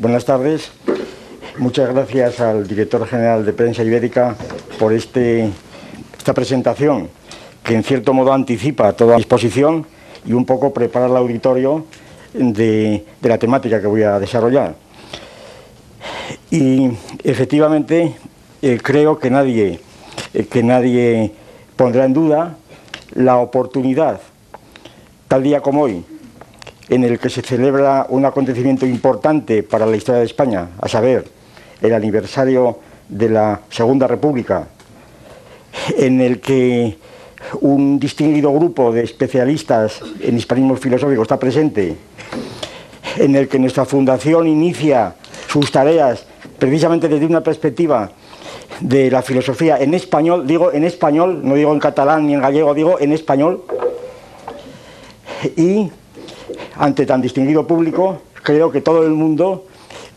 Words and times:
Buenas 0.00 0.24
tardes. 0.24 0.70
Muchas 1.58 1.92
gracias 1.92 2.40
al 2.40 2.66
director 2.66 3.06
general 3.06 3.44
de 3.44 3.52
Prensa 3.52 3.84
Ibérica 3.84 4.34
por 4.78 4.94
este, 4.94 5.50
esta 6.16 6.32
presentación 6.32 7.10
que 7.62 7.74
en 7.74 7.84
cierto 7.84 8.14
modo 8.14 8.32
anticipa 8.32 8.94
toda 8.94 9.18
exposición 9.18 9.84
y 10.24 10.32
un 10.32 10.46
poco 10.46 10.72
prepara 10.72 11.04
el 11.04 11.14
auditorio 11.18 11.84
de, 12.32 13.04
de 13.20 13.28
la 13.28 13.36
temática 13.36 13.78
que 13.78 13.86
voy 13.88 14.02
a 14.02 14.18
desarrollar. 14.18 14.74
Y 16.50 16.92
efectivamente 17.22 18.14
eh, 18.62 18.78
creo 18.82 19.18
que 19.18 19.28
nadie, 19.28 19.80
eh, 20.32 20.46
que 20.46 20.62
nadie 20.62 21.30
pondrá 21.76 22.06
en 22.06 22.14
duda 22.14 22.56
la 23.12 23.36
oportunidad, 23.36 24.18
tal 25.28 25.42
día 25.42 25.60
como 25.60 25.82
hoy, 25.82 26.06
en 26.90 27.04
el 27.04 27.20
que 27.20 27.30
se 27.30 27.40
celebra 27.40 28.06
un 28.08 28.24
acontecimiento 28.24 28.84
importante 28.84 29.62
para 29.62 29.86
la 29.86 29.96
historia 29.96 30.18
de 30.18 30.26
España, 30.26 30.70
a 30.80 30.88
saber, 30.88 31.24
el 31.80 31.94
aniversario 31.94 32.78
de 33.08 33.28
la 33.30 33.60
Segunda 33.70 34.08
República, 34.08 34.66
en 35.96 36.20
el 36.20 36.40
que 36.40 36.98
un 37.60 37.98
distinguido 38.00 38.52
grupo 38.52 38.92
de 38.92 39.04
especialistas 39.04 40.00
en 40.20 40.36
hispanismo 40.36 40.74
filosófico 40.76 41.22
está 41.22 41.38
presente, 41.38 41.96
en 43.16 43.36
el 43.36 43.46
que 43.48 43.60
nuestra 43.60 43.84
fundación 43.84 44.48
inicia 44.48 45.14
sus 45.48 45.70
tareas 45.70 46.26
precisamente 46.58 47.08
desde 47.08 47.24
una 47.24 47.42
perspectiva 47.42 48.10
de 48.80 49.10
la 49.12 49.22
filosofía 49.22 49.78
en 49.78 49.94
español, 49.94 50.44
digo 50.44 50.72
en 50.72 50.82
español, 50.82 51.40
no 51.44 51.54
digo 51.54 51.72
en 51.72 51.78
catalán 51.78 52.26
ni 52.26 52.34
en 52.34 52.40
gallego, 52.40 52.74
digo 52.74 52.98
en 52.98 53.12
español, 53.12 53.62
y 55.56 55.90
ante 56.80 57.04
tan 57.04 57.20
distinguido 57.20 57.66
público, 57.66 58.22
creo 58.42 58.72
que 58.72 58.80
todo 58.80 59.04
el 59.04 59.12
mundo 59.12 59.66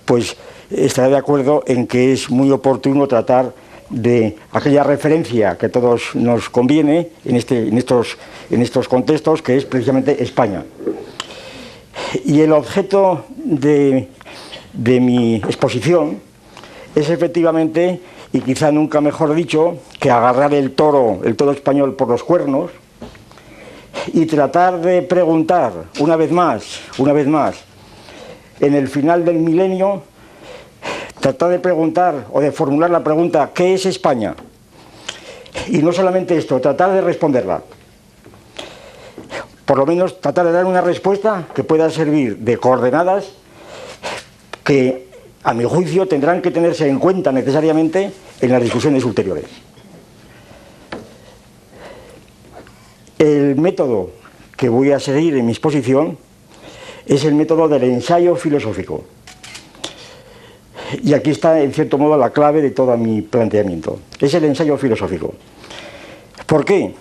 pues 0.06 0.38
estará 0.72 1.09
de 1.09 1.17
acuerdo 1.17 1.61
en 1.67 1.88
que 1.88 2.14
es 2.14 2.30
muy 2.30 2.52
oportuno 2.52 3.06
tratar 3.06 3.53
de 3.89 4.38
aquella 4.53 4.81
referencia 4.81 5.58
que 5.58 5.66
a 5.66 5.72
todos 5.72 6.16
nos 6.16 6.50
conviene 6.50 7.09
en, 7.25 7.36
este, 7.36 7.67
en, 7.67 7.78
estos, 7.78 8.17
en 8.50 8.61
estos 8.61 8.88
contextos, 8.88 9.41
que 9.41 9.58
es 9.58 9.66
precisamente 9.66 10.23
España. 10.23 10.64
Y 12.23 12.39
el 12.39 12.53
objeto 12.53 13.25
de, 13.36 14.08
de 14.72 15.00
mi 15.02 15.36
exposición 15.36 16.22
es 16.95 17.09
efectivamente, 17.09 18.00
y 18.31 18.39
quizá 18.39 18.72
nunca 18.72 19.02
mejor 19.02 19.36
dicho, 19.36 19.80
que 20.00 20.09
agarrar 20.09 20.53
el 20.53 20.72
toro, 20.72 21.19
el 21.25 21.36
toro 21.36 21.52
español 21.52 21.95
por 21.95 22.08
los 22.08 22.23
cuernos 22.23 22.72
y 24.08 24.26
tratar 24.26 24.82
de 24.82 25.02
preguntar 25.02 25.72
una 26.00 26.16
vez 26.16 26.32
más, 26.32 26.82
una 26.98 27.14
vez 27.14 27.28
más, 27.28 27.56
en 28.59 28.76
el 28.76 28.88
final 28.88 29.23
del 29.26 29.38
milenio, 29.38 30.04
tratar 31.20 31.50
de 31.50 31.59
preguntar 31.59 32.28
o 32.31 32.42
de 32.42 32.52
formular 32.52 32.90
la 32.90 33.04
pregunta, 33.04 33.52
¿qué 33.54 33.74
es 33.74 33.86
España? 33.86 34.36
Y 35.68 35.78
no 35.78 35.94
solamente 35.94 36.38
esto, 36.38 36.59
tratar 36.59 36.92
de 36.92 37.02
responderla. 37.02 37.62
Por 39.66 39.78
lo 39.78 39.86
menos 39.86 40.20
tratar 40.20 40.46
de 40.46 40.52
dar 40.52 40.66
una 40.66 40.81
respuesta 40.81 41.48
que 41.56 41.64
pueda 41.64 41.90
servir 41.90 42.38
de 42.38 42.58
coordenadas 42.58 43.30
que, 44.64 45.08
a 45.44 45.54
mi 45.54 45.64
juicio, 45.64 46.08
tendrán 46.08 46.42
que 46.42 46.52
tenerse 46.52 46.88
en 46.90 47.00
cuenta 47.00 47.31
necesariamente 47.31 48.12
en 48.42 48.52
las 48.52 48.62
discusiones 48.62 49.06
ulteriores. 49.06 49.46
El 53.19 53.56
método 53.56 54.09
que 54.57 54.69
voy 54.69 54.91
a 54.91 55.00
seguir 55.00 55.35
en 55.35 55.46
mi 55.46 55.51
exposición 55.51 56.18
es 57.06 57.25
el 57.25 57.35
método 57.35 57.68
del 57.68 57.84
ensayo 57.84 58.35
filosófico. 58.35 59.03
Y 61.03 61.13
aquí 61.13 61.31
está, 61.31 61.62
en 61.62 61.74
cierto 61.74 61.97
modo, 61.97 62.18
la 62.18 62.29
clave 62.29 62.62
de 62.62 62.72
todo 62.72 62.96
mi 62.97 63.22
planteamiento. 63.22 64.00
Es 64.19 64.34
el 64.34 64.46
ensayo 64.46 64.78
filosófico. 64.78 65.34
¿Por 66.46 66.66
qué? 66.66 66.94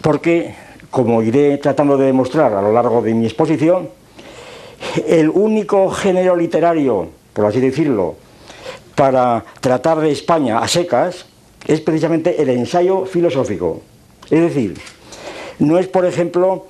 Porque, 0.00 0.54
como 0.90 1.22
iré 1.22 1.58
tratando 1.58 1.96
de 1.96 2.06
demostrar 2.06 2.52
a 2.54 2.62
lo 2.62 2.72
largo 2.72 3.02
de 3.02 3.14
mi 3.14 3.26
exposición, 3.26 3.88
el 5.06 5.28
único 5.28 5.90
género 5.90 6.36
literario, 6.36 7.08
por 7.32 7.46
así 7.46 7.60
decirlo, 7.60 8.16
para 8.94 9.44
tratar 9.60 10.00
de 10.00 10.10
España 10.10 10.58
a 10.58 10.68
secas, 10.68 11.26
es 11.66 11.80
precisamente 11.80 12.40
el 12.40 12.48
ensayo 12.48 13.04
filosófico. 13.04 13.82
Es 14.30 14.40
decir, 14.40 14.74
no 15.58 15.78
es, 15.78 15.88
por 15.88 16.04
ejemplo, 16.04 16.66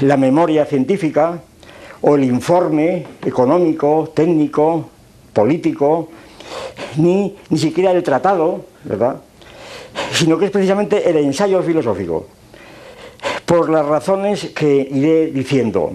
la 0.00 0.16
memoria 0.16 0.66
científica 0.66 1.40
o 2.00 2.16
el 2.16 2.24
informe 2.24 3.06
económico, 3.24 4.10
técnico, 4.14 4.88
político, 5.32 6.08
ni, 6.96 7.36
ni 7.48 7.58
siquiera 7.58 7.92
el 7.92 8.02
tratado, 8.02 8.64
¿verdad? 8.84 9.16
Sino 10.12 10.38
que 10.38 10.46
es 10.46 10.50
precisamente 10.50 11.08
el 11.08 11.16
ensayo 11.16 11.62
filosófico, 11.62 12.26
por 13.46 13.70
las 13.70 13.86
razones 13.86 14.50
que 14.50 14.88
iré 14.90 15.26
diciendo. 15.28 15.94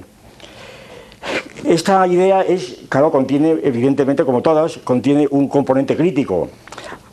Esta 1.66 2.08
idea 2.08 2.42
es, 2.42 2.80
claro, 2.88 3.12
contiene, 3.12 3.58
evidentemente, 3.64 4.24
como 4.24 4.42
todas, 4.42 4.78
contiene 4.78 5.28
un 5.30 5.48
componente 5.48 5.96
crítico. 5.96 6.50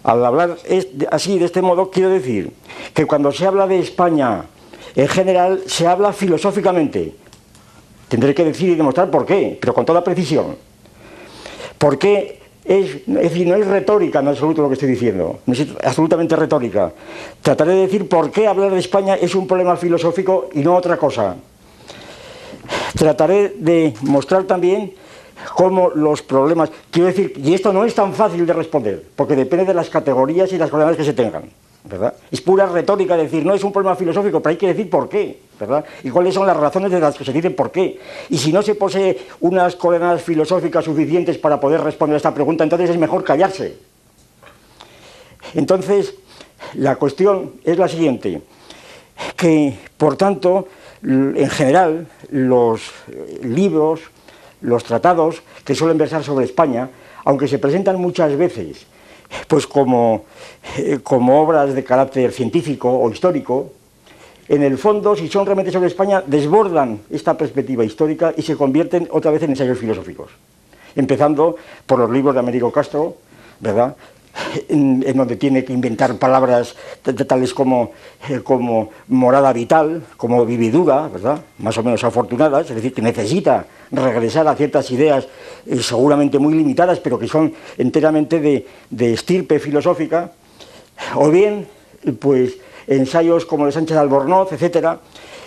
Al 0.05 0.25
hablar 0.25 0.57
así, 1.11 1.39
de 1.39 1.45
este 1.45 1.63
modo, 1.63 1.91
quiero 1.91 2.11
decir 2.11 2.53
que 2.95 3.07
cuando 3.07 3.33
se 3.33 3.45
habla 3.45 3.67
de 3.67 3.81
España 3.81 4.45
en 4.97 5.09
general 5.09 5.63
se 5.67 5.87
habla 5.87 6.13
filosóficamente. 6.13 7.13
Tendré 8.09 8.35
que 8.35 8.45
decir 8.45 8.71
y 8.71 8.75
demostrar 8.75 9.11
por 9.11 9.27
qué, 9.27 9.59
pero 9.61 9.75
con 9.75 9.85
toda 9.85 10.03
precisión. 10.03 10.57
Porque 11.77 12.41
es, 12.65 12.97
es 13.07 13.07
decir, 13.07 13.47
no 13.47 13.55
es 13.57 13.67
retórica 13.67 14.21
en 14.21 14.29
absoluto 14.29 14.63
lo 14.63 14.69
que 14.69 14.75
estoy 14.75 14.89
diciendo, 14.89 15.41
no 15.45 15.53
es 15.53 15.67
absolutamente 15.85 16.35
retórica. 16.35 16.93
Trataré 17.43 17.73
de 17.73 17.81
decir 17.83 18.09
por 18.09 18.31
qué 18.31 18.47
hablar 18.47 18.73
de 18.73 18.79
España 18.79 19.17
es 19.17 19.35
un 19.35 19.47
problema 19.47 19.77
filosófico 19.77 20.49
y 20.55 20.61
no 20.61 20.75
otra 20.75 20.97
cosa. 20.97 21.37
Trataré 22.97 23.55
de 23.59 23.95
mostrar 24.01 24.45
también 24.45 24.95
cómo 25.55 25.91
los 25.91 26.23
problemas, 26.23 26.71
quiero 26.91 27.09
decir, 27.09 27.35
y 27.37 27.53
esto 27.53 27.73
no 27.73 27.85
es 27.85 27.95
tan 27.95 28.15
fácil 28.15 28.47
de 28.47 28.53
responder, 28.55 29.05
porque 29.15 29.37
depende 29.37 29.67
de 29.67 29.75
las 29.75 29.91
categorías 29.91 30.51
y 30.53 30.59
las 30.59 30.71
coordenadas 30.71 30.97
que 30.97 31.05
se 31.05 31.13
tengan. 31.13 31.45
Es 32.31 32.41
pura 32.41 32.67
retórica 32.67 33.17
decir, 33.17 33.45
no 33.45 33.55
es 33.55 33.63
un 33.63 33.73
problema 33.73 33.97
filosófico, 33.97 34.41
pero 34.41 34.51
hay 34.51 34.57
que 34.57 34.69
decir 34.69 34.91
por 34.91 35.09
qué, 35.09 35.41
¿verdad? 35.59 35.85
Y 36.03 36.11
cuáles 36.11 36.35
son 36.35 36.47
las 36.47 36.57
razones 36.57 36.91
de 36.91 36.99
las 36.99 37.17
que 37.17 37.25
se 37.25 37.33
dicen 37.33 37.55
por 37.55 37.71
qué. 37.71 38.01
Y 38.29 38.39
si 38.39 38.53
no 38.53 38.63
se 38.63 38.75
posee 38.75 39.27
unas 39.41 39.77
coordenadas 39.77 40.23
filosóficas 40.23 40.85
suficientes 40.85 41.39
para 41.39 41.61
poder 41.61 41.81
responder 41.83 42.15
a 42.15 42.17
esta 42.17 42.35
pregunta, 42.35 42.65
entonces 42.65 42.91
es 42.91 42.99
mejor 42.99 43.23
callarse. 43.23 43.77
Entonces, 45.55 46.15
la 46.75 46.97
cuestión 46.97 47.53
es 47.65 47.79
la 47.79 47.89
siguiente, 47.89 48.43
que, 49.37 49.79
por 49.97 50.17
tanto, 50.17 50.67
en 51.03 51.51
general, 51.51 52.09
los 52.31 52.91
libros, 53.43 54.01
los 54.61 54.83
tratados 54.83 55.43
que 55.65 55.75
suelen 55.75 55.99
versar 55.99 56.25
sobre 56.25 56.47
España, 56.47 56.91
aunque 57.25 57.47
se 57.47 57.59
presentan 57.59 58.01
muchas 58.01 58.37
veces 58.37 58.87
pues 59.49 59.67
como, 59.67 60.25
eh, 60.77 60.99
como 61.03 61.41
obras 61.41 61.75
de 61.75 61.85
carácter 61.85 62.33
científico 62.33 62.91
o 62.91 63.11
histórico, 63.11 63.73
en 64.49 64.63
el 64.63 64.79
fondo, 64.79 65.17
si 65.17 65.29
son 65.29 65.45
realmente 65.45 65.73
sobre 65.73 65.89
España, 65.89 66.23
desbordan 66.25 67.01
esta 67.11 67.37
perspectiva 67.37 67.85
histórica 67.85 68.33
y 68.37 68.43
se 68.43 68.57
convierten 68.57 69.09
otra 69.11 69.33
vez 69.33 69.43
en 69.43 69.51
ensayos 69.51 69.79
filosóficos. 69.79 70.31
Empezando 70.95 71.57
por 71.85 71.99
los 71.99 72.11
libros 72.11 72.35
de 72.35 72.41
Américo 72.41 72.71
Castro, 72.71 73.17
¿verdad? 73.59 73.97
En, 74.69 75.01
donde 75.17 75.37
tiene 75.37 75.65
que 75.65 75.73
inventar 75.73 76.17
palabras 76.17 76.77
tales 77.27 77.55
como, 77.55 77.93
eh, 78.29 78.41
como 78.43 78.91
morada 79.09 79.53
vital, 79.53 80.03
como 80.17 80.45
vividura, 80.45 81.09
¿verdad? 81.09 81.41
más 81.59 81.77
o 81.79 81.83
menos 81.83 82.03
afortunadas, 82.05 82.69
es 82.69 82.77
decir, 82.77 82.93
que 82.93 83.03
necesita 83.03 83.67
regresar 83.91 84.47
a 84.49 84.55
ciertas 84.55 84.91
ideas 84.91 85.27
eh, 85.67 85.77
seguramente 85.83 86.39
muy 86.39 86.55
limitadas, 86.55 87.01
pero 87.01 87.19
que 87.19 87.29
son 87.29 87.53
enteramente 87.79 88.41
de, 88.41 88.67
de 88.91 89.13
estirpe 89.13 89.59
filosófica, 89.59 90.33
o 91.15 91.31
bien, 91.31 91.67
pues, 92.21 92.57
ensayos 92.87 93.45
como 93.45 93.67
de 93.67 93.73
Sánchez 93.73 93.97
Albornoz, 93.97 94.53
etc. 94.53 94.99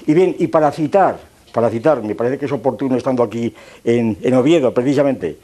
Y 0.06 0.14
bien, 0.14 0.36
y 0.40 0.48
para 0.48 0.72
citar, 0.72 1.20
para 1.54 1.70
citar, 1.70 2.04
me 2.04 2.16
parece 2.16 2.38
que 2.38 2.46
es 2.46 2.52
oportuno 2.52 2.96
estando 2.96 3.24
aquí 3.24 3.54
en, 3.84 4.18
en 4.22 4.34
Oviedo, 4.36 4.74
precisamente, 4.74 5.38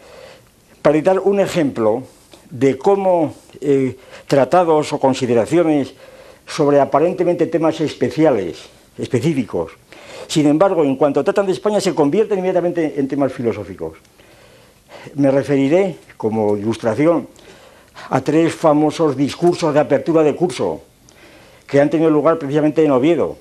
para 0.81 0.97
citar 0.97 1.19
un 1.19 1.39
ejemplo 1.39 2.03
de 2.49 2.77
cómo 2.77 3.33
eh, 3.61 3.97
tratados 4.27 4.93
o 4.93 4.99
consideraciones 4.99 5.93
sobre 6.45 6.79
aparentemente 6.79 7.47
temas 7.47 7.81
especiales, 7.81 8.69
específicos, 8.97 9.71
sin 10.27 10.47
embargo, 10.47 10.83
en 10.83 10.95
cuanto 10.95 11.23
tratan 11.23 11.45
de 11.45 11.53
España, 11.53 11.79
se 11.79 11.93
convierten 11.93 12.39
inmediatamente 12.39 12.95
en 12.97 13.07
temas 13.07 13.31
filosóficos. 13.31 13.97
Me 15.15 15.29
referiré, 15.29 15.97
como 16.17 16.57
ilustración, 16.57 17.27
a 18.09 18.21
tres 18.21 18.53
famosos 18.53 19.15
discursos 19.15 19.73
de 19.73 19.79
apertura 19.79 20.23
de 20.23 20.35
curso 20.35 20.81
que 21.67 21.79
han 21.79 21.89
tenido 21.89 22.09
lugar 22.09 22.37
precisamente 22.37 22.83
en 22.83 22.91
Oviedo. 22.91 23.37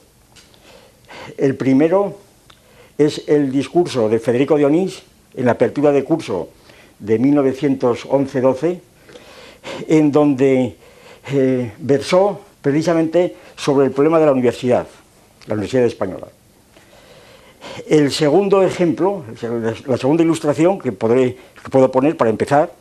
El 1.37 1.57
primero 1.57 2.19
es 2.97 3.27
el 3.27 3.51
discurso 3.51 4.09
de 4.09 4.19
Federico 4.19 4.57
Dionís 4.57 5.03
en 5.35 5.47
la 5.47 5.53
apertura 5.53 5.91
de 5.91 6.05
curso 6.05 6.49
de 6.99 7.21
1911-12, 7.21 8.81
en 9.89 10.13
donde 10.13 10.77
eh, 11.33 11.73
versó 11.79 12.41
precisamente 12.61 13.37
sobre 13.57 13.87
el 13.87 13.93
problema 13.93 14.19
de 14.19 14.27
la 14.27 14.33
universidad, 14.33 14.87
la 15.47 15.55
Universidad 15.55 15.85
Española. 15.85 16.29
El 17.89 18.13
segundo 18.13 18.63
ejemplo, 18.63 19.25
la 19.87 19.97
segunda 19.97 20.23
ilustración 20.23 20.79
que, 20.79 20.93
puedo 20.93 21.91
poner 21.91 22.17
para 22.17 22.31
empezar, 22.31 22.73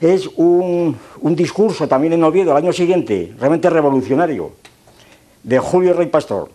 es 0.00 0.28
un, 0.36 0.96
discurso 1.22 1.88
también 1.88 2.12
en 2.12 2.24
Oviedo 2.24 2.52
al 2.52 2.58
año 2.58 2.72
siguiente, 2.72 3.32
realmente 3.38 3.70
revolucionario, 3.70 4.52
de 5.42 5.58
Julio 5.58 5.92
Rey 5.94 6.06
Pastor, 6.06 6.50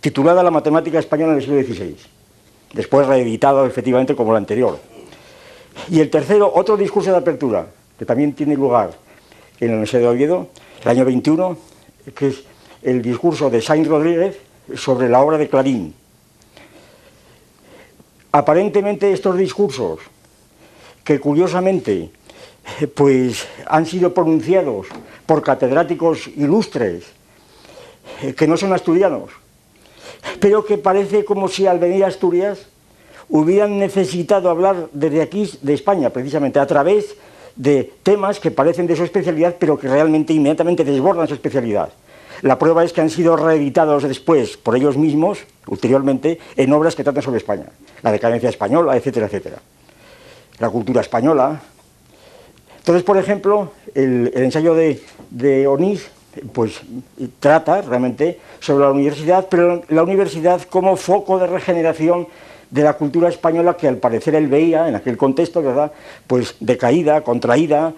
titulada 0.00 0.42
La 0.42 0.50
matemática 0.50 0.98
española 0.98 1.32
en 1.32 1.38
el 1.38 1.44
siglo 1.44 1.62
XVI, 1.62 1.96
después 2.72 3.06
reeditado 3.06 3.66
efectivamente 3.66 4.14
como 4.14 4.32
el 4.32 4.38
anterior. 4.38 4.78
Y 5.90 6.00
el 6.00 6.10
tercero, 6.10 6.50
otro 6.52 6.76
discurso 6.76 7.10
de 7.10 7.16
apertura, 7.16 7.66
que 7.98 8.06
también 8.06 8.32
tiene 8.32 8.54
lugar 8.54 8.92
en 9.60 9.68
la 9.68 9.72
Universidad 9.74 10.02
de 10.02 10.08
Oviedo, 10.08 10.48
el 10.82 10.88
año 10.88 11.04
21, 11.04 11.58
que 12.14 12.28
es 12.28 12.44
el 12.82 13.02
discurso 13.02 13.50
de 13.50 13.60
Sainz 13.60 13.88
Rodríguez 13.88 14.38
sobre 14.76 15.08
la 15.08 15.20
obra 15.20 15.36
de 15.36 15.48
Clarín. 15.48 15.94
Aparentemente 18.30 19.12
estos 19.12 19.36
discursos, 19.36 20.00
que 21.02 21.18
curiosamente 21.18 22.10
pues 22.94 23.46
han 23.66 23.86
sido 23.86 24.12
pronunciados 24.12 24.86
por 25.26 25.42
catedráticos 25.42 26.28
ilustres 26.28 27.04
que 28.36 28.46
no 28.46 28.56
son 28.56 28.72
asturianos, 28.72 29.30
pero 30.38 30.64
que 30.64 30.78
parece 30.78 31.24
como 31.24 31.48
si 31.48 31.66
al 31.66 31.78
venir 31.78 32.04
a 32.04 32.08
Asturias 32.08 32.66
hubieran 33.28 33.78
necesitado 33.78 34.50
hablar 34.50 34.88
desde 34.92 35.22
aquí, 35.22 35.50
de 35.62 35.74
España, 35.74 36.10
precisamente, 36.10 36.58
a 36.58 36.66
través 36.66 37.16
de 37.58 37.92
temas 38.02 38.40
que 38.40 38.50
parecen 38.50 38.86
de 38.86 38.96
su 38.96 39.04
especialidad, 39.04 39.56
pero 39.58 39.78
que 39.78 39.88
realmente 39.88 40.32
inmediatamente 40.32 40.84
desbordan 40.84 41.28
su 41.28 41.34
especialidad. 41.34 41.90
La 42.42 42.58
prueba 42.58 42.84
es 42.84 42.92
que 42.92 43.00
han 43.00 43.10
sido 43.10 43.36
reeditados 43.36 44.04
después 44.04 44.56
por 44.56 44.76
ellos 44.76 44.96
mismos, 44.96 45.40
ulteriormente, 45.66 46.38
en 46.56 46.72
obras 46.72 46.94
que 46.94 47.04
tratan 47.04 47.22
sobre 47.22 47.38
España. 47.38 47.66
La 48.02 48.12
decadencia 48.12 48.48
española, 48.48 48.96
etcétera, 48.96 49.26
etcétera. 49.26 49.56
La 50.60 50.70
cultura 50.70 51.00
española, 51.00 51.60
entonces, 52.88 53.04
por 53.04 53.18
ejemplo, 53.18 53.72
el, 53.94 54.32
ensayo 54.34 54.72
de, 54.72 55.02
de 55.28 55.66
Onís 55.66 56.08
pues, 56.54 56.80
trata 57.38 57.82
realmente 57.82 58.40
sobre 58.60 58.84
la 58.84 58.90
universidad, 58.92 59.46
pero 59.50 59.82
la 59.88 60.02
universidad 60.02 60.62
como 60.62 60.96
foco 60.96 61.38
de 61.38 61.48
regeneración 61.48 62.28
de 62.70 62.82
la 62.82 62.94
cultura 62.94 63.28
española 63.28 63.76
que 63.76 63.88
al 63.88 63.96
parecer 63.96 64.34
él 64.34 64.48
veía 64.48 64.88
en 64.88 64.94
aquel 64.94 65.16
contexto, 65.16 65.62
¿verdad? 65.62 65.92
Pues 66.26 66.56
decaída, 66.60 67.22
contraída, 67.22 67.94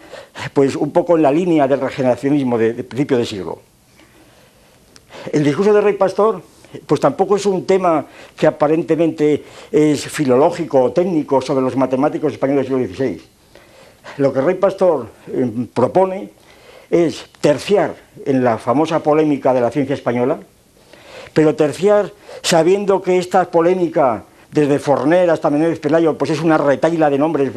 pues 0.53 0.77
un 0.77 0.91
poco 0.93 1.17
en 1.17 1.23
la 1.23 1.33
línea 1.33 1.67
del 1.67 1.81
regeneracionismo 1.81 2.59
de, 2.59 2.75
principio 2.85 3.19
de 3.19 3.27
siglo. 3.27 3.59
El 5.33 5.45
discurso 5.45 5.73
de 5.73 5.81
Rey 5.81 5.95
Pastor, 5.95 6.41
pues 6.87 7.01
tampoco 7.01 7.37
es 7.37 7.47
un 7.47 7.67
tema 7.67 8.07
que 8.37 8.47
aparentemente 8.47 9.45
es 9.73 10.07
filológico 10.07 10.81
o 10.81 10.93
técnico 10.93 11.41
sobre 11.41 11.63
los 11.63 11.77
matemáticos 11.77 12.33
españoles 12.33 12.69
del 12.69 12.87
siglo 12.87 12.95
XVI 12.95 13.21
lo 14.17 14.33
que 14.33 14.41
Rey 14.41 14.57
Pastor 14.57 15.09
eh, 15.29 15.67
propone 15.73 16.31
es 16.91 17.27
terciar 17.41 17.95
en 18.27 18.43
la 18.43 18.59
famosa 18.59 19.03
polémica 19.03 19.55
de 19.55 19.61
la 19.61 19.71
ciencia 19.71 19.95
española, 19.95 20.41
pero 21.33 21.55
terciar 21.55 22.13
sabiendo 22.43 23.01
que 23.03 23.19
esta 23.19 23.51
polémica, 23.51 24.25
desde 24.53 24.79
Forner 24.79 25.31
hasta 25.31 25.51
Menéndez 25.51 25.79
Pelayo, 25.79 26.19
pues 26.19 26.33
es 26.33 26.41
una 26.41 26.59
retaila 26.59 27.09
de 27.09 27.19
nombres 27.19 27.53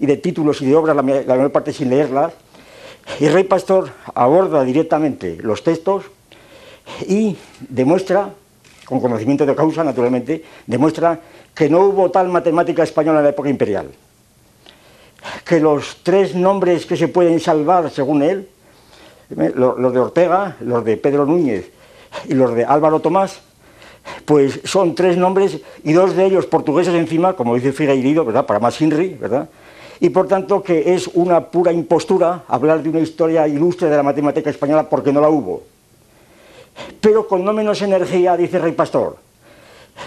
y 0.00 0.06
de 0.06 0.16
títulos 0.16 0.60
y 0.62 0.66
de 0.66 0.74
obras, 0.74 0.96
la, 0.96 1.02
mayor 1.02 1.52
parte 1.52 1.72
sin 1.72 1.90
leerlas, 1.90 2.32
y 3.20 3.28
Rey 3.28 3.44
Pastor 3.44 3.90
aborda 4.14 4.64
directamente 4.64 5.38
los 5.40 5.62
textos 5.62 6.04
y 7.06 7.36
demuestra, 7.68 8.30
con 8.84 9.00
conocimiento 9.00 9.46
de 9.46 9.54
causa 9.54 9.84
naturalmente, 9.84 10.44
demuestra 10.66 11.20
que 11.54 11.68
no 11.68 11.80
hubo 11.80 12.10
tal 12.10 12.28
matemática 12.28 12.82
española 12.82 13.18
en 13.20 13.24
la 13.24 13.30
época 13.30 13.48
imperial. 13.48 13.90
Que 15.44 15.60
los 15.60 15.98
tres 16.02 16.34
nombres 16.34 16.84
que 16.84 16.96
se 16.96 17.08
pueden 17.08 17.40
salvar, 17.40 17.90
según 17.90 18.22
él, 18.22 18.48
eh, 19.38 19.52
los 19.54 19.92
de 19.92 20.00
Ortega, 20.00 20.56
los 20.60 20.84
de 20.84 20.96
Pedro 20.96 21.24
Núñez 21.24 21.70
y 22.28 22.34
los 22.34 22.54
de 22.54 22.64
Álvaro 22.64 23.00
Tomás, 23.00 23.40
pues 24.24 24.60
son 24.64 24.94
tres 24.94 25.16
nombres 25.16 25.58
y 25.82 25.92
dos 25.92 26.14
de 26.16 26.26
ellos 26.26 26.46
portugueses 26.46 26.94
encima, 26.94 27.34
como 27.34 27.54
dice 27.54 27.72
Figueiredo, 27.72 28.24
¿verdad? 28.24 28.46
Para 28.46 28.60
más 28.60 28.80
Henry, 28.80 29.14
¿verdad? 29.14 29.48
Y 30.00 30.10
por 30.10 30.28
tanto 30.28 30.62
que 30.62 30.94
es 30.94 31.08
una 31.14 31.48
pura 31.48 31.72
impostura 31.72 32.44
hablar 32.48 32.82
de 32.82 32.88
una 32.88 33.00
historia 33.00 33.46
ilustre 33.48 33.88
de 33.88 33.96
la 33.96 34.02
matemática 34.02 34.50
española 34.50 34.88
porque 34.88 35.12
no 35.12 35.20
la 35.20 35.28
hubo. 35.28 35.62
Pero 37.00 37.28
con 37.28 37.44
no 37.44 37.52
menos 37.52 37.80
energía, 37.82 38.36
dice 38.36 38.58
Rey 38.58 38.72
Pastor, 38.72 39.16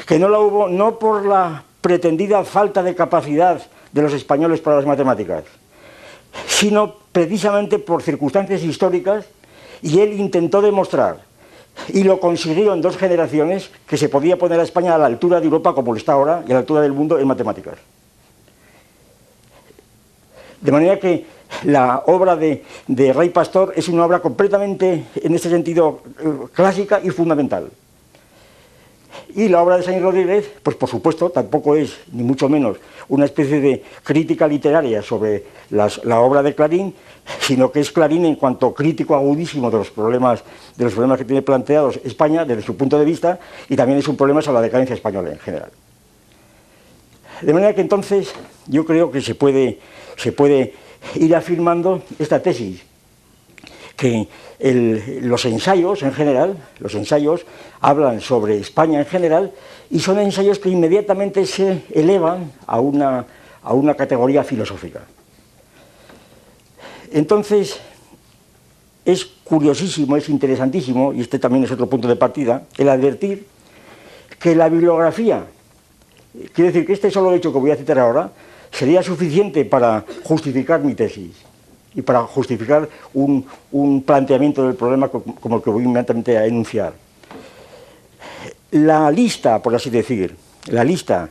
que 0.05 0.19
no 0.19 0.29
la 0.29 0.39
hubo 0.39 0.67
no 0.67 0.99
por 0.99 1.25
la 1.25 1.63
pretendida 1.81 2.43
falta 2.43 2.83
de 2.83 2.95
capacidad 2.95 3.61
de 3.91 4.01
los 4.01 4.13
españoles 4.13 4.59
para 4.59 4.77
las 4.77 4.85
matemáticas, 4.85 5.45
sino 6.47 6.95
precisamente 7.11 7.79
por 7.79 8.03
circunstancias 8.03 8.63
históricas 8.63 9.25
y 9.81 9.99
él 9.99 10.19
intentó 10.19 10.61
demostrar, 10.61 11.21
y 11.89 12.03
lo 12.03 12.19
consiguió 12.19 12.73
en 12.73 12.81
dos 12.81 12.97
generaciones, 12.97 13.69
que 13.87 13.97
se 13.97 14.09
podía 14.09 14.37
poner 14.37 14.59
a 14.59 14.63
España 14.63 14.95
a 14.95 14.97
la 14.97 15.05
altura 15.05 15.39
de 15.39 15.45
Europa 15.45 15.73
como 15.73 15.93
lo 15.93 15.97
está 15.97 16.13
ahora 16.13 16.43
y 16.47 16.51
a 16.51 16.55
la 16.55 16.59
altura 16.59 16.81
del 16.81 16.93
mundo 16.93 17.19
en 17.19 17.27
matemáticas. 17.27 17.75
De 20.61 20.71
manera 20.71 20.99
que 20.99 21.25
la 21.63 22.03
obra 22.07 22.35
de, 22.35 22.63
de 22.87 23.13
Rey 23.13 23.29
Pastor 23.29 23.73
es 23.75 23.87
una 23.87 24.05
obra 24.05 24.19
completamente, 24.19 25.05
en 25.15 25.35
este 25.35 25.49
sentido, 25.49 26.01
eh, 26.19 26.47
clásica 26.53 26.99
y 27.03 27.09
fundamental. 27.09 27.69
Y 29.35 29.49
la 29.49 29.61
obra 29.61 29.77
de 29.77 29.83
Sainz 29.83 30.01
Rodríguez, 30.01 30.49
pues 30.63 30.75
por 30.75 30.89
supuesto, 30.89 31.29
tampoco 31.29 31.75
es, 31.75 31.99
ni 32.11 32.23
mucho 32.23 32.49
menos, 32.49 32.77
una 33.07 33.25
especie 33.25 33.59
de 33.59 33.83
crítica 34.03 34.47
literaria 34.47 35.01
sobre 35.01 35.45
la 35.69 36.19
obra 36.19 36.41
de 36.41 36.55
Clarín, 36.55 36.93
sino 37.39 37.71
que 37.71 37.79
es 37.79 37.91
Clarín 37.91 38.25
en 38.25 38.35
cuanto 38.35 38.73
crítico 38.73 39.15
agudísimo 39.15 39.69
de 39.69 39.77
los 39.77 39.91
problemas, 39.91 40.43
de 40.75 40.85
los 40.85 40.93
problemas 40.93 41.17
que 41.17 41.25
tiene 41.25 41.41
planteados 41.41 41.99
España 42.03 42.45
desde 42.45 42.61
su 42.61 42.75
punto 42.75 42.97
de 42.97 43.05
vista, 43.05 43.39
y 43.69 43.75
también 43.75 43.99
es 43.99 44.07
un 44.07 44.17
problema 44.17 44.41
sobre 44.41 44.55
la 44.55 44.61
decadencia 44.61 44.93
española 44.93 45.31
en 45.31 45.39
general. 45.39 45.71
De 47.41 47.53
manera 47.53 47.73
que 47.73 47.81
entonces 47.81 48.33
yo 48.65 48.85
creo 48.85 49.11
que 49.11 49.21
se 49.21 49.35
puede, 49.35 49.79
se 50.15 50.31
puede 50.31 50.73
ir 51.15 51.35
afirmando 51.35 52.01
esta 52.17 52.41
tesis, 52.41 52.81
que 53.95 54.27
los 55.21 55.45
ensayos 55.45 56.03
en 56.03 56.13
general, 56.13 56.57
los 56.79 56.93
ensayos 56.95 57.45
hablan 57.81 58.21
sobre 58.21 58.57
España 58.57 58.99
en 58.99 59.05
general 59.05 59.51
y 59.89 59.99
son 59.99 60.19
ensayos 60.19 60.59
que 60.59 60.69
inmediatamente 60.69 61.45
se 61.45 61.83
elevan 61.93 62.51
a 62.65 62.79
una, 62.79 63.25
a 63.63 63.73
una 63.73 63.95
categoría 63.95 64.43
filosófica. 64.43 65.01
Entonces, 67.11 67.79
es 69.05 69.25
curiosísimo, 69.25 70.17
es 70.17 70.29
interesantísimo, 70.29 71.13
y 71.13 71.21
este 71.21 71.39
también 71.39 71.63
es 71.63 71.71
otro 71.71 71.87
punto 71.87 72.07
de 72.07 72.15
partida, 72.15 72.63
el 72.77 72.89
advertir 72.89 73.47
que 74.39 74.55
la 74.55 74.69
bibliografía, 74.69 75.45
quiere 76.53 76.71
decir 76.71 76.85
que 76.85 76.93
este 76.93 77.09
solo 77.09 77.33
hecho 77.33 77.53
que 77.53 77.59
voy 77.59 77.71
a 77.71 77.75
citar 77.75 77.99
ahora, 77.99 78.31
sería 78.71 79.01
suficiente 79.01 79.65
para 79.65 80.03
justificar 80.23 80.83
mi 80.83 80.93
tesis 80.93 81.31
y 81.95 82.01
para 82.01 82.23
justificar 82.23 82.87
un, 83.13 84.03
planteamiento 84.05 84.67
del 84.67 84.75
problema 84.75 85.07
como 85.07 85.57
el 85.57 85.63
que 85.63 85.69
voy 85.69 85.83
inmediatamente 85.83 86.37
a 86.37 86.45
enunciar. 86.45 86.93
La 88.71 89.09
lista, 89.09 89.61
por 89.61 89.73
así 89.73 89.89
decir, 89.89 90.35
la 90.67 90.83
lista 90.83 91.29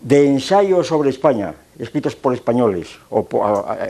de 0.00 0.26
ensayos 0.26 0.86
sobre 0.86 1.10
España, 1.10 1.54
escritos 1.80 2.14
por 2.14 2.34
españoles, 2.34 2.88
o 3.08 3.26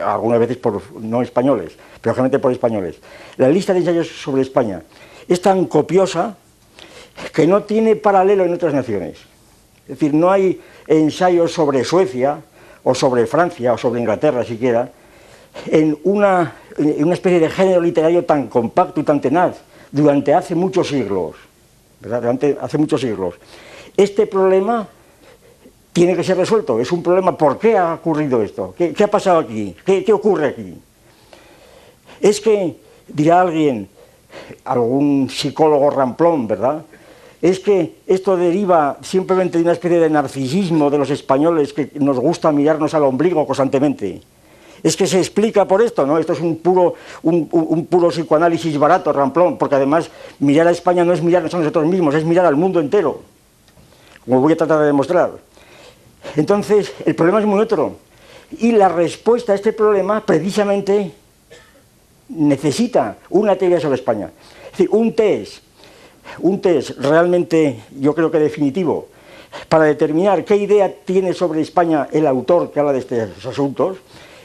algunas 0.04 0.38
veces 0.38 0.56
por 0.56 0.80
no 1.00 1.23
españoles, 1.23 1.73
pero 2.00 2.14
generalmente 2.14 2.38
por 2.38 2.52
españoles, 2.52 2.97
la 3.37 3.49
lista 3.49 3.73
de 3.73 3.80
ensayos 3.80 4.09
sobre 4.09 4.42
España 4.42 4.82
es 5.28 5.40
tan 5.42 5.66
copiosa 5.66 6.37
que 7.35 7.47
no 7.47 7.64
tiene 7.64 7.97
paralelo 7.97 8.44
en 8.44 8.54
otras 8.54 8.73
naciones. 8.73 9.18
Es 9.82 9.99
decir, 9.99 10.14
no 10.14 10.30
hay 10.30 10.61
ensayos 10.87 11.52
sobre 11.52 11.85
Suecia, 11.85 12.40
o 12.82 12.94
sobre 12.94 13.26
Francia, 13.26 13.73
o 13.75 13.78
sobre 13.78 14.00
Inglaterra 14.00 14.44
siquiera, 14.44 14.90
en 15.66 15.99
una, 16.04 16.54
especie 17.12 17.40
de 17.40 17.50
género 17.50 17.80
literario 17.80 18.25
tan 18.25 18.49
compacto 18.49 19.00
y 19.00 19.04
tan 19.04 19.20
tenaz 19.20 19.59
durante 19.90 20.32
hace 20.32 20.54
muchos 20.54 20.88
siglos. 20.88 21.37
Durante 22.00 22.56
hace 22.61 22.78
muchos 22.78 23.00
siglos. 23.00 23.35
Este 23.97 24.26
problema 24.26 24.88
tiene 25.92 26.16
que 26.16 26.25
ser 26.25 26.37
resuelto. 26.37 26.80
Es 26.80 26.92
un 26.92 27.02
problema. 27.02 27.37
¿Por 27.37 27.59
qué 27.59 27.76
ha 27.76 27.94
ocurrido 27.94 28.42
esto? 28.42 28.75
¿Qué, 28.76 28.94
ha 29.02 29.09
pasado 29.09 29.38
aquí? 29.38 29.76
¿Qué, 29.85 30.04
¿Qué, 30.04 30.12
ocurre 30.12 30.49
aquí? 30.49 30.75
Es 32.20 32.40
que, 32.40 32.76
dirá 33.09 33.40
alguien, 33.40 33.88
algún 34.64 35.28
psicólogo 35.30 35.90
ramplón, 35.90 36.47
¿verdad? 36.47 36.85
es 37.42 37.59
que 37.59 37.97
esto 38.06 38.37
deriva 38.37 38.99
simplemente 39.00 39.56
de 39.56 39.64
una 39.64 39.73
especie 39.73 39.99
de 39.99 40.11
narcisismo 40.11 40.90
de 40.90 40.99
los 40.99 41.11
españoles 41.11 41.73
que 41.73 41.90
nos 41.94 42.18
gusta 42.18 42.52
mirarnos 42.52 42.92
al 42.92 43.04
ombligo 43.04 43.47
constantemente. 43.47 44.20
Es 44.82 44.97
que 44.97 45.06
se 45.06 45.18
explica 45.18 45.66
por 45.66 45.82
esto, 45.82 46.06
¿no? 46.06 46.18
Esto 46.18 46.32
es 46.32 46.40
un 46.40 46.56
puro, 46.56 46.94
un, 47.23 47.87
puro 47.88 48.09
psicoanálisis 48.09 48.78
barato, 48.78 49.12
ramplón, 49.12 49.59
porque 49.59 49.75
además 49.75 50.11
mirar 50.38 50.66
a 50.68 50.70
España 50.70 51.04
no 51.04 51.12
es 51.12 51.23
mirarnos 51.23 51.52
a 51.54 51.59
nosotros 51.59 51.87
mismos, 51.87 52.14
es 52.14 52.25
mirar 52.25 52.47
al 52.47 52.56
mundo 52.56 52.80
entero, 52.80 53.20
como 54.25 54.40
voy 54.40 54.52
a 54.54 54.56
tratar 54.56 54.80
de 54.80 54.87
demostrar. 54.87 55.32
Entonces, 56.37 56.92
el 57.04 57.14
problema 57.14 57.40
es 57.40 57.46
muy 57.46 57.60
otro. 57.60 57.96
Y 58.58 58.72
la 58.72 58.88
respuesta 58.88 59.52
a 59.52 59.54
este 59.54 59.72
problema, 59.72 60.25
precisamente, 60.25 61.12
necesita 62.28 63.16
una 63.30 63.56
teoría 63.56 63.80
sobre 63.80 63.96
España. 63.96 64.30
Es 64.66 64.70
decir, 64.72 64.88
un 64.92 65.14
test 65.14 65.62
un 66.38 66.60
test 66.60 66.99
realmente, 66.99 67.80
yo 67.99 68.14
creo 68.14 68.30
que 68.30 68.38
definitivo, 68.38 69.08
para 69.68 69.84
determinar 69.84 70.44
qué 70.44 70.56
idea 70.56 70.92
tiene 71.04 71.34
sobre 71.34 71.60
España 71.60 72.08
el 72.12 72.26
autor 72.26 72.70
que 72.70 72.80
habla 72.80 72.92
de 72.92 73.00
estos 73.00 73.46
asuntos, 73.46 73.99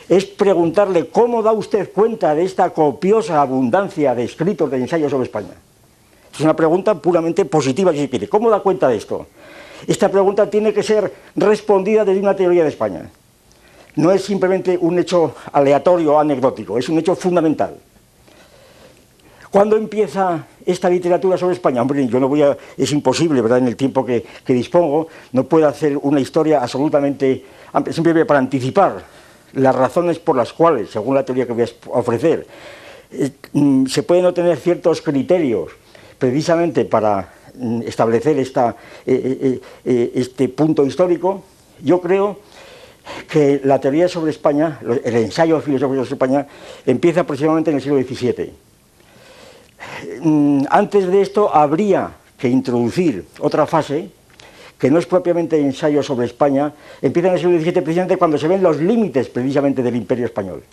es 0.09 0.25
preguntarle 0.25 1.07
cómo 1.07 1.41
da 1.41 1.51
usted 1.51 1.91
cuenta 1.91 2.35
de 2.35 2.43
esta 2.43 2.69
copiosa 2.71 3.41
abundancia 3.41 4.13
de 4.13 4.23
escritos 4.23 4.69
de 4.69 4.77
ensayos 4.77 5.11
sobre 5.11 5.25
España. 5.25 5.53
Es 6.33 6.39
una 6.41 6.55
pregunta 6.55 6.95
puramente 6.95 7.45
positiva, 7.45 7.91
si 7.91 7.99
se 7.99 8.09
quiere. 8.09 8.27
¿Cómo 8.27 8.49
da 8.49 8.59
cuenta 8.59 8.87
de 8.87 8.97
esto? 8.97 9.25
Esta 9.87 10.09
pregunta 10.09 10.49
tiene 10.49 10.73
que 10.73 10.83
ser 10.83 11.11
respondida 11.35 12.03
desde 12.05 12.19
una 12.19 12.35
teoría 12.35 12.63
de 12.63 12.69
España. 12.69 13.09
No 13.95 14.11
es 14.11 14.23
simplemente 14.23 14.77
un 14.77 14.99
hecho 14.99 15.35
aleatorio 15.53 16.15
o 16.15 16.19
anecdótico, 16.19 16.77
es 16.77 16.89
un 16.89 16.99
hecho 16.99 17.15
fundamental. 17.15 17.77
¿Cuándo 19.55 19.77
empieza 19.77 20.47
esta 20.65 20.89
literatura 20.89 21.37
sobre 21.37 21.53
España? 21.53 21.81
Hombre, 21.81 22.05
yo 22.07 22.19
no 22.19 22.27
voy 22.27 22.41
a, 22.41 22.57
es 22.75 22.91
imposible, 22.91 23.41
¿verdad? 23.41 23.59
En 23.59 23.67
el 23.67 23.77
tiempo 23.77 24.05
que, 24.05 24.25
dispongo, 24.47 25.07
no 25.31 25.45
puedo 25.45 25.65
hacer 25.65 25.97
una 26.01 26.19
historia 26.19 26.61
absolutamente, 26.61 27.45
simplemente 27.91 28.25
para 28.25 28.39
anticipar 28.39 29.01
las 29.53 29.73
razones 29.73 30.19
por 30.19 30.35
las 30.35 30.51
cuales, 30.51 30.89
según 30.89 31.15
la 31.15 31.23
teoría 31.23 31.45
que 31.45 31.53
voy 31.53 31.63
a 31.63 31.69
ofrecer, 31.97 32.45
eh, 33.11 33.31
mm, 33.53 33.85
se 33.85 34.03
pueden 34.03 34.25
obtener 34.25 34.57
ciertos 34.57 35.01
criterios 35.01 35.71
precisamente 36.17 36.83
para 36.83 37.31
establecer 37.85 38.37
esta, 38.39 38.75
eh, 39.05 39.59
eh, 39.85 40.11
este 40.15 40.49
punto 40.49 40.85
histórico. 40.85 41.43
Yo 41.83 42.01
creo 42.01 42.39
que 43.29 43.61
la 43.63 43.79
teoría 43.79 44.07
sobre 44.07 44.31
España, 44.31 44.79
el 45.03 45.15
ensayo 45.15 45.59
filosófico 45.61 46.03
sobre 46.05 46.15
España, 46.15 46.47
empieza 46.85 47.21
aproximadamente 47.21 47.71
en 47.71 47.77
el 47.77 47.83
siglo 47.83 48.01
XVII 48.01 48.65
Mm, 50.21 50.65
antes 50.69 51.07
de 51.07 51.21
esto 51.21 51.53
habría 51.53 52.11
que 52.37 52.49
introducir 52.49 53.25
otra 53.39 53.65
fase 53.65 54.09
que 54.77 54.91
no 54.91 54.99
es 54.99 55.05
propiamente 55.05 55.59
ensayo 55.59 56.03
sobre 56.03 56.25
España, 56.25 56.73
empieza 57.01 57.29
en 57.29 57.33
el 57.35 57.39
siglo 57.39 57.59
XVII 57.59 57.81
precisamente 57.81 58.17
cuando 58.17 58.37
se 58.37 58.47
ven 58.47 58.61
los 58.61 58.77
límites 58.77 59.29
precisamente 59.29 59.81
del 59.81 59.95
imperio 59.95 60.25
español. 60.25 60.63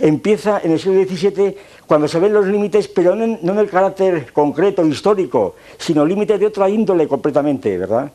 Empieza 0.00 0.60
en 0.62 0.72
el 0.72 0.78
siglo 0.78 1.02
XVII 1.04 1.56
cuando 1.86 2.06
se 2.06 2.20
ven 2.20 2.32
los 2.32 2.46
límites, 2.46 2.88
pero 2.88 3.16
no 3.16 3.24
en, 3.24 3.58
el 3.58 3.68
carácter 3.68 4.32
concreto, 4.32 4.86
histórico, 4.86 5.56
sino 5.78 6.04
límites 6.04 6.38
de 6.38 6.46
otra 6.46 6.68
índole 6.68 7.08
completamente, 7.08 7.76
¿verdad? 7.76 8.12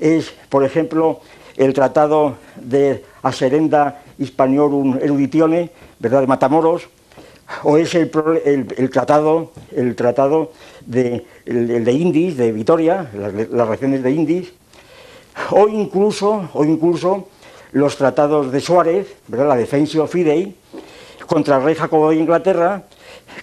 Es, 0.00 0.32
por 0.48 0.64
ejemplo, 0.64 1.20
el 1.56 1.72
tratado 1.72 2.36
de 2.56 3.04
Aserenda 3.22 4.02
Hispaniorum 4.18 4.98
Eruditione, 5.00 5.70
¿verdad?, 5.98 6.20
de 6.20 6.26
Matamoros, 6.26 6.88
o 7.62 7.76
es 7.76 7.94
el, 7.94 8.10
tratado, 8.90 9.52
el 9.74 9.94
tratado 9.94 10.52
de, 10.84 11.24
el, 11.44 11.84
de 11.84 11.92
Indis, 11.92 12.36
de 12.36 12.52
Vitoria, 12.52 13.10
las, 13.14 13.68
regiones 13.68 14.02
de 14.02 14.10
Indis, 14.10 14.52
o 15.50 15.68
incluso, 15.68 16.48
o 16.54 16.64
incluso 16.64 17.28
los 17.72 17.96
tratados 17.96 18.50
de 18.50 18.60
Suárez, 18.60 19.06
¿verdad? 19.28 19.48
la 19.48 19.56
Defensio 19.56 20.06
Fidei, 20.06 20.56
contra 21.26 21.56
el 21.56 21.64
rey 21.64 21.74
Jacobo 21.74 22.10
de 22.10 22.16
Inglaterra, 22.16 22.82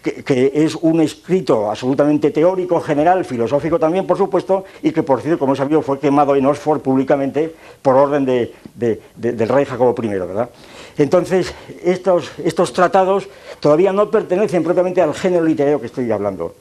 que, 0.02 0.52
es 0.54 0.76
un 0.76 1.02
escrito 1.02 1.70
absolutamente 1.70 2.32
teórico, 2.32 2.80
general, 2.82 3.26
filosófico 3.26 3.78
también, 3.80 4.08
por 4.08 4.18
supuesto, 4.18 4.66
y 4.82 4.92
que, 4.92 5.04
por 5.04 5.22
cierto, 5.22 5.40
como 5.40 5.54
he 5.54 5.58
sabido, 5.58 5.82
fue 5.82 6.00
quemado 6.00 6.36
en 6.36 6.46
Oxford 6.46 6.82
públicamente 6.82 7.54
por 7.82 7.96
orden 7.96 8.26
del 8.26 9.50
rey 9.50 9.66
Jacobo 9.66 9.96
I, 10.02 10.08
¿verdad? 10.08 10.50
Entonces, 10.98 11.54
estos, 11.84 12.32
estos 12.44 12.74
tratados 12.74 13.28
todavía 13.60 13.92
no 13.92 14.10
pertenecen 14.10 14.64
propiamente 14.64 15.02
al 15.02 15.14
género 15.14 15.44
literario 15.44 15.80
que 15.80 15.88
estoy 15.88 16.12
hablando. 16.12 16.56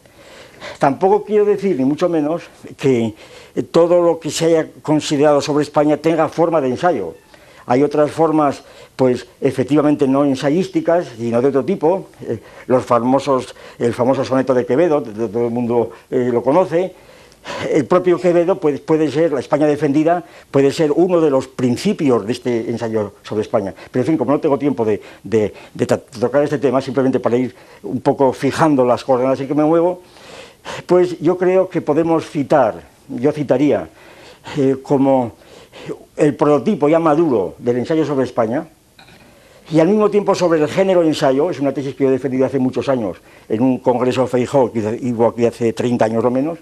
Tampoco 0.78 1.24
quiero 1.24 1.44
decir, 1.44 1.76
ni 1.76 1.84
mucho 1.84 2.08
menos, 2.08 2.42
que 2.76 3.14
todo 3.70 4.00
lo 4.00 4.18
que 4.18 4.30
se 4.30 4.46
haya 4.46 4.68
considerado 4.80 5.40
sobre 5.40 5.62
España 5.62 5.96
tenga 5.96 6.28
forma 6.28 6.60
de 6.60 6.68
ensayo. 6.68 7.14
Hay 7.66 7.82
otras 7.82 8.10
formas, 8.10 8.62
pues 9.02 9.26
efectivamente 9.40 10.06
no 10.06 10.24
ensayísticas, 10.24 11.08
sino 11.18 11.42
de 11.42 11.48
otro 11.48 11.64
tipo. 11.64 12.06
Eh, 12.20 12.38
los 12.68 12.84
famosos, 12.84 13.52
el 13.80 13.92
famoso 13.92 14.24
soneto 14.24 14.54
de 14.54 14.64
Quevedo, 14.64 15.02
todo 15.02 15.46
el 15.46 15.50
mundo 15.50 15.90
eh, 16.08 16.30
lo 16.32 16.40
conoce, 16.40 16.94
el 17.68 17.84
propio 17.86 18.20
Quevedo 18.20 18.60
puede, 18.60 18.78
puede, 18.78 19.10
ser, 19.10 19.32
la 19.32 19.40
España 19.40 19.66
defendida, 19.66 20.22
puede 20.52 20.70
ser 20.70 20.92
uno 20.92 21.20
de 21.20 21.30
los 21.30 21.48
principios 21.48 22.24
de 22.24 22.30
este 22.30 22.70
ensayo 22.70 23.14
sobre 23.24 23.42
España. 23.42 23.74
Pero 23.90 24.02
en 24.02 24.06
fin, 24.06 24.16
como 24.16 24.30
no 24.30 24.38
tengo 24.38 24.56
tiempo 24.56 24.84
de, 24.84 25.02
tocar 26.20 26.44
este 26.44 26.58
tema, 26.58 26.80
simplemente 26.80 27.18
para 27.18 27.36
ir 27.36 27.56
un 27.82 28.02
poco 28.02 28.32
fijando 28.32 28.84
las 28.84 29.02
coordenadas 29.02 29.40
en 29.40 29.48
que 29.48 29.54
me 29.56 29.64
muevo, 29.64 30.00
pues 30.86 31.18
yo 31.18 31.36
creo 31.36 31.68
que 31.68 31.80
podemos 31.80 32.30
citar, 32.30 32.80
yo 33.08 33.32
citaría 33.32 33.88
eh, 34.56 34.76
como 34.80 35.32
el 36.16 36.36
prototipo 36.36 36.88
ya 36.88 37.00
maduro 37.00 37.56
del 37.58 37.78
ensayo 37.78 38.06
sobre 38.06 38.26
España, 38.26 38.68
y 39.70 39.80
al 39.80 39.88
mismo 39.88 40.10
tiempo 40.10 40.34
sobre 40.34 40.60
el 40.60 40.68
género 40.68 41.02
ensayo, 41.02 41.50
es 41.50 41.60
una 41.60 41.72
tesis 41.72 41.94
que 41.94 42.04
yo 42.04 42.10
he 42.10 42.12
defendido 42.12 42.46
hace 42.46 42.58
muchos 42.58 42.88
años 42.88 43.18
en 43.48 43.62
un 43.62 43.78
congreso 43.78 44.26
Feijó 44.26 44.72
que 44.72 44.80
hubo 44.80 45.28
aquí 45.28 45.46
hace 45.46 45.72
30 45.72 46.04
años 46.04 46.24
o 46.24 46.30
menos, 46.30 46.58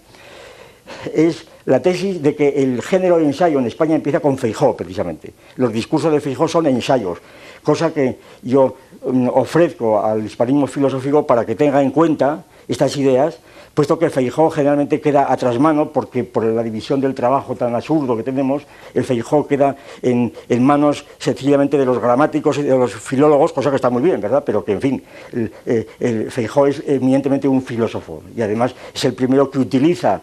es 1.14 1.46
la 1.64 1.80
tesis 1.80 2.22
de 2.22 2.34
que 2.34 2.48
el 2.48 2.82
género 2.82 3.18
de 3.18 3.24
ensayo 3.24 3.58
en 3.58 3.66
España 3.66 3.94
empieza 3.94 4.20
con 4.20 4.38
Feijó, 4.38 4.76
precisamente. 4.76 5.32
Los 5.56 5.72
discursos 5.72 6.12
de 6.12 6.20
Feijó 6.20 6.48
son 6.48 6.66
ensayos, 6.66 7.18
cosa 7.62 7.92
que 7.92 8.18
yo 8.42 8.76
mm, 9.06 9.28
ofrezco 9.28 10.02
al 10.02 10.24
hispanismo 10.24 10.66
filosófico 10.66 11.26
para 11.26 11.44
que 11.44 11.54
tenga 11.54 11.82
en 11.82 11.90
cuenta 11.90 12.44
estas 12.68 12.96
ideas, 12.96 13.38
puesto 13.80 13.98
que 13.98 14.04
el 14.04 14.10
Feijó 14.10 14.50
generalmente 14.50 15.00
queda 15.00 15.32
a 15.32 15.38
trasmano, 15.38 15.88
porque 15.88 16.22
por 16.22 16.44
la 16.44 16.62
división 16.62 17.00
del 17.00 17.14
trabajo 17.14 17.56
tan 17.56 17.74
absurdo 17.74 18.14
que 18.14 18.22
tenemos, 18.22 18.64
el 18.92 19.04
Feijó 19.04 19.46
queda 19.46 19.74
en, 20.02 20.34
manos 20.60 21.06
sencillamente 21.16 21.78
de 21.78 21.86
los 21.86 21.98
gramáticos 21.98 22.58
y 22.58 22.62
de 22.62 22.76
los 22.76 22.92
filólogos, 22.92 23.54
cosa 23.54 23.70
que 23.70 23.76
está 23.76 23.88
muy 23.88 24.02
bien, 24.02 24.20
¿verdad? 24.20 24.42
Pero 24.44 24.62
que, 24.62 24.72
en 24.72 24.80
fin, 24.82 25.02
el, 25.32 25.50
eh, 25.64 25.86
el 25.98 26.30
Feijó 26.30 26.66
es 26.66 26.82
eminentemente 26.86 27.48
un 27.48 27.62
filósofo 27.62 28.22
y 28.36 28.42
además 28.42 28.74
es 28.94 29.02
el 29.06 29.14
primero 29.14 29.50
que 29.50 29.58
utiliza 29.58 30.20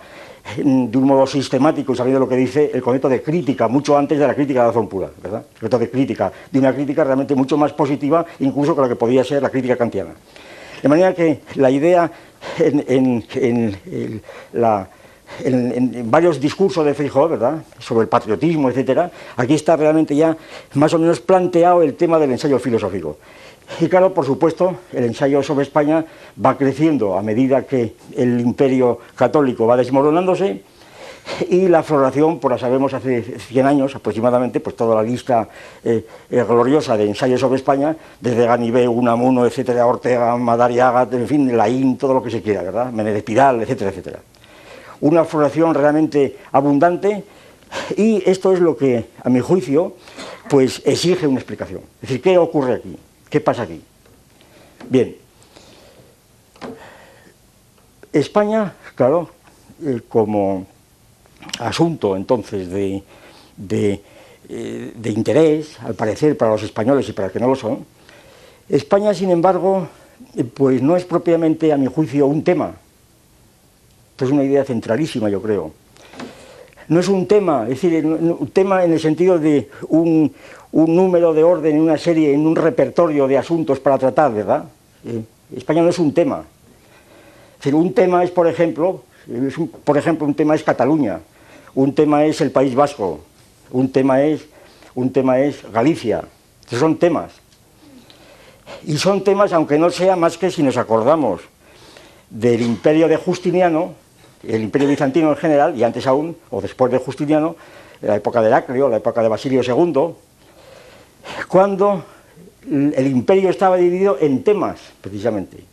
de 0.55 0.63
un 0.63 1.03
modo 1.05 1.25
sistemático, 1.25 1.95
sabiendo 1.95 2.19
lo 2.19 2.29
que 2.29 2.35
dice 2.35 2.69
el 2.71 2.83
concepto 2.83 3.09
de 3.09 3.23
crítica, 3.23 3.67
mucho 3.67 3.97
antes 3.97 4.19
de 4.19 4.27
la 4.27 4.35
crítica 4.35 4.59
de 4.59 4.67
la 4.67 4.71
razón 4.71 4.87
pura, 4.87 5.09
¿verdad? 5.19 5.41
El 5.55 5.61
concepto 5.61 5.79
de 5.79 5.89
crítica, 5.89 6.31
de 6.51 6.59
una 6.59 6.75
crítica 6.75 7.03
realmente 7.03 7.33
mucho 7.33 7.57
más 7.57 7.73
positiva, 7.73 8.23
incluso 8.37 8.75
que 8.75 8.81
la 8.81 8.87
que 8.87 8.95
podía 8.95 9.23
ser 9.23 9.41
la 9.41 9.49
crítica 9.49 9.75
kantiana. 9.75 10.11
De 10.81 10.89
manera 10.89 11.13
que 11.13 11.41
la 11.55 11.71
idea 11.71 12.11
en, 12.59 14.21
varios 16.05 16.39
discursos 16.39 16.85
de 16.85 16.93
Feijóo, 16.93 17.27
¿verdad?, 17.29 17.63
sobre 17.79 18.03
el 18.03 18.09
patriotismo, 18.09 18.69
etcétera, 18.69 19.11
aquí 19.35 19.53
está 19.53 19.75
realmente 19.75 20.15
ya 20.15 20.37
más 20.75 20.93
o 20.93 20.99
menos 20.99 21.19
planteado 21.19 21.81
el 21.81 21.95
tema 21.95 22.17
del 22.19 22.31
ensayo 22.31 22.59
filosófico. 22.59 23.17
Y 23.81 23.87
claro, 23.87 24.13
por 24.13 24.25
supuesto, 24.25 24.77
el 24.93 25.03
ensayo 25.03 25.43
sobre 25.43 25.63
España 25.63 26.05
va 26.43 26.57
creciendo 26.57 27.17
a 27.17 27.21
medida 27.21 27.63
que 27.63 27.95
el 28.15 28.39
imperio 28.39 28.99
católico 29.15 29.67
va 29.67 29.75
desmoronándose 29.75 30.63
y 31.49 31.67
la 31.67 31.83
floración, 31.83 32.39
por 32.39 32.51
la 32.51 32.57
sabemos 32.57 32.93
hace 32.93 33.21
100 33.21 33.65
años 33.65 33.95
aproximadamente, 33.95 34.59
pues 34.59 34.75
toda 34.75 34.95
la 34.95 35.03
lista 35.03 35.49
eh, 35.83 36.05
eh, 36.29 36.43
gloriosa 36.47 36.97
de 36.97 37.05
ensayos 37.05 37.39
sobre 37.39 37.57
España, 37.57 37.95
desde 38.19 38.45
Ganibé, 38.45 38.87
Unamuno, 38.87 39.45
etcétera, 39.45 39.85
Ortega, 39.85 40.35
Madariaga, 40.37 41.07
en 41.11 41.27
fin, 41.27 41.57
Laín, 41.57 41.97
todo 41.97 42.13
lo 42.13 42.23
que 42.23 42.31
se 42.31 42.41
quiera, 42.41 42.63
¿verdad? 42.63 42.91
Menéndez 42.91 43.23
Pidal, 43.23 43.61
etcétera, 43.61 43.91
etcétera. 43.91 44.19
Una 45.01 45.25
floración 45.25 45.73
realmente 45.73 46.37
abundante 46.51 47.23
y 47.95 48.23
esto 48.29 48.53
es 48.53 48.59
lo 48.59 48.75
que, 48.77 49.05
a 49.23 49.29
mi 49.29 49.39
juicio, 49.39 49.95
pues 50.49 50.81
exige 50.85 51.27
una 51.27 51.39
explicación. 51.39 51.81
Es 52.01 52.09
decir, 52.09 52.21
¿qué 52.21 52.37
ocurre 52.37 52.75
aquí? 52.75 52.97
¿Qué 53.29 53.41
pasa 53.41 53.63
aquí? 53.63 53.81
Bien, 54.89 55.17
España, 58.13 58.73
claro, 58.95 59.29
eh, 59.83 60.01
como 60.07 60.65
asunto 61.59 62.15
entonces 62.15 62.69
de, 62.69 63.03
eh, 64.49 64.93
de, 64.95 65.09
interés, 65.09 65.77
al 65.81 65.95
parecer, 65.95 66.37
para 66.37 66.51
los 66.51 66.63
españoles 66.63 67.09
y 67.09 67.13
para 67.13 67.27
los 67.27 67.33
que 67.33 67.39
no 67.39 67.47
lo 67.47 67.55
son, 67.55 67.85
España, 68.69 69.13
sin 69.13 69.29
embargo, 69.29 69.87
eh, 70.35 70.43
pues 70.43 70.81
no 70.81 70.95
es 70.95 71.05
propiamente, 71.05 71.73
a 71.73 71.77
mi 71.77 71.87
juicio, 71.87 72.27
un 72.27 72.43
tema. 72.43 72.73
Esto 74.11 74.25
es 74.25 74.31
una 74.31 74.43
idea 74.43 74.63
centralísima, 74.63 75.29
yo 75.29 75.41
creo. 75.41 75.71
No 76.87 76.99
es 76.99 77.07
un 77.09 77.27
tema, 77.27 77.63
es 77.63 77.81
decir, 77.81 78.05
un 78.05 78.49
tema 78.53 78.83
en 78.83 78.93
el 78.93 78.99
sentido 78.99 79.37
de 79.37 79.69
un, 79.89 80.33
número 80.71 81.33
de 81.33 81.43
orden 81.43 81.75
en 81.75 81.81
una 81.81 81.97
serie, 81.97 82.33
en 82.33 82.45
un 82.45 82.55
repertorio 82.55 83.27
de 83.27 83.37
asuntos 83.37 83.79
para 83.79 83.97
tratar, 83.97 84.33
¿verdad? 84.33 84.65
Eh, 85.05 85.21
España 85.55 85.81
no 85.81 85.89
es 85.89 85.99
un 85.99 86.13
tema. 86.13 86.43
Es 87.53 87.57
decir, 87.57 87.75
un 87.75 87.93
tema 87.93 88.23
es, 88.23 88.31
por 88.31 88.47
ejemplo, 88.47 89.03
por 89.83 89.97
ejemplo, 89.97 90.25
un 90.25 90.33
tema 90.33 90.55
es 90.55 90.63
Cataluña, 90.63 91.19
un 91.77 91.93
tema 91.93 92.25
es 92.25 92.41
el 92.41 92.49
País 92.49 92.73
Vasco, 92.73 93.19
un 93.69 93.91
tema 93.91 94.23
es, 94.23 94.47
un 94.95 95.13
tema 95.13 95.37
es 95.37 95.61
Galicia. 95.71 96.23
Son 96.71 96.97
temas. 96.97 97.33
Y 98.83 98.97
son 98.97 99.23
temas, 99.23 99.53
aunque 99.53 99.77
no 99.77 99.91
sea 99.91 100.15
más 100.15 100.39
que 100.39 100.49
si 100.49 100.63
nos 100.63 100.75
acordamos 100.75 101.41
del 102.31 102.63
imperio 102.63 103.07
de 103.07 103.15
Justiniano, 103.15 103.93
el 104.41 104.63
imperio 104.63 104.87
bizantino 104.87 105.29
en 105.29 105.35
general, 105.35 105.77
y 105.77 105.83
antes 105.83 106.07
aún, 106.07 106.35
o 106.49 106.61
después 106.61 106.91
de 106.91 106.97
Justiniano, 106.97 107.55
la 108.01 108.15
época 108.15 108.41
de 108.41 108.47
Heraclio, 108.47 108.89
la 108.89 108.97
época 108.97 109.21
de 109.21 109.27
Basilio 109.27 109.61
II, 109.61 110.15
cuando 111.47 112.03
el 112.65 113.05
imperio 113.05 113.51
estaba 113.51 113.77
dividido 113.77 114.17
en 114.19 114.43
temas, 114.43 114.79
precisamente. 114.99 115.63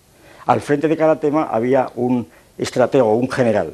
Al 0.45 0.61
frente 0.61 0.87
de 0.87 0.99
cada 0.99 1.19
tema 1.19 1.45
había 1.45 1.91
un 1.95 2.29
estratego, 2.59 3.15
un 3.15 3.31
general. 3.31 3.73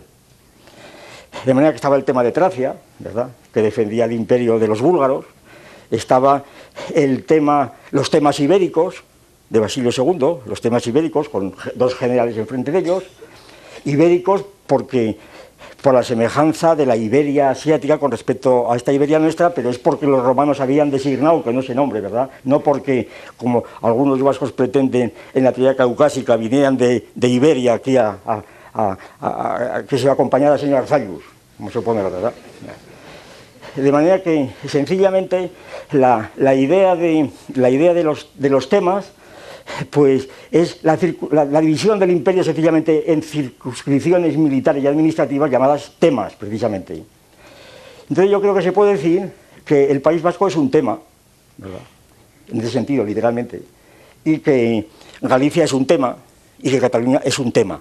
De 1.44 1.54
manera 1.54 1.72
que 1.72 1.76
estaba 1.76 1.96
el 1.96 2.04
tema 2.04 2.22
de 2.22 2.32
Tracia, 2.32 2.76
¿verdad? 2.98 3.30
que 3.52 3.62
defendía 3.62 4.04
el 4.04 4.12
imperio 4.12 4.58
de 4.58 4.68
los 4.68 4.80
búlgaros, 4.80 5.24
estaba 5.90 6.44
el 6.94 7.24
tema, 7.24 7.72
los 7.90 8.10
temas 8.10 8.38
ibéricos 8.40 9.02
de 9.48 9.58
Basilio 9.58 9.90
II, 9.96 10.36
los 10.46 10.60
temas 10.60 10.86
ibéricos, 10.86 11.28
con 11.28 11.54
dos 11.74 11.94
generales 11.94 12.36
enfrente 12.36 12.70
de 12.70 12.78
ellos, 12.78 13.04
ibéricos 13.84 14.44
porque 14.66 15.18
por 15.82 15.94
la 15.94 16.02
semejanza 16.02 16.76
de 16.76 16.86
la 16.86 16.96
Iberia 16.96 17.50
asiática 17.50 17.98
con 17.98 18.10
respecto 18.10 18.70
a 18.70 18.76
esta 18.76 18.92
Iberia 18.92 19.18
nuestra, 19.18 19.54
pero 19.54 19.70
es 19.70 19.78
porque 19.78 20.06
los 20.06 20.22
romanos 20.22 20.60
habían 20.60 20.90
designado 20.90 21.42
que 21.42 21.52
no 21.52 21.62
se 21.62 21.74
nombre, 21.74 22.00
¿verdad? 22.00 22.30
No 22.44 22.60
porque, 22.60 23.08
como 23.36 23.64
algunos 23.80 24.20
vascos 24.20 24.52
pretenden 24.52 25.12
en 25.32 25.44
la 25.44 25.52
teoría 25.52 25.76
caucásica, 25.76 26.36
vinieran 26.36 26.76
de, 26.76 27.06
Iberia 27.20 27.74
aquí 27.74 27.96
a, 27.96 28.18
que 29.88 29.98
se 29.98 30.04
va 30.04 30.10
a 30.10 30.14
acompañar 30.14 30.52
al 30.52 30.58
señor 30.58 30.78
Arzayus, 30.78 31.22
como 31.56 31.70
se 31.70 31.80
pone, 31.80 32.02
¿verdad? 32.02 32.32
De 33.76 33.92
manera 33.92 34.22
que, 34.22 34.50
sencillamente, 34.66 35.50
la, 35.92 36.30
idea, 36.54 36.96
de, 36.96 37.30
la 37.54 37.70
idea 37.70 37.94
de, 37.94 38.02
los, 38.02 38.30
de 38.34 38.50
los 38.50 38.68
temas 38.68 39.12
pues 39.90 40.28
es 40.50 40.80
la, 40.82 40.96
división 40.96 41.98
del 41.98 42.10
imperio 42.10 42.44
sencillamente 42.44 43.12
en 43.12 43.22
circunscripciones 43.22 44.36
militares 44.36 44.82
y 44.82 44.86
administrativas 44.86 45.50
llamadas 45.50 45.92
temas, 45.98 46.34
precisamente. 46.34 47.02
Entonces 48.08 48.30
yo 48.30 48.40
creo 48.40 48.54
que 48.54 48.62
se 48.62 48.72
puede 48.72 48.92
decir 48.92 49.30
que 49.64 49.90
el 49.90 50.00
País 50.00 50.22
Vasco 50.22 50.48
es 50.48 50.56
un 50.56 50.70
tema, 50.70 50.98
¿verdad? 51.56 51.80
en 52.48 52.60
ese 52.60 52.70
sentido, 52.70 53.04
literalmente, 53.04 53.62
y 54.24 54.38
que 54.38 54.88
Galicia 55.22 55.64
es 55.64 55.72
un 55.72 55.86
tema 55.86 56.16
y 56.58 56.70
que 56.70 56.80
Cataluña 56.80 57.20
es 57.24 57.38
un 57.38 57.52
tema. 57.52 57.80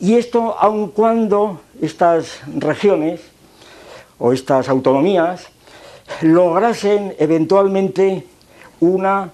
Y 0.00 0.14
esto 0.16 0.56
aun 0.58 0.88
cuando 0.88 1.60
estas 1.80 2.40
regiones 2.56 3.20
o 4.18 4.32
estas 4.32 4.68
autonomías 4.68 5.46
lograsen 6.22 7.14
eventualmente 7.18 8.26
una 8.80 9.30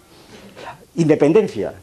independencia, 0.97 1.75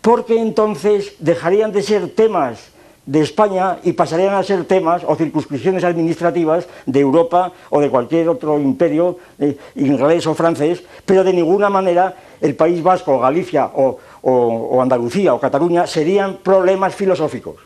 porque 0.00 0.40
entonces 0.40 1.14
dejarían 1.18 1.72
de 1.72 1.82
ser 1.82 2.14
temas 2.14 2.74
de 3.06 3.20
España 3.20 3.78
y 3.82 3.92
pasarían 3.92 4.34
a 4.34 4.42
ser 4.42 4.64
temas 4.64 5.02
o 5.04 5.14
circunscripciones 5.14 5.84
administrativas 5.84 6.66
de 6.86 7.00
Europa 7.00 7.52
o 7.68 7.80
de 7.80 7.90
cualquier 7.90 8.28
otro 8.28 8.58
imperio 8.58 9.18
eh, 9.38 9.56
inglés 9.76 10.26
o 10.26 10.34
francés, 10.34 10.82
pero 11.04 11.22
de 11.22 11.32
ninguna 11.32 11.68
manera 11.68 12.16
el 12.40 12.56
País 12.56 12.82
Vasco, 12.82 13.18
Galicia 13.20 13.70
o, 13.74 14.80
Andalucía 14.80 15.34
o 15.34 15.40
Cataluña 15.40 15.86
serían 15.86 16.38
problemas 16.40 16.94
filosóficos, 16.94 17.56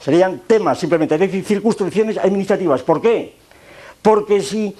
serían 0.00 0.40
temas 0.46 0.78
simplemente, 0.78 1.14
es 1.14 1.20
decir, 1.20 1.44
circunscripciones 1.44 2.18
administrativas. 2.18 2.82
¿Por 2.82 3.00
qué? 3.00 3.34
Porque 4.02 4.40
si 4.40 4.74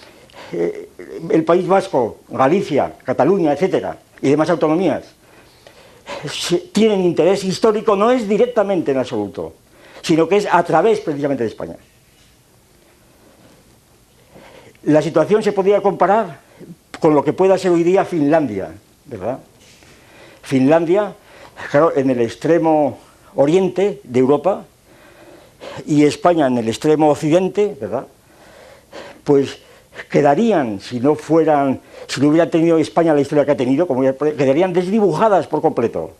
eh, 0.52 0.88
el 1.30 1.44
País 1.44 1.66
Vasco, 1.66 2.18
Galicia, 2.28 2.94
Cataluña, 3.04 3.52
etcétera, 3.52 3.98
y 4.22 4.30
demás 4.30 4.50
autonomías 4.50 5.14
tienen 6.72 7.02
interés 7.02 7.44
histórico 7.44 7.94
no 7.94 8.10
es 8.10 8.28
directamente 8.28 8.90
en 8.90 8.98
absoluto, 8.98 9.54
sino 10.02 10.28
que 10.28 10.38
es 10.38 10.48
a 10.50 10.62
través 10.64 11.00
precisamente 11.00 11.44
de 11.44 11.48
España. 11.48 11.76
La 14.84 15.02
situación 15.02 15.42
se 15.42 15.52
podría 15.52 15.80
comparar 15.82 16.40
con 16.98 17.14
lo 17.14 17.22
que 17.22 17.32
pueda 17.32 17.58
ser 17.58 17.70
hoy 17.70 17.82
día 17.82 18.04
Finlandia, 18.04 18.72
¿verdad? 19.04 19.38
Finlandia, 20.42 21.14
claro, 21.70 21.94
en 21.94 22.10
el 22.10 22.20
extremo 22.20 22.98
oriente 23.34 24.00
de 24.02 24.18
Europa 24.18 24.64
y 25.86 26.04
España 26.04 26.46
en 26.46 26.58
el 26.58 26.68
extremo 26.68 27.10
occidente, 27.10 27.76
¿verdad? 27.80 28.06
Pues 29.24 29.58
quedarían, 30.10 30.80
si 30.80 31.00
no 31.00 31.14
fueran, 31.14 31.80
si 32.06 32.20
no 32.20 32.28
hubiera 32.28 32.48
tenido 32.50 32.78
España 32.78 33.14
la 33.14 33.20
historia 33.20 33.44
que 33.44 33.52
ha 33.52 33.56
tenido, 33.56 33.86
quedarían 34.16 34.72
desdibujadas 34.72 35.46
por 35.46 35.60
completo. 35.60 36.12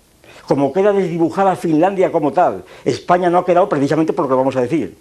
Como 0.47 0.73
queda 0.73 0.93
desdibujada 0.93 1.55
Finlandia 1.55 2.11
como 2.11 2.33
tal. 2.33 2.65
España 2.85 3.31
no 3.31 3.39
ha 3.39 3.47
quedado 3.47 3.69
precisamente 3.69 4.13
por 4.13 4.25
lo 4.25 4.29
que 4.29 4.35
vamos 4.35 4.57
a 4.57 4.63
decir. 4.63 4.97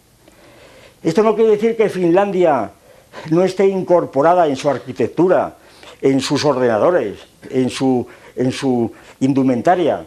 Esto 1.02 1.24
no 1.24 1.36
quiere 1.36 1.52
decir 1.52 1.76
que 1.76 1.90
Finlandia 1.90 2.72
no 3.32 3.44
esté 3.44 3.68
incorporada 3.68 4.48
en 4.48 4.56
su 4.56 4.70
arquitectura, 4.70 5.56
en 6.02 6.20
sus 6.20 6.46
ordenadores, 6.46 7.20
en 7.50 7.70
su, 7.70 8.06
en 8.36 8.52
su 8.52 8.92
indumentaria, 9.20 10.06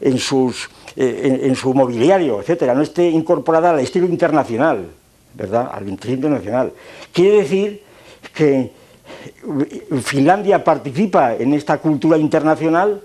en, 0.00 0.18
sus, 0.18 0.68
eh, 0.96 1.40
en, 1.42 1.56
su 1.56 1.74
mobiliario, 1.74 2.40
etcétera, 2.40 2.74
no 2.74 2.82
esté 2.82 3.08
incorporada 3.08 3.70
al 3.70 3.80
estilo 3.80 4.06
internacional, 4.06 4.86
¿verdad? 5.34 5.70
Al 5.72 5.88
estilo 5.88 6.14
internacional. 6.14 6.72
Quiere 7.12 7.38
decir 7.38 7.82
que 8.34 8.70
Finlandia 10.02 10.62
participa 10.62 11.34
en 11.34 11.54
esta 11.54 11.78
cultura 11.78 12.16
internacional 12.16 13.02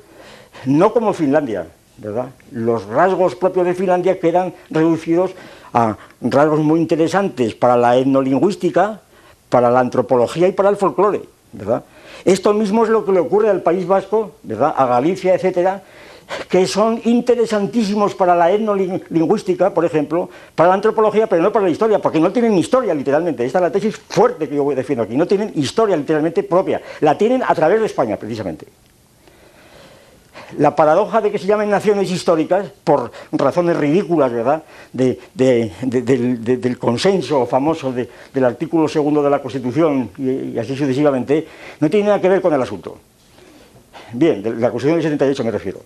no 0.66 0.94
como 0.94 1.14
Finlandia, 1.14 1.68
¿verdad? 1.98 2.28
Los 2.52 2.86
rasgos 2.86 3.36
propios 3.36 3.66
de 3.66 3.74
Finlandia 3.74 4.20
quedan 4.20 4.54
reducidos 4.70 5.32
a 5.74 5.98
rasgos 6.22 6.60
muy 6.60 6.80
interesantes 6.80 7.56
para 7.56 7.78
la 7.78 7.98
etnolingüística, 7.98 9.02
para 9.50 9.70
la 9.70 9.80
antropología 9.80 10.48
y 10.48 10.52
para 10.52 10.70
el 10.70 10.78
folclore, 10.78 11.22
¿verdad? 11.54 11.84
Esto 12.26 12.54
mismo 12.54 12.84
es 12.84 12.90
lo 12.90 13.06
que 13.06 13.12
le 13.12 13.20
ocurre 13.20 13.50
al 13.50 13.62
País 13.62 13.88
Vasco, 13.88 14.34
¿verdad? 14.44 14.74
A 14.76 14.86
Galicia, 14.86 15.34
etcétera, 15.34 15.82
que 16.50 16.68
son 16.68 17.02
interesantísimos 17.06 18.16
para 18.16 18.36
la 18.36 18.52
etnolingüística, 18.52 19.74
por 19.74 19.86
ejemplo, 19.86 20.30
para 20.56 20.70
la 20.70 20.76
antropología, 20.76 21.28
pero 21.28 21.42
no 21.42 21.52
para 21.52 21.66
la 21.66 21.72
historia, 21.72 22.00
porque 22.00 22.20
no 22.20 22.32
tienen 22.32 22.58
historia 22.58 22.94
literalmente. 22.94 23.46
Esta 23.46 23.60
es 23.60 23.64
la 23.64 23.72
tesis 23.72 23.98
fuerte 23.98 24.48
que 24.48 24.56
yo 24.56 24.70
defiendo 24.72 25.04
aquí. 25.04 25.16
No 25.16 25.28
tienen 25.28 25.52
historia 25.56 25.96
literalmente 25.96 26.44
propia. 26.44 26.82
La 27.02 27.18
tienen 27.18 27.44
a 27.44 27.54
través 27.56 27.80
de 27.80 27.86
España, 27.86 28.18
precisamente. 28.18 28.68
La 30.58 30.76
paradoja 30.76 31.22
de 31.22 31.32
que 31.32 31.38
se 31.38 31.46
llamen 31.46 31.70
naciones 31.70 32.10
históricas, 32.10 32.72
por 32.84 33.12
razones 33.32 33.78
ridículas, 33.78 34.32
¿verdad?, 34.32 34.64
del, 34.92 36.78
consenso 36.80 37.46
famoso 37.46 37.92
del 37.94 38.46
artículo 38.46 38.88
segundo 38.88 39.22
de 39.22 39.30
la 39.30 39.42
Constitución 39.42 40.10
y, 40.18 40.30
y 40.54 40.60
así 40.60 40.76
sucesivamente, 40.76 41.48
no 41.80 41.90
tiene 41.90 42.08
nada 42.08 42.22
que 42.22 42.30
ver 42.30 42.42
con 42.42 42.52
el 42.52 42.62
asunto. 42.62 42.98
Bien, 44.14 44.42
de 44.42 44.56
la 44.56 44.72
Constitución 44.72 44.96
del 44.96 45.04
78 45.04 45.44
me 45.44 45.52
refiero. 45.52 45.82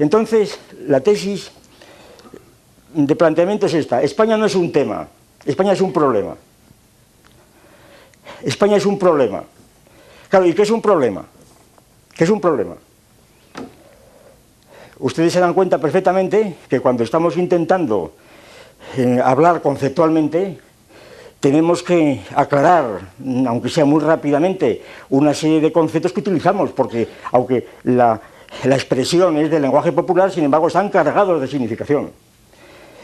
Entonces, 0.00 0.58
la 0.86 1.00
tesis 1.00 1.50
de 2.94 3.14
planteamiento 3.14 3.66
es 3.66 3.74
esta. 3.74 4.02
España 4.02 4.38
no 4.38 4.46
es 4.46 4.54
un 4.54 4.72
tema, 4.72 5.06
España 5.44 5.74
es 5.74 5.80
un 5.82 5.92
problema. 5.92 6.36
España 8.42 8.78
es 8.78 8.86
un 8.86 8.98
problema. 8.98 9.44
Claro, 10.30 10.46
¿y 10.46 10.54
qué 10.54 10.62
es 10.62 10.70
un 10.70 10.80
problema? 10.80 11.26
¿Qué 12.14 12.24
es 12.24 12.30
un 12.30 12.40
problema? 12.40 12.76
Ustedes 15.00 15.34
se 15.34 15.40
dan 15.40 15.52
cuenta 15.52 15.76
perfectamente 15.76 16.56
que 16.66 16.80
cuando 16.80 17.04
estamos 17.04 17.36
intentando 17.36 18.14
eh, 18.96 19.20
hablar 19.22 19.60
conceptualmente, 19.60 20.58
tenemos 21.40 21.82
que 21.82 22.22
aclarar, 22.34 23.00
aunque 23.46 23.68
sea 23.68 23.84
muy 23.84 24.00
rápidamente, 24.00 24.82
una 25.10 25.34
serie 25.34 25.60
de 25.60 25.70
conceptos 25.70 26.12
que 26.12 26.20
utilizamos, 26.20 26.70
porque 26.70 27.06
aunque 27.32 27.68
la 27.84 28.18
la 28.64 28.74
expresión 28.74 29.36
es 29.36 29.50
del 29.50 29.62
lenguaje 29.62 29.92
popular, 29.92 30.30
sin 30.30 30.44
embargo 30.44 30.68
están 30.68 30.88
cargados 30.88 31.40
de 31.40 31.48
significación. 31.48 32.10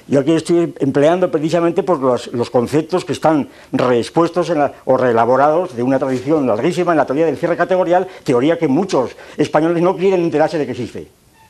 Yo 0.09 0.21
aquí 0.21 0.33
estoy 0.33 0.73
empleando 0.79 1.31
precisamente 1.33 1.83
por 1.83 1.99
los, 1.99 2.51
conceptos 2.51 3.05
que 3.05 3.13
están 3.13 3.49
reexpuestos 3.73 4.53
o 4.85 4.97
reelaborados 4.97 5.75
de 5.75 5.83
una 5.83 5.99
tradición 5.99 6.47
larguísima 6.47 6.93
en 6.93 6.99
la 6.99 7.07
teoría 7.07 7.27
del 7.27 7.37
cierre 7.37 7.57
categorial, 7.57 8.07
teoría 8.23 8.57
que 8.57 8.69
muchos 8.69 9.17
españoles 9.37 9.83
no 9.83 9.97
quieren 9.97 10.23
enterarse 10.23 10.59
de 10.59 10.67
que 10.67 10.73
existe, 10.73 11.09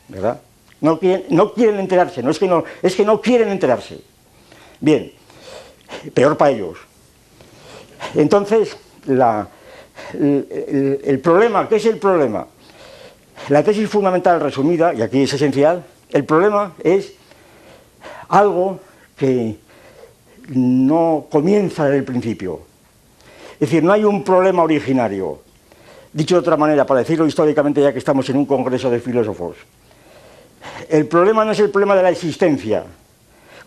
¿verdad? 0.08 0.40
No 0.80 0.98
quieren, 0.98 1.24
no 1.30 1.52
quieren 1.52 1.78
enterarse, 1.80 2.22
no 2.22 2.30
es, 2.30 2.38
que 2.38 2.48
no 2.48 2.64
es 2.82 2.94
que 2.94 3.04
no 3.04 3.20
quieren 3.20 3.50
enterarse. 3.50 4.00
Bien, 4.80 5.12
peor 6.14 6.36
para 6.38 6.52
ellos. 6.52 6.78
Entonces, 8.14 8.76
el, 10.14 11.20
problema, 11.22 11.68
¿qué 11.68 11.76
es 11.76 11.86
el 11.86 11.98
problema? 11.98 12.46
La 13.48 13.62
tesis 13.62 13.88
fundamental 13.88 14.40
resumida, 14.40 14.92
y 14.92 15.02
aquí 15.02 15.22
es 15.22 15.32
esencial, 15.32 15.84
el 16.10 16.24
problema 16.24 16.74
es 16.82 17.12
algo 18.28 18.80
que 19.16 19.56
no 20.48 21.26
comienza 21.30 21.84
desde 21.84 21.98
el 21.98 22.04
principio. 22.04 22.60
Es 23.54 23.60
decir, 23.60 23.82
no 23.82 23.92
hay 23.92 24.04
un 24.04 24.22
problema 24.22 24.62
originario. 24.62 25.40
Dicho 26.12 26.34
de 26.34 26.40
otra 26.40 26.56
manera, 26.56 26.84
para 26.86 27.00
decirlo 27.00 27.26
históricamente, 27.26 27.80
ya 27.80 27.92
que 27.92 27.98
estamos 27.98 28.28
en 28.28 28.36
un 28.36 28.46
congreso 28.46 28.90
de 28.90 29.00
filósofos, 29.00 29.56
el 30.88 31.06
problema 31.06 31.44
no 31.44 31.52
es 31.52 31.60
el 31.60 31.70
problema 31.70 31.94
de 31.94 32.02
la 32.02 32.10
existencia, 32.10 32.84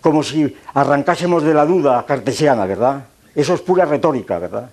como 0.01 0.23
si 0.23 0.55
arrancásemos 0.73 1.43
de 1.43 1.53
la 1.53 1.65
duda 1.65 2.05
cartesiana, 2.05 2.65
¿verdad? 2.65 3.05
Eso 3.35 3.53
es 3.53 3.61
pura 3.61 3.85
retórica, 3.85 4.39
¿verdad? 4.39 4.69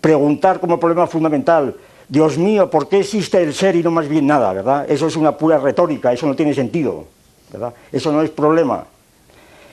Preguntar 0.00 0.60
como 0.60 0.80
problema 0.80 1.06
fundamental, 1.06 1.74
Dios 2.12 2.36
mío, 2.36 2.68
¿por 2.68 2.90
qué 2.90 2.98
existe 2.98 3.42
el 3.42 3.54
ser 3.54 3.74
y 3.74 3.82
no 3.82 3.90
más 3.90 4.06
bien 4.06 4.26
nada, 4.26 4.52
¿verdad? 4.52 4.84
Eso 4.86 5.06
es 5.06 5.16
una 5.16 5.34
pura 5.34 5.56
retórica, 5.56 6.12
eso 6.12 6.26
no 6.26 6.36
tiene 6.36 6.52
sentido, 6.52 7.06
¿verdad? 7.50 7.72
Eso 7.90 8.12
no 8.12 8.20
es 8.20 8.28
problema. 8.28 8.84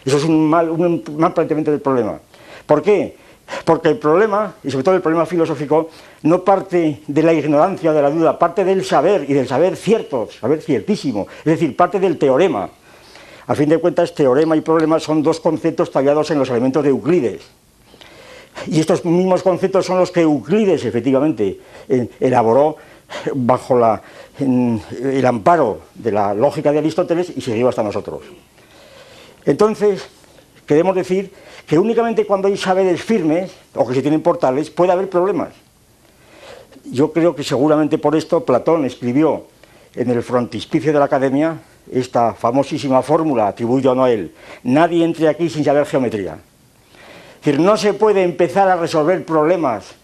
Eso 0.05 0.15
es 0.15 0.23
un 0.23 0.49
mal, 0.49 0.69
un 0.69 1.03
mal 1.17 1.33
planteamiento 1.33 1.69
del 1.69 1.81
problema. 1.81 2.17
¿Por 2.65 2.81
qué? 2.81 3.17
Porque 3.65 3.89
el 3.89 3.97
problema, 3.97 4.53
y 4.63 4.71
sobre 4.71 4.85
todo 4.85 4.95
el 4.95 5.01
problema 5.01 5.25
filosófico, 5.25 5.89
no 6.21 6.41
parte 6.41 7.01
de 7.05 7.23
la 7.23 7.33
ignorancia, 7.33 7.91
de 7.91 8.01
la 8.01 8.09
duda, 8.09 8.39
parte 8.39 8.63
del 8.63 8.85
saber 8.85 9.25
y 9.29 9.33
del 9.33 9.45
saber 9.45 9.75
cierto, 9.75 10.29
saber 10.31 10.61
ciertísimo, 10.61 11.27
es 11.39 11.43
decir, 11.43 11.75
parte 11.75 11.99
del 11.99 12.17
teorema. 12.17 12.69
A 13.47 13.53
fin 13.53 13.67
de 13.67 13.79
cuentas, 13.79 14.15
teorema 14.15 14.55
y 14.55 14.61
problema 14.61 14.97
son 15.01 15.21
dos 15.21 15.41
conceptos 15.41 15.91
tallados 15.91 16.31
en 16.31 16.39
los 16.39 16.49
elementos 16.49 16.83
de 16.83 16.89
Euclides. 16.89 17.41
Y 18.67 18.79
estos 18.79 19.05
mismos 19.05 19.41
conceptos 19.41 19.85
son 19.85 19.99
los 19.99 20.11
que 20.11 20.21
Euclides, 20.21 20.83
efectivamente, 20.85 21.59
elaboró 22.19 22.75
bajo 23.33 23.79
el 24.39 25.25
amparo 25.25 25.81
de 25.95 26.11
la 26.11 26.33
lógica 26.33 26.71
de 26.71 26.79
Aristóteles 26.79 27.31
y 27.35 27.41
siguió 27.41 27.69
hasta 27.69 27.83
nosotros. 27.83 28.21
Entonces, 29.45 30.05
queremos 30.65 30.95
decir 30.95 31.31
que 31.65 31.79
únicamente 31.79 32.25
cuando 32.25 32.47
hay 32.47 32.57
saberes 32.57 33.01
firmes, 33.01 33.51
o 33.75 33.87
que 33.87 33.95
se 33.95 34.01
tienen 34.01 34.21
portales, 34.21 34.69
puede 34.69 34.91
haber 34.91 35.09
problemas. 35.09 35.49
Yo 36.91 37.13
creo 37.13 37.35
que 37.35 37.43
seguramente 37.43 37.97
por 37.97 38.15
esto 38.15 38.43
Platón 38.43 38.85
escribió 38.85 39.45
en 39.95 40.09
el 40.09 40.21
frontispicio 40.23 40.91
de 40.91 40.99
la 40.99 41.05
academia 41.05 41.59
esta 41.91 42.33
famosísima 42.33 43.01
fórmula 43.01 43.47
atribuida 43.47 43.91
a 43.91 44.11
él, 44.11 44.33
nadie 44.63 45.03
entre 45.03 45.27
aquí 45.27 45.49
sin 45.49 45.63
saber 45.63 45.85
geometría. 45.85 46.39
Decir, 47.39 47.59
no 47.59 47.77
se 47.77 47.93
puede 47.93 48.23
empezar 48.23 48.67
a 48.67 48.75
resolver 48.75 49.25
problemas 49.25 49.95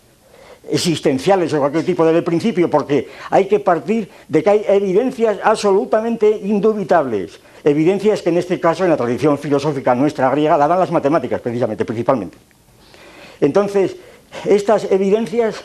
existenciales 0.69 1.53
o 1.53 1.59
cualquier 1.59 1.85
tipo 1.85 2.05
de 2.05 2.21
principio, 2.21 2.69
porque 2.69 3.09
hay 3.29 3.45
que 3.47 3.59
partir 3.59 4.09
de 4.27 4.41
que 4.41 4.49
hay 4.49 4.65
evidencias 4.67 5.37
absolutamente 5.43 6.29
indubitables. 6.29 7.39
Evidencias 7.63 8.21
que 8.21 8.29
en 8.29 8.37
este 8.37 8.59
caso, 8.59 8.83
en 8.83 8.89
la 8.89 8.97
tradición 8.97 9.37
filosófica 9.37 9.95
nuestra 9.95 10.29
griega, 10.29 10.57
la 10.57 10.67
dan 10.67 10.79
las 10.79 10.91
matemáticas, 10.91 11.41
precisamente, 11.41 11.83
principalmente. 11.83 12.37
Entonces, 13.41 13.95
estas 14.45 14.89
evidencias 14.91 15.61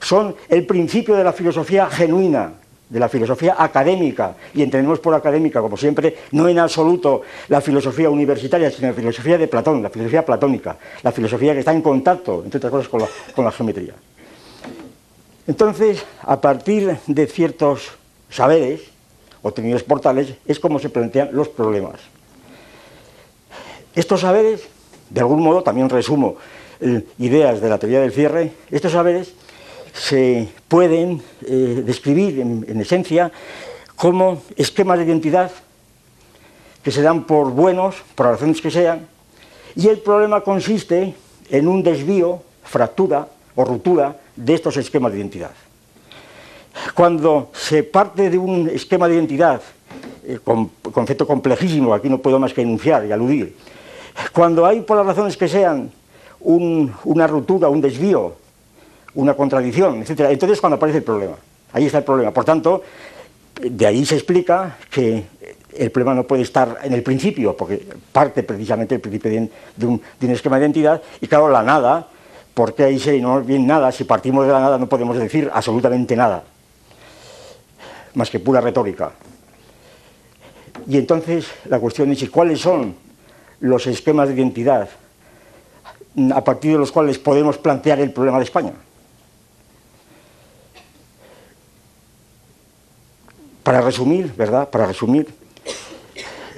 son 0.00 0.34
el 0.48 0.66
principio 0.66 1.16
de 1.16 1.24
la 1.24 1.32
filosofía 1.32 1.86
genuina, 1.86 2.54
de 2.88 3.00
la 3.00 3.08
filosofía 3.08 3.56
académica, 3.58 4.34
y 4.54 4.62
entendemos 4.62 4.98
por 5.00 5.14
académica, 5.14 5.60
como 5.60 5.76
siempre, 5.76 6.16
no 6.32 6.48
en 6.48 6.58
absoluto 6.58 7.22
la 7.48 7.60
filosofía 7.60 8.08
universitaria, 8.08 8.70
sino 8.70 8.88
la 8.88 8.94
filosofía 8.94 9.36
de 9.36 9.46
Platón, 9.46 9.82
la 9.82 9.90
filosofía 9.90 10.24
platónica, 10.24 10.76
la 11.02 11.12
filosofía 11.12 11.52
que 11.52 11.60
está 11.60 11.72
en 11.72 11.82
contacto, 11.82 12.42
entre 12.44 12.58
otras 12.58 12.70
cosas, 12.70 12.88
con 12.88 13.00
la, 13.00 13.08
con 13.34 13.44
la 13.44 13.52
geometría. 13.52 13.94
Entonces, 15.46 16.04
a 16.22 16.40
partir 16.40 16.98
de 17.06 17.26
ciertos 17.26 17.90
saberes, 18.30 18.82
obtenidos 19.42 19.82
portales, 19.82 20.34
es 20.46 20.58
como 20.60 20.78
se 20.78 20.90
plantean 20.90 21.30
los 21.32 21.48
problemas. 21.48 22.00
Estos 23.94 24.20
saberes, 24.20 24.68
de 25.10 25.20
algún 25.20 25.42
modo, 25.42 25.62
también 25.62 25.88
resumo 25.88 26.36
eh, 26.80 27.02
ideas 27.18 27.60
de 27.60 27.68
la 27.68 27.78
teoría 27.78 28.00
del 28.00 28.12
cierre, 28.12 28.52
estos 28.70 28.92
saberes 28.92 29.32
se 29.98 30.48
pueden 30.68 31.20
eh, 31.46 31.82
describir 31.84 32.40
en, 32.40 32.80
esencia 32.80 33.32
como 33.96 34.42
esquemas 34.56 34.98
de 34.98 35.04
identidad 35.04 35.50
que 36.82 36.90
se 36.90 37.02
dan 37.02 37.24
por 37.24 37.50
buenos, 37.50 37.96
por 38.14 38.26
razones 38.26 38.62
que 38.62 38.70
sean, 38.70 39.08
y 39.74 39.88
el 39.88 39.98
problema 39.98 40.40
consiste 40.42 41.14
en 41.50 41.68
un 41.68 41.82
desvío, 41.82 42.40
fractura 42.62 43.26
o 43.56 43.64
ruptura 43.64 44.16
de 44.36 44.54
estos 44.54 44.76
esquemas 44.76 45.12
de 45.12 45.18
identidad. 45.18 45.50
Cuando 46.94 47.50
se 47.52 47.82
parte 47.82 48.30
de 48.30 48.38
un 48.38 48.68
esquema 48.68 49.08
de 49.08 49.14
identidad, 49.16 49.60
eh, 50.24 50.38
con, 50.42 50.70
concepto 50.92 51.26
complejísimo, 51.26 51.92
aquí 51.92 52.08
no 52.08 52.18
puedo 52.18 52.38
más 52.38 52.54
que 52.54 52.62
enunciar 52.62 53.04
y 53.04 53.12
aludir, 53.12 53.56
cuando 54.32 54.64
hay 54.64 54.80
por 54.82 54.96
las 54.96 55.06
razones 55.06 55.36
que 55.36 55.48
sean 55.48 55.90
una 56.40 57.26
ruptura, 57.26 57.68
un 57.68 57.80
desvío 57.80 58.36
una 59.18 59.34
contradicción, 59.34 60.00
etc. 60.02 60.30
Entonces 60.30 60.60
cuando 60.60 60.76
aparece 60.76 60.98
el 60.98 61.04
problema, 61.04 61.34
ahí 61.72 61.86
está 61.86 61.98
el 61.98 62.04
problema. 62.04 62.30
Por 62.30 62.44
tanto, 62.44 62.82
de 63.60 63.86
ahí 63.86 64.06
se 64.06 64.14
explica 64.14 64.78
que 64.90 65.24
el 65.76 65.90
problema 65.90 66.14
no 66.14 66.24
puede 66.24 66.42
estar 66.42 66.78
en 66.84 66.92
el 66.92 67.02
principio, 67.02 67.56
porque 67.56 67.84
parte 68.12 68.44
precisamente 68.44 68.94
el 68.94 69.00
principio 69.00 69.48
de 69.76 69.86
un, 69.86 70.00
esquema 70.20 70.56
de 70.56 70.66
identidad, 70.66 71.02
y 71.20 71.26
claro, 71.26 71.48
la 71.48 71.64
nada, 71.64 72.06
porque 72.54 72.84
ahí 72.84 73.00
se 73.00 73.18
no 73.18 73.40
bien 73.42 73.66
nada, 73.66 73.90
si 73.90 74.04
partimos 74.04 74.46
de 74.46 74.52
la 74.52 74.60
nada 74.60 74.78
no 74.78 74.88
podemos 74.88 75.18
decir 75.18 75.50
absolutamente 75.52 76.14
nada, 76.14 76.44
más 78.14 78.30
que 78.30 78.38
pura 78.38 78.60
retórica. 78.60 79.10
Y 80.86 80.96
entonces 80.96 81.48
la 81.64 81.80
cuestión 81.80 82.12
es 82.12 82.30
cuáles 82.30 82.60
son 82.60 82.94
los 83.58 83.84
esquemas 83.88 84.28
de 84.28 84.34
identidad 84.34 84.88
a 86.32 86.44
partir 86.44 86.72
de 86.72 86.78
los 86.78 86.92
cuales 86.92 87.18
podemos 87.18 87.58
plantear 87.58 87.98
el 87.98 88.12
problema 88.12 88.38
de 88.38 88.44
España. 88.44 88.74
Para 93.62 93.80
resumir, 93.80 94.32
¿verdad? 94.36 94.68
Para 94.70 94.86
resumir, 94.86 95.26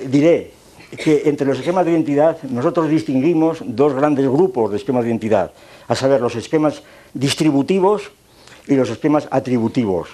diré 0.06 0.52
que 0.96 1.22
entre 1.26 1.46
los 1.46 1.58
esquemas 1.58 1.84
de 1.84 1.92
identidad 1.92 2.42
nosotros 2.42 2.88
distinguimos 2.88 3.58
dos 3.64 3.94
grandes 3.94 4.28
grupos 4.28 4.70
de 4.70 4.76
esquemas 4.76 5.04
de 5.04 5.10
identidad, 5.10 5.52
a 5.88 5.94
saber, 5.94 6.20
los 6.20 6.36
esquemas 6.36 6.82
distributivos 7.14 8.10
y 8.66 8.74
los 8.74 8.90
esquemas 8.90 9.28
atributivos. 9.30 10.08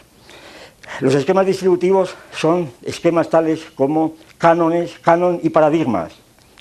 Los 1.00 1.14
esquemas 1.14 1.46
distributivos 1.46 2.14
son 2.32 2.70
esquemas 2.82 3.28
tales 3.28 3.60
como 3.74 4.14
cánones, 4.38 4.98
canon 5.00 5.40
y 5.42 5.50
paradigmas, 5.50 6.12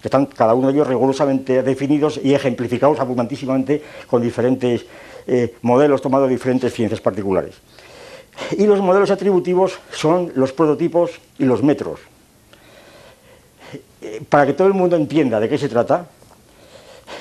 que 0.02 0.08
están 0.08 0.26
cada 0.26 0.54
uno 0.54 0.68
de 0.68 0.74
ellos 0.74 0.88
rigurosamente 0.88 1.64
definidos 1.64 2.20
y 2.22 2.34
ejemplificados 2.34 3.00
abundantísimamente 3.00 3.82
con 4.08 4.22
diferentes 4.22 4.86
eh, 5.28 5.56
modelos 5.62 6.02
tomados 6.02 6.28
de 6.28 6.36
diferentes 6.36 6.74
ciencias 6.74 7.02
particulares. 7.02 7.56
Y 8.58 8.66
los 8.66 8.82
modelos 8.82 9.12
atributivos 9.12 9.80
son 9.92 10.32
los 10.36 10.52
prototipos 10.52 11.12
y 11.40 11.46
los 11.46 11.64
metros. 11.64 12.00
Para 14.30 14.46
que 14.46 14.54
todo 14.54 14.68
el 14.68 14.74
mundo 14.74 14.96
entienda 14.96 15.40
de 15.40 15.50
qué 15.50 15.58
se 15.58 15.70
trata, 15.70 16.08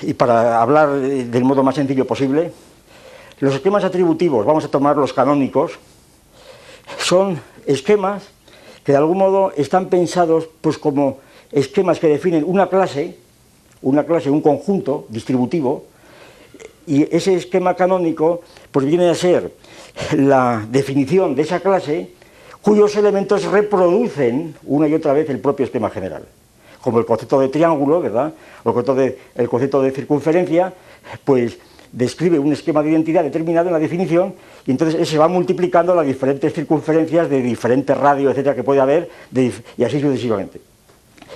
y 0.01 0.13
para 0.13 0.61
hablar 0.61 0.91
del 0.99 1.43
modo 1.43 1.63
más 1.63 1.75
sencillo 1.75 2.05
posible, 2.05 2.51
los 3.39 3.53
esquemas 3.55 3.83
atributivos, 3.83 4.45
vamos 4.45 4.65
a 4.65 4.69
tomar 4.69 4.97
los 4.97 5.13
canónicos, 5.13 5.73
son 6.99 7.39
esquemas 7.65 8.23
que 8.83 8.91
de 8.91 8.97
algún 8.97 9.17
modo 9.17 9.51
están 9.57 9.87
pensados 9.87 10.47
pues, 10.61 10.77
como 10.77 11.19
esquemas 11.51 11.99
que 11.99 12.07
definen 12.07 12.43
una 12.45 12.69
clase, 12.69 13.17
una 13.81 14.03
clase, 14.03 14.29
un 14.29 14.41
conjunto 14.41 15.05
distributivo, 15.09 15.85
y 16.87 17.03
ese 17.15 17.33
esquema 17.35 17.73
canónico 17.73 18.41
pues 18.71 18.85
viene 18.85 19.09
a 19.09 19.15
ser 19.15 19.51
la 20.17 20.65
definición 20.69 21.35
de 21.35 21.43
esa 21.43 21.59
clase 21.59 22.11
cuyos 22.61 22.95
elementos 22.95 23.43
reproducen 23.43 24.55
una 24.65 24.87
y 24.87 24.93
otra 24.93 25.13
vez 25.13 25.29
el 25.29 25.39
propio 25.39 25.65
esquema 25.65 25.89
general. 25.89 26.23
Como 26.81 26.99
el 26.99 27.05
concepto 27.05 27.39
de 27.39 27.49
triángulo, 27.49 28.01
¿verdad? 28.01 28.33
O 28.63 28.69
el 28.69 29.49
concepto 29.49 29.81
de, 29.81 29.91
circunferencia, 29.91 30.73
pues 31.23 31.57
describe 31.91 32.39
un 32.39 32.51
esquema 32.53 32.81
de 32.81 32.89
identidad 32.89 33.23
determinado 33.23 33.67
en 33.67 33.73
la 33.73 33.79
definición 33.79 34.33
y 34.65 34.71
entonces 34.71 35.07
se 35.07 35.17
va 35.17 35.27
multiplicando 35.27 35.93
las 35.95 36.05
diferentes 36.05 36.53
circunferencias 36.53 37.29
de 37.29 37.41
diferentes 37.41 37.95
radios, 37.95 38.31
etcétera, 38.31 38.55
que 38.55 38.63
puede 38.63 38.81
haber 38.81 39.09
y 39.31 39.83
así 39.83 40.01
sucesivamente. 40.01 40.59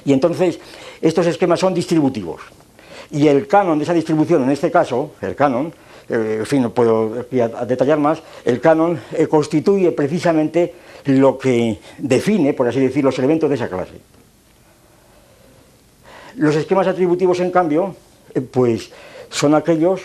Y 0.05 0.13
entonces 0.13 0.59
estos 1.01 1.27
esquemas 1.27 1.59
son 1.59 1.73
distributivos. 1.73 2.41
Y 3.11 3.27
el 3.27 3.47
canon 3.47 3.77
de 3.77 3.83
esa 3.83 3.93
distribución, 3.93 4.43
en 4.43 4.51
este 4.51 4.69
caso, 4.69 5.11
el 5.21 5.35
canon, 5.35 5.71
en 6.09 6.45
fin, 6.45 6.63
no 6.63 6.73
puedo 6.73 7.23
detallar 7.67 7.99
más, 7.99 8.21
el 8.45 8.59
canon 8.59 8.99
eh, 9.13 9.27
constituye 9.27 9.91
precisamente 9.91 10.73
lo 11.05 11.37
que 11.37 11.79
define, 11.97 12.53
por 12.53 12.67
así 12.67 12.79
decir, 12.79 13.03
los 13.03 13.17
elementos 13.19 13.49
de 13.49 13.55
esa 13.55 13.69
clase. 13.69 13.93
Los 16.35 16.55
esquemas 16.55 16.87
atributivos, 16.87 17.39
en 17.39 17.51
cambio, 17.51 17.95
eh, 18.33 18.41
pues 18.41 18.91
son 19.29 19.55
aquellos 19.55 20.01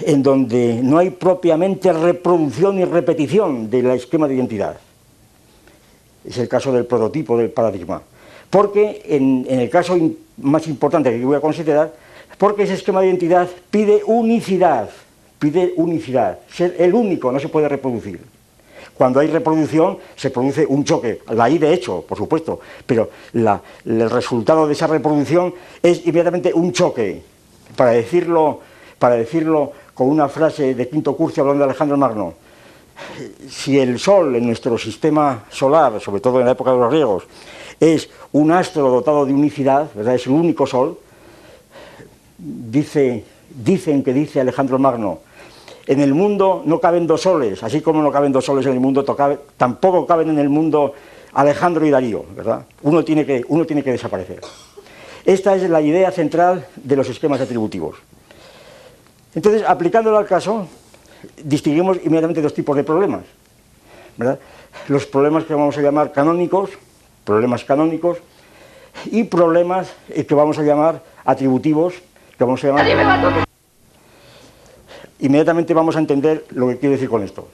en 0.00 0.22
donde 0.22 0.80
no 0.82 0.98
hay 0.98 1.10
propiamente 1.10 1.92
reproducción 1.92 2.76
ni 2.76 2.84
repetición 2.84 3.70
del 3.70 3.90
esquema 3.90 4.28
de 4.28 4.34
identidad. 4.34 4.76
Es 6.24 6.38
el 6.38 6.48
caso 6.48 6.72
del 6.72 6.86
prototipo 6.86 7.36
del 7.36 7.50
paradigma. 7.50 8.02
Porque 8.48 9.02
en, 9.06 9.46
el 9.48 9.70
caso 9.70 9.98
más 10.38 10.66
importante 10.68 11.10
que 11.10 11.24
voy 11.24 11.36
a 11.36 11.40
considerar, 11.40 11.92
porque 12.38 12.64
ese 12.64 12.74
esquema 12.74 13.00
de 13.00 13.08
identidad 13.08 13.48
pide 13.70 14.02
unicidad, 14.04 14.90
pide 15.42 15.74
unicidad, 15.74 16.38
ser 16.48 16.76
el 16.78 16.94
único, 16.94 17.32
no 17.32 17.40
se 17.40 17.48
puede 17.48 17.68
reproducir. 17.68 18.20
Cuando 18.94 19.18
hay 19.18 19.26
reproducción 19.26 19.98
se 20.14 20.30
produce 20.30 20.64
un 20.64 20.84
choque, 20.84 21.18
la 21.30 21.44
hay 21.44 21.58
de 21.58 21.74
hecho, 21.74 22.04
por 22.06 22.16
supuesto, 22.16 22.60
pero 22.86 23.10
el 23.34 24.08
resultado 24.08 24.68
de 24.68 24.74
esa 24.74 24.86
reproducción 24.86 25.52
es 25.82 26.06
inmediatamente 26.06 26.54
un 26.54 26.70
choque. 26.70 27.22
Para 27.74 27.90
decirlo, 27.90 28.60
para 29.00 29.16
decirlo 29.16 29.72
con 29.94 30.08
una 30.10 30.28
frase 30.28 30.76
de 30.76 30.88
quinto 30.88 31.16
curso 31.16 31.40
hablando 31.40 31.64
de 31.64 31.70
Alejandro 31.70 31.96
Magno, 31.96 32.34
si 33.48 33.80
el 33.80 33.98
Sol 33.98 34.36
en 34.36 34.46
nuestro 34.46 34.78
sistema 34.78 35.46
solar, 35.50 36.00
sobre 36.00 36.20
todo 36.20 36.38
en 36.38 36.46
la 36.46 36.52
época 36.52 36.70
de 36.70 36.78
los 36.78 36.90
griegos, 36.90 37.24
es 37.80 38.08
un 38.30 38.52
astro 38.52 38.88
dotado 38.90 39.26
de 39.26 39.32
unicidad, 39.32 39.90
¿verdad? 39.92 40.14
es 40.14 40.24
el 40.28 40.34
único 40.34 40.68
Sol, 40.68 41.00
dice, 42.38 43.24
dicen 43.50 44.04
que 44.04 44.12
dice 44.12 44.40
Alejandro 44.40 44.78
Magno, 44.78 45.31
en 45.86 46.00
el 46.00 46.14
mundo 46.14 46.62
no 46.64 46.80
caben 46.80 47.06
dos 47.06 47.22
soles, 47.22 47.62
así 47.62 47.80
como 47.80 48.02
no 48.02 48.12
caben 48.12 48.32
dos 48.32 48.44
soles 48.44 48.66
en 48.66 48.72
el 48.72 48.80
mundo, 48.80 49.04
tampoco 49.56 50.06
caben 50.06 50.30
en 50.30 50.38
el 50.38 50.48
mundo 50.48 50.94
Alejandro 51.34 51.84
y 51.86 51.90
Darío, 51.90 52.24
¿verdad? 52.36 52.64
Uno 52.82 53.04
tiene 53.04 53.26
que, 53.26 53.44
uno 53.48 53.64
tiene 53.64 53.82
que 53.82 53.92
desaparecer. 53.92 54.40
Esta 55.24 55.54
es 55.54 55.68
la 55.68 55.80
idea 55.80 56.10
central 56.10 56.66
de 56.76 56.96
los 56.96 57.08
esquemas 57.08 57.40
atributivos. 57.40 57.96
Entonces, 59.34 59.62
aplicándolo 59.66 60.18
al 60.18 60.26
caso, 60.26 60.66
distinguimos 61.42 61.98
inmediatamente 61.98 62.42
dos 62.42 62.54
tipos 62.54 62.76
de 62.76 62.84
problemas. 62.84 63.22
Los 64.88 65.06
problemas 65.06 65.44
que 65.44 65.54
vamos 65.54 65.78
a 65.78 65.80
llamar 65.80 66.12
canónicos, 66.12 66.70
problemas 67.24 67.64
canónicos, 67.64 68.18
y 69.06 69.24
problemas 69.24 69.92
que 70.28 70.34
vamos 70.34 70.58
a 70.58 70.62
llamar 70.62 71.02
atributivos, 71.24 71.94
que 72.36 72.44
vamos 72.44 72.62
a 72.64 72.66
llamar... 72.66 73.51
Inmediatamente 75.22 75.72
vamos 75.72 75.94
a 75.94 76.00
entender 76.00 76.46
lo 76.50 76.66
que 76.68 76.78
quiero 76.78 76.94
decir 76.94 77.08
con 77.08 77.22
esto. 77.22 77.46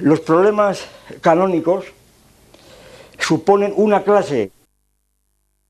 Los 0.00 0.20
problemas 0.20 0.86
canónicos 1.20 1.84
suponen 3.18 3.74
una 3.76 4.02
clase, 4.02 4.50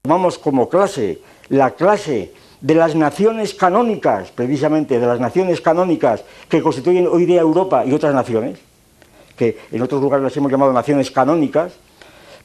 llamamos 0.05 0.38
como 0.38 0.69
clase, 0.69 1.21
la 1.49 1.73
clase 1.73 2.33
de 2.61 2.75
las 2.77 2.95
naciones 2.95 3.55
canónicas, 3.55 4.31
precisamente 4.31 5.01
de 5.01 5.07
las 5.07 5.19
naciones 5.19 5.61
canónicas 5.61 6.23
que 6.49 6.62
constituyen 6.62 7.09
hoy 7.09 7.27
día 7.27 7.41
Europa 7.41 7.85
y 7.85 7.93
otras 7.93 8.14
naciones, 8.14 8.61
que 9.37 9.59
en 9.73 9.83
otros 9.83 10.01
lugares 10.01 10.23
las 10.23 10.37
hemos 10.37 10.51
llamado 10.51 10.73
naciones 10.73 11.11
canónicas, 11.11 11.73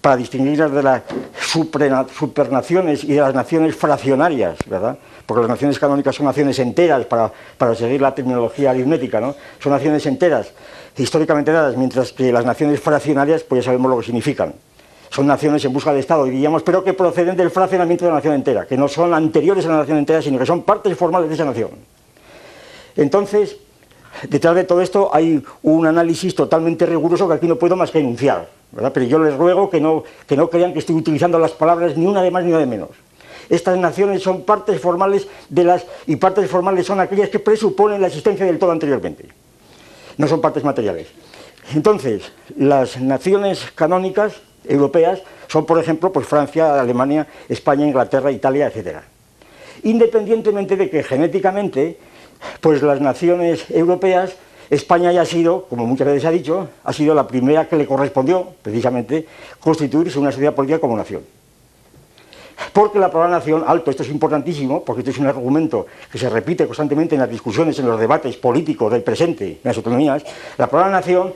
para 0.03 0.17
distinguirlas 0.17 0.69
de 0.69 0.83
las 0.83 1.01
supernaciones 1.39 3.05
y 3.05 3.13
de 3.13 3.21
las 3.21 3.33
naciones 3.33 3.73
fraccionarias, 3.73 4.57
¿verdad? 4.67 4.97
Porque 5.25 5.43
las 5.43 5.49
naciones 5.49 5.79
canónicas 5.79 6.13
son 6.13 6.25
naciones 6.25 6.59
enteras, 6.59 7.05
para, 7.05 7.31
para 7.57 7.73
seguir 7.73 8.01
la 8.01 8.13
terminología 8.13 8.71
aritmética, 8.71 9.21
¿no? 9.21 9.33
Son 9.59 9.71
naciones 9.71 10.05
enteras, 10.05 10.51
históricamente 10.97 11.53
dadas, 11.53 11.77
mientras 11.77 12.11
que 12.11 12.33
las 12.33 12.43
naciones 12.43 12.81
fraccionarias, 12.81 13.43
pues 13.43 13.63
ya 13.63 13.71
sabemos 13.71 13.89
lo 13.89 13.97
que 13.99 14.03
significan 14.03 14.53
son 15.09 15.27
naciones 15.27 15.63
en 15.63 15.71
busca 15.71 15.93
de 15.93 15.99
Estado, 15.99 16.25
diríamos, 16.25 16.63
pero 16.63 16.83
que 16.83 16.93
proceden 16.93 17.37
del 17.37 17.51
fraccionamiento 17.51 18.03
de 18.03 18.09
la 18.09 18.15
nación 18.15 18.33
entera, 18.33 18.65
que 18.65 18.75
no 18.75 18.87
son 18.87 19.13
anteriores 19.13 19.63
a 19.67 19.69
la 19.69 19.77
nación 19.77 19.99
entera, 19.99 20.23
sino 20.23 20.39
que 20.39 20.45
son 20.45 20.63
partes 20.63 20.97
formales 20.97 21.29
de 21.29 21.35
esa 21.35 21.45
nación. 21.45 21.69
Entonces, 22.97 23.57
detrás 24.27 24.55
de 24.55 24.63
todo 24.63 24.81
esto 24.81 25.11
hay 25.13 25.41
un 25.61 25.85
análisis 25.85 26.33
totalmente 26.33 26.87
riguroso 26.87 27.27
que 27.27 27.35
aquí 27.35 27.47
no 27.47 27.57
puedo 27.57 27.75
más 27.75 27.91
que 27.91 27.99
enunciar, 27.99 28.49
pero 28.75 29.05
yo 29.05 29.19
les 29.19 29.35
ruego 29.35 29.69
que 29.69 29.79
no, 29.79 30.03
que 30.27 30.35
no 30.35 30.49
crean 30.49 30.73
que 30.73 30.79
estoy 30.79 30.95
utilizando 30.95 31.37
las 31.39 31.51
palabras 31.51 31.95
ni 31.95 32.05
una 32.05 32.21
de 32.21 32.31
más 32.31 32.43
ni 32.43 32.49
una 32.49 32.59
de 32.59 32.65
menos. 32.65 32.89
Estas 33.49 33.77
naciones 33.77 34.23
son 34.23 34.43
partes 34.43 34.79
formales 34.79 35.27
de 35.49 35.63
las, 35.63 35.85
y 36.07 36.15
partes 36.15 36.49
formales 36.49 36.85
son 36.85 36.99
aquellas 36.99 37.29
que 37.29 37.39
presuponen 37.39 38.01
la 38.01 38.07
existencia 38.07 38.45
del 38.45 38.57
todo 38.57 38.71
anteriormente. 38.71 39.27
No 40.17 40.27
son 40.27 40.41
partes 40.41 40.63
materiales. 40.63 41.07
Entonces, 41.73 42.31
las 42.57 42.99
naciones 42.99 43.71
canónicas 43.75 44.33
europeas 44.65 45.21
son, 45.47 45.65
por 45.65 45.79
ejemplo, 45.79 46.11
pues 46.11 46.27
Francia, 46.27 46.79
Alemania, 46.79 47.27
España, 47.49 47.85
Inglaterra, 47.85 48.31
Italia, 48.31 48.71
etc. 48.73 48.99
Independientemente 49.83 50.75
de 50.75 50.89
que 50.89 51.03
genéticamente, 51.03 51.97
pues 52.61 52.81
las 52.81 53.01
naciones 53.01 53.69
europeas, 53.69 54.33
España 54.69 55.11
ya 55.11 55.21
ha 55.21 55.25
sido, 55.25 55.65
como 55.65 55.85
muchas 55.85 56.07
veces 56.07 56.23
se 56.23 56.27
ha 56.27 56.31
dicho, 56.31 56.67
ha 56.83 56.93
sido 56.93 57.13
la 57.13 57.27
primera 57.27 57.67
que 57.67 57.75
le 57.75 57.85
correspondió, 57.85 58.47
precisamente, 58.61 59.27
constituirse 59.59 60.19
una 60.19 60.31
sociedad 60.31 60.53
política 60.53 60.79
como 60.79 60.97
nación. 60.97 61.21
Porque 62.71 62.99
la 62.99 63.11
palabra 63.11 63.37
nación, 63.37 63.63
alto, 63.65 63.91
esto 63.91 64.03
es 64.03 64.09
importantísimo, 64.09 64.83
porque 64.83 65.01
esto 65.01 65.11
es 65.11 65.17
un 65.19 65.27
argumento 65.27 65.87
que 66.11 66.17
se 66.17 66.29
repite 66.29 66.65
constantemente 66.65 67.15
en 67.15 67.21
las 67.21 67.29
discusiones, 67.29 67.77
en 67.79 67.87
los 67.87 67.99
debates 67.99 68.35
políticos 68.37 68.91
del 68.91 69.03
presente, 69.03 69.45
en 69.45 69.59
las 69.63 69.77
autonomías, 69.77 70.23
la 70.57 70.67
palabra 70.67 70.91
nación, 70.91 71.33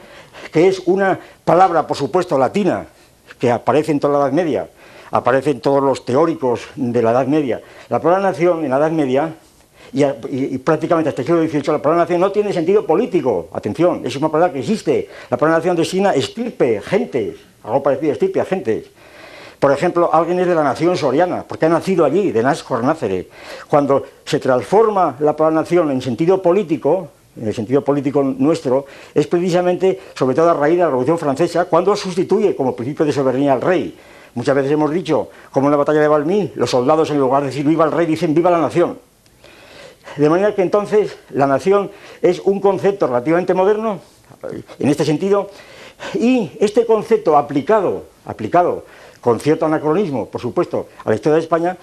que 0.51 0.67
es 0.67 0.81
una 0.85 1.19
palabra, 1.43 1.85
por 1.85 1.97
supuesto, 1.97 2.37
latina, 2.37 2.87
que 3.39 3.51
aparece 3.51 3.91
en 3.91 3.99
toda 3.99 4.19
la 4.19 4.25
Edad 4.25 4.33
Media, 4.33 4.69
aparece 5.11 5.51
en 5.51 5.61
todos 5.61 5.83
los 5.83 6.05
teóricos 6.05 6.61
de 6.75 7.01
la 7.01 7.11
Edad 7.11 7.27
Media. 7.27 7.61
La 7.89 7.99
palabra 7.99 8.31
nación 8.31 8.63
en 8.63 8.71
la 8.71 8.77
Edad 8.77 8.91
Media, 8.91 9.33
y, 9.93 10.58
prácticamente 10.60 11.10
hasta 11.10 11.21
el 11.21 11.28
siglo 11.28 11.41
XVIII, 11.41 11.73
la 11.73 11.82
palabra 11.82 12.04
nación 12.04 12.21
no 12.21 12.32
tiene 12.32 12.54
sentido 12.54 12.86
político. 12.86 13.47
Atención, 13.54 14.02
es 14.06 14.15
una 14.15 14.30
palabra 14.30 14.54
que 14.54 14.60
existe. 14.60 15.10
La 15.30 15.38
palabra 15.38 15.60
nación 15.60 15.76
designa 15.76 16.13
estirpe, 16.13 16.82
gentes, 16.82 17.38
algo 17.63 17.82
parecido 17.84 18.12
a 18.12 18.13
estirpe, 18.13 18.43
gentes. 18.45 18.86
Por 19.60 19.71
ejemplo, 19.71 20.10
alguien 20.13 20.39
es 20.39 20.47
de 20.47 20.54
la 20.54 20.63
nación 20.63 20.95
soriana, 20.95 21.43
porque 21.47 21.65
ha 21.65 21.69
nacido 21.69 22.06
allí, 22.06 22.32
de 22.32 22.43
Nascor 22.43 22.84
Nácere. 22.84 23.28
Cuando 23.67 24.04
se 24.23 24.39
transforma 24.39 25.15
la 25.19 25.36
palabra 25.36 25.62
nación 25.62 25.89
en 25.89 26.02
sentido 26.02 26.41
político, 26.41 27.10
en 27.39 27.47
el 27.47 27.54
sentido 27.54 27.84
político 27.84 28.23
nuestro, 28.23 28.86
es 29.15 29.26
precisamente, 29.26 30.00
sobre 30.13 30.36
todo 30.36 30.52
a 30.52 30.54
raíz 30.54 30.76
de 30.76 30.84
la 30.84 30.89
Revolución 30.89 31.17
Francesa, 31.17 31.65
cuando 31.65 31.95
sustituye 31.95 32.56
como 32.56 32.76
principio 32.76 33.06
de 33.06 33.12
soberanía 33.12 33.54
al 33.54 33.62
rey. 33.62 33.95
Muchas 34.36 34.56
veces 34.56 34.71
hemos 34.71 34.91
dicho, 34.91 35.30
como 35.52 35.67
en 35.67 35.71
la 35.71 35.78
batalla 35.78 36.02
de 36.02 36.08
Valmy, 36.08 36.52
los 36.56 36.69
soldados 36.69 37.10
en 37.10 37.17
lugar 37.17 37.41
de 37.41 37.47
decir 37.47 37.65
viva 37.65 37.86
el 37.86 37.91
rey 37.91 38.06
dicen 38.06 38.36
viva 38.36 38.52
la 38.52 38.62
nación. 38.62 39.00
De 40.17 40.30
manera 40.30 40.56
que 40.56 40.62
entonces 40.62 41.15
la 41.32 41.47
nación 41.47 41.91
es 42.21 42.39
un 42.39 42.60
concepto 42.60 43.08
relativamente 43.08 43.53
moderno, 43.53 43.99
en 44.80 44.89
este 44.89 45.06
sentido, 45.06 45.49
y 46.15 46.51
este 46.60 46.86
concepto 46.86 47.38
aplicado, 47.38 48.06
aplicado 48.25 48.86
con 49.21 49.39
cierto 49.39 49.65
anacronismo, 49.65 50.27
por 50.27 50.39
supuesto, 50.39 50.88
a 51.03 51.10
la 51.10 51.15
historia 51.15 51.36
de 51.36 51.41
España, 51.41 51.77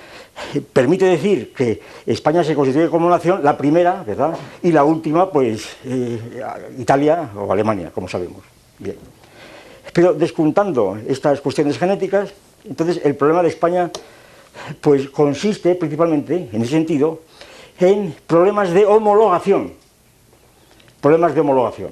permite 0.73 1.05
decir 1.05 1.53
que 1.53 1.81
España 2.07 2.43
se 2.43 2.55
constituye 2.55 2.89
como 2.89 3.11
nación, 3.11 3.41
la 3.43 3.57
primera, 3.57 4.03
¿verdad? 4.07 4.35
Y 4.63 4.73
la 4.73 4.85
última, 4.85 5.31
pues, 5.31 5.77
eh, 5.85 6.19
Italia 6.79 7.31
o 7.37 7.53
Alemania, 7.53 7.91
como 7.93 8.09
sabemos. 8.09 8.43
Bien. 8.79 8.97
Pero 9.93 10.15
descontando 10.15 10.97
estas 11.07 11.41
cuestiones 11.41 11.79
genéticas, 11.79 12.33
entonces 12.65 13.01
el 13.05 13.15
problema 13.15 13.43
de 13.43 13.49
España, 13.49 13.91
pues, 14.81 15.11
consiste 15.11 15.75
principalmente, 15.75 16.49
en 16.53 16.63
ese 16.63 16.71
sentido, 16.71 17.21
en 17.79 18.15
problemas 18.27 18.71
de 18.73 18.87
homologación. 18.87 19.73
Problemas 21.01 21.35
de 21.35 21.41
homologación. 21.41 21.91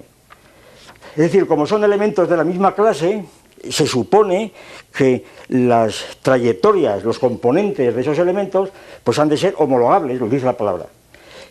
Es 1.12 1.24
decir, 1.24 1.46
como 1.46 1.66
son 1.66 1.84
elementos 1.84 2.28
de 2.28 2.36
la 2.36 2.44
misma 2.44 2.74
clase, 2.74 3.24
se 3.68 3.86
supone 3.86 4.52
que 4.96 5.24
las 5.48 6.18
trayectorias, 6.22 7.04
los 7.04 7.18
componentes 7.18 7.94
de 7.94 8.00
esos 8.00 8.18
elementos, 8.18 8.70
pues 9.04 9.18
han 9.18 9.28
de 9.28 9.36
ser 9.36 9.54
homologables, 9.58 10.20
lo 10.20 10.28
dice 10.28 10.46
la 10.46 10.56
palabra. 10.56 10.86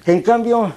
En 0.06 0.22
cambio, 0.22 0.74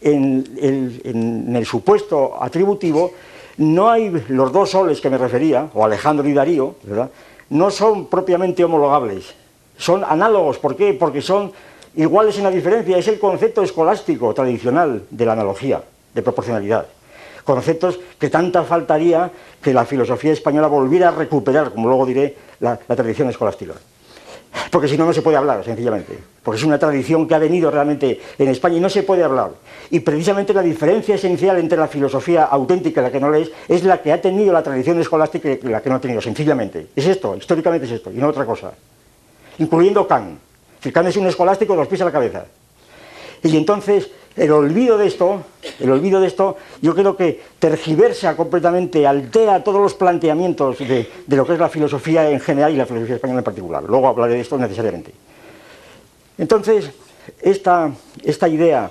en 0.00 1.52
el, 1.54 1.66
supuesto 1.66 2.40
atributivo, 2.40 3.12
no 3.58 3.90
hay 3.90 4.10
los 4.28 4.52
dos 4.52 4.70
soles 4.70 5.00
que 5.00 5.10
me 5.10 5.18
refería, 5.18 5.68
o 5.74 5.84
Alejandro 5.84 6.26
y 6.28 6.32
Darío, 6.32 6.76
¿verdad? 6.84 7.10
no 7.50 7.70
son 7.70 8.06
propiamente 8.06 8.64
homologables, 8.64 9.34
son 9.76 10.04
análogos. 10.04 10.58
¿Por 10.58 10.76
qué? 10.76 10.94
Porque 10.94 11.20
son 11.20 11.52
iguales 11.96 12.36
en 12.38 12.44
la 12.44 12.50
diferencia, 12.50 12.98
es 12.98 13.08
el 13.08 13.18
concepto 13.18 13.62
escolástico 13.62 14.32
tradicional 14.34 15.04
de 15.10 15.26
la 15.26 15.32
analogía, 15.32 15.82
de 16.14 16.22
proporcionalidad 16.22 16.86
conceptos 17.44 17.98
que 18.18 18.30
tanta 18.30 18.62
faltaría 18.64 19.30
que 19.60 19.74
la 19.74 19.84
filosofía 19.84 20.32
española 20.32 20.68
volviera 20.68 21.08
a 21.08 21.10
recuperar, 21.10 21.72
como 21.72 21.88
luego 21.88 22.06
diré, 22.06 22.36
la, 22.60 22.76
tradición 22.76 23.28
escolástica. 23.28 23.74
porque 24.70 24.88
si 24.88 24.96
no, 24.96 25.04
no 25.06 25.12
se 25.12 25.22
puede 25.22 25.36
hablar, 25.36 25.64
sencillamente. 25.64 26.16
Porque 26.42 26.58
es 26.58 26.64
una 26.64 26.78
tradición 26.78 27.26
que 27.26 27.34
ha 27.34 27.38
venido 27.38 27.70
realmente 27.70 28.20
en 28.38 28.48
España 28.48 28.76
y 28.76 28.80
no 28.80 28.88
se 28.88 29.02
puede 29.02 29.24
hablar. 29.24 29.50
Y 29.90 30.00
precisamente 30.00 30.54
la 30.54 30.62
diferencia 30.62 31.14
esencial 31.14 31.58
entre 31.58 31.78
la 31.78 31.88
filosofía 31.88 32.44
auténtica 32.44 33.00
y 33.00 33.04
la 33.04 33.10
que 33.10 33.20
no 33.20 33.30
lees 33.30 33.50
es 33.68 33.84
la 33.84 34.00
que 34.00 34.12
ha 34.12 34.20
tenido 34.20 34.52
la 34.52 34.62
tradición 34.62 35.00
escolástica 35.00 35.50
y 35.50 35.58
la 35.62 35.80
que 35.80 35.90
no 35.90 35.96
ha 35.96 36.00
tenido, 36.00 36.20
sencillamente. 36.20 36.88
Es 36.94 37.06
esto, 37.06 37.36
históricamente 37.36 37.86
es 37.86 37.92
esto, 37.92 38.10
y 38.10 38.16
no 38.16 38.28
otra 38.28 38.44
cosa. 38.44 38.72
Incluyendo 39.58 40.06
Kant. 40.06 40.49
Si 40.82 40.92
Kant 40.92 41.08
es 41.08 41.16
un 41.16 41.26
escolástico 41.26 41.74
de 41.74 41.78
los 41.78 41.88
pies 41.88 42.00
a 42.00 42.06
la 42.06 42.12
cabeza. 42.12 42.44
Y 43.42 43.56
entonces 43.56 44.10
el 44.36 44.52
olvido 44.52 44.96
de 44.96 45.06
esto, 45.06 45.42
el 45.80 45.90
olvido 45.90 46.20
de 46.20 46.26
esto, 46.26 46.56
yo 46.80 46.94
creo 46.94 47.16
que 47.16 47.40
tergiversa 47.58 48.36
completamente, 48.36 49.06
altera 49.06 49.62
todos 49.64 49.80
los 49.80 49.94
planteamientos 49.94 50.78
de, 50.78 51.08
lo 51.26 51.46
que 51.46 51.54
es 51.54 51.58
la 51.58 51.68
filosofía 51.68 52.30
en 52.30 52.40
general 52.40 52.72
y 52.72 52.76
la 52.76 52.86
filosofía 52.86 53.16
española 53.16 53.40
en 53.40 53.44
particular. 53.44 53.82
Luego 53.82 54.08
hablaré 54.08 54.34
de 54.34 54.40
esto 54.40 54.56
necesariamente. 54.56 55.12
Entonces, 56.38 56.90
esta, 57.42 57.90
esta 58.22 58.48
idea 58.48 58.90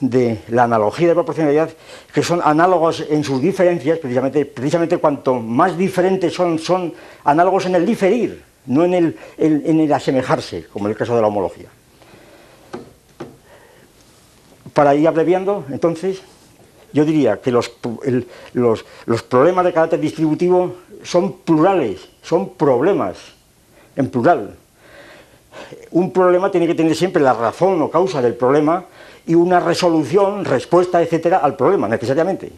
de 0.00 0.40
la 0.48 0.64
analogía 0.64 1.08
de 1.08 1.14
proporcionalidad, 1.14 1.70
que 2.12 2.22
son 2.22 2.40
análogos 2.44 3.04
en 3.08 3.24
sus 3.24 3.40
diferencias, 3.40 3.98
precisamente, 3.98 4.44
precisamente 4.44 4.98
cuanto 4.98 5.34
más 5.34 5.78
diferentes 5.78 6.32
son, 6.32 6.58
son 6.58 6.92
análogos 7.24 7.66
en 7.66 7.74
el 7.76 7.86
diferir, 7.86 8.42
no 8.66 8.84
en 8.84 8.94
el, 8.94 9.18
en 9.36 9.80
el 9.80 9.92
asemejarse, 9.92 10.66
como 10.72 10.86
en 10.86 10.92
el 10.92 10.96
caso 10.96 11.14
de 11.14 11.20
la 11.20 11.28
homología. 11.28 11.68
Para 14.72 14.94
ir 14.94 15.06
abreviando, 15.06 15.64
entonces, 15.70 16.22
yo 16.92 17.04
diría 17.04 17.40
que 17.40 17.50
los, 17.50 17.72
los, 18.54 19.22
problemas 19.28 19.64
de 19.64 19.72
carácter 19.72 20.00
distributivo 20.00 20.76
son 21.02 21.38
plurales, 21.38 22.08
son 22.22 22.50
problemas, 22.50 23.18
en 23.96 24.08
plural. 24.08 24.56
Un 25.90 26.12
problema 26.12 26.50
tiene 26.50 26.66
que 26.66 26.74
tener 26.74 26.94
siempre 26.96 27.22
la 27.22 27.32
razón 27.32 27.82
o 27.82 27.90
causa 27.90 28.22
del 28.22 28.34
problema 28.34 28.84
y 29.26 29.34
una 29.34 29.60
resolución, 29.60 30.44
respuesta, 30.44 31.02
etcétera, 31.02 31.38
al 31.38 31.56
problema, 31.56 31.88
necesariamente. 31.88 32.52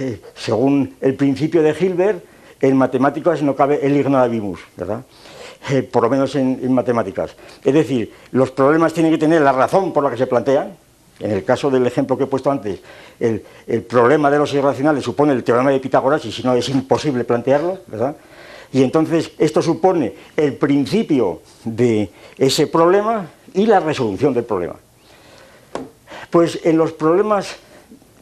Eh, 0.00 0.20
según 0.34 0.96
el 1.00 1.14
principio 1.14 1.62
de 1.62 1.74
Hilbert, 1.78 2.24
en 2.60 2.76
matemáticas 2.76 3.42
no 3.42 3.54
cabe 3.54 3.84
el 3.84 3.96
ignorabimus, 3.96 4.60
¿verdad? 4.76 5.02
Eh, 5.70 5.82
por 5.82 6.04
lo 6.04 6.10
menos 6.10 6.34
en, 6.36 6.60
en, 6.62 6.72
matemáticas. 6.72 7.34
Es 7.64 7.74
decir, 7.74 8.12
los 8.30 8.50
problemas 8.50 8.92
tienen 8.92 9.12
que 9.12 9.18
tener 9.18 9.42
la 9.42 9.52
razón 9.52 9.92
por 9.92 10.04
la 10.04 10.10
que 10.10 10.16
se 10.16 10.26
plantean, 10.26 10.76
en 11.20 11.32
el 11.32 11.44
caso 11.44 11.70
del 11.70 11.86
ejemplo 11.86 12.16
que 12.16 12.24
he 12.24 12.26
puesto 12.26 12.50
antes, 12.50 12.80
el, 13.18 13.42
problema 13.82 14.30
de 14.30 14.38
los 14.38 14.52
irracionales 14.54 15.04
supone 15.04 15.32
el 15.32 15.42
teorema 15.42 15.70
de 15.70 15.80
Pitágoras 15.80 16.24
y 16.24 16.32
si 16.32 16.42
no 16.42 16.54
es 16.54 16.68
imposible 16.68 17.24
plantearlo, 17.24 17.78
¿verdad? 17.86 18.16
Y 18.72 18.82
entonces 18.82 19.32
esto 19.38 19.62
supone 19.62 20.14
el 20.36 20.54
principio 20.54 21.40
de 21.64 22.10
ese 22.36 22.66
problema 22.66 23.26
y 23.54 23.66
la 23.66 23.80
resolución 23.80 24.34
del 24.34 24.44
problema. 24.44 24.76
Pues 26.30 26.60
en 26.64 26.76
los 26.76 26.92
problemas 26.92 27.56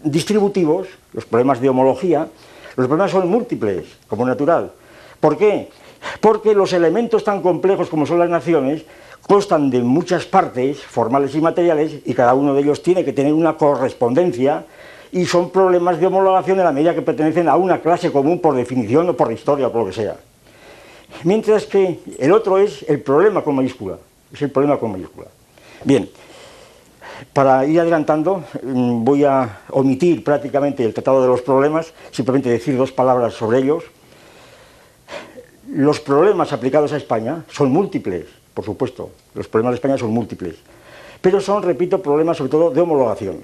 distributivos, 0.02 0.88
los 1.12 1.26
problemas 1.26 1.60
de 1.60 1.68
homología, 1.68 2.28
los 2.76 2.86
problemas 2.86 3.10
son 3.10 3.28
múltiples, 3.28 3.86
como 4.06 4.26
natural. 4.26 4.72
¿Por 5.20 5.36
qué? 5.36 5.68
Porque 6.20 6.54
los 6.54 6.72
elementos 6.72 7.24
tan 7.24 7.42
complejos 7.42 7.88
como 7.88 8.06
son 8.06 8.18
las 8.18 8.28
naciones 8.28 8.84
constan 9.26 9.70
de 9.70 9.80
muchas 9.80 10.24
partes, 10.24 10.78
formales 10.78 11.34
y 11.34 11.40
materiales, 11.40 12.00
y 12.04 12.14
cada 12.14 12.34
uno 12.34 12.54
de 12.54 12.60
ellos 12.60 12.82
tiene 12.82 13.04
que 13.04 13.12
tener 13.12 13.32
una 13.32 13.56
correspondencia, 13.56 14.64
y 15.10 15.24
son 15.24 15.50
problemas 15.50 15.98
de 15.98 16.06
homologación 16.06 16.58
en 16.58 16.64
la 16.64 16.72
medida 16.72 16.94
que 16.94 17.02
pertenecen 17.02 17.48
a 17.48 17.56
una 17.56 17.80
clase 17.80 18.12
común 18.12 18.40
por 18.40 18.54
definición 18.54 19.08
o 19.08 19.16
por 19.16 19.32
historia 19.32 19.68
o 19.68 19.72
por 19.72 19.82
lo 19.82 19.86
que 19.88 19.94
sea. 19.94 20.16
Mientras 21.24 21.64
que 21.64 22.00
el 22.18 22.32
otro 22.32 22.58
es 22.58 22.84
el 22.88 23.00
problema 23.00 23.42
con 23.42 23.54
mayúscula, 23.56 23.96
es 24.32 24.42
el 24.42 24.50
problema 24.50 24.78
con 24.78 24.92
mayúscula. 24.92 25.28
Bien, 25.84 26.08
para 27.32 27.64
ir 27.66 27.80
adelantando, 27.80 28.44
mm, 28.62 29.04
voy 29.04 29.24
a 29.24 29.60
omitir 29.70 30.22
prácticamente 30.24 30.84
el 30.84 30.94
tratado 30.94 31.22
de 31.22 31.28
los 31.28 31.42
problemas, 31.42 31.92
simplemente 32.10 32.48
decir 32.48 32.76
dos 32.76 32.92
palabras 32.92 33.34
sobre 33.34 33.58
ellos. 33.58 33.84
Los 35.68 36.00
problemas 36.00 36.52
aplicados 36.52 36.92
a 36.92 36.96
España 36.96 37.44
son 37.50 37.70
múltiples 37.70 38.26
por 38.56 38.64
supuesto, 38.64 39.10
los 39.34 39.48
problemas 39.48 39.72
de 39.72 39.74
España 39.74 39.98
son 39.98 40.12
múltiples, 40.12 40.56
pero 41.20 41.42
son, 41.42 41.62
repito, 41.62 42.00
problemas 42.00 42.38
sobre 42.38 42.50
todo 42.50 42.70
de 42.70 42.80
homologación. 42.80 43.40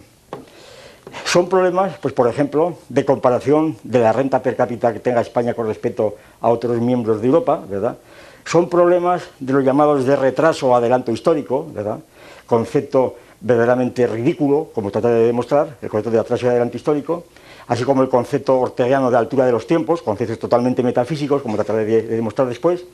Son 1.27 1.51
problemas, 1.51 1.99
pues 2.01 2.15
por 2.15 2.27
ejemplo, 2.29 2.79
de 2.89 3.05
comparación 3.05 3.77
de 3.85 3.99
la 3.99 4.15
renta 4.15 4.41
per 4.41 4.57
cápita 4.57 4.91
que 4.91 5.01
tenga 5.01 5.21
España 5.21 5.53
con 5.53 5.67
respecto 5.67 6.17
a 6.41 6.49
otros 6.49 6.81
miembros 6.81 7.21
de 7.21 7.27
Europa, 7.27 7.63
¿verdad? 7.69 7.99
Son 8.47 8.71
problemas 8.71 9.29
de 9.39 9.53
los 9.53 9.63
llamados 9.63 10.07
de 10.07 10.17
retraso 10.17 10.69
o 10.69 10.75
adelanto 10.75 11.13
histórico, 11.13 11.69
¿verdad? 11.71 11.99
Concepto 12.47 13.17
verdaderamente 13.43 14.07
ridículo, 14.07 14.71
como 14.73 14.91
trataré 14.91 15.15
de 15.15 15.27
demostrar, 15.27 15.77
el 15.83 15.89
concepto 15.89 16.11
de 16.11 16.21
atraso 16.21 16.47
y 16.47 16.49
adelanto 16.49 16.77
histórico, 16.77 17.25
así 17.67 17.85
como 17.85 18.03
el 18.03 18.09
concepto 18.09 18.59
orteguiano 18.59 19.11
de 19.11 19.19
altura 19.19 19.45
de 19.47 19.53
los 19.53 19.67
tiempos, 19.67 20.03
conceptos 20.03 20.39
totalmente 20.39 20.83
metafísicos, 20.83 21.43
como 21.43 21.57
trataré 21.57 21.85
de 21.85 22.03
demostrar 22.03 22.49
después, 22.49 22.85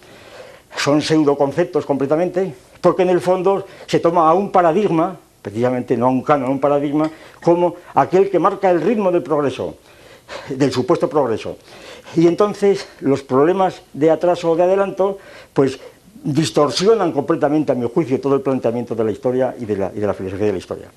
son 0.77 1.03
pseudoconceptos 1.03 1.85
completamente, 1.85 2.55
porque 2.81 3.03
en 3.03 3.11
el 3.11 3.21
fondo 3.21 3.67
se 3.87 4.01
toma 4.01 4.29
a 4.29 4.35
un 4.35 4.51
paradigma, 4.51 5.19
precisamente 5.43 5.97
no 5.97 6.07
a 6.07 6.11
un 6.11 6.23
canon, 6.23 6.49
a 6.49 6.51
un 6.51 6.61
paradigma, 6.61 7.11
como 7.43 7.77
aquel 7.95 8.31
que 8.31 8.39
marca 8.39 8.71
el 8.71 8.81
ritmo 8.81 9.11
del 9.11 9.23
progreso, 9.23 9.77
del 10.49 10.73
supuesto 10.73 11.09
progreso. 11.09 11.57
Y 12.17 12.27
entonces 12.27 12.89
los 13.01 13.23
problemas 13.23 13.83
de 13.93 14.11
atraso 14.11 14.51
o 14.51 14.57
de 14.57 14.63
adelanto, 14.63 15.19
pues 15.53 15.79
distorsionan 16.22 17.12
completamente, 17.12 17.72
a 17.72 17.74
mi 17.74 17.88
juicio, 17.88 18.20
todo 18.20 18.35
el 18.35 18.40
planteamiento 18.40 18.94
de 18.94 19.04
la 19.04 19.11
historia 19.11 19.54
y 19.59 19.64
de 19.64 19.76
la, 19.76 19.92
y 19.94 20.00
de 20.00 20.07
la 20.07 20.14
filosofía 20.14 20.46
de 20.46 20.52
la 20.52 20.59
historia. 20.59 20.90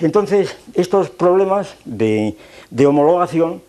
Entonces, 0.00 0.56
estos 0.74 1.10
problemas 1.10 1.74
de, 1.84 2.36
de 2.70 2.86
homologación 2.86 3.62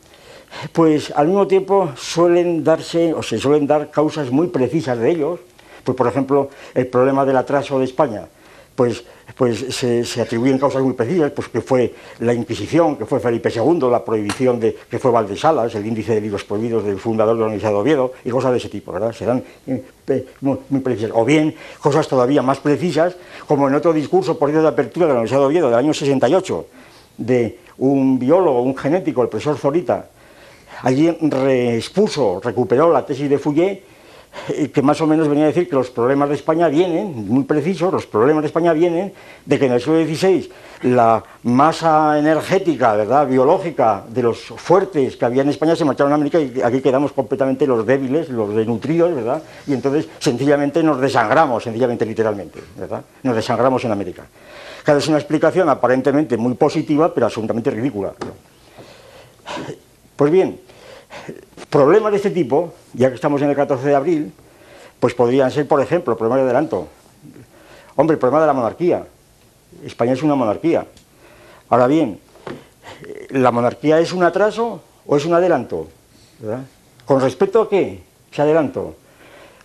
pues 0.74 1.12
al 1.16 1.28
mismo 1.28 1.48
tiempo 1.48 1.92
suelen 1.96 2.64
darse 2.64 3.14
o 3.14 3.22
se 3.24 3.38
suelen 3.38 3.68
dar 3.68 3.92
causas 3.92 4.32
muy 4.32 4.48
precisas 4.48 4.98
de 4.98 5.12
ellos. 5.12 5.40
Pues 5.84 5.96
por 5.96 6.08
ejemplo, 6.08 6.50
el 6.74 6.88
problema 6.88 7.26
del 7.26 7.38
atraso 7.38 7.80
de 7.80 7.86
España, 7.86 8.28
pues, 8.76 9.04
pues 9.40 9.74
se, 9.74 10.22
atribuyen 10.22 10.60
causas 10.60 10.82
muy 10.84 10.92
precisas, 10.92 11.32
pues 11.32 11.48
que 11.48 11.62
fue 11.62 11.94
la 12.20 12.34
Inquisición, 12.34 12.98
que 12.98 13.06
fue 13.06 13.22
Felipe 13.22 13.50
II, 13.50 13.88
la 13.90 14.04
prohibición 14.04 14.60
de, 14.60 14.76
que 14.92 15.00
fue 15.00 15.12
Valdesalas, 15.12 15.74
el 15.76 15.86
índice 15.88 16.14
de 16.14 16.20
libros 16.20 16.44
prohibidos 16.44 16.84
del 16.84 17.00
fundador 17.00 17.36
de 17.36 17.40
la 17.40 17.46
Universidad 17.46 17.72
de 17.72 17.78
Oviedo, 17.78 18.12
y 18.26 18.32
cosas 18.32 18.52
de 18.52 18.58
ese 18.58 18.68
tipo, 18.68 18.92
¿verdad? 18.92 19.14
Serán 19.14 19.42
eh, 19.66 20.26
muy, 20.42 20.82
precisas. 20.82 21.12
O 21.14 21.24
bien 21.24 21.56
cosas 21.80 22.06
todavía 22.10 22.42
más 22.42 22.60
precisas, 22.60 23.16
como 23.48 23.70
en 23.70 23.76
otro 23.76 23.94
discurso, 23.94 24.38
por 24.38 24.52
de 24.52 24.68
apertura 24.68 25.06
de 25.06 25.14
la 25.14 25.20
Universidad 25.20 25.40
de 25.40 25.46
Oviedo 25.46 25.70
del 25.70 25.80
año 25.80 25.94
68, 25.94 26.66
de 27.20 27.60
un 27.78 28.20
biólogo, 28.20 28.62
un 28.62 28.76
genético, 28.76 29.22
el 29.24 29.30
profesor 29.30 29.58
Zorita, 29.58 30.10
Allí 30.82 31.10
reexpuso, 31.22 32.42
recuperó 32.44 32.92
la 32.92 33.06
tesis 33.06 33.30
de 33.30 33.38
Fouillé, 33.38 33.72
eh, 33.72 33.84
que 34.74 34.82
más 34.82 35.00
o 35.02 35.08
menos 35.08 35.28
venía 35.28 35.46
a 35.46 35.48
decir 35.48 35.68
que 35.68 35.76
los 35.76 35.90
problemas 35.90 36.30
de 36.30 36.36
España 36.36 36.68
vienen, 36.68 37.28
muy 37.28 37.44
precisos, 37.44 37.92
los 37.92 38.06
problemas 38.06 38.44
de 38.44 38.48
España 38.48 38.74
vienen 38.74 39.14
de 39.46 39.60
que 39.60 39.66
en 39.66 39.74
el 39.74 39.80
siglo 39.80 40.04
XVI 40.06 40.50
la 40.84 41.24
masa 41.44 42.18
energética, 42.18 42.94
¿verdad?, 42.94 43.28
biológica 43.28 44.04
de 44.08 44.24
los 44.24 44.40
fuertes 44.40 45.18
que 45.18 45.26
había 45.26 45.42
en 45.42 45.50
España 45.50 45.76
se 45.76 45.84
marcharon 45.84 46.14
a 46.14 46.16
América 46.16 46.40
y 46.40 46.62
aquí 46.62 46.82
quedamos 46.82 47.12
completamente 47.12 47.68
los 47.68 47.86
débiles, 47.86 48.30
los 48.30 48.56
desnutridos, 48.56 49.14
¿verdad? 49.14 49.44
Y 49.68 49.74
entonces 49.74 50.08
sencillamente 50.20 50.82
nos 50.84 51.02
desangramos, 51.02 51.64
sencillamente 51.64 52.06
literalmente, 52.06 52.60
¿verdad? 52.78 53.04
Nos 53.24 53.36
desangramos 53.36 53.84
en 53.84 53.92
América. 53.92 54.26
Claro, 54.84 55.00
es 55.00 55.08
una 55.08 55.18
explicación 55.18 55.70
aparentemente 55.70 56.38
muy 56.38 56.54
positiva, 56.54 57.14
pero 57.14 57.26
absolutamente 57.26 57.70
ridícula. 57.72 58.14
Pues 60.16 60.32
bien, 60.32 60.60
Problemas 61.70 62.12
de 62.12 62.18
este 62.18 62.32
tipo, 62.32 62.74
ya 62.94 63.10
que 63.10 63.16
estamos 63.16 63.42
en 63.42 63.50
el 63.50 63.56
14 63.56 63.88
de 63.88 63.96
abril, 63.96 64.34
pues 65.00 65.14
podrían 65.14 65.52
ser, 65.52 65.68
por 65.68 65.82
ejemplo, 65.82 66.18
problemas 66.18 66.40
de 66.40 66.46
adelanto. 66.46 66.88
Hombre, 67.96 68.16
el 68.16 68.20
problema 68.20 68.42
de 68.42 68.48
la 68.48 68.54
monarquía. 68.54 69.06
España 69.86 70.14
es 70.14 70.24
una 70.24 70.36
monarquía. 70.36 70.86
Ahora 71.70 71.88
bien, 71.88 72.20
¿la 73.30 73.52
monarquía 73.52 74.00
es 74.00 74.14
un 74.14 74.24
atraso 74.24 74.82
o 75.06 75.18
es 75.18 75.26
un 75.26 75.34
adelanto? 75.34 75.88
¿Con 77.06 77.22
respecto 77.22 77.62
a 77.62 77.70
qué? 77.70 78.02
¿Ese 78.32 78.42
adelanto? 78.42 78.96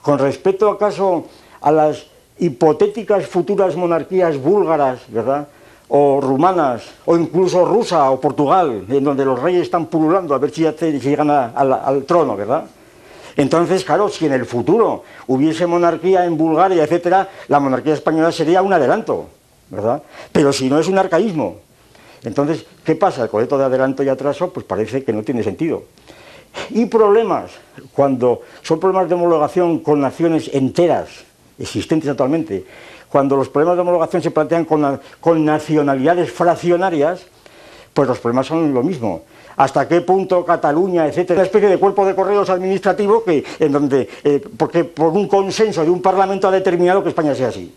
¿Con 0.03 0.19
respecto 0.19 0.69
acaso 0.69 1.27
a 1.61 1.71
las 1.71 2.07
hipotéticas 2.39 3.27
futuras 3.27 3.77
monarquías 3.77 4.37
búlgaras, 4.37 5.01
¿verdad? 5.09 5.49
O 5.89 6.21
rumanas, 6.21 6.83
o 7.05 7.17
incluso 7.17 7.65
rusa 7.65 8.11
o 8.11 8.21
Portugal, 8.21 8.85
en 8.89 9.05
donde 9.05 9.25
los 9.25 9.41
reyes 9.41 9.63
están 9.63 9.87
pululando 9.87 10.35
a 10.35 10.39
ver 10.39 10.51
si, 10.51 10.65
llegan 10.65 11.31
al 11.31 12.05
trono, 12.05 12.37
¿verdad? 12.37 12.65
Entonces, 13.37 13.85
claro, 13.85 14.09
si 14.09 14.27
en 14.27 14.33
el 14.33 14.47
futuro 14.47 15.03
hubiese 15.27 15.67
monarquía 15.67 16.25
en 16.25 16.37
Bulgaria, 16.37 16.85
etcétera, 16.85 17.29
la 17.49 17.59
monarquía 17.59 17.95
española 17.95 18.31
sería 18.31 18.63
un 18.63 18.73
adelanto, 18.73 19.27
¿verdad? 19.71 20.03
Pero 20.31 20.53
si 20.53 20.69
no 20.69 20.79
es 20.79 20.89
un 20.89 20.99
arcaísmo. 20.99 21.57
Entonces, 22.23 22.65
¿qué 22.85 22.95
pasa? 22.95 23.25
El 23.25 23.29
concepto 23.29 23.59
de 23.59 23.65
adelanto 23.65 24.03
y 24.03 24.09
atraso, 24.09 24.53
pues 24.53 24.65
parece 24.65 25.03
que 25.05 25.13
no 25.13 25.23
tiene 25.23 25.43
sentido. 25.43 25.85
Y 26.71 26.87
problemas, 26.87 27.51
cuando 27.93 28.43
son 28.63 28.79
problemas 28.79 29.09
de 29.09 29.17
homologación 29.17 29.81
con 29.81 30.01
naciones 30.01 30.49
enteras, 30.53 31.09
existentes 31.59 32.09
actualmente, 32.09 32.65
cuando 33.15 33.37
los 33.37 33.49
problemas 33.49 33.77
de 33.77 33.83
homologación 33.83 34.23
se 34.23 34.33
plantean 34.33 34.65
con, 34.65 35.45
nacionalidades 35.45 36.33
fraccionarias, 36.33 37.21
pues 37.93 38.09
los 38.09 38.19
problemas 38.19 38.49
son 38.49 38.75
lo 38.75 38.83
mismo 38.83 39.23
hasta 39.55 39.87
qué 39.87 40.01
punto 40.01 40.45
Cataluña, 40.45 41.07
etcétera, 41.07 41.39
una 41.39 41.45
especie 41.45 41.69
de 41.69 41.79
cuerpo 41.79 42.05
de 42.05 42.17
correos 42.17 42.51
administrativo 42.51 43.23
que, 43.23 43.45
en 43.61 43.71
donde, 43.71 44.09
eh, 44.25 44.43
porque 44.57 44.83
por 44.83 45.13
un 45.13 45.29
consenso 45.29 45.85
de 45.85 45.91
un 45.91 46.03
parlamento 46.03 46.49
ha 46.49 46.51
determinado 46.51 47.05
que 47.05 47.11
España 47.11 47.37
sea 47.37 47.51
así. 47.51 47.73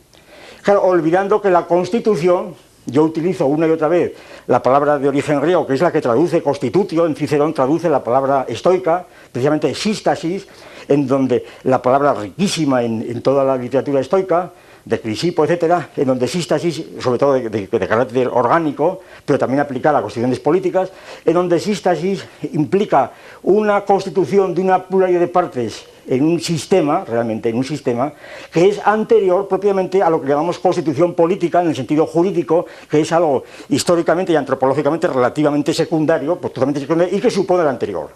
Claro, 0.63 0.81
olvidando 0.81 1.39
que 1.39 1.51
la 1.51 1.67
Constitución, 1.67 2.55
yo 2.87 3.03
utilizo 3.03 3.45
una 3.45 3.67
y 3.67 3.69
otra 3.69 3.89
vez 3.89 4.13
la 4.47 4.63
palabra 4.63 4.97
de 4.97 5.07
origen 5.07 5.39
griego, 5.39 5.67
que 5.67 5.75
es 5.75 5.81
la 5.81 5.91
que 5.91 6.01
traduce 6.01 6.41
constitutio, 6.41 7.05
en 7.05 7.15
Cicerón 7.15 7.53
traduce 7.53 7.91
la 7.91 8.03
palabra 8.03 8.47
estoica, 8.49 9.05
precisamente 9.31 9.75
sístasis, 9.75 10.47
en 10.87 11.05
donde 11.05 11.45
la 11.61 11.79
palabra 11.79 12.15
riquísima 12.15 12.81
en 12.81 13.21
toda 13.21 13.43
la 13.43 13.55
literatura 13.55 13.99
estoica, 13.99 14.51
de 14.87 15.01
Crisipo, 15.01 15.43
etcétera, 15.43 15.89
en 15.95 16.07
donde 16.07 16.27
sístasis, 16.27 16.83
sobre 16.99 17.19
todo 17.19 17.33
de, 17.33 17.67
carácter 17.67 18.27
orgánico, 18.27 19.01
pero 19.25 19.37
también 19.37 19.59
aplicada 19.59 19.99
a 19.99 20.01
constituciones 20.01 20.39
políticas, 20.39 20.91
en 21.25 21.33
donde 21.33 21.59
sístasis 21.59 22.23
implica 22.53 23.11
una 23.43 23.83
constitución 23.83 24.55
de 24.55 24.61
una 24.61 24.83
pluralidad 24.83 25.19
de 25.19 25.27
partes 25.27 25.85
en 26.07 26.23
un 26.23 26.39
sistema, 26.39 27.03
realmente 27.03 27.49
en 27.49 27.57
un 27.57 27.65
sistema, 27.65 28.13
que 28.51 28.69
es 28.69 28.79
anterior 28.85 29.47
propiamente 29.47 30.01
a 30.01 30.09
lo 30.09 30.21
que 30.21 30.29
llamamos 30.29 30.57
constitución 30.57 31.13
política 31.13 31.61
en 31.61 31.67
el 31.67 31.75
sentido 31.75 32.05
jurídico, 32.05 32.65
que 32.89 33.01
es 33.01 33.11
algo 33.11 33.43
históricamente 33.67 34.31
y 34.31 34.37
antropológicamente 34.37 35.07
relativamente 35.07 35.73
secundario, 35.73 36.35
totalmente 36.37 36.79
secundario, 36.79 37.15
y 37.15 37.19
que 37.19 37.29
supone 37.29 37.63
el 37.63 37.67
anterior. 37.67 38.09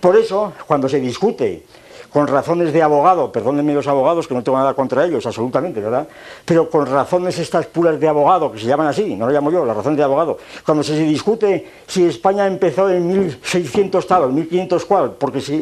Por 0.00 0.16
eso, 0.16 0.52
cuando 0.66 0.88
se 0.88 1.00
discute 1.00 1.64
con 2.12 2.26
razones 2.26 2.72
de 2.72 2.82
abogado, 2.82 3.30
perdónenme 3.30 3.74
los 3.74 3.86
abogados 3.86 4.26
que 4.26 4.34
no 4.34 4.42
tengo 4.42 4.56
nada 4.56 4.74
contra 4.74 5.04
ellos, 5.04 5.26
absolutamente, 5.26 5.80
¿verdad? 5.80 6.08
Pero 6.44 6.70
con 6.70 6.86
razones 6.86 7.38
estas 7.38 7.66
puras 7.66 8.00
de 8.00 8.08
abogado, 8.08 8.50
que 8.50 8.58
se 8.58 8.66
llaman 8.66 8.86
así, 8.86 9.14
no 9.14 9.26
lo 9.26 9.32
llamo 9.32 9.50
yo, 9.50 9.64
las 9.64 9.76
razones 9.76 9.98
de 9.98 10.04
abogado, 10.04 10.38
cuando 10.64 10.82
se 10.82 10.94
discute 10.94 11.66
si 11.86 12.06
España 12.06 12.46
empezó 12.46 12.88
en 12.90 13.06
1600 13.06 14.06
tal 14.06 14.24
o 14.24 14.28
1500 14.28 14.84
cual, 14.86 15.12
porque 15.18 15.40
si 15.40 15.60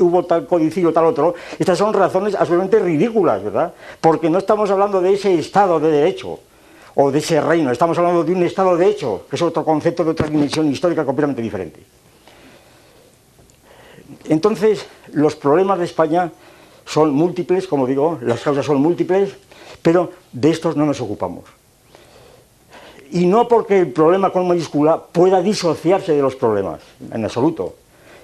hubo 0.00 0.24
tal 0.24 0.46
codicillo 0.46 0.92
tal 0.92 1.06
otro, 1.06 1.34
estas 1.58 1.76
son 1.76 1.92
razones 1.92 2.34
absolutamente 2.34 2.78
ridículas, 2.78 3.42
¿verdad? 3.42 3.72
Porque 4.00 4.30
no 4.30 4.38
estamos 4.38 4.70
hablando 4.70 5.00
de 5.00 5.12
ese 5.12 5.34
Estado 5.38 5.78
de 5.78 5.90
Derecho 5.90 6.38
o 6.94 7.10
de 7.10 7.18
ese 7.18 7.40
reino, 7.40 7.70
estamos 7.70 7.98
hablando 7.98 8.24
de 8.24 8.32
un 8.32 8.42
Estado 8.42 8.76
de 8.76 8.86
hecho, 8.86 9.22
que 9.28 9.36
es 9.36 9.42
otro 9.42 9.64
concepto 9.64 10.04
de 10.04 10.10
otra 10.10 10.28
dimensión 10.28 10.70
histórica 10.70 11.04
completamente 11.04 11.42
diferente. 11.42 12.01
Entonces, 14.28 14.86
los 15.12 15.36
problemas 15.36 15.78
de 15.78 15.84
España 15.84 16.30
son 16.84 17.12
múltiples, 17.12 17.66
como 17.66 17.86
digo, 17.86 18.18
las 18.22 18.40
causas 18.40 18.66
son 18.66 18.80
múltiples, 18.80 19.30
pero 19.82 20.10
de 20.32 20.50
estos 20.50 20.76
no 20.76 20.86
nos 20.86 21.00
ocupamos. 21.00 21.44
Y 23.10 23.26
no 23.26 23.46
porque 23.46 23.80
el 23.80 23.92
problema 23.92 24.30
con 24.30 24.48
mayúscula 24.48 24.98
pueda 24.98 25.42
disociarse 25.42 26.12
de 26.12 26.22
los 26.22 26.34
problemas, 26.34 26.80
en 27.10 27.24
absoluto. 27.24 27.76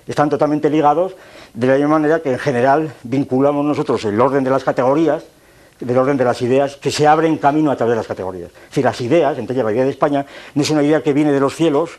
Están 0.06 0.30
totalmente 0.30 0.70
ligados, 0.70 1.14
de 1.52 1.66
la 1.66 1.74
misma 1.74 1.98
manera 1.98 2.22
que 2.22 2.32
en 2.32 2.38
general 2.38 2.94
vinculamos 3.02 3.64
nosotros 3.64 4.04
el 4.04 4.18
orden 4.20 4.44
de 4.44 4.50
las 4.50 4.64
categorías, 4.64 5.24
del 5.80 5.96
orden 5.96 6.16
de 6.16 6.24
las 6.24 6.40
ideas, 6.42 6.76
que 6.76 6.90
se 6.90 7.06
abren 7.06 7.36
camino 7.36 7.70
a 7.70 7.76
través 7.76 7.92
de 7.92 7.96
las 7.96 8.06
categorías. 8.06 8.50
Decir, 8.68 8.84
las 8.84 9.00
ideas, 9.00 9.38
entonces 9.38 9.64
la 9.64 9.72
idea 9.72 9.84
de 9.84 9.90
España, 9.90 10.24
no 10.54 10.62
es 10.62 10.70
una 10.70 10.82
idea 10.82 11.02
que 11.02 11.12
viene 11.12 11.32
de 11.32 11.40
los 11.40 11.54
cielos, 11.54 11.90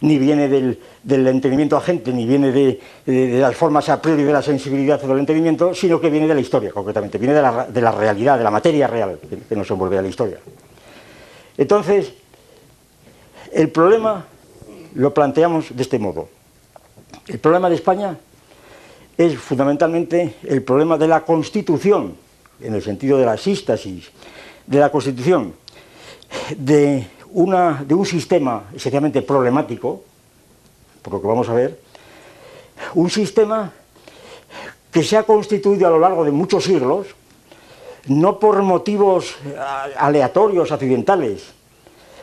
ni 0.00 0.18
viene 0.18 0.48
del, 0.48 0.78
entendimiento 1.26 1.76
agente, 1.76 2.12
ni 2.12 2.26
viene 2.26 2.52
de, 2.52 3.38
las 3.40 3.56
formas 3.56 3.88
a 3.88 4.00
priori 4.00 4.24
de 4.24 4.32
la 4.32 4.42
sensibilidad 4.42 5.02
o 5.02 5.08
del 5.08 5.18
entendimiento, 5.18 5.74
sino 5.74 6.00
que 6.00 6.10
viene 6.10 6.26
de 6.26 6.34
la 6.34 6.40
historia, 6.40 6.72
concretamente, 6.72 7.18
viene 7.18 7.34
de 7.34 7.42
la, 7.80 7.92
realidad, 7.92 8.38
de 8.38 8.44
la 8.44 8.50
materia 8.50 8.86
real 8.86 9.18
que, 9.48 9.56
nos 9.56 9.70
envuelve 9.70 9.98
a 9.98 10.02
la 10.02 10.08
historia. 10.08 10.38
Entonces, 11.56 12.12
el 13.52 13.70
problema 13.70 14.26
lo 14.94 15.14
planteamos 15.14 15.74
de 15.74 15.82
este 15.82 15.98
modo. 15.98 16.28
El 17.26 17.38
problema 17.38 17.68
de 17.68 17.76
España 17.76 18.16
es 19.16 19.38
fundamentalmente 19.38 20.36
el 20.44 20.62
problema 20.62 20.98
de 20.98 21.08
la 21.08 21.24
Constitución, 21.24 22.14
en 22.60 22.74
el 22.74 22.82
sentido 22.82 23.18
de 23.18 23.26
la 23.26 23.36
sístasis 23.36 24.10
de 24.66 24.78
la 24.78 24.90
Constitución, 24.90 25.54
de 26.56 27.06
de 27.36 27.94
un 27.94 28.06
sistema 28.06 28.64
esencialmente 28.74 29.20
problemático, 29.20 30.00
por 31.02 31.12
lo 31.12 31.20
que 31.20 31.26
vamos 31.26 31.48
a 31.50 31.52
ver, 31.52 31.78
un 32.94 33.10
sistema 33.10 33.72
que 34.90 35.02
se 35.02 35.18
ha 35.18 35.22
constituido 35.24 35.86
a 35.86 35.90
lo 35.90 35.98
largo 35.98 36.24
de 36.24 36.30
muchos 36.30 36.64
siglos, 36.64 37.08
no 38.06 38.38
por 38.38 38.62
motivos 38.62 39.36
aleatorios, 39.98 40.72
accidentales, 40.72 41.52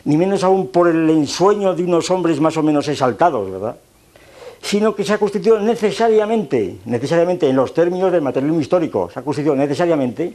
ni 0.05 0.17
menos 0.17 0.43
aún 0.43 0.69
por 0.69 0.87
el 0.87 1.07
ensueño 1.09 1.75
de 1.75 1.83
unos 1.83 2.09
hombres 2.09 2.39
más 2.39 2.57
o 2.57 2.63
menos 2.63 2.87
exaltados, 2.87 3.51
¿verdad? 3.51 3.77
sino 4.63 4.95
que 4.95 5.03
se 5.03 5.13
ha 5.13 5.19
constituido 5.19 5.59
necesariamente, 5.59 6.77
necesariamente 6.85 7.47
en 7.47 7.55
los 7.55 7.73
términos 7.73 8.11
del 8.11 8.21
materialismo 8.21 8.61
histórico, 8.61 9.11
se 9.13 9.19
ha 9.19 9.21
constituido 9.21 9.55
necesariamente, 9.55 10.33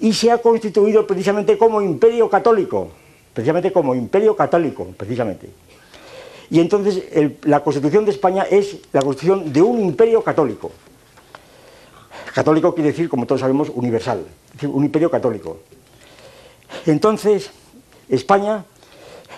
y 0.00 0.12
se 0.12 0.30
ha 0.30 0.38
constituido 0.38 1.06
precisamente 1.06 1.56
como 1.56 1.80
imperio 1.80 2.28
católico, 2.28 2.90
precisamente 3.36 3.70
como 3.70 3.94
imperio 3.94 4.34
católico, 4.34 4.86
precisamente. 4.96 5.50
Y 6.48 6.58
entonces 6.58 7.02
la 7.42 7.60
Constitución 7.60 8.06
de 8.06 8.12
España 8.12 8.46
es 8.50 8.78
la 8.94 9.02
Constitución 9.02 9.52
de 9.52 9.60
un 9.60 9.78
imperio 9.78 10.24
católico. 10.24 10.72
Católico 12.32 12.74
quiere 12.74 12.92
decir, 12.92 13.10
como 13.10 13.26
todos 13.26 13.42
sabemos, 13.42 13.70
universal, 13.74 14.24
es 14.46 14.52
decir, 14.54 14.70
un 14.70 14.82
imperio 14.86 15.10
católico. 15.10 15.58
Entonces, 16.86 17.50
España 18.08 18.64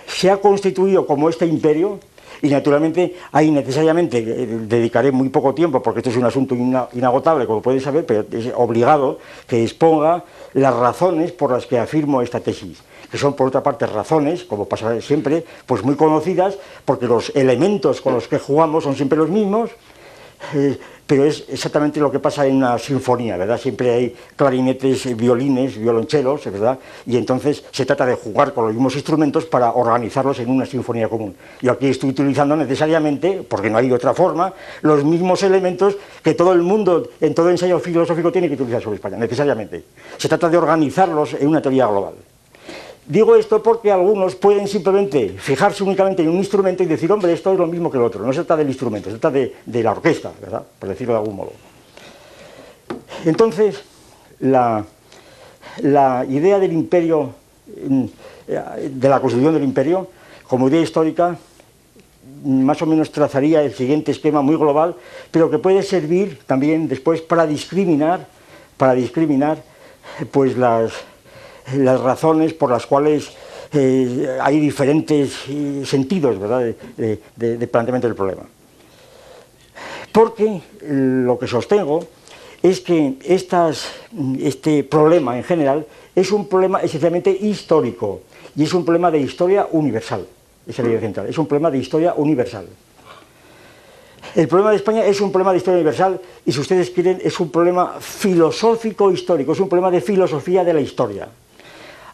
se 0.06 0.30
ha 0.30 0.36
constituido 0.36 1.04
como 1.04 1.28
este 1.28 1.46
imperio 1.46 1.98
y 2.40 2.50
naturalmente 2.50 3.16
ahí 3.32 3.50
necesariamente 3.50 4.18
eh, 4.18 4.46
dedicaré 4.46 5.10
muy 5.10 5.28
poco 5.28 5.54
tiempo 5.54 5.82
porque 5.82 6.00
esto 6.00 6.10
es 6.10 6.16
un 6.16 6.24
asunto 6.24 6.54
inagotable, 6.54 7.46
como 7.46 7.62
podéis 7.62 7.82
saber, 7.82 8.06
pero 8.06 8.24
es 8.30 8.52
obligado 8.54 9.18
que 9.48 9.64
exponga 9.64 10.22
las 10.54 10.72
razones 10.72 11.32
por 11.32 11.50
las 11.50 11.66
que 11.66 11.80
afirmo 11.80 12.22
esta 12.22 12.38
tesis 12.38 12.78
que 13.10 13.18
son 13.18 13.34
por 13.34 13.48
otra 13.48 13.62
parte 13.62 13.86
razones, 13.86 14.44
como 14.44 14.66
pasa 14.66 15.00
siempre, 15.00 15.44
pues 15.66 15.82
muy 15.82 15.96
conocidas, 15.96 16.58
porque 16.84 17.06
los 17.06 17.30
elementos 17.34 18.00
con 18.00 18.14
los 18.14 18.28
que 18.28 18.38
jugamos 18.38 18.84
son 18.84 18.96
siempre 18.96 19.18
los 19.18 19.30
mismos, 19.30 19.70
eh, 20.54 20.78
pero 21.08 21.24
es 21.24 21.46
exactamente 21.48 21.98
lo 22.00 22.12
que 22.12 22.18
pasa 22.18 22.46
en 22.46 22.56
una 22.56 22.78
sinfonía, 22.78 23.38
¿verdad? 23.38 23.58
Siempre 23.58 23.94
hay 23.94 24.16
clarinetes, 24.36 25.16
violines, 25.16 25.78
violonchelos, 25.78 26.44
¿verdad? 26.44 26.78
Y 27.06 27.16
entonces 27.16 27.64
se 27.70 27.86
trata 27.86 28.04
de 28.04 28.14
jugar 28.14 28.52
con 28.52 28.66
los 28.66 28.74
mismos 28.74 28.94
instrumentos 28.94 29.46
para 29.46 29.72
organizarlos 29.72 30.38
en 30.38 30.50
una 30.50 30.66
sinfonía 30.66 31.08
común. 31.08 31.34
Yo 31.62 31.72
aquí 31.72 31.86
estoy 31.86 32.10
utilizando 32.10 32.54
necesariamente, 32.56 33.42
porque 33.48 33.70
no 33.70 33.78
hay 33.78 33.90
otra 33.90 34.12
forma, 34.12 34.52
los 34.82 35.02
mismos 35.02 35.42
elementos 35.42 35.96
que 36.22 36.34
todo 36.34 36.52
el 36.52 36.60
mundo 36.60 37.08
en 37.22 37.34
todo 37.34 37.48
ensayo 37.48 37.80
filosófico 37.80 38.30
tiene 38.30 38.48
que 38.48 38.54
utilizar 38.54 38.82
sobre 38.82 38.96
España, 38.96 39.16
necesariamente. 39.16 39.84
Se 40.18 40.28
trata 40.28 40.50
de 40.50 40.58
organizarlos 40.58 41.32
en 41.40 41.48
una 41.48 41.62
teoría 41.62 41.86
global. 41.86 42.14
Digo 43.08 43.34
esto 43.36 43.62
porque 43.62 43.90
algunos 43.90 44.34
pueden 44.34 44.68
simplemente 44.68 45.30
fijarse 45.38 45.82
únicamente 45.82 46.22
en 46.22 46.28
un 46.28 46.36
instrumento 46.36 46.82
y 46.82 46.86
decir, 46.86 47.10
hombre, 47.10 47.32
esto 47.32 47.50
es 47.54 47.58
lo 47.58 47.66
mismo 47.66 47.90
que 47.90 47.96
el 47.96 48.04
otro. 48.04 48.22
No 48.22 48.32
se 48.34 48.40
trata 48.40 48.58
del 48.58 48.68
instrumento, 48.68 49.10
se 49.10 49.16
trata 49.16 49.38
de, 49.64 49.82
la 49.82 49.92
orquesta, 49.92 50.30
¿verdad? 50.38 50.62
Por 50.78 50.90
decirlo 50.90 51.14
de 51.14 51.18
algún 51.18 51.36
modo. 51.36 51.52
Entonces, 53.24 53.82
la, 54.40 54.84
idea 56.28 56.58
del 56.58 56.74
imperio, 56.74 57.30
de 57.66 59.08
la 59.08 59.20
constitución 59.20 59.54
del 59.54 59.64
imperio, 59.64 60.08
como 60.46 60.68
idea 60.68 60.82
histórica, 60.82 61.38
más 62.44 62.82
o 62.82 62.86
menos 62.86 63.10
trazaría 63.10 63.62
el 63.62 63.72
siguiente 63.72 64.12
esquema 64.12 64.42
muy 64.42 64.56
global, 64.56 64.94
pero 65.30 65.50
que 65.50 65.56
puede 65.56 65.82
servir 65.82 66.40
también 66.46 66.88
después 66.88 67.22
para 67.22 67.46
discriminar, 67.46 68.26
para 68.76 68.92
discriminar 68.92 69.62
pues 70.30 70.58
las 70.58 70.92
las 71.76 72.00
razones 72.00 72.54
por 72.54 72.70
las 72.70 72.86
cuales 72.86 73.30
eh, 73.72 74.38
hay 74.40 74.60
diferentes 74.60 75.44
eh, 75.48 75.82
sentidos 75.84 76.38
¿verdad? 76.38 76.74
De, 76.96 77.66
planteamiento 77.66 78.08
del 78.08 78.16
problema. 78.16 78.42
Porque 80.12 80.60
lo 80.82 81.38
que 81.38 81.46
sostengo 81.46 82.00
es 82.62 82.80
que 82.80 83.18
este 83.22 84.84
problema 84.84 85.36
en 85.36 85.44
general 85.44 85.86
es 86.14 86.32
un 86.32 86.48
problema 86.48 86.80
esencialmente 86.80 87.30
histórico 87.30 88.22
y 88.56 88.64
es 88.64 88.74
un 88.74 88.84
problema 88.84 89.10
de 89.10 89.20
historia 89.20 89.68
universal. 89.70 90.26
Esa 90.66 90.82
es 90.82 90.86
la 90.86 90.90
idea 90.90 91.00
central. 91.00 91.26
Es 91.28 91.38
un 91.38 91.46
problema 91.46 91.70
de 91.70 91.78
historia 91.78 92.14
universal. 92.16 92.66
El 94.34 94.48
problema 94.48 94.70
de 94.70 94.76
España 94.76 95.04
es 95.04 95.20
un 95.20 95.30
problema 95.30 95.52
de 95.52 95.58
historia 95.58 95.76
universal 95.76 96.20
y, 96.44 96.52
si 96.52 96.60
ustedes 96.60 96.90
quieren, 96.90 97.20
es 97.22 97.38
un 97.38 97.50
problema 97.50 97.96
filosófico 98.00 99.10
histórico, 99.12 99.52
es 99.52 99.60
un 99.60 99.68
problema 99.68 99.90
de 99.90 100.00
filosofía 100.00 100.64
de 100.64 100.74
la 100.74 100.80
historia 100.80 101.28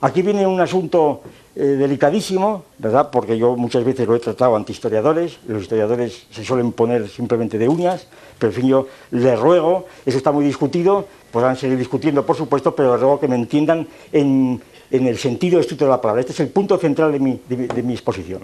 Aquí 0.01 0.23
viene 0.23 0.47
un 0.47 0.61
asunto 0.61 1.23
eh, 1.57 1.63
delicadísimo, 1.63 2.65
¿verdad? 2.79 3.11
Porque 3.11 3.39
yo 3.39 3.57
muchas 3.57 3.85
veces 3.85 4.07
lo 4.07 4.17
he 4.17 4.21
tratado 4.21 4.57
ante 4.57 4.73
historiadores, 4.73 5.39
los 5.47 5.63
historiadores 5.63 6.27
se 6.31 6.45
suelen 6.45 6.73
poner 6.73 7.09
simplemente 7.09 7.59
de 7.59 7.69
uñas, 7.69 8.07
pero 8.39 8.51
en 8.51 8.57
fin, 8.57 8.69
yo 8.69 8.89
les 9.13 9.39
ruego, 9.39 9.87
eso 10.05 10.19
está 10.19 10.33
muy 10.33 10.45
discutido, 10.45 11.07
podrán 11.31 11.57
seguir 11.57 11.79
discutiendo, 11.79 12.27
por 12.27 12.37
supuesto, 12.37 12.75
pero 12.75 12.93
les 12.93 13.01
ruego 13.01 13.21
que 13.21 13.29
me 13.29 13.37
entiendan 13.37 13.87
en, 14.13 14.61
el 14.91 15.19
sentido 15.19 15.61
estricto 15.61 15.85
de 15.85 15.91
la 15.91 16.01
palabra. 16.01 16.21
Este 16.21 16.33
es 16.33 16.41
el 16.41 16.49
punto 16.49 16.77
central 16.79 17.13
de 17.13 17.19
mi, 17.19 17.41
de 17.49 17.83
mi 17.83 17.95
exposición. 17.95 18.43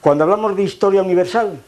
Cuando 0.00 0.24
hablamos 0.24 0.56
de 0.56 0.62
historia 0.62 1.02
universal, 1.02 1.60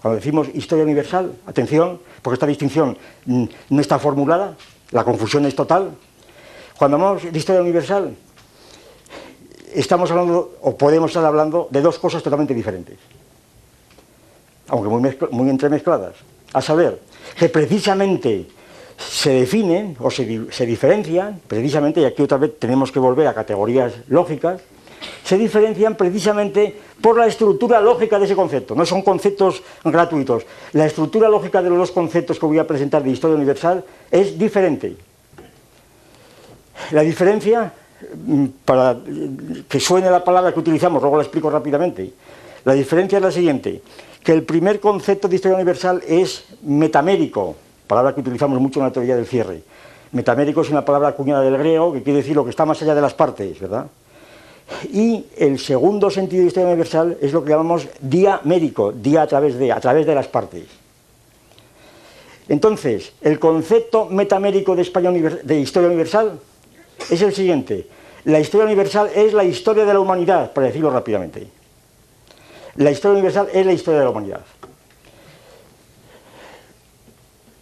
cuando 0.00 0.16
decimos 0.16 0.48
historia 0.54 0.84
universal, 0.84 1.32
atención, 1.46 1.98
porque 2.22 2.34
esta 2.34 2.46
distinción 2.46 2.96
no 3.26 3.80
está 3.80 3.98
formulada, 3.98 4.56
la 4.90 5.04
confusión 5.04 5.46
es 5.46 5.56
total. 5.56 5.90
Cuando 6.78 6.96
hablamos 6.96 7.32
de 7.32 7.38
historia 7.38 7.62
universal, 7.62 8.14
estamos 9.72 10.10
hablando, 10.10 10.56
o 10.60 10.76
podemos 10.76 11.10
estar 11.10 11.24
hablando, 11.24 11.68
de 11.70 11.80
dos 11.80 11.98
cosas 11.98 12.22
totalmente 12.22 12.52
diferentes, 12.52 12.98
aunque 14.68 15.16
muy, 15.30 15.48
entremezcladas. 15.48 16.16
A 16.52 16.60
saber, 16.60 17.00
que 17.38 17.48
precisamente 17.48 18.46
se 18.96 19.30
definen 19.30 19.96
o 20.00 20.10
se, 20.10 20.24
diferencian, 20.64 21.40
precisamente, 21.48 22.00
y 22.00 22.04
aquí 22.04 22.22
otra 22.22 22.38
vez 22.38 22.58
tenemos 22.58 22.92
que 22.92 22.98
volver 22.98 23.26
a 23.26 23.34
categorías 23.34 23.92
lógicas, 24.08 24.60
se 25.24 25.36
diferencian 25.36 25.96
precisamente 25.96 26.76
por 27.00 27.18
la 27.18 27.26
estructura 27.26 27.80
lógica 27.80 28.18
de 28.18 28.26
ese 28.26 28.36
concepto. 28.36 28.74
No 28.74 28.86
son 28.86 29.02
conceptos 29.02 29.62
gratuitos. 29.84 30.44
La 30.72 30.86
estructura 30.86 31.28
lógica 31.28 31.62
de 31.62 31.70
los 31.70 31.78
dos 31.78 31.90
conceptos 31.90 32.38
que 32.38 32.46
voy 32.46 32.58
a 32.58 32.66
presentar 32.66 33.02
de 33.02 33.10
historia 33.10 33.36
universal 33.36 33.84
es 34.10 34.38
diferente. 34.38 34.96
La 36.92 37.02
diferencia, 37.02 37.72
mm, 38.26 38.46
para 38.64 38.96
que 39.68 39.80
suene 39.80 40.10
la 40.10 40.22
palabra 40.22 40.52
que 40.52 40.60
utilizamos, 40.60 41.02
luego 41.02 41.16
la 41.16 41.22
explico 41.22 41.50
rápidamente. 41.50 42.12
La 42.64 42.74
diferencia 42.74 43.18
es 43.18 43.22
la 43.22 43.30
siguiente, 43.30 43.82
que 44.22 44.32
el 44.32 44.42
primer 44.42 44.80
concepto 44.80 45.28
de 45.28 45.36
historia 45.36 45.56
universal 45.56 46.02
es 46.06 46.44
metamérico, 46.62 47.54
palabra 47.86 48.14
que 48.14 48.20
utilizamos 48.20 48.60
mucho 48.60 48.80
en 48.80 48.86
la 48.86 48.92
teoría 48.92 49.16
del 49.16 49.26
cierre. 49.26 49.62
Metamérico 50.12 50.62
es 50.62 50.70
una 50.70 50.84
palabra 50.84 51.08
acuñada 51.08 51.42
del 51.42 51.58
griego 51.58 51.92
que 51.92 52.02
quiere 52.02 52.18
decir 52.18 52.34
lo 52.34 52.44
que 52.44 52.50
está 52.50 52.64
más 52.64 52.80
allá 52.82 52.94
de 52.94 53.00
las 53.00 53.14
partes, 53.14 53.60
¿verdad? 53.60 53.86
Y 54.92 55.26
el 55.36 55.58
segundo 55.58 56.10
sentido 56.10 56.42
de 56.42 56.48
historia 56.48 56.68
universal 56.68 57.16
es 57.20 57.32
lo 57.32 57.44
que 57.44 57.50
llamamos 57.50 57.86
diamérico, 58.00 58.92
día 58.92 59.22
a 59.22 59.26
través 59.26 59.58
de, 59.58 59.70
a 59.70 59.80
través 59.80 60.06
de 60.06 60.14
las 60.14 60.26
partes. 60.26 60.64
Entonces, 62.48 63.12
el 63.20 63.38
concepto 63.38 64.06
metamérico 64.06 64.74
de, 64.74 65.40
de 65.44 65.60
historia 65.60 65.88
universal 65.88 66.38
es 67.10 67.22
el 67.22 67.34
siguiente. 67.34 67.86
La 68.24 68.40
historia 68.40 68.66
universal 68.66 69.10
es 69.14 69.32
la 69.32 69.44
historia 69.44 69.84
de 69.84 69.92
la 69.92 70.00
humanidad, 70.00 70.52
para 70.52 70.66
decirlo 70.66 70.90
rápidamente. 70.90 71.46
La 72.76 72.90
historia 72.90 73.14
universal 73.14 73.48
es 73.52 73.64
la 73.64 73.72
historia 73.72 74.00
de 74.00 74.04
la 74.04 74.10
humanidad. 74.10 74.40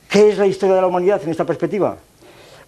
¿Qué 0.08 0.30
es 0.30 0.38
la 0.38 0.46
historia 0.46 0.76
de 0.76 0.80
la 0.80 0.86
humanidad 0.86 1.22
en 1.22 1.30
esta 1.30 1.44
perspectiva? 1.44 1.98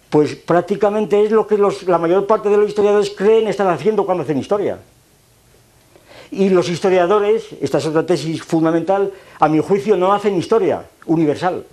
pues 0.09 0.35
prácticamente 0.35 1.23
es 1.23 1.31
lo 1.31 1.47
que 1.47 1.57
la 1.57 1.97
mayor 1.97 2.25
parte 2.27 2.49
de 2.49 2.57
los 2.57 2.69
historiadores 2.69 3.09
creen 3.11 3.47
estar 3.47 3.67
haciendo 3.67 4.05
cuando 4.05 4.23
hacen 4.23 4.37
historia. 4.37 4.79
Y 6.31 6.49
los 6.49 6.69
historiadores, 6.69 7.45
esta 7.61 7.77
es 7.77 7.85
otra 7.85 8.05
tesis 8.05 8.41
fundamental, 8.43 9.11
a 9.39 9.47
mi 9.47 9.59
juicio 9.59 9.95
no 9.97 10.13
hacen 10.13 10.37
historia 10.37 10.85
universal. 11.05 11.65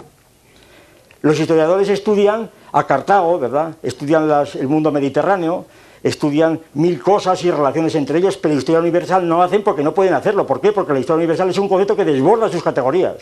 Los 1.23 1.39
historiadores 1.39 1.89
estudian 1.89 2.51
a 2.75 2.85
Cartago, 2.89 3.39
¿verdad? 3.39 3.77
Estudian 3.85 4.29
el 4.55 4.67
mundo 4.67 4.91
mediterráneo, 4.91 5.65
estudian 6.03 6.59
mil 6.75 7.01
cosas 7.01 7.43
y 7.45 7.51
relaciones 7.51 7.95
entre 7.95 8.19
ellos, 8.19 8.37
pero 8.37 8.53
la 8.53 8.59
historia 8.59 8.81
universal 8.81 9.29
no 9.29 9.41
hacen 9.45 9.63
porque 9.63 9.85
no 9.85 9.95
pueden 9.95 10.13
hacerlo. 10.13 10.45
¿Por 10.45 10.61
qué? 10.61 10.73
Porque 10.73 10.93
la 10.93 10.99
historia 10.99 11.19
universal 11.19 11.49
es 11.49 11.59
un 11.59 11.69
concepto 11.69 11.95
que 11.95 12.05
desborda 12.05 12.49
sus 12.49 12.65
categorías. 12.65 13.15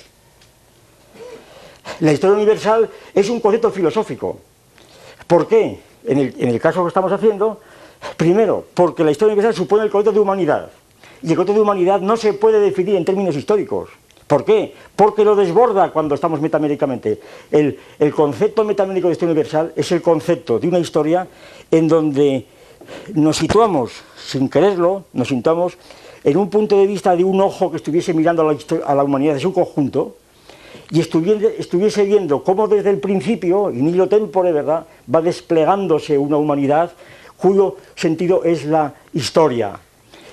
La 2.01 2.13
historia 2.13 2.35
universal 2.35 2.89
es 3.15 3.29
un 3.29 3.41
concepto 3.41 3.71
filosófico. 3.71 4.39
¿Por 5.27 5.47
qué? 5.47 5.81
En 6.07 6.19
el, 6.19 6.59
caso 6.59 6.83
que 6.83 6.89
estamos 6.89 7.13
haciendo, 7.13 7.61
primero, 8.17 8.65
porque 8.73 9.05
la 9.05 9.11
historia 9.11 9.35
universal 9.35 9.55
supone 9.55 9.85
el 9.85 9.91
concepto 9.91 10.13
de 10.13 10.21
humanidad. 10.21 10.71
Y 11.23 11.29
el 11.29 11.37
concepto 11.37 11.59
de 11.59 11.61
humanidad 11.61 12.01
no 12.01 12.17
se 12.17 12.33
puede 12.33 12.59
definir 12.59 12.97
en 12.97 13.05
términos 13.05 13.37
históricos. 13.37 13.91
¿Por 14.33 14.47
qué? 14.47 14.73
Porque 14.97 15.27
lo 15.27 15.37
desborda 15.37 15.93
cuando 15.93 16.15
estamos 16.15 16.41
metaméricamente. 16.41 17.21
El, 17.51 17.77
concepto 18.17 18.65
metamérico 18.65 19.09
de 19.09 19.13
historia 19.13 19.33
universal 19.33 19.75
es 19.77 19.93
el 19.93 20.01
concepto 20.01 20.59
de 20.59 20.69
una 20.69 20.79
historia 20.79 21.29
en 21.71 21.87
donde 21.87 22.47
nos 23.13 23.37
situamos, 23.37 23.93
sin 24.17 24.49
quererlo, 24.49 25.05
nos 25.13 25.29
situamos 25.29 25.77
en 26.25 26.39
un 26.39 26.49
punto 26.49 26.79
de 26.79 26.87
vista 26.87 27.15
de 27.15 27.25
un 27.25 27.43
ojo 27.43 27.71
que 27.71 27.77
estuviese 27.77 28.15
mirando 28.15 28.41
a 28.41 28.55
la, 28.55 28.59
a 28.87 28.95
la 28.95 29.05
humanidad 29.05 29.35
en 29.35 29.41
su 29.41 29.53
conjunto, 29.53 30.17
y 30.91 31.01
estuviese, 31.01 32.05
viendo 32.05 32.43
cómo 32.43 32.69
desde 32.69 32.89
el 32.89 33.01
principio, 33.01 33.71
in 33.71 33.87
hilo 33.87 34.09
tempore, 34.09 34.51
¿verdad?, 34.51 34.87
va 35.15 35.21
desplegándose 35.21 36.17
una 36.17 36.39
humanidad 36.39 36.93
cuyo 37.37 37.77
sentido 37.97 38.45
es 38.45 38.65
la 38.65 38.95
historia. 39.13 39.79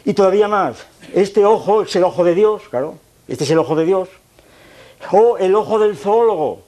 Y 0.05 0.13
todavía 0.13 0.47
más, 0.47 0.85
este 1.13 1.43
ojo 1.43 1.81
es 1.81 1.93
el 1.97 2.05
ojo 2.05 2.23
de 2.23 2.33
Dios, 2.33 2.61
claro, 2.69 2.95
este 3.29 3.43
es 3.43 3.51
el 3.51 3.59
ojo 3.59 3.75
de 3.75 3.85
Dios, 3.85 4.09
o 5.11 5.37
el 5.37 5.55
ojo 5.55 5.79
del 5.79 5.95
zoólogo, 5.95 6.61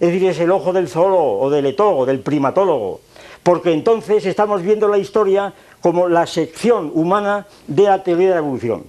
es 0.00 0.12
decir, 0.12 0.28
es 0.28 0.40
el 0.40 0.50
ojo 0.50 0.72
del 0.72 0.88
zoólogo 0.88 1.40
o 1.40 1.50
del 1.50 1.66
etólogo, 1.66 2.06
del 2.06 2.20
primatólogo, 2.20 3.00
porque 3.42 3.72
entonces 3.72 4.24
estamos 4.26 4.62
viendo 4.62 4.88
la 4.88 4.98
historia 4.98 5.52
como 5.80 6.08
la 6.08 6.26
sección 6.26 6.90
humana 6.94 7.46
de 7.66 7.82
la 7.84 8.02
teoría 8.02 8.28
de 8.28 8.34
la 8.34 8.40
evolución. 8.40 8.84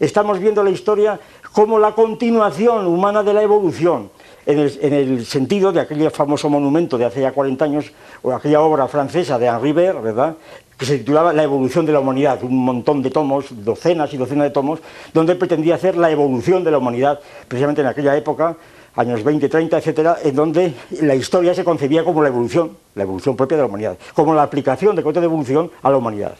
Estamos 0.00 0.40
viendo 0.40 0.64
la 0.64 0.70
historia 0.70 1.18
como 1.52 1.78
la 1.78 1.92
continuación 1.92 2.86
humana 2.86 3.22
de 3.22 3.34
la 3.34 3.42
evolución, 3.42 4.10
en 4.44 4.58
el, 4.58 5.24
sentido 5.24 5.70
de 5.70 5.80
aquel 5.80 6.10
famoso 6.10 6.50
monumento 6.50 6.98
de 6.98 7.04
hace 7.04 7.20
ya 7.20 7.30
40 7.30 7.64
años, 7.64 7.92
o 8.22 8.32
aquella 8.32 8.60
obra 8.60 8.88
francesa 8.88 9.38
de 9.38 9.46
Henri 9.46 9.72
Ver, 9.72 10.00
¿verdad?, 10.00 10.34
que 10.82 10.86
se 10.86 10.98
titulaba 10.98 11.32
La 11.32 11.44
evolución 11.44 11.86
de 11.86 11.92
la 11.92 12.00
humanidad, 12.00 12.42
un 12.42 12.56
montón 12.56 13.02
de 13.02 13.10
tomos, 13.10 13.46
docenas 13.64 14.12
y 14.14 14.16
docenas 14.16 14.48
de 14.48 14.50
tomos, 14.50 14.80
donde 15.14 15.36
pretendía 15.36 15.76
hacer 15.76 15.96
la 15.96 16.10
evolución 16.10 16.64
de 16.64 16.72
la 16.72 16.78
humanidad, 16.78 17.20
precisamente 17.46 17.82
en 17.82 17.86
aquella 17.86 18.16
época, 18.16 18.56
años 18.96 19.22
20, 19.22 19.48
30, 19.48 19.78
etcétera, 19.78 20.16
en 20.24 20.34
donde 20.34 20.74
la 21.02 21.14
historia 21.14 21.54
se 21.54 21.62
concebía 21.62 22.02
como 22.02 22.20
la 22.20 22.30
evolución, 22.30 22.76
la 22.96 23.04
evolución 23.04 23.36
propia 23.36 23.58
de 23.58 23.62
la 23.62 23.68
humanidad, 23.68 23.96
como 24.12 24.34
la 24.34 24.42
aplicación 24.42 24.96
de 24.96 25.04
concepto 25.04 25.20
de 25.20 25.26
evolución 25.26 25.70
a 25.84 25.88
la 25.88 25.98
humanidad. 25.98 26.34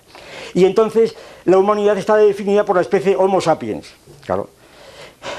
Y 0.54 0.64
entonces 0.64 1.14
la 1.44 1.58
humanidad 1.58 1.96
está 1.96 2.16
definida 2.16 2.64
por 2.64 2.74
la 2.74 2.82
especie 2.82 3.14
Homo 3.14 3.40
sapiens, 3.40 3.94
claro. 4.26 4.48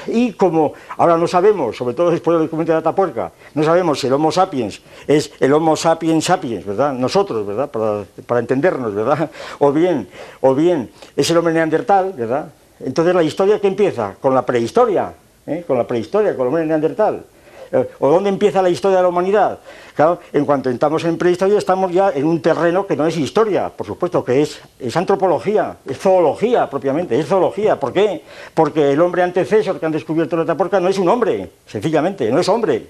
Y 0.06 0.32
como 0.32 0.72
ahora 0.96 1.16
no 1.16 1.26
sabemos, 1.26 1.76
sobre 1.76 1.94
todo 1.94 2.10
después 2.10 2.36
del 2.36 2.46
documento 2.46 2.72
de 2.72 2.78
Atapuerca, 2.78 3.32
no 3.54 3.62
sabemos 3.62 4.00
si 4.00 4.06
el 4.06 4.12
Homo 4.12 4.30
sapiens 4.32 4.80
es 5.06 5.32
el 5.40 5.52
Homo 5.52 5.76
sapiens 5.76 6.24
sapiens, 6.24 6.64
¿verdad? 6.64 6.92
Nosotros, 6.92 7.46
¿verdad? 7.46 7.70
Para, 7.70 8.40
entendernos, 8.40 8.94
¿verdad? 8.94 9.30
O 9.58 9.72
bien, 9.72 10.08
o 10.40 10.54
bien 10.54 10.90
es 11.16 11.30
el 11.30 11.36
hombre 11.36 11.54
neandertal, 11.54 12.12
¿verdad? 12.16 12.48
Entonces 12.80 13.14
la 13.14 13.22
historia 13.22 13.60
que 13.60 13.68
empieza 13.68 14.14
con 14.20 14.34
la 14.34 14.44
prehistoria, 14.44 15.14
¿eh? 15.46 15.64
con 15.66 15.78
la 15.78 15.86
prehistoria, 15.86 16.36
con 16.36 16.42
el 16.42 16.48
hombre 16.48 16.66
neandertal. 16.66 17.24
Eh, 17.72 17.88
¿O 17.98 18.08
dónde 18.08 18.28
empieza 18.28 18.62
la 18.62 18.68
historia 18.68 18.98
de 18.98 19.02
la 19.02 19.08
humanidad? 19.08 19.58
Claro, 19.94 20.18
en 20.32 20.44
cuanto 20.44 20.70
entramos 20.70 21.04
en 21.04 21.16
prehistoria 21.16 21.56
estamos 21.56 21.92
ya 21.92 22.10
en 22.10 22.26
un 22.26 22.42
terreno 22.42 22.84
que 22.84 22.96
no 22.96 23.06
es 23.06 23.16
historia, 23.16 23.68
por 23.68 23.86
supuesto, 23.86 24.24
que 24.24 24.42
es, 24.42 24.60
es 24.80 24.96
antropología, 24.96 25.76
es 25.88 25.98
zoología 25.98 26.68
propiamente, 26.68 27.18
es 27.18 27.26
zoología. 27.26 27.78
¿Por 27.78 27.92
qué? 27.92 28.22
Porque 28.54 28.90
el 28.90 29.00
hombre 29.00 29.22
antecesor 29.22 29.78
que 29.78 29.86
han 29.86 29.92
descubierto 29.92 30.36
la 30.36 30.44
taporca 30.44 30.80
no 30.80 30.88
es 30.88 30.98
un 30.98 31.08
hombre, 31.08 31.48
sencillamente, 31.66 32.28
no 32.32 32.40
es 32.40 32.48
hombre. 32.48 32.88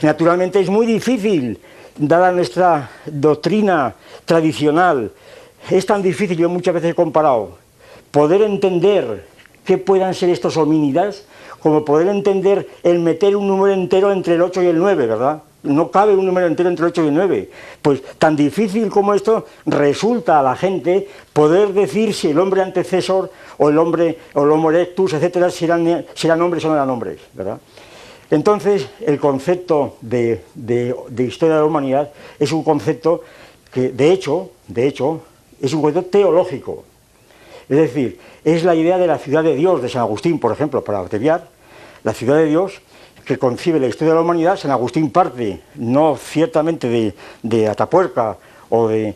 Naturalmente 0.00 0.60
es 0.60 0.70
muy 0.70 0.86
difícil, 0.86 1.58
dada 1.96 2.30
nuestra 2.30 2.90
doctrina 3.06 3.94
tradicional, 4.24 5.10
es 5.68 5.84
tan 5.84 6.02
difícil, 6.02 6.38
yo 6.38 6.48
muchas 6.48 6.74
veces 6.74 6.92
he 6.92 6.94
comparado, 6.94 7.58
poder 8.12 8.42
entender 8.42 9.26
qué 9.64 9.76
puedan 9.76 10.14
ser 10.14 10.30
estos 10.30 10.56
homínidas 10.56 11.24
como 11.62 11.84
poder 11.84 12.08
entender 12.08 12.68
el 12.82 12.98
meter 12.98 13.36
un 13.36 13.46
número 13.46 13.72
entero 13.72 14.12
entre 14.12 14.34
el 14.34 14.42
8 14.42 14.62
y 14.62 14.66
el 14.66 14.78
9, 14.78 15.06
¿verdad? 15.06 15.42
No 15.62 15.92
cabe 15.92 16.14
un 16.16 16.26
número 16.26 16.48
entero 16.48 16.68
entre 16.68 16.84
el 16.84 16.90
8 16.90 17.04
y 17.04 17.06
el 17.08 17.14
9. 17.14 17.50
Pues 17.80 18.02
tan 18.18 18.34
difícil 18.34 18.90
como 18.90 19.14
esto 19.14 19.46
resulta 19.64 20.40
a 20.40 20.42
la 20.42 20.56
gente 20.56 21.08
poder 21.32 21.72
decir 21.72 22.14
si 22.14 22.30
el 22.30 22.38
hombre 22.40 22.62
antecesor 22.62 23.30
o 23.58 23.68
el 23.68 23.78
hombre 23.78 24.18
o 24.34 24.42
el 24.42 24.50
Homo 24.50 24.70
erectus, 24.70 25.12
etcétera, 25.12 25.50
si 25.50 25.66
eran, 25.66 25.86
hombres 26.42 26.64
o 26.64 26.68
no 26.68 26.74
eran 26.74 26.90
hombres, 26.90 27.20
¿verdad? 27.32 27.58
Entonces, 28.30 28.88
el 29.00 29.20
concepto 29.20 29.96
de, 30.00 30.42
de 30.54 31.24
historia 31.24 31.56
de 31.56 31.60
la 31.60 31.66
humanidad 31.66 32.10
es 32.40 32.50
un 32.50 32.64
concepto 32.64 33.22
que, 33.72 33.90
de 33.90 34.10
hecho, 34.10 34.50
de 34.66 34.88
hecho, 34.88 35.20
es 35.60 35.72
un 35.72 35.82
concepto 35.82 36.10
teológico. 36.10 36.84
Es 37.68 37.76
decir, 37.76 38.18
es 38.44 38.64
la 38.64 38.74
idea 38.74 38.98
de 38.98 39.06
la 39.06 39.18
ciudad 39.18 39.44
de 39.44 39.54
Dios 39.54 39.82
de 39.82 39.88
San 39.88 40.02
Agustín, 40.02 40.38
por 40.38 40.52
ejemplo, 40.52 40.82
para 40.82 40.98
abreviar, 40.98 41.48
la 42.04 42.12
ciudad 42.12 42.36
de 42.36 42.46
Dios, 42.46 42.80
que 43.24 43.38
concibe 43.38 43.78
la 43.78 43.86
historia 43.86 44.12
de 44.12 44.16
la 44.16 44.22
humanidad, 44.22 44.56
San 44.56 44.70
Agustín 44.70 45.10
parte, 45.10 45.60
no 45.76 46.16
ciertamente 46.16 47.14
de, 47.42 47.68
Atapuerca 47.68 48.36
o 48.68 48.88
de, 48.88 49.14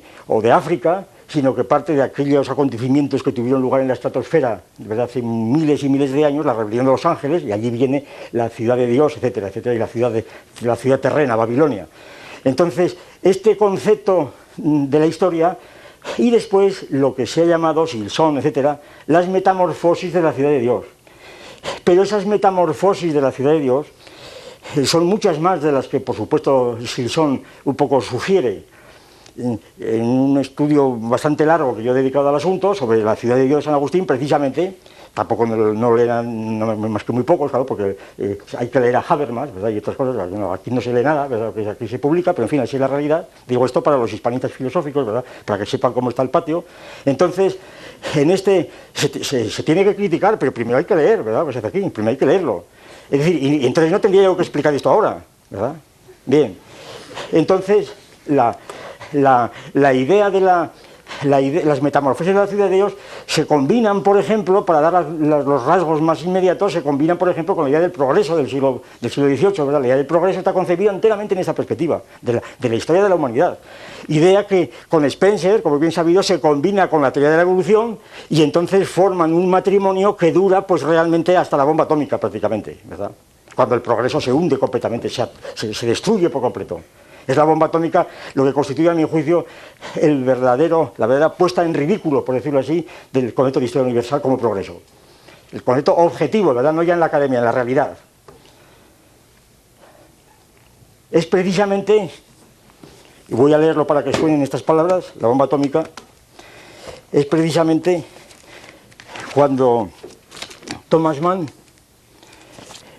África, 0.53 1.07
sino 1.27 1.57
que 1.57 1.65
parte 1.65 1.95
de 1.95 2.03
aquellos 2.03 2.49
acontecimientos 2.49 3.23
que 3.23 3.33
tuvieron 3.33 3.61
lugar 3.61 3.81
en 3.81 3.89
la 3.89 3.95
estratosfera 3.95 4.61
¿verdad? 4.79 5.07
hace 5.07 5.21
miles 5.23 5.83
y 5.83 5.89
miles 5.89 6.13
de 6.13 6.25
años, 6.25 6.47
la 6.47 6.55
rebelión 6.55 6.85
de 6.85 6.93
los 6.93 7.05
ángeles, 7.05 7.43
y 7.43 7.51
allí 7.51 7.71
viene 7.71 8.05
la 8.31 8.49
ciudad 8.49 8.77
de 8.77 8.87
Dios, 8.87 9.17
etcétera, 9.17 9.49
etcétera, 9.49 9.75
y 9.75 9.79
la 9.79 9.89
ciudad, 9.89 10.13
de, 10.13 10.25
la 10.61 10.77
ciudad 10.77 11.01
terrena, 11.01 11.35
Babilonia. 11.35 11.89
Entonces, 12.45 12.97
este 13.23 13.57
concepto 13.57 14.35
de 14.57 15.01
la 15.01 15.07
historia 15.07 15.59
y 16.19 16.31
después 16.31 16.91
lo 16.91 17.15
que 17.15 17.27
se 17.27 17.43
ha 17.43 17.47
llamado 17.47 17.87
Silson, 17.87 18.39
etcétera, 18.39 18.81
las 19.07 19.29
metamorfosis 19.29 20.13
de 20.13 20.23
la 20.23 20.33
ciudad 20.33 20.51
de 20.51 20.61
Dios. 20.61 20.85
Pero 21.85 22.03
esas 22.03 22.27
metamorfosis 22.27 23.13
de 23.13 23.21
la 23.21 23.33
ciudad 23.33 23.53
de 23.53 23.61
Dios 23.61 23.87
eh, 24.77 24.87
son 24.87 25.07
muchas 25.07 25.39
más 25.39 25.63
de 25.63 25.73
las 25.73 25.89
que, 25.89 26.01
por 26.01 26.17
supuesto, 26.17 26.79
Silson 26.85 27.43
un 27.65 27.75
poco 27.75 28.01
sugiere 28.01 28.65
en 29.37 30.07
un 30.07 30.39
estudio 30.39 30.97
bastante 30.97 31.45
largo 31.45 31.77
que 31.77 31.83
yo 31.83 31.93
he 31.93 31.95
dedicado 31.95 32.29
al 32.29 32.37
asunto 32.37 32.75
sobre 32.75 33.03
la 33.03 33.17
ciudad 33.17 33.37
de 33.37 33.45
Dios 33.45 33.59
de 33.59 33.65
San 33.65 33.75
Agustín, 33.75 34.07
precisamente, 34.07 34.77
tampoco 35.17 35.47
no, 35.47 35.57
no 35.73 35.97
leerán 35.97 36.59
más 36.93 37.03
que 37.03 37.11
muy 37.11 37.23
pocos, 37.23 37.51
claro, 37.51 37.65
porque 37.65 37.97
eh, 38.19 38.39
hay 38.59 38.69
que 38.69 38.79
leer 38.79 38.97
a 38.97 39.01
Habermas, 39.01 39.53
¿verdad? 39.55 39.71
Y 39.71 39.79
otras 39.79 39.97
cosas, 39.97 40.29
aquí 40.53 40.71
no 40.71 40.81
se 40.83 40.93
lee 40.93 41.03
nada, 41.03 41.27
¿verdad? 41.27 41.71
aquí 41.71 41.89
se 41.89 41.99
publica, 41.99 42.35
pero 42.35 42.45
en 42.45 42.51
fin, 42.51 42.61
así 42.61 42.77
es 42.77 42.81
la 42.81 42.87
realidad. 42.87 43.27
Digo 43.49 43.65
esto 43.65 43.83
para 43.83 43.97
los 43.97 44.13
hispanistas 44.13 44.53
filosóficos, 44.53 45.07
¿verdad? 45.07 45.25
Para 45.47 45.61
que 45.61 45.65
sepan 45.65 45.95
cómo 45.95 46.11
está 46.11 46.21
el 46.21 46.29
patio. 46.29 46.65
Entonces, 47.07 47.57
en 48.15 48.31
este 48.31 48.71
se, 48.93 49.63
tiene 49.63 49.85
que 49.85 49.97
criticar, 49.97 50.39
pero 50.39 50.53
primero 50.53 50.77
hay 50.77 50.85
que 50.85 50.95
leer, 50.95 51.23
¿verdad? 51.23 51.45
Pues 51.45 51.57
aquí, 51.57 51.81
primero 51.89 52.11
hay 52.11 52.19
que 52.19 52.27
leerlo. 52.27 52.65
Es 53.11 53.19
decir, 53.19 53.43
y, 53.43 53.65
entonces 53.65 53.91
no 53.91 53.99
tendría 53.99 54.25
yo 54.25 54.37
que 54.37 54.43
explicar 54.43 54.75
esto 54.75 54.91
ahora, 54.91 55.25
¿verdad? 55.49 55.77
Bien. 56.27 56.59
Entonces, 57.33 57.91
la, 58.27 58.55
la, 59.15 59.95
idea 59.95 60.29
de 60.29 60.43
la, 60.43 60.73
las 61.25 61.81
metamorfosis 61.81 62.35
de 62.35 62.39
la 62.39 62.47
ciudad 62.47 62.69
de 62.69 62.77
Dios 62.77 62.93
se 63.37 63.47
combinan, 63.47 64.03
por 64.03 64.19
ejemplo, 64.19 64.65
para 64.65 64.81
dar 64.81 65.05
los 65.05 65.67
rasgos 65.67 66.01
más 66.01 66.23
inmediatos, 66.23 66.73
se 66.73 66.83
combinan, 66.83 67.19
por 67.19 67.29
ejemplo, 67.29 67.55
con 67.55 67.65
la 67.65 67.69
idea 67.69 67.81
del 67.81 67.91
progreso 67.91 68.35
del 68.35 68.49
siglo, 68.49 68.81
del 68.99 69.11
XVIII. 69.11 69.73
La 69.73 69.81
idea 69.81 69.97
del 69.97 70.07
progreso 70.07 70.39
está 70.39 70.55
concebida 70.55 70.91
enteramente 70.91 71.35
en 71.35 71.41
esa 71.41 71.55
perspectiva, 71.55 72.01
de 72.23 72.41
la, 72.67 72.75
historia 72.75 73.03
de 73.03 73.11
la 73.11 73.15
humanidad. 73.15 73.59
Idea 74.09 74.47
que 74.47 74.71
con 74.89 75.05
Spencer, 75.05 75.61
como 75.61 75.79
bien 75.79 75.93
sabido, 75.93 76.23
se 76.23 76.41
combina 76.41 76.89
con 76.89 77.03
la 77.03 77.13
teoría 77.13 77.29
de 77.29 77.37
la 77.37 77.43
evolución 77.43 77.99
y 78.31 78.41
entonces 78.41 78.89
forman 78.89 79.35
un 79.35 79.51
matrimonio 79.51 80.17
que 80.17 80.33
dura 80.33 80.67
pues 80.67 80.81
realmente 80.83 81.37
hasta 81.37 81.59
la 81.59 81.65
bomba 81.65 81.85
atómica 81.85 82.17
prácticamente, 82.17 82.81
¿verdad? 82.85 83.11
cuando 83.55 83.75
el 83.75 83.83
progreso 83.83 84.19
se 84.19 84.33
hunde 84.33 84.59
completamente, 84.59 85.11
se 85.11 85.87
destruye 85.87 86.31
por 86.31 86.41
completo. 86.41 86.81
Es 87.27 87.37
la 87.37 87.45
bomba 87.45 87.67
atómica 87.67 88.07
lo 88.35 88.45
que 88.45 88.53
constituye, 88.53 88.89
a 88.89 88.95
mi 88.95 89.05
juicio, 89.05 89.47
el 89.97 90.23
verdadero, 90.23 90.93
la 90.97 91.07
verdadera 91.07 91.35
puesta 91.35 91.65
en 91.65 91.75
ridículo, 91.75 92.25
por 92.25 92.35
decirlo 92.35 92.61
así, 92.61 92.87
del 93.13 93.35
concepto 93.35 93.61
de 93.61 93.67
historia 93.67 93.85
universal 93.85 94.21
como 94.21 94.39
progreso. 94.39 94.81
El 95.53 95.63
concepto 95.63 95.97
objetivo, 95.97 96.55
¿verdad? 96.55 96.73
No 96.73 96.83
ya 96.83 96.95
en 96.95 97.01
la 97.01 97.07
academia, 97.07 97.39
en 97.39 97.45
la 97.45 97.53
realidad. 97.53 97.99
Es 101.11 101.27
precisamente, 101.27 102.11
y 103.29 103.35
voy 103.35 103.53
a 103.53 103.59
leerlo 103.59 103.87
para 103.87 104.05
que 104.05 104.13
suenen 104.13 104.43
estas 104.43 104.63
palabras, 104.63 105.13
la 105.21 105.29
bomba 105.29 105.47
atómica, 105.47 105.85
es 107.11 107.27
precisamente 107.27 108.05
cuando 109.35 109.91
Thomas 110.89 111.21
Mann, 111.21 111.49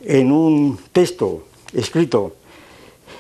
en 0.03 0.32
un 0.32 0.80
texto 0.91 1.43
escrito 1.73 2.36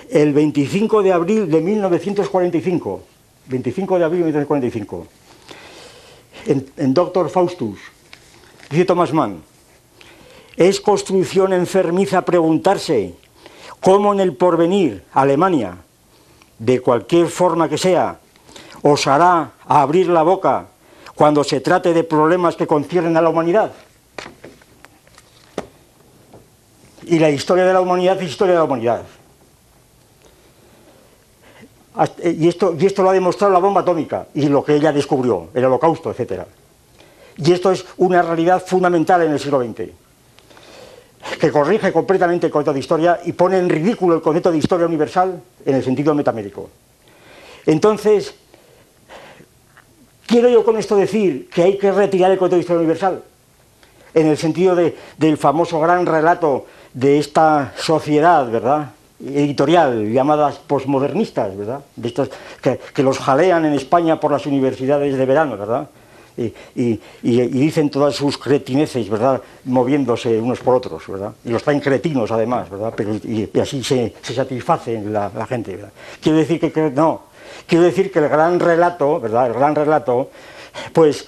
el 0.09 0.33
25 0.33 1.03
de 1.03 1.13
abril 1.13 1.49
de 1.49 1.61
1945, 1.61 3.03
25 3.47 3.99
de 3.99 4.03
abril 4.05 4.19
de 4.19 4.25
1945, 4.25 5.07
en, 6.77 6.93
Doctor 6.93 7.29
Faustus, 7.29 7.79
dice 8.69 8.85
Thomas 8.85 9.13
Mann, 9.13 9.43
es 10.55 10.79
construcción 10.79 11.53
enfermiza 11.53 12.23
preguntarse 12.23 13.13
cómo 13.81 14.13
en 14.13 14.21
el 14.21 14.35
porvenir 14.35 15.03
Alemania, 15.13 15.77
de 16.57 16.79
cualquier 16.79 17.27
forma 17.27 17.69
que 17.69 17.77
sea, 17.77 18.19
osará 18.81 19.51
abrir 19.65 20.07
la 20.07 20.23
boca 20.23 20.67
cuando 21.15 21.43
se 21.43 21.59
trate 21.59 21.93
de 21.93 22.03
problemas 22.03 22.55
que 22.55 22.65
conciernen 22.65 23.17
a 23.17 23.21
la 23.21 23.29
humanidad. 23.29 23.71
Y 27.03 27.19
la 27.19 27.29
historia 27.29 27.65
de 27.65 27.73
la 27.73 27.81
humanidad 27.81 28.21
es 28.21 28.29
historia 28.29 28.53
de 28.53 28.59
la 28.59 28.65
humanidad. 28.65 29.03
Eh, 32.19 32.35
y 32.39 32.47
esto, 32.47 32.75
y 32.77 32.85
esto 32.85 33.01
lo 33.01 33.09
ha 33.09 33.13
demostrado 33.13 33.51
la 33.51 33.59
bomba 33.59 33.81
atómica 33.81 34.27
y 34.33 34.47
lo 34.47 34.63
que 34.63 34.75
ella 34.75 34.91
descubrió, 34.91 35.49
el 35.53 35.65
holocausto, 35.65 36.11
etc. 36.11 36.43
Y 37.37 37.51
esto 37.51 37.71
es 37.71 37.85
una 37.97 38.21
realidad 38.21 38.63
fundamental 38.65 39.23
en 39.23 39.31
el 39.31 39.39
siglo 39.39 39.61
XX, 39.61 39.89
que 41.39 41.51
corrige 41.51 41.91
completamente 41.91 42.47
el 42.47 42.51
concepto 42.51 42.73
de 42.73 42.79
historia 42.79 43.19
y 43.25 43.33
pone 43.33 43.57
en 43.57 43.69
ridículo 43.69 44.15
el 44.15 44.21
concepto 44.21 44.51
de 44.51 44.57
historia 44.57 44.85
universal 44.85 45.41
en 45.65 45.75
el 45.75 45.83
sentido 45.83 46.13
metamédico. 46.13 46.69
Entonces, 47.65 48.35
quiero 50.25 50.49
yo 50.49 50.63
con 50.63 50.77
esto 50.77 50.95
decir 50.95 51.49
que 51.49 51.63
hay 51.63 51.77
que 51.77 51.91
retirar 51.91 52.31
el 52.31 52.37
concepto 52.37 52.55
de 52.55 52.61
historia 52.61 52.79
universal, 52.79 53.23
en 54.13 54.27
el 54.27 54.37
sentido 54.37 54.75
del 54.75 55.37
famoso 55.37 55.79
gran 55.79 56.05
relato 56.05 56.65
de 56.93 57.19
esta 57.19 57.73
sociedad, 57.77 58.49
¿verdad? 58.49 58.91
Editorial 59.19 60.11
llamadas 60.11 60.57
posmodernistas, 60.59 61.57
¿verdad? 61.57 61.81
De 61.95 62.07
estos 62.07 62.29
que, 62.61 63.03
los 63.03 63.17
jalean 63.19 63.65
en 63.65 63.73
España 63.73 64.19
por 64.19 64.31
las 64.31 64.45
universidades 64.45 65.17
de 65.17 65.25
verano, 65.25 65.57
¿verdad? 65.57 65.89
Y, 66.75 66.99
dicen 67.23 67.89
todas 67.89 68.15
sus 68.15 68.37
cretineces, 68.37 69.09
¿verdad? 69.09 69.41
Moviéndose 69.65 70.39
unos 70.39 70.59
por 70.59 70.75
otros, 70.75 71.03
¿verdad? 71.07 71.31
Y 71.43 71.49
los 71.49 71.63
traen 71.63 71.79
cretinos 71.79 72.29
además, 72.31 72.69
¿verdad? 72.69 72.93
Pero, 72.95 73.15
y, 73.15 73.49
así 73.59 73.83
se, 73.83 74.13
satisface 74.21 75.01
la, 75.01 75.31
gente, 75.47 75.75
¿verdad? 75.75 75.91
Quiero 76.21 76.37
decir 76.37 76.59
que, 76.59 76.91
no, 76.91 77.21
quiero 77.65 77.85
decir 77.85 78.11
que 78.11 78.19
el 78.19 78.29
gran 78.29 78.59
relato, 78.59 79.19
¿verdad? 79.19 79.47
El 79.47 79.53
gran 79.53 79.73
relato, 79.73 80.29
pues 80.93 81.27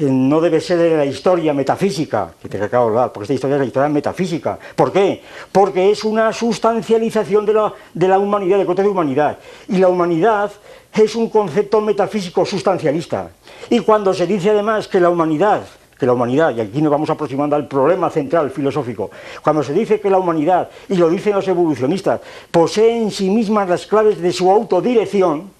no 0.00 0.40
debe 0.40 0.60
ser 0.60 0.78
de 0.78 0.96
la 0.96 1.04
historia 1.04 1.52
metafísica, 1.52 2.32
que 2.40 2.48
te 2.48 2.62
acabo 2.62 2.86
de 2.86 2.90
hablar, 2.90 3.12
porque 3.12 3.24
esta 3.24 3.34
historia 3.34 3.56
es 3.56 3.60
la 3.60 3.66
historia 3.66 3.88
metafísica. 3.88 4.58
¿Por 4.74 4.92
qué? 4.92 5.22
Porque 5.52 5.90
es 5.90 6.04
una 6.04 6.32
sustancialización 6.32 7.46
de 7.46 7.54
la, 7.54 7.72
de 7.94 8.08
la 8.08 8.18
humanidad, 8.18 8.58
del 8.58 8.66
concepto 8.66 8.88
de 8.88 8.92
humanidad. 8.92 9.38
Y 9.68 9.78
la 9.78 9.88
humanidad 9.88 10.50
es 10.92 11.14
un 11.14 11.28
concepto 11.28 11.80
metafísico 11.80 12.44
sustancialista. 12.44 13.30
Y 13.70 13.80
cuando 13.80 14.14
se 14.14 14.26
dice 14.26 14.50
además 14.50 14.88
que 14.88 15.00
la 15.00 15.10
humanidad 15.10 15.62
que 15.98 16.06
la 16.06 16.12
humanidad, 16.12 16.54
y 16.54 16.60
aquí 16.60 16.82
nos 16.82 16.90
vamos 16.90 17.08
aproximando 17.08 17.56
al 17.56 17.68
problema 17.68 18.10
central 18.10 18.50
filosófico, 18.50 19.10
cuando 19.42 19.62
se 19.62 19.72
dice 19.72 20.00
que 20.00 20.10
la 20.10 20.18
humanidad, 20.18 20.68
y 20.88 20.96
lo 20.96 21.08
dicen 21.08 21.34
los 21.34 21.48
evolucionistas, 21.48 22.20
posee 22.50 22.98
en 22.98 23.10
sí 23.10 23.30
mismas 23.30 23.68
las 23.68 23.86
claves 23.86 24.20
de 24.20 24.32
su 24.32 24.50
autodirección, 24.50 25.55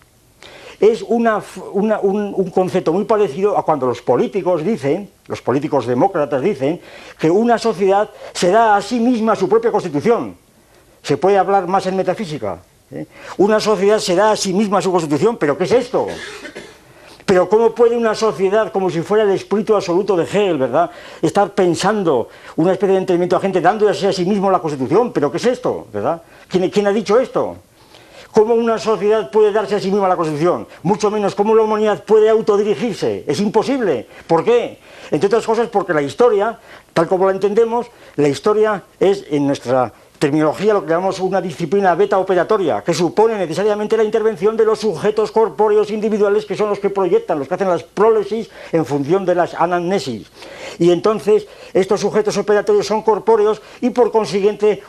es 0.80 1.02
un, 1.02 2.50
concepto 2.54 2.92
muy 2.92 3.04
parecido 3.04 3.56
a 3.56 3.64
cuando 3.64 3.86
los 3.86 4.02
políticos 4.02 4.64
dicen, 4.64 5.10
los 5.26 5.40
políticos 5.40 5.86
demócratas 5.86 6.42
dicen, 6.42 6.80
que 7.18 7.30
una 7.30 7.58
sociedad 7.58 8.10
se 8.32 8.50
da 8.50 8.76
a 8.76 8.82
sí 8.82 9.00
misma 9.00 9.36
su 9.36 9.48
propia 9.48 9.70
constitución. 9.72 10.36
Se 11.02 11.16
puede 11.16 11.38
hablar 11.38 11.66
más 11.66 11.86
en 11.86 11.96
metafísica. 11.96 12.58
¿eh? 12.90 13.06
Una 13.38 13.60
sociedad 13.60 13.98
se 13.98 14.14
da 14.14 14.32
a 14.32 14.36
sí 14.36 14.52
misma 14.52 14.82
su 14.82 14.90
constitución, 14.90 15.36
pero 15.36 15.56
¿qué 15.56 15.64
es 15.64 15.72
esto? 15.72 16.06
Pero 17.24 17.48
¿cómo 17.48 17.74
puede 17.74 17.96
una 17.96 18.14
sociedad, 18.14 18.70
como 18.70 18.88
si 18.88 19.00
fuera 19.02 19.24
el 19.24 19.30
espíritu 19.30 19.74
absoluto 19.74 20.16
de 20.16 20.24
Hegel, 20.24 20.58
¿verdad?, 20.58 20.90
estar 21.22 21.54
pensando 21.54 22.28
una 22.54 22.72
especie 22.72 22.92
de 22.92 23.00
entendimiento 23.00 23.36
a 23.36 23.40
gente, 23.40 23.60
dándose 23.60 24.06
a 24.06 24.12
sí 24.12 24.24
mismo 24.24 24.50
la 24.50 24.60
constitución? 24.60 25.12
¿Pero 25.12 25.30
qué 25.30 25.38
es 25.38 25.46
esto, 25.46 25.88
verdad? 25.92 26.22
quién 26.48 26.86
ha 26.86 26.92
dicho 26.92 27.18
esto? 27.18 27.56
Cómo 28.36 28.52
una 28.52 28.76
sociedad 28.78 29.30
puede 29.30 29.50
darse 29.50 29.76
a 29.76 29.80
sí 29.80 29.90
misma 29.90 30.08
la 30.08 30.14
Constitución, 30.14 30.68
mucho 30.82 31.10
menos 31.10 31.34
cómo 31.34 31.54
la 31.54 31.62
humanidad 31.62 32.04
puede 32.04 32.28
autodirigirse. 32.28 33.24
Es 33.26 33.40
imposible. 33.40 34.06
¿Por 34.26 34.44
qué? 34.44 34.78
Entre 35.10 35.26
otras 35.26 35.46
cosas 35.46 35.68
porque 35.68 35.94
la 35.94 36.02
historia, 36.02 36.58
tal 36.92 37.08
como 37.08 37.24
la 37.24 37.32
entendemos, 37.32 37.86
la 38.16 38.28
historia 38.28 38.82
es 39.00 39.24
en 39.30 39.46
nuestra 39.46 39.90
terminología 40.18 40.74
lo 40.74 40.84
que 40.84 40.90
llamamos 40.90 41.18
una 41.20 41.40
disciplina 41.40 41.94
beta 41.94 42.18
operatoria, 42.18 42.82
que 42.84 42.92
supone 42.92 43.38
necesariamente 43.38 43.96
la 43.96 44.04
intervención 44.04 44.54
de 44.54 44.66
los 44.66 44.80
sujetos 44.80 45.32
corpóreos 45.32 45.90
individuales 45.90 46.44
que 46.44 46.56
son 46.56 46.68
los 46.68 46.78
que 46.78 46.90
proyectan, 46.90 47.38
los 47.38 47.48
que 47.48 47.54
hacen 47.54 47.68
las 47.68 47.84
prólesis 47.84 48.50
en 48.70 48.84
función 48.84 49.24
de 49.24 49.34
las 49.34 49.54
anamnesis. 49.54 50.26
Y 50.78 50.90
entonces 50.90 51.46
estos 51.72 52.00
sujetos 52.00 52.36
operatorios 52.36 52.86
son 52.86 53.00
corpóreos 53.00 53.62
y 53.80 53.90
por 53.90 54.12
consiguiente 54.12 54.82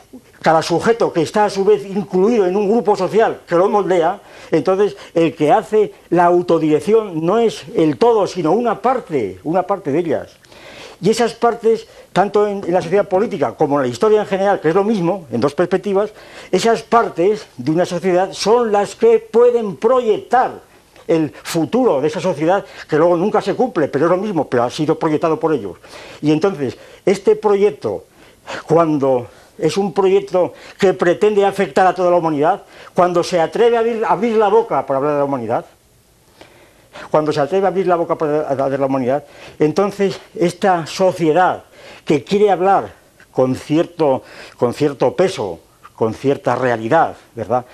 cada 0.48 0.62
sujeto 0.62 1.12
que 1.12 1.24
está 1.24 1.44
a 1.44 1.50
su 1.50 1.66
vez 1.66 1.86
incluido 1.86 2.46
en 2.46 2.56
un 2.56 2.72
grupo 2.72 2.96
social 2.96 3.42
que 3.46 3.56
lo 3.56 3.68
moldea, 3.68 4.22
entonces 4.50 4.96
el 5.14 5.36
que 5.36 5.52
hace 5.52 5.92
la 6.10 6.24
autodirección 6.24 7.26
no 7.26 7.38
es 7.38 7.66
el 7.76 7.98
todo, 7.98 8.26
sino 8.28 8.54
una 8.54 8.82
parte, 8.82 9.42
una 9.44 9.64
parte 9.64 9.92
de 9.92 10.00
ellas. 10.00 10.38
Y 11.02 11.10
esas 11.10 11.34
partes, 11.34 11.86
tanto 12.14 12.48
en, 12.48 12.64
la 12.72 12.82
sociedad 12.82 13.10
política 13.10 13.56
como 13.56 13.76
en 13.76 13.82
la 13.82 13.88
historia 13.90 14.22
en 14.22 14.26
general, 14.26 14.62
que 14.62 14.70
es 14.70 14.74
lo 14.74 14.86
mismo, 14.86 15.28
en 15.34 15.42
dos 15.42 15.54
perspectivas, 15.54 16.14
esas 16.50 16.82
partes 16.82 17.46
de 17.58 17.72
una 17.72 17.86
sociedad 17.86 18.32
son 18.32 18.72
las 18.72 18.96
que 18.96 19.20
pueden 19.20 19.76
proyectar 19.76 20.62
el 21.10 21.34
futuro 21.44 22.00
de 22.00 22.08
esa 22.08 22.22
sociedad, 22.22 22.64
que 22.90 22.96
luego 22.96 23.18
nunca 23.18 23.42
se 23.42 23.54
cumple, 23.54 23.90
pero 23.90 24.06
es 24.06 24.12
lo 24.12 24.18
mismo, 24.18 24.48
pero 24.48 24.64
ha 24.64 24.70
sido 24.70 24.98
proyectado 24.98 25.38
por 25.38 25.54
ellos. 25.54 25.76
Y 26.22 26.32
entonces, 26.32 26.78
este 27.06 27.36
proyecto, 27.36 28.06
cuando 28.66 29.28
es 29.58 29.78
un 29.78 29.94
proyecto 29.94 30.54
que 30.80 30.94
pretende 30.94 31.46
afectar 31.46 31.88
a 31.88 31.94
toda 31.94 32.12
la 32.12 32.18
humanidad, 32.18 32.64
cuando 32.94 33.24
se 33.24 33.40
atreve 33.40 33.78
a 33.78 34.10
abrir, 34.10 34.38
la 34.38 34.48
boca 34.50 34.86
para 34.86 34.98
hablar 34.98 35.14
de 35.14 35.20
la 35.20 35.26
humanidad, 35.26 35.66
cuando 37.10 37.32
se 37.32 37.40
atreve 37.40 37.66
a 37.66 37.70
abrir 37.70 37.88
la 37.88 37.96
boca 37.96 38.16
para 38.16 38.48
hablar 38.48 38.70
de 38.70 38.78
la 38.78 38.86
humanidad, 38.86 39.24
entonces 39.60 40.20
esta 40.36 40.86
sociedad 40.86 41.64
que 42.06 42.24
quiere 42.24 42.52
hablar 42.52 42.92
con 43.32 43.56
cierto, 43.56 44.24
con 44.58 44.74
cierto 44.74 45.16
peso, 45.16 45.60
con 45.96 46.14
cierta 46.14 46.56
realidad, 46.56 47.16
¿verdad? 47.36 47.66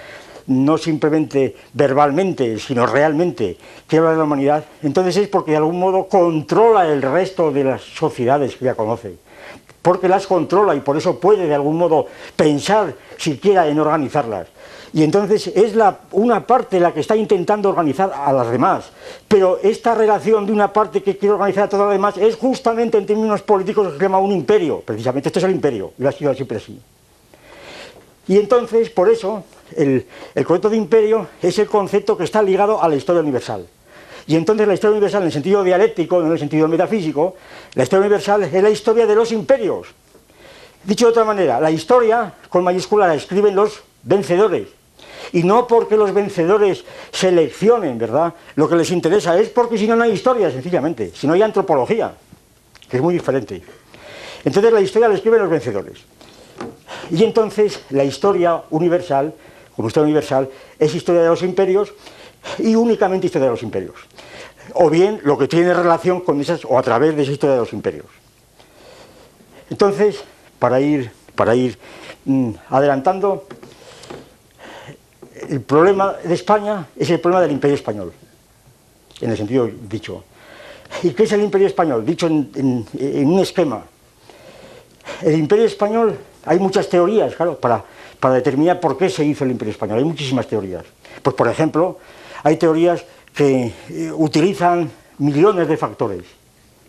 no 0.48 0.78
simplemente 0.78 1.56
verbalmente, 1.72 2.60
sino 2.60 2.86
realmente, 2.86 3.58
quiere 3.88 4.00
hablar 4.00 4.14
de 4.16 4.18
la 4.18 4.24
humanidad, 4.26 4.66
entonces 4.82 5.16
es 5.16 5.28
porque 5.30 5.52
de 5.52 5.58
algún 5.58 5.80
modo 5.80 6.08
controla 6.08 6.86
el 6.86 7.02
resto 7.02 7.52
de 7.52 7.64
las 7.64 7.82
sociedades 7.82 8.58
que 8.58 8.66
ya 8.66 8.76
conoce 8.76 9.16
porque 9.84 10.08
las 10.08 10.26
controla 10.26 10.74
y 10.74 10.80
por 10.80 10.98
eso 10.98 11.20
puede 11.20 11.46
de 11.46 11.54
algún 11.54 11.78
modo 11.78 12.08
pensar 12.36 12.96
siquiera 13.18 13.68
en 13.68 13.80
organizarlas. 13.80 14.48
Y 14.94 15.04
entonces 15.04 15.48
es 15.48 15.74
una 16.12 16.48
parte 16.48 16.80
la 16.80 16.94
que 16.94 17.02
está 17.02 17.16
intentando 17.16 17.70
organizar 17.70 18.14
a 18.16 18.32
las 18.32 18.50
demás. 18.50 18.92
Pero 19.28 19.60
esta 19.62 19.94
relación 19.94 20.46
de 20.46 20.54
una 20.54 20.72
parte 20.72 21.04
que 21.04 21.18
quiere 21.18 21.34
organizar 21.34 21.64
a 21.64 21.70
todas 21.70 21.88
las 21.88 21.96
demás 21.96 22.18
es 22.18 22.36
justamente 22.36 22.98
en 22.98 23.06
términos 23.06 23.42
políticos 23.42 23.88
que 23.92 23.98
se 23.98 24.04
llama 24.04 24.20
un 24.20 24.32
imperio. 24.32 24.82
Precisamente 24.86 25.30
esto 25.30 25.40
es 25.40 25.46
el 25.46 25.52
imperio, 25.52 25.94
y 25.98 26.04
lo 26.04 26.10
ha 26.10 26.12
sido 26.12 26.34
siempre 26.34 26.58
así. 26.58 26.80
Y 28.28 28.38
entonces, 28.38 28.90
por 28.90 29.10
eso, 29.10 29.44
el, 29.76 30.06
el 30.34 30.46
concepto 30.46 30.70
de 30.70 30.78
imperio 30.78 31.28
es 31.42 31.60
el 31.60 31.68
concepto 31.68 32.16
que 32.16 32.24
está 32.24 32.42
ligado 32.42 32.82
a 32.82 32.88
la 32.88 32.96
historia 32.96 33.22
universal. 33.22 33.68
Y 34.28 34.36
entonces 34.36 34.67
la 34.67 34.74
historia 34.74 34.93
universal, 34.93 35.21
en 35.21 35.28
el 35.28 35.34
sentido 35.34 35.63
dialéctico, 35.63 36.19
no 36.19 36.28
en 36.28 36.34
el 36.34 36.39
sentido 36.39 36.67
metafísico, 36.67 37.36
la 37.74 37.84
historia 37.84 38.01
universal 38.01 38.43
es 38.43 38.63
la 38.63 38.69
historia 38.69 39.05
de 39.05 39.15
los 39.15 39.32
imperios. 39.32 39.88
Dicho 40.84 41.05
de 41.05 41.11
otra 41.11 41.24
manera, 41.24 41.59
la 41.59 41.71
historia, 41.71 42.34
con 42.49 42.63
mayúscula, 42.63 43.07
la 43.07 43.15
escriben 43.15 43.55
los 43.55 43.82
vencedores. 44.03 44.67
Y 45.32 45.43
no 45.43 45.65
porque 45.65 45.97
los 45.97 46.13
vencedores 46.13 46.84
seleccionen, 47.11 47.97
¿verdad? 47.97 48.34
Lo 48.55 48.69
que 48.69 48.76
les 48.76 48.91
interesa 48.91 49.38
es 49.39 49.49
porque 49.49 49.78
si 49.78 49.88
no, 49.88 49.95
no 49.95 50.03
hay 50.03 50.11
historia, 50.11 50.51
sencillamente. 50.51 51.11
Si 51.15 51.26
no 51.26 51.34
hay 51.34 51.41
antropología, 51.41 52.13
que 52.89 52.97
es 52.97 53.03
muy 53.03 53.15
diferente. 53.15 53.61
Entonces 54.45 54.71
la 54.71 54.82
historia 54.82 55.07
la 55.07 55.15
escriben 55.15 55.39
los 55.39 55.49
vencedores. 55.49 55.99
Y 57.09 57.24
entonces 57.24 57.82
la 57.89 58.03
historia 58.03 58.61
universal, 58.69 59.34
como 59.76 59.88
historia 59.88 60.05
universal, 60.05 60.49
es 60.78 60.93
historia 60.93 61.21
de 61.21 61.28
los 61.30 61.41
imperios 61.41 61.93
y 62.60 62.76
únicamente 62.76 63.28
historia 63.28 63.48
de 63.48 63.52
los 63.52 63.64
imperios. 63.64 63.96
O 64.74 64.89
bien 64.89 65.20
lo 65.24 65.38
que 65.38 65.48
tiene 65.48 65.74
relación 65.74 66.22
con 66.22 66.39
esas, 66.39 66.66
o 66.66 66.78
a 66.78 66.84
través 66.84 67.16
de 67.16 67.24
esa 67.24 67.32
historia 67.32 67.56
de 67.56 67.62
los 67.62 67.74
imperios. 67.74 68.06
Entonces, 69.70 70.24
para 70.60 70.80
ir, 70.80 71.12
para 71.36 71.56
ir 71.56 71.78
mm, 72.26 72.52
adelantando, 72.70 73.46
el 75.50 75.62
problema 75.62 76.16
de 76.24 76.34
España 76.34 76.88
es 76.96 77.10
el 77.10 77.20
problema 77.20 77.41
del 77.41 77.52
imperio 77.52 77.76
español, 77.76 78.14
en 79.20 79.32
el 79.32 79.38
sentido 79.38 79.70
dicho. 79.89 80.24
¿Y 81.02 81.12
qué 81.12 81.24
es 81.24 81.32
el 81.32 81.41
imperio 81.41 81.68
español? 81.68 82.06
Dicho 82.06 82.28
en, 82.28 82.86
un 82.94 83.39
esquema. 83.39 83.84
El 85.22 85.38
imperio 85.38 85.66
español, 85.66 86.18
hay 86.46 86.60
muchas 86.60 86.88
teorías, 86.88 87.36
claro, 87.36 87.60
para, 87.60 87.84
para 88.20 88.36
determinar 88.36 88.80
por 88.80 88.98
qué 88.98 89.10
se 89.10 89.26
hizo 89.26 89.44
el 89.44 89.52
imperio 89.52 89.72
español. 89.72 89.98
Hay 89.98 90.06
muchísimas 90.06 90.48
teorías. 90.48 90.86
Pues, 91.22 91.36
por 91.36 91.48
ejemplo, 91.48 92.00
hay 92.44 92.58
teorías 92.58 93.04
que 93.34 93.74
eh, 93.89 94.12
utilizan 94.12 94.89
millones 95.18 95.68
de 95.68 95.78
factores, 95.78 96.24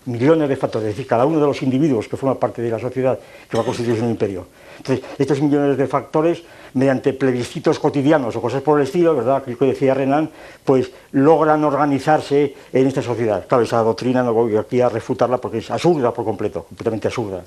millones 0.06 0.48
de 0.48 0.56
factores, 0.56 0.88
es 0.88 0.96
decir, 0.96 1.06
cada 1.06 1.24
uno 1.24 1.40
de 1.40 1.46
los 1.46 1.62
individuos 1.62 2.08
que 2.08 2.16
forma 2.16 2.38
parte 2.38 2.60
de 2.60 2.70
la 2.70 2.78
sociedad 2.78 3.18
que 3.48 3.56
va 3.56 3.62
a 3.62 3.66
constituir 3.66 4.02
un 4.02 4.10
imperio. 4.10 4.46
Entonces, 4.76 5.04
estos 5.18 5.40
millones 5.40 5.78
de 5.78 5.86
factores, 5.86 6.42
mediante 6.74 7.12
plebiscitos 7.12 7.78
cotidianos 7.78 8.34
o 8.36 8.42
cosas 8.42 8.60
por 8.60 8.80
el 8.80 8.86
estilo, 8.86 9.14
¿verdad?, 9.14 9.42
que 9.44 9.54
decía 9.64 9.94
Renan, 9.94 10.28
pues 10.64 10.90
logran 11.12 11.62
organizarse 11.64 12.54
en 12.72 12.86
esta 12.86 13.00
sociedad. 13.00 13.46
Claro, 13.46 13.62
esa 13.62 13.78
doctrina 13.78 14.22
no 14.22 14.34
voy 14.34 14.56
aquí 14.56 14.80
a 14.80 14.88
refutarla 14.88 15.38
porque 15.38 15.58
es 15.58 15.70
absurda 15.70 16.12
por 16.12 16.24
completo, 16.24 16.64
completamente 16.64 17.08
absurda. 17.08 17.44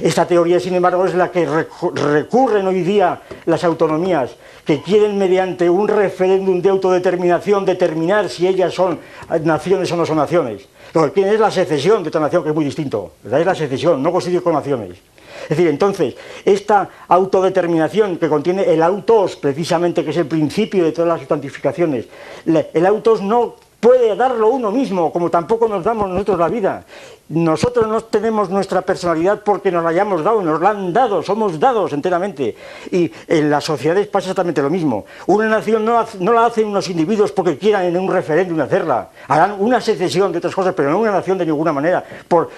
Esta 0.00 0.26
teoría, 0.26 0.60
sin 0.60 0.74
embargo, 0.74 1.04
es 1.04 1.14
la 1.14 1.30
que 1.30 1.46
recurren 1.46 2.66
hoy 2.66 2.82
día 2.82 3.20
las 3.46 3.64
autonomías, 3.64 4.36
que 4.64 4.82
quieren 4.82 5.18
mediante 5.18 5.68
un 5.68 5.88
referéndum 5.88 6.62
de 6.62 6.70
autodeterminación 6.70 7.64
determinar 7.64 8.28
si 8.28 8.46
ellas 8.46 8.72
son 8.72 8.98
naciones 9.42 9.90
o 9.92 9.96
no 9.96 10.06
son 10.06 10.16
naciones. 10.16 10.62
Lo 10.94 11.04
que 11.04 11.12
quieren 11.12 11.34
es 11.34 11.40
la 11.40 11.50
secesión 11.50 12.02
de 12.02 12.08
otra 12.08 12.20
nación, 12.20 12.42
que 12.42 12.48
es 12.50 12.54
muy 12.54 12.64
distinto. 12.64 13.12
Es 13.24 13.46
la 13.46 13.54
secesión, 13.54 14.02
no 14.02 14.10
constituir 14.10 14.42
con 14.42 14.54
naciones. 14.54 14.98
Es 15.44 15.50
decir, 15.50 15.68
entonces, 15.68 16.14
esta 16.44 16.88
autodeterminación 17.08 18.18
que 18.18 18.28
contiene 18.28 18.64
el 18.64 18.82
autos, 18.82 19.36
precisamente, 19.36 20.04
que 20.04 20.10
es 20.10 20.16
el 20.16 20.26
principio 20.26 20.84
de 20.84 20.92
todas 20.92 21.08
las 21.08 21.20
sustantificaciones, 21.20 22.06
el 22.44 22.86
autos 22.86 23.22
no 23.22 23.54
puede 23.80 24.14
darlo 24.14 24.48
uno 24.48 24.70
mismo, 24.70 25.12
como 25.12 25.30
tampoco 25.30 25.66
nos 25.66 25.82
damos 25.82 26.08
nosotros 26.10 26.38
la 26.38 26.48
vida. 26.48 26.84
Nosotros 27.30 27.86
no 27.86 28.00
tenemos 28.00 28.50
nuestra 28.50 28.82
personalidad 28.82 29.42
porque 29.44 29.70
nos 29.70 29.84
la 29.84 29.90
hayamos 29.90 30.24
dado, 30.24 30.42
nos 30.42 30.60
la 30.60 30.70
han 30.70 30.92
dado, 30.92 31.22
somos 31.22 31.60
dados 31.60 31.92
enteramente. 31.92 32.56
Y 32.90 33.12
en 33.28 33.48
las 33.48 33.62
sociedades 33.62 34.08
pasa 34.08 34.24
exactamente 34.24 34.60
lo 34.60 34.68
mismo. 34.68 35.04
Una 35.28 35.48
nación 35.48 35.84
no, 35.84 36.04
la 36.32 36.46
hacen 36.46 36.66
unos 36.66 36.88
individuos 36.88 37.30
porque 37.30 37.56
quieran 37.56 37.84
en 37.84 37.96
un 37.96 38.10
referéndum 38.10 38.58
hacerla. 38.60 39.10
Harán 39.28 39.54
una 39.60 39.80
secesión 39.80 40.32
de 40.32 40.38
otras 40.38 40.52
cosas, 40.52 40.74
pero 40.74 40.90
no 40.90 40.98
una 40.98 41.12
nación 41.12 41.38
de 41.38 41.46
ninguna 41.46 41.72
manera. 41.72 42.04
Por, 42.26 42.50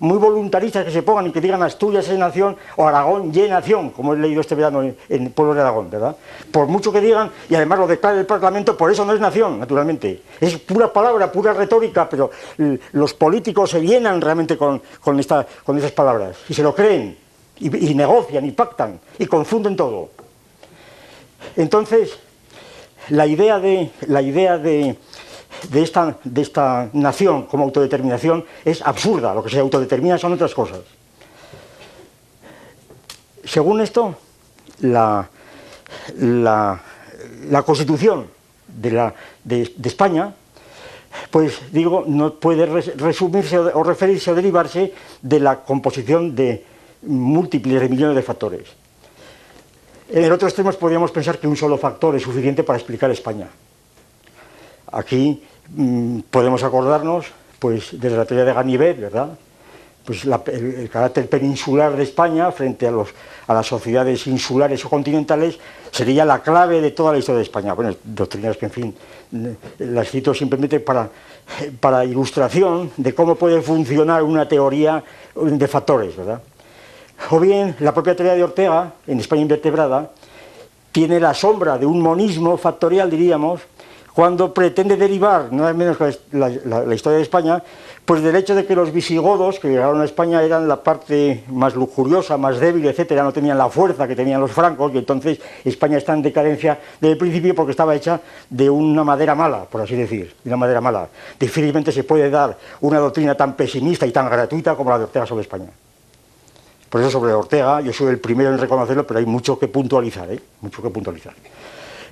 muy 0.00 0.18
voluntaristas 0.18 0.84
que 0.84 0.90
se 0.90 1.02
pongan 1.02 1.28
y 1.28 1.32
que 1.32 1.40
digan 1.40 1.62
Asturias 1.62 2.06
es 2.06 2.18
nación 2.18 2.58
o 2.76 2.86
Aragón 2.86 3.32
y 3.34 3.48
nación, 3.48 3.88
como 3.88 4.12
he 4.12 4.18
leído 4.18 4.42
este 4.42 4.54
verano 4.54 4.82
en, 4.82 4.96
el 5.08 5.30
pueblo 5.30 5.54
de 5.54 5.62
Aragón, 5.62 5.88
¿verdad? 5.88 6.14
Por 6.52 6.66
mucho 6.66 6.92
que 6.92 7.00
digan, 7.00 7.30
y 7.48 7.54
además 7.54 7.78
lo 7.78 7.86
declara 7.86 8.20
el 8.20 8.26
Parlamento, 8.26 8.76
por 8.76 8.92
eso 8.92 9.02
no 9.06 9.14
es 9.14 9.20
nación, 9.20 9.58
naturalmente. 9.58 10.20
Es 10.38 10.58
pura 10.58 10.92
palabra, 10.92 11.32
pura 11.32 11.54
retórica, 11.54 12.06
pero 12.06 12.30
los 12.92 13.14
políticos 13.14 13.70
se 13.70 13.80
llenan 13.80 14.09
realmente 14.18 14.56
con, 14.56 14.80
con, 15.00 15.20
esas 15.20 15.92
palabras 15.94 16.38
y 16.48 16.54
se 16.54 16.62
lo 16.62 16.74
creen 16.74 17.18
y, 17.58 17.94
negocian 17.94 18.46
y 18.46 18.52
pactan 18.52 18.98
y 19.18 19.26
confunden 19.26 19.76
todo. 19.76 20.10
Entonces, 21.56 22.18
la 23.10 23.26
idea 23.26 23.58
de, 23.58 23.90
la 24.06 24.22
idea 24.22 24.56
de, 24.56 24.96
de, 25.70 25.82
esta, 25.82 26.16
de 26.24 26.40
esta 26.40 26.88
nación 26.94 27.44
como 27.44 27.64
autodeterminación 27.64 28.44
es 28.64 28.80
absurda, 28.80 29.34
lo 29.34 29.42
que 29.42 29.50
se 29.50 29.58
autodetermina 29.58 30.16
son 30.16 30.32
otras 30.32 30.54
cosas. 30.54 30.80
Según 33.44 33.80
esto, 33.80 34.14
la, 34.80 35.28
la, 36.16 36.80
constitución 37.64 38.28
de, 38.68 38.90
la, 38.92 39.14
de 39.44 39.70
España 39.84 40.34
pues 41.30 41.60
digo, 41.72 42.04
no 42.06 42.34
puede 42.34 42.66
resumirse 42.66 43.58
o 43.58 43.82
referirse 43.82 44.30
o 44.30 44.34
derivarse 44.34 44.92
de 45.22 45.40
la 45.40 45.62
composición 45.62 46.34
de 46.34 46.64
múltiples 47.02 47.80
de 47.80 47.88
millones 47.88 48.16
de 48.16 48.22
factores. 48.22 48.68
En 50.10 50.24
el 50.24 50.32
otro 50.32 50.48
podríamos 50.78 51.12
pensar 51.12 51.38
que 51.38 51.46
un 51.46 51.56
solo 51.56 51.78
factor 51.78 52.16
es 52.16 52.22
suficiente 52.22 52.64
para 52.64 52.78
explicar 52.78 53.10
España. 53.10 53.48
Aquí 54.92 55.42
mm, 55.68 56.20
podemos 56.30 56.62
acordarnos 56.64 57.26
pues, 57.60 57.98
de 57.98 58.10
la 58.10 58.24
teoría 58.24 58.44
de 58.44 58.52
Ganivet, 58.52 59.00
¿verdad? 59.00 59.38
Pues 60.04 60.24
el, 60.24 60.90
carácter 60.90 61.28
peninsular 61.28 61.94
de 61.94 62.02
España 62.02 62.50
frente 62.50 62.88
a, 62.88 62.90
los, 62.90 63.10
a 63.46 63.54
las 63.54 63.66
sociedades 63.66 64.26
insulares 64.26 64.84
o 64.84 64.90
continentales 64.90 65.60
sería 65.92 66.24
la 66.24 66.42
clave 66.42 66.80
de 66.80 66.90
toda 66.90 67.12
la 67.12 67.18
historia 67.18 67.38
de 67.38 67.44
España. 67.44 67.74
Bueno, 67.74 67.94
doctrinas 68.02 68.56
que, 68.56 68.66
en 68.66 68.72
fin, 68.72 68.96
las 69.78 70.10
cito 70.10 70.34
simplemente 70.34 70.80
para, 70.80 71.08
para 71.78 72.04
ilustración 72.04 72.90
de 72.96 73.14
cómo 73.14 73.34
puede 73.34 73.62
funcionar 73.62 74.22
una 74.22 74.48
teoría 74.48 75.02
de 75.34 75.68
factores, 75.68 76.16
¿verdad? 76.16 76.42
O 77.30 77.38
bien, 77.38 77.76
la 77.80 77.92
propia 77.92 78.16
teoría 78.16 78.34
de 78.34 78.42
Ortega, 78.42 78.92
en 79.06 79.20
España 79.20 79.42
invertebrada, 79.42 80.10
tiene 80.90 81.20
la 81.20 81.34
sombra 81.34 81.78
de 81.78 81.86
un 81.86 82.00
monismo 82.00 82.56
factorial, 82.56 83.10
diríamos, 83.10 83.60
cuando 84.14 84.52
pretende 84.52 84.96
derivar, 84.96 85.52
nada 85.52 85.72
menos 85.72 85.96
que 85.96 86.16
la, 86.32 86.94
historia 86.94 87.18
de 87.18 87.22
España, 87.22 87.62
pues 88.04 88.22
del 88.22 88.34
hecho 88.34 88.54
de 88.54 88.66
que 88.66 88.74
los 88.74 88.92
visigodos 88.92 89.60
que 89.60 89.68
llegaron 89.68 90.00
a 90.00 90.04
España 90.04 90.42
eran 90.42 90.66
la 90.66 90.82
parte 90.82 91.44
más 91.48 91.74
lujuriosa, 91.74 92.36
más 92.36 92.58
débil, 92.58 92.86
etcétera, 92.86 93.22
no 93.22 93.32
tenían 93.32 93.56
la 93.56 93.68
fuerza 93.68 94.08
que 94.08 94.16
tenían 94.16 94.40
los 94.40 94.50
francos, 94.50 94.92
y 94.94 94.98
entonces 94.98 95.38
España 95.64 95.98
está 95.98 96.14
en 96.14 96.22
decadencia 96.22 96.78
desde 97.00 97.12
el 97.12 97.18
principio 97.18 97.54
porque 97.54 97.70
estaba 97.70 97.94
hecha 97.94 98.20
de 98.48 98.68
una 98.68 99.04
madera 99.04 99.34
mala, 99.34 99.64
por 99.64 99.80
así 99.80 99.94
decir, 99.94 100.34
de 100.42 100.50
una 100.50 100.56
madera 100.56 100.80
mala. 100.80 101.08
Difícilmente 101.38 101.92
se 101.92 102.04
puede 102.04 102.30
dar 102.30 102.56
una 102.80 102.98
doctrina 102.98 103.36
tan 103.36 103.54
pesimista 103.54 104.06
y 104.06 104.10
tan 104.10 104.28
gratuita 104.28 104.74
como 104.74 104.90
la 104.90 104.98
de 104.98 105.04
Ortega 105.04 105.26
sobre 105.26 105.42
España. 105.42 105.68
Por 106.88 107.00
eso 107.00 107.10
sobre 107.10 107.32
Ortega, 107.32 107.80
yo 107.80 107.92
soy 107.92 108.08
el 108.08 108.18
primero 108.18 108.50
en 108.50 108.58
reconocerlo, 108.58 109.06
pero 109.06 109.20
hay 109.20 109.26
mucho 109.26 109.56
que 109.56 109.68
puntualizar, 109.68 110.28
¿eh? 110.32 110.40
mucho 110.60 110.82
que 110.82 110.90
puntualizar. 110.90 111.34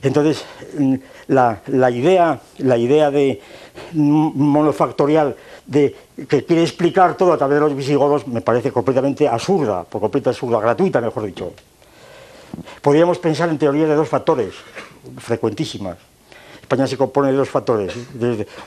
Entonces, 0.03 0.45
mm, 0.79 0.95
la, 1.29 1.91
idea, 1.91 2.41
la 2.59 2.77
idea 2.77 3.11
de 3.11 3.41
monofactorial 3.93 5.35
de 5.69 5.95
que 6.29 6.45
quiere 6.45 6.63
explicar 6.63 7.15
todo 7.15 7.33
a 7.33 7.39
través 7.39 7.57
de 7.57 7.61
los 7.61 7.77
visigodos 7.77 8.27
me 8.27 8.41
parece 8.41 8.73
completamente 8.73 9.29
absurda, 9.29 9.85
por 9.85 10.01
completamente 10.01 10.31
absurda, 10.31 10.61
gratuita, 10.61 11.01
mejor 11.01 11.25
dicho. 11.25 11.53
Podríamos 12.81 13.19
pensar 13.19 13.51
en 13.51 13.59
teorías 13.59 13.89
de 13.89 13.95
dos 13.95 14.09
factores, 14.09 14.55
frecuentísimas. 15.19 15.99
España 16.63 16.87
se 16.87 16.99
compone 16.99 17.33
de 17.33 17.37
dos 17.37 17.49
factores, 17.49 17.95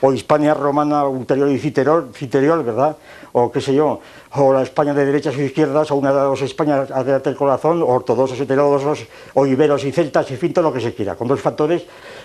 o 0.00 0.12
Hispania 0.12 0.54
romana 0.54 1.06
ulterior 1.06 1.48
y 1.48 1.58
citerior, 1.58 2.64
¿verdad? 2.64 2.96
O 3.30 3.50
qué 3.50 3.60
sé 3.60 3.74
yo, 3.74 4.00
o 4.34 4.52
la 4.52 4.62
España 4.62 4.94
de 4.94 5.06
derechas 5.06 5.36
o 5.36 5.42
izquierdas, 5.42 5.90
o 5.90 5.96
una 5.96 6.10
de 6.10 6.16
las 6.16 6.24
dos 6.26 6.42
Españas 6.42 6.88
del 7.22 7.36
corazón, 7.36 7.82
o 7.82 7.86
ortodoxos, 7.86 8.40
heterodoxos, 8.40 9.06
o 9.34 9.46
iberos 9.46 9.84
y 9.84 9.92
celtas, 9.92 10.30
y 10.30 10.36
fin, 10.36 10.52
todo 10.52 10.70
lo 10.70 10.72
que 10.72 10.80
se 10.80 10.94
quiera, 10.94 11.14
con 11.14 11.28
dos 11.28 11.40
factores, 11.40 11.82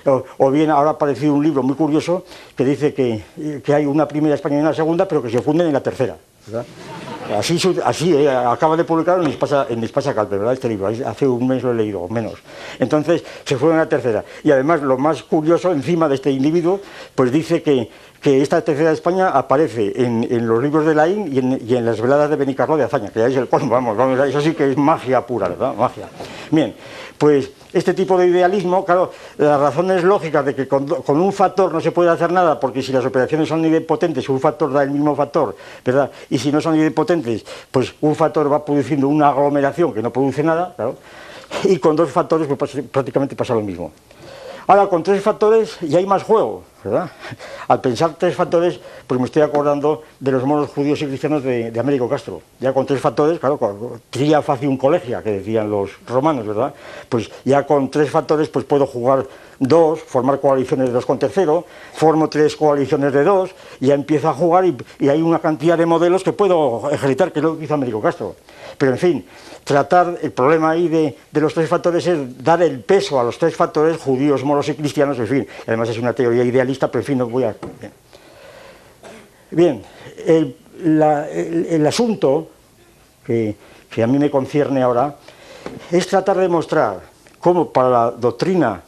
o, 0.07 0.51
bien 0.51 0.69
ahora 0.69 0.91
ha 0.91 0.93
aparecido 0.93 1.33
un 1.33 1.43
libro 1.43 1.63
muy 1.63 1.75
curioso 1.75 2.23
que 2.55 2.65
dice 2.65 2.93
que, 2.93 3.23
que 3.63 3.73
hay 3.73 3.85
una 3.85 4.07
primera 4.07 4.35
España 4.35 4.57
y 4.57 4.61
una 4.61 4.73
segunda, 4.73 5.07
pero 5.07 5.21
que 5.21 5.29
se 5.29 5.41
funden 5.41 5.67
en 5.67 5.73
la 5.73 5.81
tercera. 5.81 6.17
Así, 7.35 7.59
así 7.83 8.13
eh, 8.13 8.29
acaba 8.29 8.77
de 8.77 8.85
publicar 8.85 9.19
en 9.19 9.27
Espasa, 9.27 9.67
en 9.69 9.81
¿verdad? 9.81 10.53
Este 10.53 10.69
libro, 10.69 10.87
hace 10.87 11.27
un 11.27 11.45
mes 11.45 11.61
lo 11.61 11.71
he 11.71 11.75
leído, 11.75 12.07
menos. 12.07 12.35
Entonces, 12.79 13.23
se 13.43 13.57
fue 13.57 13.73
a 13.73 13.77
la 13.77 13.89
tercera. 13.89 14.23
Y 14.43 14.51
además, 14.51 14.81
lo 14.81 14.97
más 14.97 15.23
curioso, 15.23 15.73
encima 15.73 16.07
de 16.07 16.15
este 16.15 16.31
individuo, 16.31 16.79
pues 17.15 17.31
dice 17.31 17.61
que, 17.61 17.89
que 18.21 18.41
esta 18.41 18.61
tercera 18.61 18.93
España 18.93 19.29
aparece 19.29 19.91
en, 19.95 20.47
los 20.47 20.63
libros 20.63 20.85
de 20.85 20.95
Laín 20.95 21.33
y 21.33 21.39
en, 21.39 21.61
y 21.67 21.75
en, 21.75 21.85
las 21.85 21.99
veladas 21.99 22.29
de 22.29 22.37
Benicarlo 22.37 22.77
de 22.77 22.83
Azaña, 22.83 23.09
que 23.09 23.19
ya 23.19 23.27
es 23.27 23.35
el 23.35 23.49
colmo, 23.49 23.71
vamos, 23.71 23.97
vamos, 23.97 24.19
eso 24.25 24.39
sí 24.39 24.53
que 24.53 24.71
es 24.71 24.77
magia 24.77 25.25
pura, 25.25 25.49
¿verdad? 25.49 25.73
Magia. 25.75 26.07
Bien, 26.49 26.73
pues 27.17 27.49
este 27.73 27.93
tipo 27.93 28.17
de 28.17 28.27
idealismo, 28.27 28.85
claro, 28.85 29.11
las 29.37 29.59
razones 29.59 30.03
lógicas 30.03 30.45
de 30.45 30.55
que 30.55 30.67
con, 30.67 30.87
un 31.07 31.33
factor 31.33 31.73
no 31.73 31.79
se 31.79 31.91
puede 31.91 32.09
hacer 32.09 32.31
nada, 32.31 32.59
porque 32.59 32.81
si 32.81 32.91
las 32.91 33.05
operaciones 33.05 33.49
son 33.49 33.63
idempotentes, 33.65 34.27
un 34.29 34.39
factor 34.39 34.71
da 34.71 34.83
el 34.83 34.91
mismo 34.91 35.15
factor, 35.15 35.55
¿verdad? 35.83 36.11
Y 36.29 36.37
si 36.37 36.51
no 36.51 36.61
son 36.61 36.75
idempotentes, 36.75 37.45
pues 37.71 37.93
un 38.01 38.15
factor 38.15 38.51
va 38.51 38.63
produciendo 38.63 39.07
una 39.07 39.29
aglomeración 39.29 39.93
que 39.93 40.01
no 40.01 40.11
produce 40.11 40.43
nada, 40.43 40.73
claro, 40.75 40.95
y 41.63 41.77
con 41.77 41.95
dos 41.95 42.09
factores 42.09 42.47
pues, 42.47 42.77
prácticamente 42.91 43.35
pasa 43.35 43.53
lo 43.53 43.61
mismo. 43.61 43.91
Ahora, 44.67 44.87
con 44.87 45.01
tres 45.01 45.23
factores 45.23 45.77
ya 45.81 45.99
hay 45.99 46.05
más 46.05 46.23
juego, 46.23 46.63
Al 47.67 47.81
pensar 47.81 48.15
tres 48.17 48.35
factores, 48.35 48.79
pues 49.05 49.19
me 49.19 49.25
estoy 49.25 49.41
acordando 49.41 50.03
de 50.19 50.31
los 50.31 50.43
monos 50.43 50.69
judíos 50.69 51.01
y 51.01 51.05
cristianos 51.05 51.43
de, 51.43 51.73
Américo 51.79 52.07
Castro. 52.07 52.41
Ya 52.59 52.73
con 52.73 52.85
tres 52.85 53.01
factores, 53.01 53.39
claro, 53.39 53.99
tría 54.09 54.41
fácil 54.41 54.69
un 54.69 54.77
colegia, 54.77 55.21
que 55.21 55.31
decían 55.31 55.69
los 55.69 55.91
romanos, 56.07 56.45
¿verdad? 56.45 56.73
Pues 57.09 57.29
ya 57.45 57.65
con 57.65 57.89
tres 57.89 58.09
factores, 58.09 58.49
pues 58.49 58.65
puedo 58.65 58.85
jugar 58.85 59.25
dos, 59.59 60.01
formar 60.01 60.39
coaliciones 60.39 60.87
de 60.87 60.93
dos 60.93 61.05
con 61.05 61.19
tercero, 61.19 61.65
formo 61.93 62.29
tres 62.29 62.55
coaliciones 62.55 63.13
de 63.13 63.23
dos, 63.23 63.51
ya 63.79 63.93
empiezo 63.93 64.29
a 64.29 64.33
jugar 64.33 64.65
y, 64.65 65.09
hay 65.09 65.21
una 65.21 65.39
cantidad 65.39 65.77
de 65.77 65.85
modelos 65.85 66.23
que 66.23 66.33
puedo 66.33 66.89
ejercitar, 66.91 67.31
que 67.31 67.39
es 67.39 67.43
lo 67.43 67.57
que 67.57 67.65
hizo 67.65 67.73
Américo 67.73 68.01
Castro. 68.01 68.35
Pero 68.77 68.91
en 68.91 68.97
fin, 68.97 69.25
tratar, 69.63 70.17
el 70.21 70.31
problema 70.31 70.71
ahí 70.71 70.87
de, 70.87 71.15
los 71.33 71.53
tres 71.53 71.69
factores 71.69 72.05
es 72.07 72.43
dar 72.43 72.61
el 72.61 72.81
peso 72.81 73.19
a 73.19 73.23
los 73.23 73.37
tres 73.37 73.55
factores, 73.55 73.97
judíos, 73.97 74.43
moros 74.43 74.69
y 74.69 74.75
cristianos, 74.75 75.17
en 75.19 75.27
fin, 75.27 75.47
además 75.65 75.89
es 75.89 75.97
una 75.97 76.13
teoría 76.13 76.43
idealista, 76.67 76.91
pero 76.91 77.05
en 77.07 77.31
voy 77.31 77.43
a... 77.43 77.55
Bien, 79.49 79.81
el, 80.25 81.87
asunto 81.87 82.49
que, 83.25 83.55
que 83.89 84.03
a 84.03 84.07
mí 84.07 84.19
me 84.19 84.29
concierne 84.29 84.83
ahora 84.83 85.15
es 85.91 86.07
tratar 86.07 86.37
de 86.37 86.49
mostrar 86.49 87.01
cómo 87.39 87.71
para 87.71 87.89
la 87.89 88.11
doctrina 88.11 88.83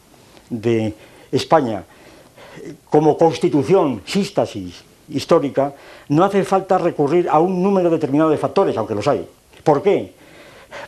de 0.50 0.94
España, 1.32 1.84
como 2.90 3.18
constitución, 3.18 4.02
sístasis 4.06 4.84
histórica, 5.10 5.74
no 6.10 6.24
hace 6.24 6.44
falta 6.44 6.78
recurrir 6.78 7.30
a 7.30 7.40
un 7.40 7.64
número 7.64 7.90
determinado 7.90 8.30
de 8.30 8.38
factores, 8.38 8.76
aunque 8.78 8.96
los 8.96 9.08
hay. 9.08 9.26
¿Por 9.64 9.82
qué? 9.82 10.14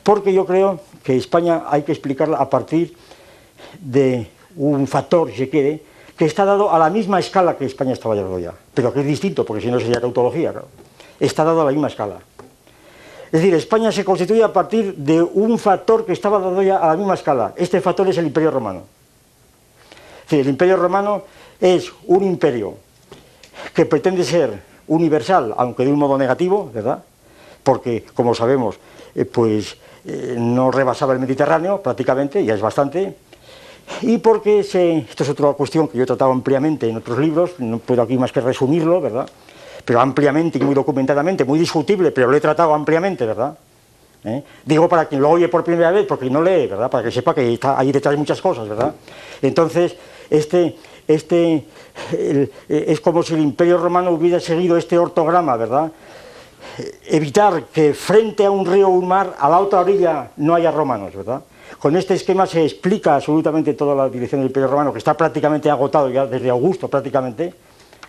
Porque 0.04 0.34
yo 0.34 0.46
creo 0.46 0.80
que 1.04 1.16
España 1.16 1.64
hay 1.68 1.84
que 1.84 1.92
explicarla 1.92 2.38
a 2.38 2.50
partir 2.50 2.96
de 3.80 4.28
un 4.56 4.86
factor, 4.86 5.32
si 5.32 5.38
se 5.38 5.50
quiere, 5.50 5.91
que 6.22 6.28
está 6.28 6.46
dado 6.46 6.70
a 6.70 6.78
la 6.78 6.92
misma 6.92 7.18
escala 7.18 7.58
que 7.58 7.66
España 7.66 7.94
estaba 7.94 8.14
dado 8.14 8.38
ya, 8.38 8.54
pero 8.76 8.94
que 8.94 9.00
es 9.00 9.08
distinto, 9.08 9.44
porque 9.44 9.60
si 9.60 9.72
no 9.72 9.80
sería 9.80 10.00
tautología, 10.00 10.54
está 11.20 11.44
dado 11.44 11.62
a 11.62 11.66
la 11.66 11.72
misma 11.72 11.88
escala. 11.88 12.20
Es 13.26 13.32
decir, 13.32 13.56
España 13.56 13.92
se 13.92 14.06
constituye 14.06 14.44
a 14.44 14.54
partir 14.54 14.94
de 14.98 15.20
un 15.24 15.58
factor 15.58 16.06
que 16.06 16.14
estaba 16.14 16.38
dado 16.38 16.62
ya 16.62 16.78
a 16.78 16.90
la 16.90 16.96
misma 16.96 17.16
escala. 17.16 17.54
Este 17.58 17.82
factor 17.82 18.08
es 18.08 18.20
el 18.20 18.28
Imperio 18.28 18.52
Romano. 18.52 18.84
Es 20.26 20.30
decir, 20.30 20.42
el 20.42 20.50
Imperio 20.50 20.78
Romano 20.78 21.24
es 21.60 21.92
un 22.06 22.24
imperio 22.24 22.76
que 23.74 23.88
pretende 23.88 24.24
ser 24.24 24.62
universal, 24.90 25.56
aunque 25.58 25.86
de 25.86 25.92
un 25.92 25.98
modo 25.98 26.20
negativo, 26.20 26.70
¿verdad? 26.72 27.04
Porque, 27.64 28.06
como 28.14 28.36
sabemos, 28.36 28.76
eh, 29.16 29.26
pues 29.26 29.76
eh, 30.06 30.36
no 30.38 30.70
rebasaba 30.70 31.14
el 31.14 31.20
Mediterráneo 31.20 31.82
prácticamente, 31.82 32.46
ya 32.46 32.54
es 32.54 32.62
bastante, 32.62 33.18
y 34.02 34.18
porque 34.18 34.64
se, 34.64 35.00
esto 35.00 35.24
es 35.24 35.30
otra 35.30 35.54
cuestión 35.54 35.88
que 35.88 35.98
yo 35.98 36.04
he 36.04 36.08
tratado 36.08 36.32
ampliamente 36.32 36.88
en 36.90 36.98
otros 36.98 37.18
libros, 37.18 37.52
no 37.60 37.80
puedo 37.80 38.02
aquí 38.02 38.18
más 38.18 38.32
que 38.32 38.42
resumirlo, 38.42 39.02
¿verdad? 39.02 39.28
Pero 39.86 40.00
ampliamente 40.00 40.58
y 40.58 40.62
muy 40.62 40.76
documentadamente, 40.76 41.44
muy 41.44 41.60
discutible, 41.60 42.12
pero 42.12 42.30
lo 42.30 42.38
he 42.38 42.42
tratado 42.42 42.74
ampliamente, 42.74 43.26
¿verdad? 43.26 43.58
¿Eh? 44.24 44.44
Digo 44.66 44.88
para 44.88 45.06
quien 45.06 45.22
lo 45.22 45.30
oye 45.30 45.50
por 45.50 45.64
primera 45.64 45.92
vez, 45.92 46.06
porque 46.06 46.30
no 46.30 46.42
lee, 46.42 46.68
¿verdad? 46.68 46.90
Para 46.90 47.04
que 47.04 47.12
sepa 47.12 47.34
que 47.34 47.54
está 47.54 47.80
ahí 47.80 47.92
detrás 47.92 48.16
muchas 48.18 48.42
cosas, 48.42 48.70
¿verdad? 48.70 48.94
Entonces, 49.42 49.96
este, 50.30 50.76
este 51.08 51.66
es 52.70 53.02
como 53.02 53.24
si 53.24 53.34
el 53.34 53.42
Imperio 53.42 53.78
Romano 53.78 54.12
hubiera 54.12 54.40
seguido 54.40 54.78
este 54.78 54.98
ortograma, 54.98 55.56
¿verdad? 55.58 55.92
evitar 57.08 57.66
que 57.66 57.94
frente 57.94 58.46
a 58.46 58.52
un 58.52 58.66
río 58.66 58.88
o 58.88 58.92
un 58.92 59.08
mar, 59.08 59.36
a 59.40 59.50
la 59.50 59.60
otra 59.60 59.82
orilla, 59.82 60.32
no 60.38 60.56
haya 60.56 60.72
romanos, 60.72 61.14
¿verdad? 61.16 61.42
Con 61.80 61.96
este 61.96 62.14
esquema 62.14 62.46
se 62.46 62.64
explica 62.64 63.16
absolutamente 63.16 63.74
toda 63.74 63.96
la 63.96 64.10
dirección 64.10 64.42
del 64.42 64.50
Imperio 64.50 64.68
Romano, 64.68 64.92
que 64.92 65.00
está 65.00 65.16
prácticamente 65.16 65.70
agotado 65.70 66.10
ya 66.10 66.26
desde 66.26 66.50
Augusto, 66.50 66.88
prácticamente, 66.88 67.54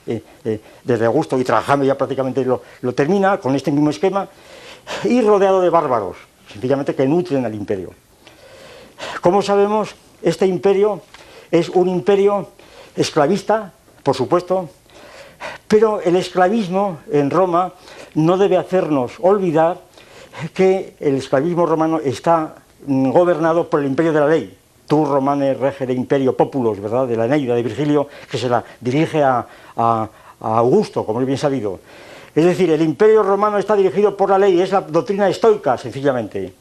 eh, 0.06 0.22
eh, 0.44 0.60
desde 0.84 1.06
Augusto 1.06 1.38
y 1.38 1.44
trabajando 1.44 1.84
ya 1.84 1.96
prácticamente 1.96 2.44
lo, 2.44 2.62
lo 2.82 2.94
termina 2.94 3.38
con 3.38 3.54
este 3.54 3.70
mismo 3.70 3.90
esquema, 3.90 4.28
y 5.04 5.20
rodeado 5.22 5.60
de 5.60 5.70
bárbaros, 5.70 6.16
sencillamente 6.52 6.94
que 6.94 7.06
nutren 7.06 7.44
al 7.44 7.54
imperio. 7.54 7.90
Como 9.20 9.42
sabemos, 9.42 9.94
este 10.22 10.46
imperio 10.46 11.00
es 11.50 11.68
un 11.68 11.88
imperio 11.88 12.48
esclavista, 12.96 13.72
por 14.02 14.14
supuesto, 14.14 14.68
pero 15.68 16.00
el 16.00 16.16
esclavismo 16.16 16.98
en 17.10 17.30
Roma 17.30 17.72
no 18.14 18.36
debe 18.36 18.56
hacernos 18.56 19.12
olvidar 19.20 19.80
que 20.54 20.94
el 21.00 21.16
esclavismo 21.16 21.66
romano 21.66 21.98
está 21.98 22.56
gobernado 22.86 23.68
por 23.68 23.80
el 23.80 23.86
imperio 23.86 24.12
de 24.12 24.20
la 24.20 24.26
ley. 24.26 24.58
Tu 24.86 25.04
romane 25.04 25.54
rege 25.54 25.86
de 25.86 25.92
imperio 25.92 26.36
populos, 26.36 26.80
¿verdad? 26.80 27.06
De 27.06 27.16
la 27.16 27.26
Eneida 27.26 27.54
de 27.54 27.62
Virgilio, 27.62 28.08
que 28.30 28.38
se 28.38 28.48
la 28.48 28.62
dirige 28.80 29.22
a, 29.22 29.46
Augusto, 30.40 31.06
como 31.06 31.20
es 31.20 31.26
bien 31.26 31.38
sabido. 31.38 31.78
Es 32.34 32.44
decir, 32.44 32.68
el 32.70 32.82
imperio 32.82 33.22
romano 33.22 33.58
está 33.58 33.76
dirigido 33.76 34.16
por 34.16 34.30
la 34.30 34.38
ley, 34.38 34.60
es 34.60 34.72
la 34.72 34.80
doctrina 34.80 35.28
estoica, 35.28 35.78
sencillamente. 35.78 36.52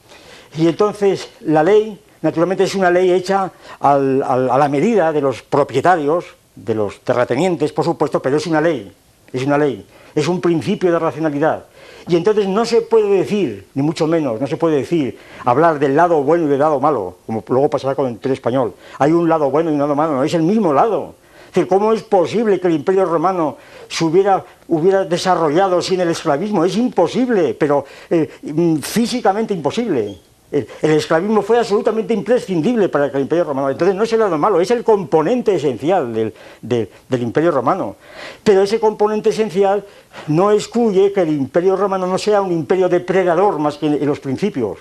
Y 0.56 0.68
entonces 0.68 1.28
la 1.40 1.64
ley, 1.64 2.00
naturalmente, 2.20 2.62
es 2.62 2.76
una 2.76 2.90
ley 2.90 3.10
hecha 3.10 3.50
a 3.80 3.98
la 3.98 4.68
medida 4.68 5.10
de 5.12 5.20
los 5.20 5.42
propietarios, 5.42 6.26
de 6.54 6.74
los 6.76 7.00
terratenientes, 7.00 7.72
por 7.72 7.84
supuesto, 7.84 8.22
pero 8.22 8.36
es 8.36 8.46
una 8.46 8.60
ley, 8.60 8.92
es 9.32 9.44
una 9.44 9.58
ley 9.58 9.84
es 10.14 10.28
un 10.28 10.40
principio 10.40 10.92
de 10.92 10.98
racionalidad. 10.98 11.64
Y 12.08 12.16
entonces 12.16 12.48
no 12.48 12.64
se 12.64 12.82
puede 12.82 13.08
decir, 13.08 13.66
ni 13.74 13.82
mucho 13.82 14.06
menos, 14.06 14.40
no 14.40 14.46
se 14.46 14.56
puede 14.56 14.76
decir, 14.76 15.18
hablar 15.44 15.78
del 15.78 15.94
lado 15.94 16.22
bueno 16.22 16.46
y 16.46 16.48
del 16.48 16.58
lado 16.58 16.80
malo, 16.80 17.18
como 17.26 17.44
luego 17.48 17.70
pasará 17.70 17.94
con 17.94 18.18
el 18.22 18.30
español. 18.30 18.74
Hay 18.98 19.12
un 19.12 19.28
lado 19.28 19.50
bueno 19.50 19.70
y 19.70 19.74
un 19.74 19.78
lado 19.78 19.94
malo, 19.94 20.14
no 20.14 20.24
es 20.24 20.34
el 20.34 20.42
mismo 20.42 20.72
lado. 20.72 21.14
Es 21.48 21.56
decir, 21.56 21.68
¿cómo 21.68 21.92
es 21.92 22.02
posible 22.02 22.58
que 22.58 22.66
el 22.68 22.74
imperio 22.74 23.04
romano 23.04 23.58
se 23.86 24.04
hubiera, 24.04 24.42
hubiera 24.68 25.04
desarrollado 25.04 25.82
sin 25.82 26.00
el 26.00 26.08
esclavismo? 26.08 26.64
Es 26.64 26.76
imposible, 26.76 27.54
pero 27.54 27.84
eh, 28.08 28.28
mm, 28.42 28.76
físicamente 28.76 29.52
imposible. 29.52 30.18
El, 30.52 30.66
esclavismo 30.82 31.40
fue 31.40 31.58
absolutamente 31.58 32.12
imprescindible 32.12 32.90
para 32.90 33.06
el 33.06 33.22
Imperio 33.22 33.44
Romano. 33.44 33.70
Entonces 33.70 33.96
no 33.96 34.02
es 34.02 34.12
el 34.12 34.20
lado 34.20 34.36
malo, 34.36 34.60
es 34.60 34.70
el 34.70 34.84
componente 34.84 35.54
esencial 35.54 36.12
del, 36.12 36.88
Imperio 37.10 37.50
Romano. 37.50 37.96
Pero 38.44 38.60
ese 38.60 38.78
componente 38.78 39.30
esencial 39.30 39.82
no 40.28 40.52
excluye 40.52 41.10
que 41.10 41.22
el 41.22 41.30
Imperio 41.30 41.74
Romano 41.74 42.06
no 42.06 42.18
sea 42.18 42.42
un 42.42 42.52
imperio 42.52 42.90
depredador 42.90 43.58
más 43.58 43.78
que 43.78 43.86
en 43.86 44.06
los 44.06 44.20
principios 44.20 44.76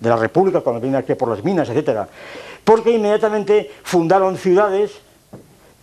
de 0.00 0.08
la 0.08 0.16
República, 0.16 0.62
cuando 0.62 0.80
viene 0.80 0.96
aquí 0.96 1.14
por 1.14 1.28
las 1.28 1.44
minas, 1.44 1.68
etc. 1.68 2.08
Porque 2.64 2.90
inmediatamente 2.90 3.70
fundaron 3.82 4.38
ciudades, 4.38 4.92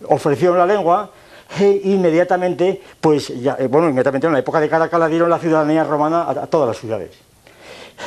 ofrecieron 0.08 0.58
la 0.58 0.66
lengua, 0.66 1.12
e 1.60 1.80
inmediatamente, 1.84 2.82
pues 3.00 3.28
ya, 3.40 3.56
eh, 3.60 3.68
bueno, 3.68 3.88
inmediatamente 3.88 4.26
en 4.26 4.32
la 4.32 4.40
época 4.40 4.58
de 4.58 4.68
Caracalla 4.68 5.06
dieron 5.06 5.30
la 5.30 5.38
ciudadanía 5.38 5.84
romana 5.84 6.28
a 6.28 6.46
todas 6.48 6.66
las 6.66 6.78
ciudades. 6.78 7.27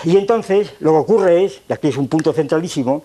Y 0.03 0.17
entonces 0.17 0.73
lo 0.79 0.91
que 0.91 0.97
ocurre 0.97 1.45
es, 1.45 1.61
y 1.67 1.73
aquí 1.73 1.89
es 1.89 1.97
un 1.97 2.07
punto 2.07 2.33
centralísimo, 2.33 3.03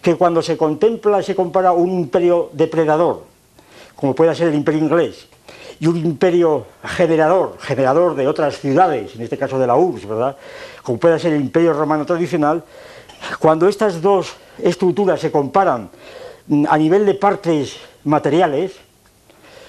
que 0.00 0.14
cuando 0.14 0.42
se 0.42 0.56
contempla, 0.56 1.22
se 1.22 1.34
compara 1.34 1.72
un 1.72 1.90
imperio 1.90 2.50
depredador, 2.52 3.22
como 3.96 4.14
puede 4.14 4.34
ser 4.34 4.48
el 4.48 4.54
imperio 4.54 4.80
inglés, 4.80 5.26
y 5.80 5.86
un 5.86 5.96
imperio 5.96 6.66
generador, 6.84 7.56
generador 7.60 8.14
de 8.16 8.26
otras 8.26 8.58
ciudades, 8.58 9.14
en 9.14 9.22
este 9.22 9.38
caso 9.38 9.58
de 9.58 9.66
la 9.66 9.76
URSS, 9.76 10.08
¿verdad? 10.08 10.36
Como 10.82 10.98
puede 10.98 11.18
ser 11.18 11.32
el 11.32 11.40
imperio 11.40 11.72
romano 11.72 12.04
tradicional, 12.04 12.64
cuando 13.38 13.68
estas 13.68 14.00
dos 14.00 14.34
estructuras 14.62 15.20
se 15.20 15.30
comparan 15.30 15.90
a 16.68 16.78
nivel 16.78 17.04
de 17.04 17.14
partes 17.14 17.76
materiales, 18.04 18.72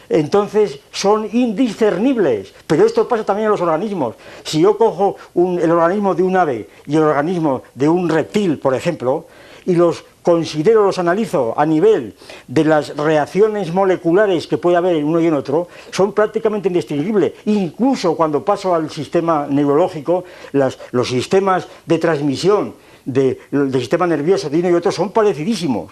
entonces 0.09 0.79
son 0.91 1.29
indiscernibles. 1.31 2.53
Pero 2.67 2.85
esto 2.85 3.07
pasa 3.07 3.23
también 3.23 3.45
en 3.45 3.51
los 3.51 3.61
organismos. 3.61 4.15
Si 4.43 4.59
yo 4.59 4.77
cojo 4.77 5.15
el 5.35 5.71
organismo 5.71 6.15
de 6.15 6.23
un 6.23 6.35
ave 6.35 6.67
y 6.85 6.95
el 6.95 7.03
organismo 7.03 7.61
de 7.75 7.87
un 7.87 8.09
reptil, 8.09 8.57
por 8.57 8.73
ejemplo, 8.73 9.25
y 9.65 9.75
los 9.75 10.03
considero, 10.23 10.83
los 10.83 10.99
analizo 10.99 11.53
a 11.55 11.65
nivel 11.65 12.15
de 12.47 12.63
las 12.63 12.95
reacciones 12.97 13.73
moleculares 13.73 14.47
que 14.47 14.57
puede 14.57 14.77
haber 14.77 14.95
en 14.95 15.05
uno 15.05 15.19
y 15.19 15.27
en 15.27 15.33
otro, 15.33 15.67
son 15.91 16.13
prácticamente 16.13 16.67
indistinguibles. 16.67 17.33
Incluso 17.45 18.15
cuando 18.15 18.43
paso 18.43 18.73
al 18.73 18.89
sistema 18.89 19.47
neurológico, 19.49 20.23
los 20.51 21.07
sistemas 21.07 21.67
de 21.85 21.97
transmisión 21.99 22.73
del 23.05 23.39
sistema 23.73 24.05
nervioso 24.05 24.49
de 24.49 24.59
uno 24.59 24.69
y 24.69 24.73
otro 24.73 24.91
son 24.91 25.11
parecidísimos 25.11 25.91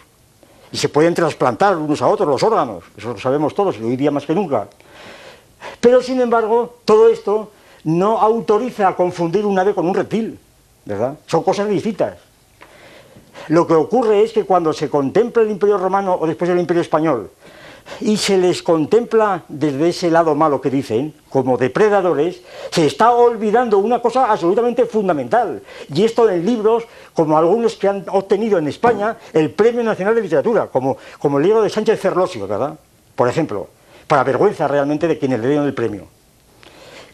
y 0.72 0.78
se 0.78 0.89
pueden 0.89 1.13
trasplantar 1.13 1.78
unos 1.78 2.01
a 2.01 2.07
otros 2.07 2.28
los 2.28 2.43
órganos, 2.43 2.84
eso 2.97 3.13
lo 3.13 3.20
sabemos 3.20 3.53
todos 3.55 3.78
y 3.78 3.84
hoy 3.84 3.95
día 3.95 4.11
más 4.11 4.26
que 4.26 4.36
nunca. 4.36 4.68
Pero 5.80 6.01
sin 6.01 6.20
embargo, 6.22 6.78
todo 6.86 7.09
esto 7.09 7.51
no 7.84 8.20
autoriza 8.20 8.88
a 8.89 8.95
confundir 8.95 9.45
un 9.45 9.57
ave 9.57 9.74
con 9.74 9.88
un 9.88 9.95
reptil, 9.95 10.38
¿verdad? 10.86 11.18
Son 11.26 11.43
cosas 11.43 11.70
distintas. 11.70 12.18
Lo 13.49 13.65
que 13.65 13.74
ocurre 13.74 14.24
es 14.24 14.34
que 14.34 14.43
cuando 14.43 14.74
se 14.74 14.89
contempla 14.89 15.43
el 15.43 15.51
Imperio 15.51 15.78
Romano 15.78 16.18
o 16.20 16.28
después 16.28 16.49
el 16.49 16.59
Imperio 16.59 16.82
Español 16.82 17.30
y 18.01 18.17
se 18.17 18.38
les 18.38 18.61
contempla 18.63 19.43
desde 19.47 19.89
ese 19.89 20.11
lado 20.11 20.35
malo 20.35 20.61
que 20.61 20.69
dicen, 20.69 21.13
como 21.29 21.57
depredadores, 21.57 22.41
se 22.71 22.85
está 22.85 23.11
olvidando 23.11 23.77
una 23.77 24.01
cosa 24.01 24.31
absolutamente 24.31 24.85
fundamental. 24.85 25.61
Y 25.93 26.03
esto 26.03 26.29
en 26.29 26.45
libros 26.45 26.83
como 27.13 27.38
algunos 27.38 27.75
que 27.75 27.88
han 27.88 28.05
obtenido 28.09 28.57
en 28.57 28.67
España 28.67 29.17
el 29.33 29.51
Premio 29.51 29.83
Nacional 29.83 30.15
de 30.15 30.21
Literatura, 30.21 30.67
como, 30.67 30.97
como 31.19 31.38
el 31.38 31.43
libro 31.43 31.61
de 31.61 31.69
Sánchez 31.69 31.99
Ferlosio, 31.99 32.47
¿verdad? 32.47 32.77
Por 33.15 33.27
ejemplo, 33.27 33.67
para 34.07 34.23
vergüenza 34.23 34.67
realmente 34.67 35.07
de 35.07 35.17
quienes 35.17 35.39
le 35.39 35.47
dieron 35.47 35.65
el 35.65 35.73
premio. 35.73 36.07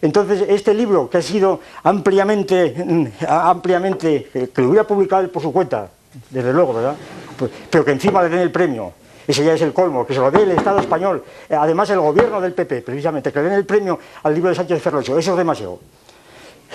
Entonces, 0.02 0.44
este 0.50 0.74
libro, 0.74 1.10
que 1.10 1.20
ha 1.20 1.22
sido 1.22 1.62
ampliamente, 1.84 2.76
mm, 2.78 3.08
ampliamente, 3.26 4.30
eh, 4.34 4.50
que 4.54 4.62
lo 4.62 4.70
hubiera 4.70 4.86
publicado 4.86 5.32
por 5.32 5.42
su 5.42 5.54
cuenta, 5.54 5.90
desde 6.30 6.52
luego, 6.52 6.74
¿verdad? 6.74 6.96
Pues, 7.38 7.50
pero 7.70 7.86
que 7.86 7.92
encima 7.92 8.22
le 8.22 8.30
den 8.30 8.40
el 8.40 8.52
premio, 8.52 8.92
ese 9.28 9.44
ya 9.44 9.54
es 9.54 9.62
el 9.62 9.74
colmo, 9.74 10.06
que 10.06 10.14
se 10.14 10.20
lo 10.20 10.32
dé 10.32 10.44
el 10.44 10.52
Estado 10.52 10.80
español, 10.80 11.24
eh, 11.50 11.56
además 11.56 11.90
el 11.90 12.00
gobierno 12.00 12.42
del 12.42 12.54
PP, 12.54 12.82
precisamente, 12.82 13.32
que 13.32 13.40
le 13.40 13.46
den 13.46 13.54
el 13.54 13.66
premio 13.66 14.00
al 14.24 14.34
libro 14.34 14.50
de 14.50 14.56
Sánchez 14.56 14.82
Ferrocho, 14.82 15.18
eso 15.18 15.32
es 15.32 15.38
demasiado. 15.38 15.80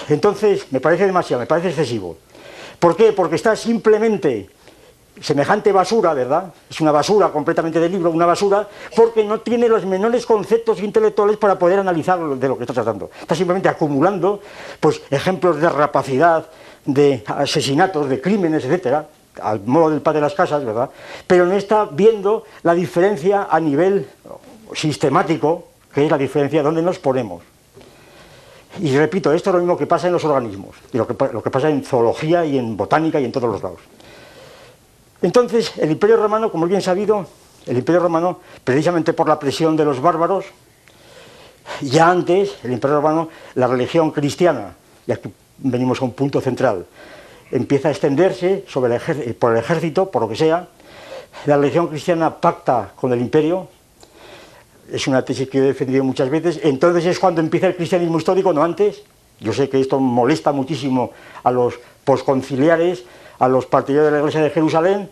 Entonces, 0.08 0.66
me 0.70 0.80
parece 0.80 1.06
demasiado, 1.06 1.40
me 1.40 1.46
parece 1.46 1.68
excesivo. 1.68 2.16
¿Por 2.78 2.96
qué? 2.96 3.12
Porque 3.12 3.36
está 3.36 3.56
simplemente 3.56 4.48
semejante 5.20 5.72
basura, 5.72 6.14
¿verdad? 6.14 6.52
Es 6.70 6.80
una 6.80 6.92
basura 6.92 7.30
completamente 7.30 7.80
del 7.80 7.92
libro, 7.92 8.10
una 8.10 8.26
basura, 8.26 8.68
porque 8.94 9.24
no 9.24 9.40
tiene 9.40 9.68
los 9.68 9.84
menores 9.84 10.24
conceptos 10.24 10.80
intelectuales 10.80 11.36
para 11.36 11.58
poder 11.58 11.80
analizar 11.80 12.18
de 12.18 12.48
lo 12.48 12.56
que 12.56 12.62
está 12.62 12.74
tratando. 12.74 13.10
Está 13.20 13.34
simplemente 13.34 13.68
acumulando 13.68 14.40
pues, 14.80 15.02
ejemplos 15.10 15.60
de 15.60 15.68
rapacidad, 15.68 16.46
de 16.84 17.22
asesinatos, 17.26 18.08
de 18.08 18.20
crímenes, 18.20 18.64
etcétera, 18.64 19.08
al 19.42 19.60
modo 19.64 19.90
del 19.90 20.00
padre 20.00 20.18
de 20.18 20.22
las 20.22 20.34
casas, 20.34 20.64
¿verdad? 20.64 20.90
Pero 21.26 21.46
no 21.46 21.54
está 21.54 21.84
viendo 21.84 22.44
la 22.62 22.74
diferencia 22.74 23.48
a 23.50 23.60
nivel 23.60 24.06
sistemático, 24.74 25.68
que 25.92 26.04
es 26.04 26.10
la 26.10 26.18
diferencia 26.18 26.62
donde 26.62 26.82
nos 26.82 26.98
ponemos. 26.98 27.42
Y 28.80 28.96
repito, 28.96 29.32
esto 29.32 29.50
es 29.50 29.54
lo 29.54 29.60
mismo 29.60 29.76
que 29.76 29.86
pasa 29.86 30.06
en 30.06 30.12
los 30.12 30.24
organismos, 30.24 30.76
y 30.92 30.98
lo 30.98 31.06
que, 31.06 31.14
lo 31.32 31.42
que 31.42 31.50
pasa 31.50 31.68
en 31.68 31.84
zoología 31.84 32.44
y 32.44 32.58
en 32.58 32.76
botánica 32.76 33.18
y 33.18 33.24
en 33.24 33.32
todos 33.32 33.50
los 33.50 33.62
lados. 33.62 33.80
Entonces, 35.20 35.72
el 35.78 35.90
Imperio 35.90 36.16
Romano, 36.16 36.52
como 36.52 36.66
bien 36.66 36.80
sabido, 36.80 37.26
el 37.66 37.78
Imperio 37.78 38.00
Romano, 38.00 38.40
precisamente 38.62 39.12
por 39.12 39.28
la 39.28 39.38
presión 39.38 39.76
de 39.76 39.84
los 39.84 40.00
bárbaros, 40.00 40.44
ya 41.80 42.08
antes, 42.08 42.56
el 42.62 42.72
Imperio 42.72 42.96
Romano, 42.96 43.28
la 43.54 43.66
religión 43.66 44.10
cristiana, 44.10 44.74
y 45.06 45.12
aquí 45.12 45.32
venimos 45.58 46.00
a 46.00 46.04
un 46.04 46.12
punto 46.12 46.40
central, 46.40 46.86
empieza 47.50 47.88
a 47.88 47.90
extenderse 47.90 48.64
sobre 48.68 48.94
el 48.94 49.34
por 49.34 49.52
el 49.52 49.58
ejército, 49.58 50.10
por 50.10 50.22
lo 50.22 50.28
que 50.28 50.36
sea. 50.36 50.68
La 51.46 51.56
religión 51.56 51.88
cristiana 51.88 52.34
pacta 52.40 52.92
con 52.96 53.12
el 53.12 53.20
imperio, 53.20 53.68
es 54.92 55.06
una 55.06 55.24
tesis 55.24 55.48
que 55.48 55.58
he 55.58 55.62
defendido 55.62 56.02
muchas 56.04 56.30
veces. 56.30 56.60
Entonces 56.62 57.06
es 57.06 57.18
cuando 57.18 57.40
empieza 57.40 57.66
el 57.66 57.76
cristianismo 57.76 58.18
histórico, 58.18 58.52
no 58.52 58.62
antes. 58.62 59.02
Yo 59.40 59.52
sé 59.52 59.68
que 59.68 59.80
esto 59.80 60.00
molesta 60.00 60.52
muchísimo 60.52 61.12
a 61.44 61.50
los 61.50 61.74
posconciliares, 62.04 63.04
a 63.38 63.48
los 63.48 63.66
partidarios 63.66 64.06
de 64.06 64.12
la 64.12 64.18
Iglesia 64.18 64.42
de 64.42 64.50
Jerusalén, 64.50 65.08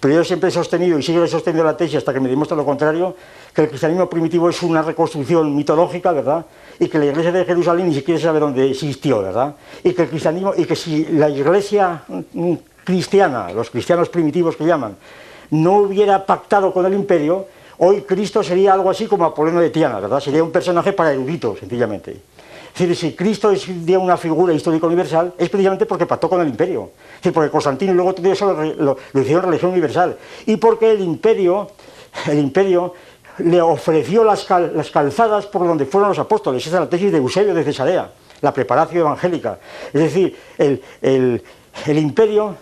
pero 0.00 0.14
yo 0.14 0.24
siempre 0.24 0.48
he 0.48 0.52
sostenido 0.52 0.98
y 0.98 1.02
sigo 1.02 1.26
sosteniendo 1.26 1.64
la 1.64 1.76
tesis 1.76 1.96
hasta 1.96 2.12
que 2.12 2.20
me 2.20 2.28
demuestre 2.28 2.56
lo 2.56 2.64
contrario, 2.64 3.14
que 3.54 3.62
el 3.62 3.68
cristianismo 3.68 4.08
primitivo 4.08 4.48
es 4.48 4.62
una 4.62 4.82
reconstrucción 4.82 5.54
mitológica, 5.54 6.12
¿verdad? 6.12 6.44
Y 6.78 6.88
que 6.88 6.98
la 6.98 7.06
iglesia 7.06 7.32
de 7.32 7.44
Jerusalén 7.44 7.88
ni 7.88 7.94
siquiera 7.94 8.20
sabe 8.20 8.40
dónde 8.40 8.70
existió, 8.70 9.22
¿verdad? 9.22 9.54
Y 9.82 9.92
que 9.92 10.02
el 10.02 10.08
cristianismo, 10.08 10.52
y 10.56 10.64
que 10.64 10.76
si 10.76 11.06
la 11.06 11.30
iglesia 11.30 12.02
mm, 12.08 12.54
cristiana, 12.84 13.50
los 13.52 13.70
cristianos 13.70 14.08
primitivos 14.08 14.56
que 14.56 14.64
llaman, 14.64 14.96
no 15.50 15.78
hubiera 15.78 16.24
pactado 16.26 16.72
con 16.72 16.84
el 16.86 16.94
imperio, 16.94 17.46
hoy 17.78 18.02
Cristo 18.02 18.42
sería 18.42 18.72
algo 18.74 18.90
así 18.90 19.06
como 19.06 19.24
Apolonio 19.24 19.60
de 19.60 19.70
Tiana, 19.70 20.00
¿verdad? 20.00 20.20
Sería 20.20 20.42
un 20.42 20.50
personaje 20.50 20.92
para 20.92 21.12
eruditos, 21.12 21.58
sencillamente. 21.60 22.16
Es 22.76 22.80
decir, 22.86 22.94
si 22.94 23.16
Cristo 23.16 23.50
es 23.50 23.66
una 23.68 24.18
figura 24.18 24.52
histórica 24.52 24.86
universal, 24.86 25.32
es 25.38 25.48
precisamente 25.48 25.86
porque 25.86 26.04
pactó 26.04 26.28
con 26.28 26.42
el 26.42 26.48
imperio. 26.48 26.90
Es 27.08 27.22
decir, 27.22 27.32
porque 27.32 27.50
Constantino 27.50 27.94
luego 27.94 28.14
todo 28.14 28.30
eso 28.30 28.52
lo, 28.52 28.98
hicieron 29.14 29.44
religión 29.44 29.70
universal. 29.70 30.18
Y 30.44 30.58
porque 30.58 30.92
el 30.92 31.00
imperio, 31.00 31.70
el 32.26 32.38
imperio 32.38 32.92
le 33.38 33.62
ofreció 33.62 34.24
las, 34.24 34.44
calzadas 34.44 35.46
por 35.46 35.66
donde 35.66 35.86
fueron 35.86 36.10
los 36.10 36.18
apóstoles. 36.18 36.66
Esa 36.66 36.76
es 36.76 36.80
la 36.80 36.90
tesis 36.90 37.10
de 37.10 37.16
Eusebio 37.16 37.54
de 37.54 37.64
Cesarea, 37.64 38.10
la 38.42 38.52
preparación 38.52 39.00
evangélica. 39.00 39.58
Es 39.86 40.02
decir, 40.02 40.36
el, 40.58 40.82
el 41.00 41.98
imperio 41.98 42.56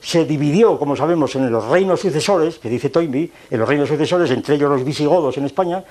se 0.00 0.24
dividió, 0.26 0.78
como 0.78 0.94
sabemos, 0.94 1.34
en 1.34 1.50
los 1.50 1.64
reinos 1.66 1.98
sucesores, 1.98 2.60
que 2.60 2.68
dice 2.68 2.88
Toynbee, 2.88 3.32
en 3.50 3.58
los 3.58 3.68
reinos 3.68 3.88
sucesores, 3.88 4.30
entre 4.30 4.54
ellos 4.54 4.70
los 4.70 4.84
visigodos 4.84 5.36
en 5.38 5.46
España, 5.46 5.82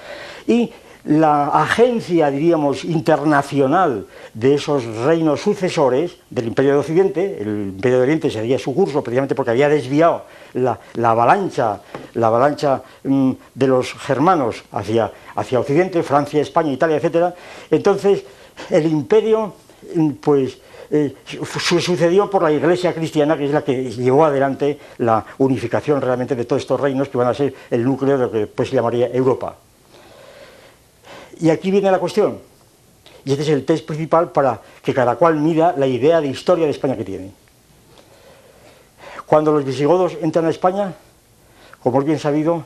y 0.48 0.72
la 1.06 1.48
agencia, 1.48 2.30
diríamos, 2.30 2.84
internacional 2.84 4.06
de 4.34 4.56
esos 4.56 4.84
reinos 5.06 5.40
sucesores 5.40 6.18
del 6.30 6.48
Imperio 6.48 6.74
de 6.74 6.80
Occidente, 6.80 7.38
el 7.42 7.48
Imperio 7.48 7.98
de 7.98 8.04
Oriente 8.04 8.30
seguía 8.30 8.60
su 8.60 8.76
curso 8.76 9.02
precisamente 9.02 9.34
porque 9.34 9.52
había 9.52 9.70
desviado 9.70 10.24
la, 10.54 10.80
avalancha, 11.02 11.82
la 12.16 12.28
avalancha 12.28 12.82
mm, 13.04 13.32
de 13.56 13.68
los 13.68 13.94
germanos 13.94 14.64
hacia, 14.72 15.12
hacia 15.36 15.60
Occidente, 15.60 16.04
Francia, 16.04 16.42
España, 16.42 16.72
Italia, 16.72 16.98
etc. 16.98 17.34
Entonces, 17.72 18.24
el 18.70 18.86
imperio, 18.86 19.54
mm, 19.96 20.10
pues, 20.22 20.58
eh, 20.92 21.16
sucedió 21.60 22.30
por 22.30 22.44
la 22.44 22.52
iglesia 22.52 22.94
cristiana, 22.94 23.38
que 23.38 23.46
es 23.46 23.52
la 23.52 23.64
que 23.64 23.92
llevó 23.92 24.26
adelante 24.26 24.78
la 24.98 25.24
unificación 25.38 26.02
realmente 26.02 26.36
de 26.36 26.46
todos 26.46 26.64
estos 26.64 26.80
reinos 26.80 27.08
que 27.08 27.18
van 27.18 27.28
a 27.28 27.34
ser 27.34 27.54
el 27.70 27.86
núcleo 27.86 28.18
de 28.18 28.24
lo 28.26 28.32
que 28.32 28.66
se 28.66 28.76
llamaría 28.76 29.08
Europa. 29.08 29.56
Y 31.40 31.50
aquí 31.50 31.72
viene 31.72 31.92
la 31.92 32.00
cuestión. 32.00 32.40
Y 33.26 33.32
este 33.32 33.44
es 33.44 33.50
el 33.50 33.66
test 33.66 33.86
principal 33.86 34.32
para 34.32 34.62
que 34.82 34.94
cada 34.94 35.16
cual 35.16 35.36
mida 35.36 35.74
la 35.78 35.88
idea 35.88 36.22
de 36.22 36.28
historia 36.28 36.66
de 36.66 36.72
España 36.72 36.96
que 36.96 37.04
tiene. 37.04 37.32
Cuando 39.26 39.52
los 39.52 39.64
visigodos 39.64 40.18
entran 40.22 40.46
a 40.46 40.50
España, 40.50 40.94
como 41.82 42.00
es 42.00 42.06
bien 42.06 42.20
sabido, 42.20 42.64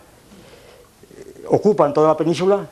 ocupan 1.48 1.94
toda 1.94 2.10
la 2.10 2.18
península 2.18 2.68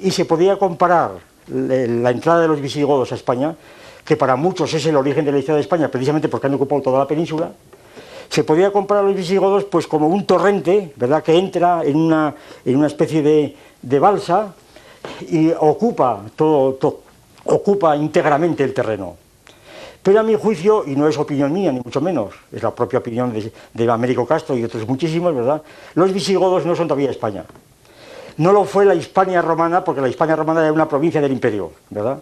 y 0.00 0.10
se 0.10 0.24
podía 0.24 0.56
comparar 0.56 1.12
la 1.48 2.10
entrada 2.10 2.42
de 2.42 2.48
los 2.48 2.60
visigodos 2.60 3.10
a 3.12 3.16
España 3.16 3.56
que 4.04 4.16
para 4.16 4.36
muchos 4.36 4.72
es 4.74 4.86
el 4.86 4.96
origen 4.96 5.24
de 5.24 5.32
la 5.32 5.38
historia 5.38 5.56
de 5.56 5.62
España, 5.62 5.88
precisamente 5.88 6.28
porque 6.28 6.46
han 6.46 6.54
ocupado 6.54 6.82
toda 6.82 6.98
la 7.00 7.06
península, 7.06 7.52
se 8.30 8.44
podía 8.44 8.70
comprar 8.70 9.00
a 9.00 9.02
los 9.02 9.16
visigodos 9.16 9.64
pues 9.64 9.86
como 9.86 10.06
un 10.06 10.24
torrente, 10.24 10.92
¿verdad?, 10.96 11.22
que 11.22 11.36
entra 11.36 11.82
en 11.84 11.96
una, 11.96 12.34
en 12.64 12.76
una 12.76 12.86
especie 12.86 13.22
de, 13.22 13.56
de 13.82 13.98
balsa 13.98 14.54
y 15.28 15.50
ocupa 15.50 16.22
todo, 16.36 16.78
ocupa 17.44 17.96
íntegramente 17.96 18.62
el 18.62 18.72
terreno. 18.72 19.16
Pero 20.02 20.20
a 20.20 20.22
mi 20.22 20.34
juicio, 20.34 20.84
y 20.86 20.96
no 20.96 21.08
es 21.08 21.18
opinión 21.18 21.52
mía, 21.52 21.72
ni 21.72 21.80
mucho 21.80 22.00
menos, 22.00 22.32
es 22.50 22.62
la 22.62 22.74
propia 22.74 23.00
opinión 23.00 23.34
de, 23.74 23.90
Américo 23.90 24.24
Castro 24.24 24.56
y 24.56 24.64
otros 24.64 24.86
muchísimos, 24.88 25.34
¿verdad? 25.34 25.60
Los 25.94 26.12
visigodos 26.12 26.64
no 26.64 26.74
son 26.74 26.88
todavía 26.88 27.10
España. 27.10 27.44
No 28.38 28.52
lo 28.52 28.64
fue 28.64 28.86
la 28.86 28.94
Hispania 28.94 29.42
romana, 29.42 29.84
porque 29.84 30.00
la 30.00 30.08
Hispania 30.08 30.36
romana 30.36 30.62
era 30.62 30.72
una 30.72 30.88
provincia 30.88 31.20
del 31.20 31.32
imperio, 31.32 31.72
¿verdad? 31.90 32.18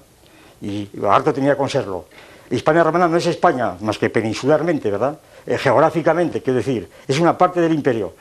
Y 0.60 0.88
harto 1.08 1.32
tenía 1.32 1.56
con 1.56 1.68
serlo. 1.68 2.06
Hispania 2.50 2.82
romana 2.82 3.06
no 3.06 3.16
es 3.16 3.26
España, 3.26 3.76
más 3.80 3.96
que 3.96 4.10
peninsularmente, 4.10 4.90
¿verdad? 4.90 5.16
Eh, 5.48 5.56
geográficamente, 5.56 6.42
quiero 6.42 6.58
decir, 6.58 6.90
es 7.08 7.18
una 7.18 7.38
parte 7.38 7.62
del 7.62 7.72
imperio. 7.72 8.12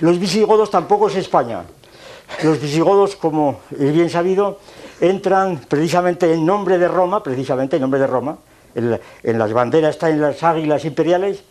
Los 0.00 0.18
visigodos 0.18 0.70
tampoco 0.70 1.08
es 1.08 1.16
España. 1.16 1.64
Los 2.42 2.58
visigodos, 2.58 3.14
como 3.14 3.60
es 3.78 3.92
bien 3.92 4.08
sabido, 4.08 4.58
entran 4.98 5.58
precisamente 5.68 6.32
en 6.32 6.46
nombre 6.46 6.78
de 6.78 6.88
Roma, 6.88 7.22
precisamente 7.22 7.76
en 7.76 7.82
nombre 7.82 8.00
de 8.00 8.06
Roma, 8.06 8.38
en, 8.74 9.38
las 9.38 9.52
banderas 9.52 9.96
están 9.96 10.18
las 10.18 10.42
águilas 10.42 10.86
imperiales, 10.86 11.42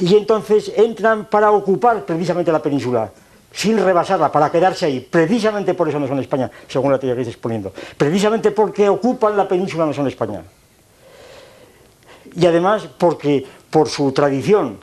y 0.00 0.14
entonces 0.14 0.70
entran 0.76 1.24
para 1.24 1.50
ocupar 1.50 2.04
precisamente 2.04 2.52
la 2.52 2.60
península, 2.60 3.10
sin 3.50 3.78
rebasarla, 3.78 4.30
para 4.30 4.50
quedarse 4.50 4.84
ahí. 4.84 5.00
Precisamente 5.00 5.72
por 5.72 5.88
eso 5.88 5.98
no 5.98 6.06
son 6.06 6.18
España, 6.18 6.50
según 6.68 6.92
la 6.92 6.98
teoría 6.98 7.14
que 7.14 7.22
estáis 7.22 7.38
poniendo. 7.38 7.72
Precisamente 7.96 8.50
porque 8.50 8.86
ocupan 8.86 9.34
la 9.34 9.48
península 9.48 9.86
no 9.86 9.94
son 9.94 10.06
España. 10.06 10.42
Y 12.34 12.44
además 12.44 12.86
porque 12.98 13.46
por 13.70 13.88
su 13.88 14.12
tradición 14.12 14.78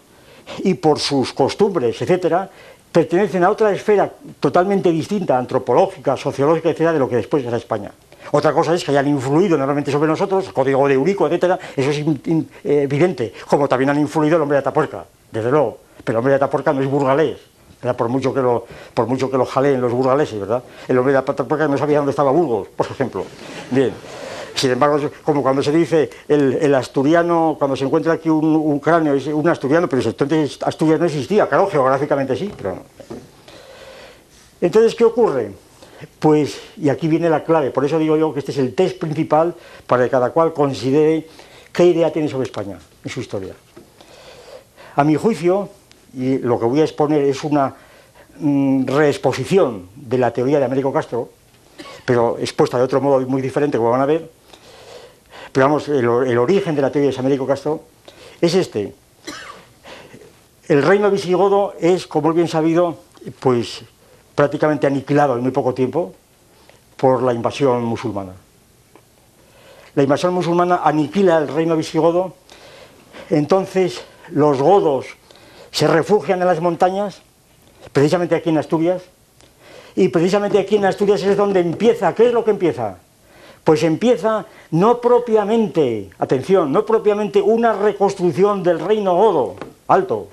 y 0.60 0.74
por 0.76 1.00
sus 1.00 1.34
costumbres, 1.34 2.02
etcétera, 2.02 2.50
pertenecen 2.92 3.44
a 3.44 3.50
otra 3.50 3.72
esfera 3.72 4.12
totalmente 4.40 4.92
distinta, 4.92 5.38
antropológica, 5.38 6.16
sociológica, 6.16 6.70
etcétera, 6.70 6.94
de 6.94 7.00
lo 7.00 7.10
que 7.10 7.16
después 7.16 7.44
era 7.44 7.58
España. 7.58 7.92
Otra 8.32 8.54
cosa 8.54 8.74
es 8.74 8.84
que 8.84 8.92
hayan 8.92 9.08
influido 9.08 9.56
enormemente 9.56 9.92
sobre 9.92 10.08
nosotros, 10.08 10.48
el 10.48 10.54
código 10.54 10.88
de 10.88 10.94
Eurico, 10.94 11.28
etcétera, 11.28 11.60
eso 11.76 11.90
es 11.90 12.00
eh, 12.00 12.46
evidente, 12.64 13.34
como 13.48 13.68
también 13.68 13.90
han 13.90 14.00
influido 14.00 14.38
el 14.38 14.42
hombre 14.44 14.56
de 14.56 14.60
Atapuerca, 14.60 15.06
desde 15.32 15.52
luego, 15.52 15.80
pero 16.04 16.18
el 16.18 16.20
hombre 16.20 16.32
de 16.32 16.36
Atapuerca 16.38 16.72
no 16.72 16.82
es 16.82 16.90
burgalés, 16.90 17.38
por 17.98 18.08
mucho 18.10 18.34
que 18.34 18.42
lo, 18.42 18.66
por 18.94 19.08
mucho 19.08 19.30
que 19.30 19.38
lo 19.38 19.46
jaleen 19.46 19.82
los 19.82 19.92
burgaleses, 19.92 20.40
¿verdad? 20.40 20.64
El 20.88 20.98
hombre 20.98 21.14
de 21.14 21.20
Atapuerca 21.20 21.68
no 21.68 21.78
sabía 21.78 21.98
dónde 21.98 22.12
estaba 22.12 22.32
Burgos, 22.32 22.70
por 22.70 22.86
ejemplo. 22.86 23.26
Bien. 23.72 23.92
Sin 24.56 24.72
embargo, 24.72 25.10
como 25.24 25.42
cuando 25.42 25.64
se 25.64 25.72
dice 25.72 26.10
el, 26.28 26.74
asturiano, 26.76 27.56
cuando 27.58 27.76
se 27.76 27.86
encuentra 27.86 28.14
aquí 28.14 28.30
un, 28.30 28.80
cráneo, 28.80 29.14
es 29.14 29.28
un 29.28 29.48
asturiano, 29.48 29.90
pero 29.90 30.02
entonces 30.02 30.60
Asturias 30.62 31.00
no 31.00 31.06
existía, 31.06 31.48
claro, 31.48 31.68
geográficamente 31.68 32.36
sí, 32.36 32.52
pero 32.56 32.76
no. 32.76 32.82
Entonces, 34.62 34.96
¿qué 34.96 35.04
ocurre? 35.04 35.52
Pues, 36.20 36.60
y 36.78 36.90
aquí 36.90 37.08
viene 37.08 37.30
la 37.30 37.44
clave, 37.44 37.72
por 37.72 37.84
eso 37.84 37.98
digo 37.98 38.16
yo 38.16 38.34
que 38.34 38.40
este 38.40 38.52
es 38.52 38.58
el 38.58 38.76
test 38.76 39.00
principal 39.00 39.56
para 39.88 40.06
que 40.06 40.10
cada 40.10 40.32
cual 40.32 40.54
considere 40.54 41.28
qué 41.72 41.86
idea 41.86 42.12
tiene 42.12 42.30
sobre 42.30 42.46
España 42.46 42.78
en 43.04 43.10
su 43.10 43.20
historia. 43.20 43.54
A 44.96 45.04
mi 45.04 45.16
juicio, 45.16 45.70
y 46.14 46.38
lo 46.38 46.60
que 46.60 46.66
voy 46.66 46.82
a 46.82 46.84
exponer 46.84 47.24
es 47.24 47.44
una 47.44 47.76
mm, 48.38 48.86
reexposición 48.86 49.90
de 49.96 50.18
la 50.18 50.32
teoría 50.32 50.60
de 50.60 50.66
Américo 50.66 50.94
Castro, 50.94 51.30
pero 52.06 52.38
expuesta 52.38 52.78
de 52.78 52.84
otro 52.84 53.02
modo 53.02 53.26
muy 53.28 53.42
diferente, 53.42 53.78
como 53.78 53.90
van 53.90 54.02
a 54.02 54.06
ver, 54.06 54.30
pero 55.54 55.68
vamos, 55.68 55.88
el, 55.88 56.08
origen 56.08 56.76
de 56.76 56.82
la 56.82 56.92
teoría 56.92 57.12
de 57.12 57.20
Américo 57.20 57.46
Castro 57.46 57.84
es 58.42 58.56
este. 58.56 58.96
El 60.68 60.82
reino 60.82 61.12
visigodo 61.12 61.76
es, 61.80 62.08
como 62.08 62.32
es 62.32 62.36
bien 62.36 62.48
sabido, 62.48 62.98
pues 63.40 63.84
prácticamente 64.34 64.88
aniquilado 64.88 65.36
en 65.36 65.44
muy 65.44 65.52
poco 65.52 65.76
tiempo 65.76 66.16
por 66.98 67.22
la 67.22 67.34
invasión 67.34 67.84
musulmana. 67.84 68.34
La 69.94 70.02
invasión 70.02 70.34
musulmana 70.34 70.82
aniquila 70.84 71.38
el 71.38 71.48
reino 71.48 71.78
visigodo, 71.78 72.34
entonces 73.30 74.04
los 74.30 74.60
godos 74.60 75.06
se 75.70 75.88
refugian 75.88 76.42
en 76.42 76.48
las 76.48 76.62
montañas, 76.62 77.22
precisamente 77.92 78.34
aquí 78.34 78.50
en 78.50 78.58
Asturias, 78.58 79.04
y 79.96 80.08
precisamente 80.08 80.58
aquí 80.58 80.78
en 80.78 80.86
Asturias 80.86 81.22
es 81.22 81.38
donde 81.38 81.60
empieza, 81.60 82.16
¿qué 82.16 82.28
es 82.28 82.34
lo 82.34 82.44
que 82.44 82.52
empieza? 82.52 82.98
Pues 83.64 83.84
empieza 83.84 84.46
no 84.72 85.00
propiamente, 85.00 86.10
atención, 86.20 86.72
no 86.72 86.86
propiamente 86.86 87.42
una 87.42 87.74
reconstrucción 87.74 88.62
del 88.64 88.80
reino 88.80 89.16
godo, 89.16 89.56
alto. 89.88 90.28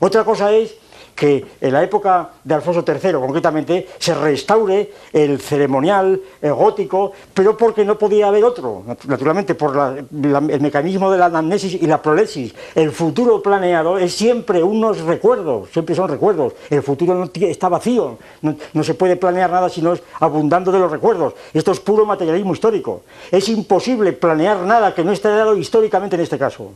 Otra 0.00 0.24
cosa 0.24 0.52
es 0.52 0.74
que 1.18 1.44
en 1.60 1.72
la 1.72 1.82
época 1.82 2.30
de 2.44 2.54
Alfonso 2.54 2.84
III, 2.86 3.14
concretamente, 3.14 3.88
se 3.98 4.14
restaure 4.14 4.92
el 5.12 5.40
ceremonial 5.40 6.20
gótico, 6.40 7.12
pero 7.34 7.56
porque 7.56 7.84
no 7.84 7.98
podía 7.98 8.28
haber 8.28 8.44
otro, 8.44 8.84
naturalmente 9.06 9.56
por 9.56 9.76
el 9.76 10.60
mecanismo 10.60 11.10
de 11.10 11.18
la 11.18 11.26
anamnesis 11.26 11.74
y 11.74 11.86
la 11.86 12.00
prolepsis. 12.00 12.54
El 12.72 12.92
futuro 12.92 13.42
planeado 13.42 13.98
es 13.98 14.14
siempre 14.14 14.62
unos 14.62 15.00
recuerdos, 15.00 15.70
siempre 15.70 15.96
son 15.96 16.08
recuerdos. 16.08 16.52
El 16.70 16.82
futuro 16.82 17.14
no 17.14 17.28
está 17.34 17.68
vacío, 17.68 18.18
no, 18.42 18.54
no 18.72 18.84
se 18.84 18.94
puede 18.94 19.16
planear 19.16 19.50
nada 19.50 19.68
si 19.68 19.82
no 19.82 19.94
es 19.94 20.02
abundando 20.20 20.70
de 20.70 20.78
los 20.78 20.90
recuerdos. 20.90 21.34
Esto 21.52 21.72
es 21.72 21.80
puro 21.80 22.06
materialismo 22.06 22.52
histórico. 22.52 23.02
Es 23.32 23.48
imposible 23.48 24.12
planear 24.12 24.58
nada 24.58 24.94
que 24.94 25.02
no 25.02 25.10
esté 25.10 25.28
dado 25.30 25.56
históricamente 25.56 26.14
en 26.14 26.22
este 26.22 26.38
caso. 26.38 26.70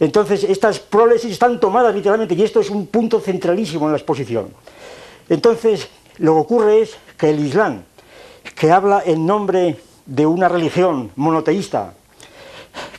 Entonces, 0.00 0.44
estas 0.44 0.78
prólesis 0.78 1.32
están 1.32 1.58
tomadas 1.58 1.94
literalmente, 1.94 2.34
y 2.34 2.42
esto 2.42 2.60
es 2.60 2.70
un 2.70 2.86
punto 2.86 3.20
centralísimo 3.20 3.86
en 3.86 3.92
la 3.92 3.98
exposición. 3.98 4.50
Entonces, 5.28 5.88
lo 6.18 6.34
que 6.34 6.40
ocurre 6.40 6.80
es 6.82 6.96
que 7.16 7.30
el 7.30 7.44
Islam, 7.44 7.82
que 8.54 8.70
habla 8.70 9.02
en 9.04 9.26
nombre 9.26 9.76
de 10.06 10.26
una 10.26 10.48
religión 10.48 11.10
monoteísta, 11.16 11.94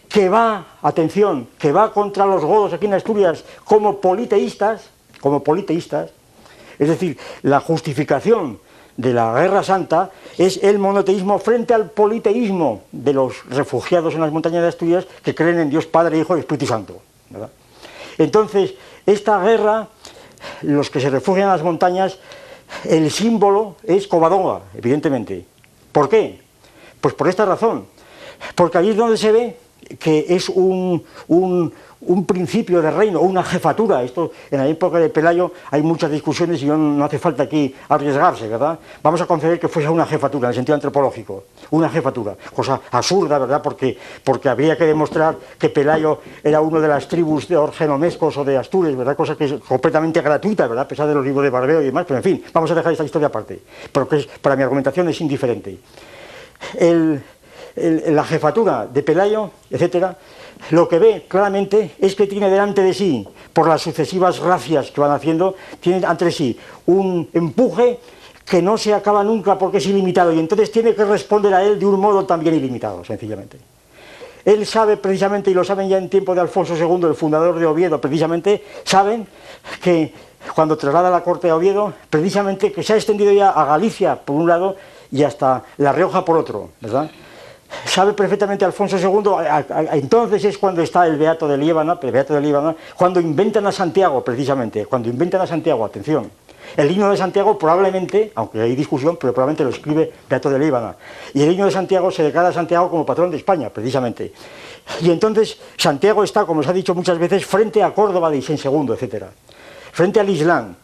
que 0.09 0.27
va, 0.27 0.77
atención, 0.81 1.47
que 1.57 1.71
va 1.71 1.93
contra 1.93 2.25
los 2.25 2.43
godos 2.43 2.73
aquí 2.73 2.87
en 2.87 2.95
Asturias 2.95 3.45
como 3.63 4.01
politeístas, 4.01 4.89
como 5.21 5.43
politeístas, 5.43 6.11
es 6.79 6.87
decir, 6.87 7.17
la 7.43 7.59
justificación 7.59 8.59
de 8.99 9.13
la 9.13 9.31
Guerra 9.31 9.63
Santa 9.63 10.11
es 10.37 10.61
el 10.61 10.77
monoteísmo 10.77 11.39
frente 11.39 11.73
al 11.73 11.89
politeísmo 11.89 12.81
de 12.91 13.13
los 13.13 13.45
refugiados 13.45 14.13
en 14.13 14.19
las 14.19 14.31
montañas 14.33 14.61
de 14.61 14.67
Asturias 14.67 15.07
que 15.23 15.33
creen 15.33 15.57
en 15.57 15.69
Dios 15.69 15.85
Padre, 15.85 16.19
Hijo 16.19 16.35
y 16.35 16.41
Espíritu 16.41 16.65
Santo. 16.65 16.99
Entonces, 18.17 18.73
esta 19.05 19.41
guerra, 19.41 19.87
los 20.63 20.89
que 20.89 20.99
se 20.99 21.09
refugian 21.09 21.45
en 21.45 21.53
las 21.53 21.63
montañas, 21.63 22.19
el 22.83 23.09
símbolo 23.09 23.77
es 23.83 24.05
Covadonga, 24.05 24.63
evidentemente. 24.75 25.45
¿Por 25.93 26.09
qué? 26.09 26.41
Pues 26.99 27.13
por 27.13 27.29
esta 27.29 27.45
razón. 27.45 27.85
Porque 28.53 28.79
allí 28.79 28.89
es 28.89 28.97
donde 28.97 29.15
se 29.15 29.31
ve 29.31 29.57
que 29.99 30.25
es 30.29 30.49
un, 30.49 31.03
un, 31.27 31.73
un 32.01 32.25
principio 32.25 32.81
de 32.81 32.91
reino, 32.91 33.21
una 33.21 33.43
jefatura. 33.43 34.03
Esto 34.03 34.31
en 34.51 34.59
la 34.59 34.67
época 34.67 34.99
de 34.99 35.09
Pelayo 35.09 35.51
hay 35.71 35.81
muchas 35.81 36.11
discusiones 36.11 36.61
y 36.61 36.65
no 36.65 37.03
hace 37.03 37.19
falta 37.19 37.43
aquí 37.43 37.73
arriesgarse, 37.89 38.47
¿verdad? 38.47 38.79
Vamos 39.03 39.21
a 39.21 39.25
conceder 39.25 39.59
que 39.59 39.67
fuese 39.67 39.89
una 39.89 40.05
jefatura 40.05 40.47
en 40.47 40.49
el 40.49 40.55
sentido 40.55 40.75
antropológico, 40.75 41.45
una 41.71 41.89
jefatura, 41.89 42.35
cosa 42.53 42.79
absurda, 42.91 43.39
¿verdad? 43.39 43.61
Porque, 43.61 43.97
porque 44.23 44.49
habría 44.49 44.77
que 44.77 44.85
demostrar 44.85 45.35
que 45.57 45.69
Pelayo 45.69 46.19
era 46.43 46.61
uno 46.61 46.79
de 46.79 46.87
las 46.87 47.07
tribus 47.07 47.47
de 47.47 47.57
orgenomescos 47.57 48.37
o 48.37 48.45
de 48.45 48.57
Astures, 48.57 48.95
¿verdad? 48.95 49.15
Cosa 49.15 49.35
que 49.35 49.45
es 49.45 49.53
completamente 49.53 50.21
gratuita, 50.21 50.67
¿verdad? 50.67 50.85
A 50.85 50.87
pesar 50.87 51.07
de 51.07 51.15
los 51.15 51.25
libros 51.25 51.43
de 51.43 51.49
Barbeo 51.49 51.81
y 51.81 51.85
demás, 51.85 52.05
pero 52.07 52.17
en 52.17 52.23
fin, 52.23 52.43
vamos 52.53 52.71
a 52.71 52.75
dejar 52.75 52.91
esta 52.91 53.03
historia 53.03 53.27
aparte, 53.27 53.59
porque 53.91 54.25
para 54.41 54.55
mi 54.55 54.63
argumentación 54.63 55.09
es 55.09 55.19
indiferente. 55.21 55.79
La 58.07 58.23
jefatura 58.23 58.87
de 58.87 59.03
Pelayo, 59.03 59.51
etcétera, 59.69 60.17
lo 60.71 60.87
que 60.87 60.99
ve 60.99 61.25
claramente 61.27 61.95
es 61.99 62.15
que 62.15 62.27
tiene 62.27 62.49
delante 62.49 62.81
de 62.81 62.93
sí, 62.93 63.27
por 63.53 63.67
las 63.67 63.81
sucesivas 63.81 64.39
gracias 64.39 64.91
que 64.91 65.01
van 65.01 65.11
haciendo, 65.11 65.55
tiene 65.79 66.05
ante 66.05 66.31
sí 66.31 66.57
un 66.85 67.29
empuje 67.33 67.99
que 68.45 68.61
no 68.61 68.77
se 68.77 68.93
acaba 68.93 69.23
nunca 69.23 69.57
porque 69.57 69.77
es 69.77 69.85
ilimitado 69.85 70.33
y 70.33 70.39
entonces 70.39 70.71
tiene 70.71 70.95
que 70.95 71.05
responder 71.05 71.53
a 71.53 71.63
él 71.63 71.79
de 71.79 71.85
un 71.85 71.99
modo 71.99 72.25
también 72.25 72.55
ilimitado, 72.55 73.05
sencillamente. 73.05 73.57
Él 74.43 74.65
sabe 74.65 74.97
precisamente, 74.97 75.51
y 75.51 75.53
lo 75.53 75.63
saben 75.63 75.89
ya 75.89 75.97
en 75.97 76.09
tiempo 76.09 76.33
de 76.33 76.41
Alfonso 76.41 76.75
II, 76.75 77.07
el 77.07 77.15
fundador 77.15 77.59
de 77.59 77.65
Oviedo, 77.65 78.01
precisamente, 78.01 78.63
saben 78.83 79.27
que 79.81 80.13
cuando 80.55 80.77
traslada 80.77 81.09
la 81.09 81.23
corte 81.23 81.47
de 81.47 81.53
Oviedo, 81.53 81.93
precisamente 82.09 82.71
que 82.71 82.81
se 82.81 82.93
ha 82.93 82.95
extendido 82.95 83.31
ya 83.31 83.51
a 83.51 83.65
Galicia 83.65 84.15
por 84.15 84.35
un 84.35 84.47
lado 84.47 84.75
y 85.11 85.23
hasta 85.23 85.63
La 85.77 85.91
Rioja 85.91 86.23
por 86.23 86.37
otro, 86.37 86.69
¿verdad? 86.81 87.11
Sabe 87.85 88.13
perfectamente 88.13 88.65
Alfonso 88.65 88.97
II, 88.97 89.31
entonces 89.91 90.43
es 90.45 90.57
cuando 90.57 90.81
está 90.81 91.05
el 91.05 91.17
Beato 91.17 91.47
de 91.47 91.57
Líbano, 91.57 91.99
el 92.01 92.11
Beato 92.11 92.33
de 92.33 92.41
Líbano, 92.41 92.75
cuando 92.95 93.19
inventan 93.19 93.65
a 93.67 93.71
Santiago, 93.71 94.23
precisamente, 94.23 94.85
cuando 94.85 95.09
inventan 95.09 95.41
a 95.41 95.47
Santiago, 95.47 95.85
atención, 95.85 96.29
El 96.75 96.91
himno 96.91 97.09
de 97.09 97.17
Santiago 97.17 97.57
probablemente, 97.57 98.31
aunque 98.35 98.61
hay 98.61 98.75
discusión, 98.75 99.17
pero 99.19 99.33
probablemente 99.33 99.63
lo 99.63 99.69
escribe 99.69 100.11
Beato 100.29 100.49
de 100.49 100.59
Líbana. 100.59 100.95
Y 101.33 101.41
el 101.41 101.51
himno 101.51 101.65
de 101.65 101.71
Santiago 101.71 102.11
se 102.11 102.23
declara 102.23 102.49
a 102.49 102.53
Santiago 102.53 102.89
como 102.89 103.05
patrón 103.05 103.31
de 103.31 103.37
España, 103.37 103.69
precisamente. 103.69 104.33
Y 105.01 105.11
entonces 105.11 105.57
Santiago 105.77 106.23
está, 106.23 106.45
como 106.45 106.63
se 106.63 106.69
ha 106.69 106.73
dicho 106.73 106.93
muchas 106.95 107.17
veces, 107.17 107.45
frente 107.45 107.83
a 107.83 107.93
Córdoba 107.93 108.29
de 108.29 108.37
Isen 108.37 108.57
II, 108.63 108.93
etc. 108.99 109.25
Frente 109.91 110.19
al 110.19 110.29
Islam. 110.29 110.75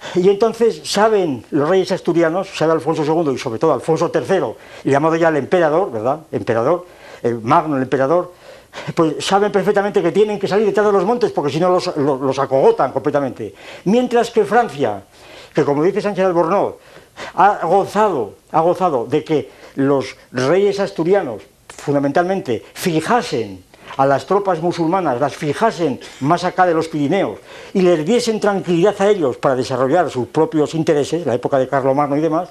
Y 0.14 0.28
entonces 0.28 0.80
saben 0.84 1.44
los 1.50 1.68
reyes 1.68 1.92
asturianos, 1.92 2.48
sabe 2.54 2.72
Alfonso 2.72 3.04
II 3.04 3.32
y 3.34 3.38
sobre 3.38 3.58
todo 3.58 3.72
Alfonso 3.72 4.10
III, 4.14 4.90
llamado 4.90 5.16
ya 5.16 5.28
el 5.28 5.36
emperador, 5.36 5.90
¿verdad? 5.90 6.20
Emperador, 6.32 6.86
el 7.22 7.40
magno, 7.40 7.76
el 7.76 7.82
emperador, 7.82 8.32
pues 8.94 9.24
saben 9.24 9.50
perfectamente 9.50 10.02
que 10.02 10.12
tienen 10.12 10.38
que 10.38 10.46
salir 10.46 10.66
detrás 10.66 10.86
de 10.86 10.92
los 10.92 11.04
montes 11.04 11.32
porque 11.32 11.50
si 11.50 11.58
no 11.58 11.70
los, 11.70 11.96
los, 11.96 12.38
acogotan 12.38 12.92
completamente. 12.92 13.54
Mientras 13.84 14.30
que 14.30 14.44
Francia, 14.44 15.02
que 15.54 15.64
como 15.64 15.82
dice 15.82 16.00
Sánchez 16.00 16.26
Albornoz, 16.26 16.74
ha 17.34 17.66
gozado, 17.66 18.34
ha 18.52 18.60
gozado 18.60 19.06
de 19.06 19.24
que 19.24 19.50
los 19.74 20.16
reyes 20.30 20.78
asturianos 20.78 21.42
fundamentalmente 21.68 22.64
fijasen 22.74 23.64
a 23.98 24.06
las 24.06 24.26
tropas 24.26 24.62
musulmanas, 24.62 25.20
las 25.20 25.36
fijasen 25.36 26.00
más 26.20 26.44
acá 26.44 26.64
de 26.66 26.72
los 26.72 26.88
Pirineos 26.88 27.38
y 27.74 27.82
les 27.82 28.06
diesen 28.06 28.38
tranquilidad 28.38 28.94
a 29.00 29.10
ellos 29.10 29.36
para 29.36 29.56
desarrollar 29.56 30.08
sus 30.08 30.28
propios 30.28 30.74
intereses, 30.74 31.26
la 31.26 31.34
época 31.34 31.58
de 31.58 31.68
Carlomagno 31.68 32.16
y 32.16 32.20
demás, 32.20 32.50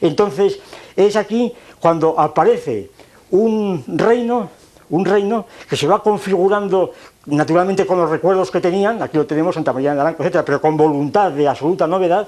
entonces 0.00 0.58
es 0.96 1.14
aquí 1.14 1.54
cuando 1.78 2.18
aparece 2.18 2.90
un 3.30 3.84
reino, 3.86 4.50
un 4.90 5.04
reino 5.04 5.46
que 5.70 5.76
se 5.76 5.86
va 5.86 6.02
configurando 6.02 6.92
naturalmente 7.26 7.86
con 7.86 7.98
los 7.98 8.10
recuerdos 8.10 8.50
que 8.50 8.60
tenían, 8.60 9.00
aquí 9.00 9.16
lo 9.16 9.26
tenemos, 9.26 9.54
Santa 9.54 9.72
María 9.72 9.90
de 9.90 9.98
Naranjo, 9.98 10.24
etc., 10.24 10.42
pero 10.44 10.60
con 10.60 10.76
voluntad 10.76 11.30
de 11.30 11.46
absoluta 11.46 11.86
novedad, 11.86 12.26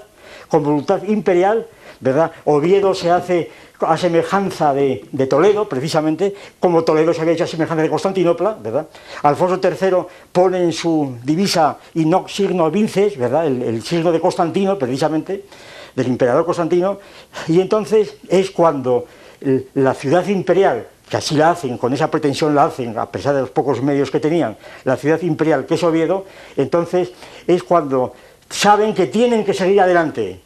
con 0.48 0.62
voluntad 0.62 1.02
imperial, 1.02 1.66
¿verdad? 2.00 2.32
Oviedo 2.44 2.94
se 2.94 3.10
hace 3.10 3.50
a 3.80 3.96
semejanza 3.96 4.74
de, 4.74 5.26
Toledo, 5.28 5.68
precisamente, 5.68 6.34
como 6.58 6.84
Toledo 6.84 7.14
se 7.14 7.22
había 7.22 7.34
hecho 7.34 7.44
a 7.44 7.46
semejanza 7.46 7.82
de 7.82 7.90
Constantinopla, 7.90 8.58
¿verdad? 8.62 8.86
Alfonso 9.22 9.60
III 9.62 9.96
pone 10.32 10.62
en 10.62 10.72
su 10.72 11.16
divisa 11.22 11.78
inox 11.94 12.34
signo 12.34 12.70
vinces, 12.70 13.16
¿verdad? 13.16 13.46
El, 13.46 13.82
signo 13.82 14.12
de 14.12 14.20
Constantino, 14.20 14.78
precisamente, 14.78 15.44
del 15.94 16.06
emperador 16.06 16.44
Constantino, 16.44 16.98
y 17.48 17.60
entonces 17.60 18.16
es 18.28 18.50
cuando 18.50 19.06
la 19.74 19.94
ciudad 19.94 20.26
imperial, 20.26 20.86
que 21.08 21.16
así 21.16 21.34
la 21.34 21.50
hacen, 21.50 21.78
con 21.78 21.92
esa 21.92 22.10
pretensión 22.10 22.54
la 22.54 22.64
hacen, 22.64 22.96
a 22.96 23.10
pesar 23.10 23.34
de 23.34 23.40
los 23.40 23.50
pocos 23.50 23.82
medios 23.82 24.10
que 24.10 24.20
tenían, 24.20 24.56
la 24.84 24.96
ciudad 24.96 25.20
imperial 25.22 25.66
que 25.66 25.74
es 25.74 25.82
Oviedo, 25.82 26.26
entonces 26.56 27.12
es 27.46 27.62
cuando 27.62 28.14
saben 28.48 28.94
que 28.94 29.06
tienen 29.06 29.44
que 29.44 29.54
seguir 29.54 29.80
adelante, 29.80 30.40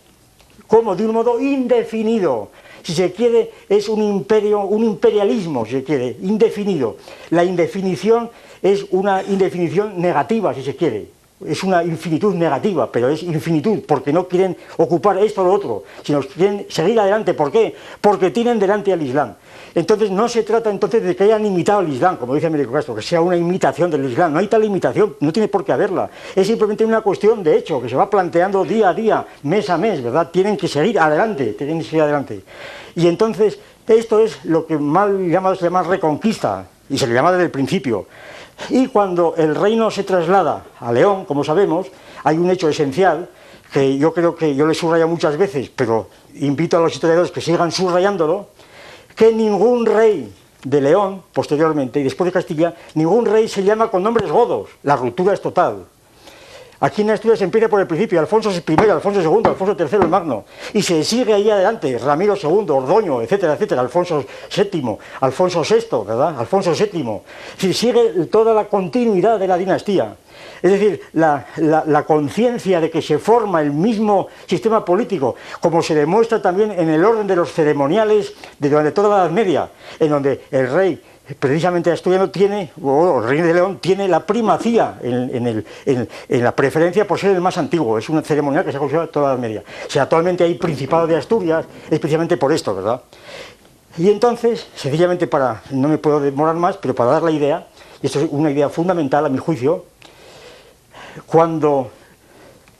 como 0.66 0.94
de 0.96 1.06
un 1.06 1.12
modo 1.12 1.40
indefinido, 1.40 2.48
si 2.82 2.94
se 2.94 3.12
quiere, 3.12 3.50
es 3.68 3.88
un 3.88 4.02
imperio, 4.02 4.60
un 4.60 4.84
imperialismo, 4.84 5.64
si 5.64 5.72
se 5.72 5.84
quiere, 5.84 6.16
indefinido. 6.22 6.96
La 7.30 7.42
indefinición 7.42 8.30
es 8.62 8.86
una 8.90 9.22
indefinición 9.22 10.00
negativa, 10.00 10.52
si 10.54 10.62
se 10.62 10.76
quiere. 10.76 11.08
Es 11.44 11.62
una 11.64 11.82
infinitud 11.82 12.34
negativa, 12.34 12.90
pero 12.90 13.08
es 13.08 13.22
infinitud, 13.22 13.80
porque 13.86 14.12
no 14.12 14.28
quieren 14.28 14.56
ocupar 14.76 15.18
esto 15.18 15.42
o 15.42 15.44
lo 15.44 15.52
otro, 15.52 15.84
sino 16.02 16.20
quieren 16.20 16.66
seguir 16.68 16.98
adelante. 17.00 17.34
¿Por 17.34 17.50
qué? 17.50 17.74
Porque 18.00 18.30
tienen 18.30 18.58
delante 18.58 18.92
al 18.92 19.02
Islam. 19.02 19.34
Entonces 19.74 20.10
no 20.10 20.28
se 20.28 20.44
trata 20.44 20.70
entonces 20.70 21.02
de 21.02 21.16
que 21.16 21.24
hayan 21.24 21.44
imitado 21.44 21.80
el 21.80 21.92
Islam, 21.92 22.16
como 22.16 22.34
dice 22.34 22.46
Américo 22.46 22.72
Castro, 22.72 22.94
que 22.94 23.02
sea 23.02 23.20
una 23.20 23.36
imitación 23.36 23.90
del 23.90 24.04
Islam. 24.04 24.32
No 24.32 24.38
hay 24.38 24.46
tal 24.46 24.64
imitación, 24.64 25.16
no 25.20 25.32
tiene 25.32 25.48
por 25.48 25.64
qué 25.64 25.72
haberla. 25.72 26.08
Es 26.34 26.46
simplemente 26.46 26.84
una 26.84 27.00
cuestión 27.00 27.42
de 27.42 27.56
hecho 27.56 27.82
que 27.82 27.88
se 27.88 27.96
va 27.96 28.08
planteando 28.08 28.64
día 28.64 28.90
a 28.90 28.94
día, 28.94 29.26
mes 29.42 29.68
a 29.70 29.76
mes, 29.76 30.02
¿verdad? 30.02 30.30
Tienen 30.30 30.56
que 30.56 30.68
seguir 30.68 30.98
adelante, 30.98 31.54
tienen 31.54 31.78
que 31.78 31.84
seguir 31.84 32.02
adelante. 32.02 32.44
Y 32.94 33.08
entonces 33.08 33.58
esto 33.88 34.20
es 34.20 34.44
lo 34.44 34.64
que 34.64 34.78
mal 34.78 35.28
llamado, 35.28 35.56
se 35.56 35.64
llama 35.64 35.82
reconquista, 35.82 36.66
y 36.88 36.98
se 36.98 37.06
le 37.06 37.14
llama 37.14 37.32
desde 37.32 37.44
el 37.44 37.50
principio. 37.50 38.06
Y 38.70 38.86
cuando 38.86 39.34
el 39.36 39.54
reino 39.54 39.90
se 39.90 40.04
traslada 40.04 40.64
a 40.78 40.92
León, 40.92 41.24
como 41.24 41.42
sabemos, 41.42 41.88
hay 42.22 42.38
un 42.38 42.50
hecho 42.50 42.68
esencial 42.68 43.28
que 43.72 43.98
yo 43.98 44.14
creo 44.14 44.36
que 44.36 44.54
yo 44.54 44.66
le 44.66 44.74
subrayo 44.74 45.08
muchas 45.08 45.36
veces, 45.36 45.70
pero 45.74 46.08
invito 46.36 46.76
a 46.76 46.80
los 46.80 46.94
historiadores 46.94 47.32
que 47.32 47.40
sigan 47.40 47.72
subrayándolo, 47.72 48.50
que 49.14 49.32
ningún 49.32 49.86
rey 49.86 50.32
de 50.64 50.80
León, 50.80 51.22
posteriormente, 51.32 52.00
y 52.00 52.04
después 52.04 52.26
de 52.26 52.32
Castilla, 52.32 52.74
ningún 52.94 53.26
rey 53.26 53.48
se 53.48 53.62
llama 53.62 53.90
con 53.90 54.02
nombres 54.02 54.30
godos. 54.30 54.70
La 54.82 54.96
ruptura 54.96 55.34
es 55.34 55.40
total. 55.40 55.84
Aquí 56.80 57.02
en 57.02 57.10
Asturias 57.10 57.38
se 57.38 57.44
empieza 57.44 57.68
por 57.68 57.80
el 57.80 57.86
principio, 57.86 58.20
Alfonso 58.20 58.50
I, 58.50 58.90
Alfonso 58.90 59.20
II, 59.20 59.42
Alfonso 59.44 59.76
III 59.78 59.98
el 60.02 60.08
Magno, 60.08 60.44
y 60.72 60.82
se 60.82 61.04
sigue 61.04 61.34
ahí 61.34 61.48
adelante, 61.48 61.98
Ramiro 61.98 62.34
II, 62.36 62.66
Ordoño, 62.68 63.22
etcétera, 63.22 63.54
etcétera, 63.54 63.80
Alfonso 63.80 64.24
VII, 64.54 64.96
Alfonso 65.20 65.62
VI, 65.62 66.04
¿verdad? 66.06 66.38
Alfonso 66.38 66.72
VII. 66.72 67.20
Es 67.68 67.76
sigue 67.76 68.26
toda 68.30 68.52
la 68.54 68.64
continuidad 68.66 69.38
de 69.38 69.48
la 69.48 69.56
dinastía. 69.56 70.16
Es 70.62 70.72
decir, 70.72 71.00
la, 71.12 72.04
conciencia 72.06 72.80
de 72.80 72.90
que 72.90 73.02
se 73.02 73.18
forma 73.18 73.60
el 73.60 73.70
mismo 73.70 74.28
sistema 74.46 74.84
político, 74.84 75.36
como 75.60 75.82
se 75.82 75.94
demuestra 75.94 76.40
también 76.40 76.72
en 76.72 76.88
el 76.88 77.04
orden 77.04 77.26
de 77.26 77.36
los 77.36 77.52
ceremoniales 77.52 78.32
de 78.58 78.70
durante 78.70 78.92
toda 78.92 79.10
la 79.10 79.24
Edad 79.24 79.30
Media, 79.30 79.68
en 80.00 80.10
donde 80.10 80.44
el 80.50 80.70
rey 80.70 81.02
precisamente 81.38 81.90
asturiano 81.90 82.28
tiene, 82.28 82.72
o 82.82 83.20
rey 83.20 83.40
de 83.40 83.54
León 83.54 83.78
tiene 83.78 84.06
la 84.06 84.26
primacía 84.26 84.98
en, 85.02 85.64
la 86.28 86.54
preferencia 86.54 87.06
por 87.06 87.18
ser 87.18 87.30
el 87.30 87.40
más 87.40 87.56
antiguo. 87.56 87.96
Es 87.96 88.10
una 88.10 88.20
ceremonial 88.20 88.64
que 88.64 88.70
se 88.70 88.76
ha 88.76 88.80
conservado 88.80 89.08
toda 89.08 89.32
la 89.32 89.40
Media. 89.40 89.62
Sea, 89.88 90.02
actualmente 90.02 90.44
hay 90.44 90.54
Principado 90.54 91.06
de 91.06 91.16
Asturias, 91.16 91.64
especialmente 91.90 92.36
por 92.36 92.52
esto, 92.52 92.74
¿verdad? 92.74 93.00
Y 93.96 94.10
entonces, 94.10 94.66
sencillamente 94.74 95.26
para, 95.26 95.62
no 95.70 95.88
me 95.88 95.96
puedo 95.96 96.20
demorar 96.20 96.56
más, 96.56 96.76
pero 96.76 96.94
para 96.94 97.12
dar 97.12 97.22
la 97.22 97.30
idea, 97.30 97.68
y 98.02 98.06
esto 98.06 98.20
es 98.20 98.28
una 98.30 98.50
idea 98.50 98.68
fundamental 98.68 99.24
a 99.24 99.28
mi 99.30 99.38
juicio, 99.38 99.86
cuando 101.26 101.90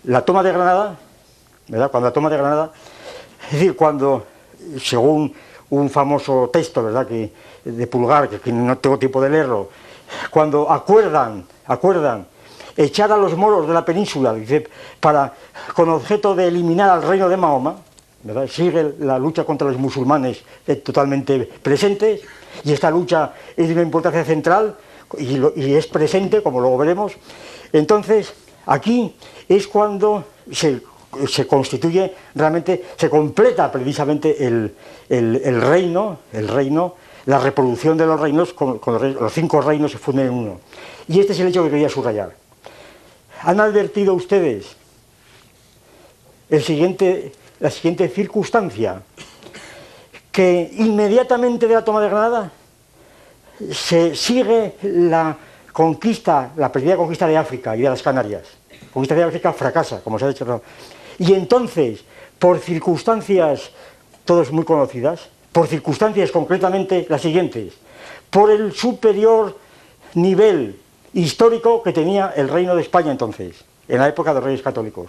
la 0.05 0.23
toma 0.23 0.43
de 0.43 0.53
Granada, 0.53 0.97
¿verdad? 1.69 1.91
Cuando 1.91 2.09
la 2.09 2.12
toma 2.12 2.29
de 2.29 2.37
Granada, 2.37 2.73
es 3.47 3.53
decir, 3.53 3.75
cuando, 3.75 4.27
según 4.79 5.33
un 5.71 5.89
famoso 5.89 6.51
texto, 6.53 6.83
¿verdad? 6.83 7.07
Que, 7.07 7.33
de 7.65 7.86
Pulgar, 7.86 8.28
que, 8.28 8.53
no 8.53 8.78
tengo 8.78 8.99
tiempo 8.99 9.20
de 9.20 9.31
leerlo, 9.31 9.70
cuando 10.31 10.70
acuerdan, 10.70 11.45
acuerdan 11.66 12.27
echar 12.77 13.11
a 13.12 13.16
los 13.16 13.36
moros 13.36 13.66
de 13.66 13.74
la 13.74 13.85
península, 13.85 14.35
dice, 14.35 14.69
para, 15.01 15.32
con 15.74 15.89
objeto 15.89 16.35
de 16.35 16.49
eliminar 16.49 16.91
al 16.91 17.03
reino 17.03 17.28
de 17.28 17.36
Mahoma, 17.36 17.77
sigue 18.49 18.95
la 19.01 19.19
lucha 19.19 19.45
contra 19.45 19.69
los 19.69 19.78
musulmanes 19.78 20.43
eh, 20.66 20.77
totalmente 20.77 21.41
presente, 21.62 22.20
y 22.65 22.73
esta 22.73 22.91
lucha 22.91 23.32
es 23.57 23.69
de 23.69 23.74
una 23.74 23.82
importancia 23.82 24.24
central 24.24 24.77
y 25.19 25.74
es 25.74 25.86
presente, 25.86 26.43
como 26.43 26.61
luego 26.61 26.78
veremos, 26.78 27.12
entonces, 27.74 28.32
aquí 28.66 29.16
es 29.49 29.66
cuando 29.66 30.24
se, 30.53 30.81
constituye 31.49 32.15
realmente, 32.36 32.85
se 32.97 33.11
completa 33.11 33.70
precisamente 33.73 34.47
el, 34.47 34.73
reino, 35.61 36.19
el 36.32 36.47
reino, 36.47 36.95
la 37.27 37.39
reproducción 37.39 37.97
de 37.97 38.07
los 38.07 38.21
reinos, 38.21 38.53
con, 38.53 38.81
los, 38.85 39.33
cinco 39.33 39.61
reinos 39.61 39.93
se 39.93 39.99
funden 39.99 40.27
en 40.27 40.33
uno. 40.33 40.61
Y 41.09 41.21
este 41.21 41.33
es 41.33 41.41
el 41.41 41.49
hecho 41.49 41.65
que 41.65 41.71
quería 41.71 41.89
subrayar. 41.89 42.35
¿Han 43.43 43.61
advertido 43.61 44.15
ustedes 44.15 44.77
la 46.49 46.61
siguiente 47.71 48.09
circunstancia? 48.09 49.03
Que 50.31 50.71
inmediatamente 50.79 51.67
de 51.67 51.75
la 51.75 51.85
toma 51.85 52.01
de 52.01 52.09
Granada 52.09 52.51
se 53.71 54.17
sigue 54.17 54.75
la 54.83 55.37
conquista, 55.73 56.53
la 56.57 56.71
perdida 56.71 56.97
conquista 56.97 57.27
de 57.27 57.37
África 57.37 57.77
y 57.77 57.83
de 57.83 57.89
las 57.89 58.03
Canarias. 58.03 58.43
Conquista 58.93 59.15
de 59.15 59.23
África 59.23 59.53
fracasa, 59.53 60.01
como 60.03 60.19
se 60.19 60.25
ha 60.25 60.29
dicho. 60.29 60.63
Y 61.19 61.33
entonces, 61.35 62.05
por 62.39 62.59
circunstancias 62.59 63.71
todas 64.25 64.51
muy 64.51 64.65
conocidas, 64.65 65.29
por 65.55 65.69
circunstancias 65.69 66.33
concretamente 66.33 67.07
las 67.09 67.23
siguientes, 67.23 67.75
por 68.29 68.51
el 68.51 68.73
superior 68.73 69.57
nivel 70.15 70.81
histórico 71.13 71.81
que 71.81 71.93
tenía 71.93 72.33
el 72.35 72.49
reino 72.49 72.75
de 72.75 72.83
España 72.83 73.13
entonces, 73.13 73.65
en 73.87 73.99
la 73.99 74.09
época 74.09 74.35
de 74.35 74.41
reyes 74.41 74.63
católicos. 74.63 75.07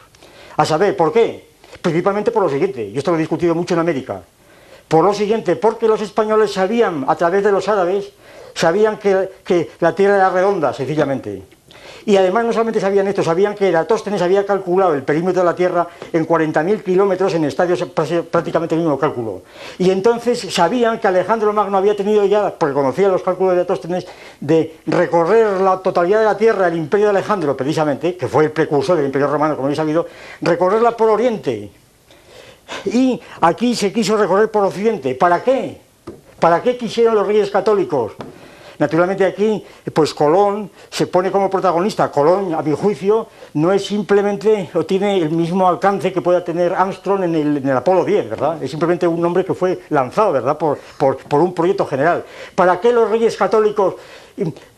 A 0.55 0.63
saber, 0.63 0.95
¿por 0.95 1.11
qué? 1.11 1.49
Principalmente 1.81 2.29
por 2.29 2.43
lo 2.43 2.49
siguiente, 2.49 2.85
y 2.85 2.95
esto 2.95 3.09
lo 3.09 3.17
he 3.17 3.21
discutido 3.21 3.55
mucho 3.55 3.73
en 3.73 3.79
América, 3.79 4.21
por 4.87 5.03
lo 5.03 5.15
siguiente, 5.15 5.55
porque 5.55 5.87
los 5.87 5.99
españoles 6.01 6.53
sabían, 6.53 7.05
a 7.07 7.15
través 7.15 7.43
de 7.43 7.51
los 7.51 7.67
árabes, 7.67 8.11
sabían 8.53 8.99
que, 8.99 9.71
la 9.79 9.95
Tierra 9.95 10.17
era 10.17 10.29
redonda, 10.29 10.73
sencillamente. 10.73 11.41
Y 12.05 12.17
además 12.17 12.45
no 12.45 12.53
solamente 12.53 12.79
sabían 12.79 13.07
esto, 13.07 13.23
sabían 13.23 13.55
que 13.55 13.67
Eratóstenes 13.67 14.21
había 14.21 14.45
calculado 14.45 14.93
el 14.93 15.01
perímetro 15.01 15.41
de 15.41 15.45
la 15.45 15.55
Tierra 15.55 15.87
en 16.13 16.27
40.000 16.27 16.83
kilómetros 16.83 17.33
en 17.33 17.45
estadios 17.45 17.83
prácticamente 18.29 18.75
el 18.75 18.81
mismo 18.81 18.99
cálculo. 18.99 19.41
Y 19.79 19.89
entonces 19.89 20.53
sabían 20.53 20.99
que 20.99 21.07
Alejandro 21.07 21.51
Magno 21.51 21.77
había 21.77 21.95
tenido 21.95 22.23
ya, 22.25 22.53
porque 22.53 22.75
conocía 22.75 23.07
los 23.07 23.23
cálculos 23.23 23.53
de 23.53 23.61
Eratóstenes, 23.61 24.05
de 24.39 24.77
recorrer 24.85 25.59
la 25.61 25.79
totalidad 25.79 26.19
de 26.19 26.25
la 26.25 26.37
Tierra, 26.37 26.67
el 26.67 26.75
imperio 26.75 27.07
de 27.07 27.11
Alejandro 27.11 27.57
precisamente, 27.57 28.15
que 28.15 28.27
fue 28.27 28.45
el 28.45 28.51
precursor 28.51 28.97
del 28.97 29.07
imperio 29.07 29.27
romano, 29.27 29.55
como 29.55 29.65
habéis 29.65 29.77
sabido, 29.77 30.05
recorrerla 30.41 30.91
por 30.95 31.09
Oriente. 31.09 31.71
Y 32.85 33.19
aquí 33.41 33.75
se 33.75 33.91
quiso 33.91 34.15
recorrer 34.15 34.51
por 34.51 34.63
Occidente. 34.63 35.15
¿Para 35.15 35.43
qué? 35.43 35.81
¿Para 36.39 36.61
qué 36.61 36.77
quisieron 36.77 37.15
los 37.15 37.25
reyes 37.25 37.49
católicos? 37.49 38.13
Naturalmente 38.79 39.25
aquí, 39.25 39.63
pues 39.93 40.13
Colón 40.13 40.69
se 40.89 41.07
pone 41.07 41.31
como 41.31 41.49
protagonista. 41.49 42.11
Colón, 42.11 42.53
a 42.53 42.61
mi 42.61 42.75
juicio, 42.75 43.27
no 43.53 43.71
es 43.71 43.85
simplemente, 43.85 44.69
o 44.73 44.85
tiene 44.85 45.17
el 45.17 45.29
mismo 45.29 45.67
alcance 45.67 46.11
que 46.11 46.21
pueda 46.21 46.43
tener 46.43 46.73
Armstrong 46.73 47.23
en 47.23 47.35
el, 47.35 47.71
Apolo 47.71 48.05
10, 48.05 48.29
¿verdad? 48.29 48.63
Es 48.63 48.71
simplemente 48.71 49.07
un 49.07 49.23
hombre 49.25 49.45
que 49.45 49.53
fue 49.53 49.81
lanzado, 49.89 50.31
¿verdad?, 50.31 50.57
por, 50.57 50.77
por 50.97 51.41
un 51.41 51.53
proyecto 51.53 51.85
general. 51.85 52.25
¿Para 52.55 52.79
qué 52.79 52.91
los 52.91 53.09
reyes 53.09 53.35
católicos 53.37 53.95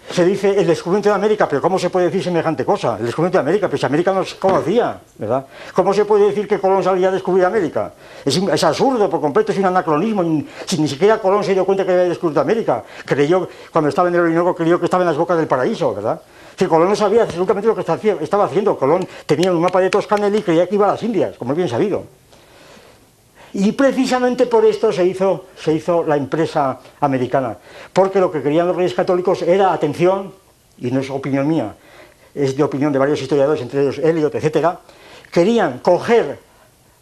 se 0.09 0.25
dice 0.25 0.59
el 0.59 0.65
descubrimiento 0.65 1.09
de 1.09 1.15
América, 1.15 1.47
pero 1.49 1.61
¿cómo 1.61 1.77
se 1.77 1.89
puede 1.89 2.05
decir 2.05 2.23
semejante 2.23 2.63
cosa? 2.63 2.97
El 2.97 3.05
descubrimiento 3.05 3.37
de 3.37 3.41
América, 3.41 3.69
pues 3.69 3.83
América 3.83 4.13
no 4.13 4.23
se 4.23 4.37
conocía, 4.37 4.99
¿verdad? 5.17 5.45
¿Cómo 5.73 5.93
se 5.93 6.05
puede 6.05 6.27
decir 6.27 6.47
que 6.47 6.59
Colón 6.59 6.83
salía 6.83 7.09
a 7.09 7.11
descubrir 7.11 7.45
América? 7.45 7.91
Es, 8.23 8.63
absurdo 8.63 9.09
por 9.09 9.19
completo, 9.19 9.51
es 9.51 9.57
un 9.57 9.65
anacronismo, 9.65 10.23
ni, 10.23 10.47
ni 10.77 10.87
siquiera 10.87 11.19
Colón 11.19 11.43
se 11.43 11.53
dio 11.53 11.65
cuenta 11.65 11.85
que 11.85 11.91
había 11.91 12.05
descubierto 12.05 12.39
América. 12.39 12.83
Creyó, 13.05 13.47
cuando 13.71 13.89
estaba 13.89 14.07
en 14.07 14.15
el 14.15 14.21
Orinoco, 14.21 14.55
creyó 14.55 14.79
que 14.79 14.85
estaba 14.85 15.03
en 15.03 15.09
las 15.09 15.17
bocas 15.17 15.37
del 15.37 15.47
paraíso, 15.47 15.93
¿verdad? 15.93 16.21
Que 16.55 16.67
Colón 16.67 16.89
no 16.89 16.95
sabía 16.95 17.23
absolutamente 17.23 17.67
lo 17.67 17.75
que 17.75 17.81
estaba 18.21 18.45
haciendo. 18.45 18.77
Colón 18.77 19.07
tenía 19.25 19.51
un 19.51 19.61
mapa 19.61 19.81
de 19.81 19.89
Toscana 19.89 20.29
y 20.29 20.41
creía 20.41 20.67
que 20.67 20.75
iba 20.75 20.87
a 20.87 20.93
las 20.93 21.03
Indias, 21.03 21.37
como 21.37 21.51
es 21.51 21.57
bien 21.57 21.69
sabido. 21.69 22.03
Y 23.53 23.71
precisamente 23.71 24.45
por 24.45 24.65
esto 24.65 24.91
se 24.91 25.05
hizo, 25.05 25.45
se 25.57 25.73
hizo 25.73 26.03
la 26.03 26.17
empresa 26.17 26.79
americana, 26.99 27.57
porque 27.93 28.19
lo 28.19 28.31
que 28.31 28.41
querían 28.41 28.67
los 28.67 28.75
reyes 28.75 28.93
católicos 28.93 29.41
era, 29.41 29.73
atención, 29.73 30.33
y 30.77 30.91
no 30.91 30.99
es 30.99 31.09
opinión 31.09 31.47
mía, 31.47 31.75
es 32.35 32.55
de 32.55 32.63
opinión 32.63 32.93
de 32.93 32.99
varios 32.99 33.21
historiadores, 33.21 33.61
entre 33.61 33.81
ellos 33.81 33.97
Eliot, 33.97 34.35
etc., 34.35 34.77
querían 35.31 35.79
coger 35.79 36.39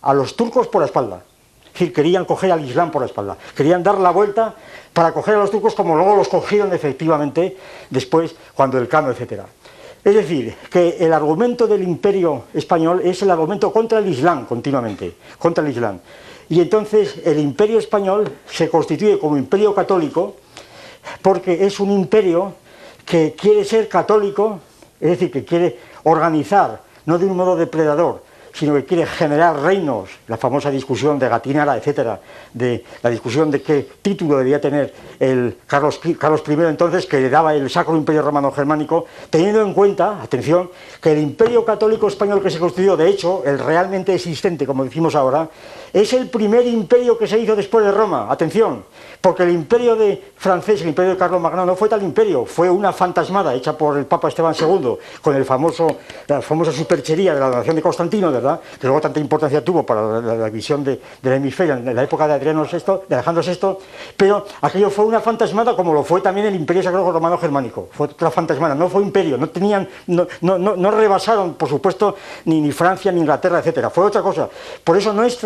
a 0.01 0.13
los 0.13 0.35
turcos 0.35 0.67
por 0.67 0.81
la 0.81 0.85
espalda. 0.85 1.23
Es 1.65 1.73
decir, 1.73 1.93
querían 1.93 2.23
coger 2.23 2.51
al 2.51 2.63
Islam 2.63 2.89
por 2.89 3.01
la 3.01 3.07
espalda. 3.07 3.37
Querían 3.53 3.83
dar 3.83 3.97
la 3.97 4.11
vuelta 4.11 4.55
para 4.93 5.11
coger 5.11 5.35
a 5.35 5.39
los 5.39 5.51
turcos 5.51 5.75
como 5.75 5.95
luego 5.97 6.15
los 6.15 6.29
cogieron 6.29 6.71
efectivamente 6.73 7.57
después 7.89 8.33
cuando 8.53 8.77
el 8.77 8.87
cano, 8.87 9.11
etc. 9.11 9.41
Es 10.01 10.15
decir, 10.15 10.55
que 10.69 10.97
el 10.99 11.11
argumento 11.11 11.67
del 11.67 11.83
imperio 11.83 12.43
español 12.53 13.01
es 13.03 13.21
el 13.23 13.31
argumento 13.31 13.73
contra 13.73 13.99
el 13.99 14.07
Islam 14.07 14.45
continuamente, 14.45 15.15
contra 15.37 15.65
el 15.65 15.71
Islam. 15.71 15.99
Y 16.49 16.61
entonces 16.61 17.15
el 17.25 17.39
imperio 17.39 17.79
español 17.79 18.31
se 18.49 18.69
constituye 18.69 19.17
como 19.17 19.37
imperio 19.37 19.73
católico 19.73 20.35
porque 21.21 21.65
es 21.65 21.79
un 21.79 21.91
imperio 21.91 22.53
que 23.05 23.35
quiere 23.39 23.63
ser 23.63 23.87
católico, 23.87 24.59
es 24.99 25.11
decir, 25.11 25.31
que 25.31 25.45
quiere 25.45 25.77
organizar, 26.03 26.81
no 27.05 27.17
de 27.17 27.25
un 27.25 27.37
modo 27.37 27.55
depredador, 27.55 28.23
sino 28.55 28.73
que 28.73 28.85
quiere 28.85 29.05
generar 29.05 29.59
reinos, 29.59 30.09
la 30.27 30.37
famosa 30.37 30.71
discusión 30.71 31.19
de 31.19 31.27
Gatinara, 31.27 31.75
etcétera, 31.75 32.21
de 32.53 32.85
la 33.03 33.09
discusión 33.09 33.51
de 33.51 33.61
qué 33.61 33.85
título 34.01 34.37
debía 34.37 34.61
tener 34.61 34.93
el 35.19 35.57
Carlos, 35.67 35.99
Carlos 36.17 36.41
I 36.47 36.53
entonces, 36.53 37.05
que 37.05 37.19
le 37.19 37.29
daba 37.29 37.53
el 37.53 37.69
Sacro 37.69 37.97
Imperio 37.97 38.21
Romano 38.21 38.53
Germánico, 38.53 39.05
teniendo 39.29 39.61
en 39.61 39.73
cuenta, 39.73 40.21
atención, 40.21 40.71
que 41.01 41.11
el 41.11 41.19
Imperio 41.19 41.65
Católico 41.65 42.07
Español 42.07 42.41
que 42.41 42.49
se 42.49 42.59
constituyó, 42.59 42.95
de 42.95 43.09
hecho, 43.09 43.43
el 43.45 43.59
realmente 43.59 44.15
existente, 44.15 44.65
como 44.65 44.85
decimos 44.85 45.15
ahora, 45.15 45.49
es 45.95 46.11
el 46.11 46.29
primer 46.29 46.67
imperio 46.67 47.17
que 47.17 47.25
se 47.25 47.39
hizo 47.39 47.55
después 47.55 47.85
de 47.85 47.89
Roma, 47.89 48.27
atención, 48.29 48.83
porque 49.21 49.43
el 49.43 49.51
imperio 49.51 49.95
de 49.95 50.33
francés, 50.35 50.81
el 50.81 50.89
imperio 50.89 51.11
de 51.11 51.17
Carlos 51.17 51.39
Magno, 51.39 51.65
no 51.65 51.73
fue 51.73 51.87
tal 51.87 52.03
imperio, 52.03 52.45
fue 52.45 52.69
una 52.69 52.91
fantasmada 52.91 53.53
hecha 53.53 53.77
por 53.77 53.97
el 53.97 54.05
Papa 54.05 54.27
Esteban 54.27 54.53
II, 54.59 54.97
con 55.21 55.33
el 55.37 55.45
famoso, 55.45 55.87
la 56.27 56.41
famosa 56.41 56.73
superchería 56.73 57.33
de 57.33 57.39
la 57.39 57.49
donación 57.49 57.77
de 57.77 57.81
Constantino, 57.81 58.29
¿verdad? 58.29 58.59
que 58.77 58.87
luego 58.87 58.99
tanta 58.99 59.21
importancia 59.21 59.63
tuvo 59.63 59.85
para 59.85 60.19
la, 60.19 60.49
visión 60.49 60.83
de, 60.83 60.99
la 61.21 61.35
hemisferia 61.35 61.75
en 61.75 61.95
la 61.95 62.03
época 62.03 62.27
de 62.27 62.33
Adriano 62.33 62.65
VI, 62.69 63.07
de 63.07 63.15
Alejandro 63.15 63.41
VI, 63.41 63.77
pero 64.17 64.45
aquello 64.63 64.89
fue 64.89 65.05
una 65.05 65.21
fantasmada 65.21 65.77
como 65.77 65.93
lo 65.93 66.03
fue 66.03 66.19
también 66.19 66.47
el 66.47 66.55
imperio 66.55 66.83
sacro 66.83 67.09
romano 67.09 67.37
germánico, 67.37 67.87
fue 67.89 68.07
otra 68.07 68.29
fantasmada, 68.29 68.75
no 68.75 68.89
fue 68.89 69.01
imperio, 69.01 69.37
no 69.37 69.47
tenían, 69.47 69.87
no, 70.07 70.27
no, 70.41 70.57
no, 70.57 70.91
rebasaron, 70.91 71.53
por 71.53 71.69
supuesto, 71.69 72.17
ni, 72.43 72.59
ni 72.59 72.73
Francia, 72.73 73.13
ni 73.13 73.21
Inglaterra, 73.21 73.59
etcétera, 73.59 73.89
fue 73.89 74.03
otra 74.03 74.21
cosa. 74.21 74.49
Por 74.83 74.97
eso 74.97 75.13
no 75.13 75.23
es 75.23 75.37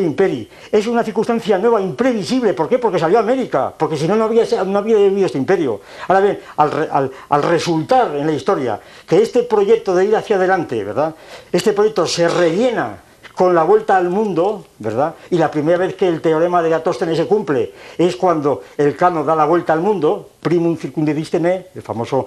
Imperi. 0.00 0.48
Es 0.70 0.86
una 0.86 1.04
circunstancia 1.04 1.58
nueva, 1.58 1.80
imprevisible. 1.80 2.54
¿Por 2.54 2.68
qué? 2.68 2.78
Porque 2.78 2.98
salió 2.98 3.18
América. 3.18 3.72
Porque 3.76 3.96
si 3.96 4.08
no, 4.08 4.16
no 4.16 4.24
había, 4.24 4.44
no 4.64 4.78
había 4.78 4.96
vivido 4.96 5.26
este 5.26 5.38
imperio. 5.38 5.80
Ahora 6.08 6.20
bien, 6.20 6.40
al, 6.56 7.42
resultar 7.42 8.14
en 8.16 8.26
la 8.26 8.32
historia 8.32 8.80
que 9.06 9.20
este 9.20 9.42
proyecto 9.42 9.94
de 9.94 10.06
ir 10.06 10.16
hacia 10.16 10.36
adelante, 10.36 10.82
¿verdad? 10.84 11.14
Este 11.50 11.72
proyecto 11.72 12.06
se 12.06 12.28
rellena 12.28 12.98
con 13.34 13.54
la 13.54 13.62
vuelta 13.62 13.96
al 13.96 14.08
mundo, 14.10 14.66
¿verdad? 14.78 15.14
Y 15.30 15.38
la 15.38 15.50
primera 15.50 15.78
vez 15.78 15.94
que 15.94 16.06
el 16.06 16.20
teorema 16.20 16.62
de 16.62 16.68
Eratóstenes 16.68 17.16
se 17.16 17.26
cumple 17.26 17.72
es 17.96 18.16
cuando 18.16 18.62
el 18.76 18.96
cano 18.96 19.24
da 19.24 19.34
la 19.34 19.44
vuelta 19.44 19.72
al 19.72 19.80
mundo, 19.80 20.30
primum 20.40 20.76
circundidistene, 20.76 21.68
el 21.74 21.82
famoso 21.82 22.26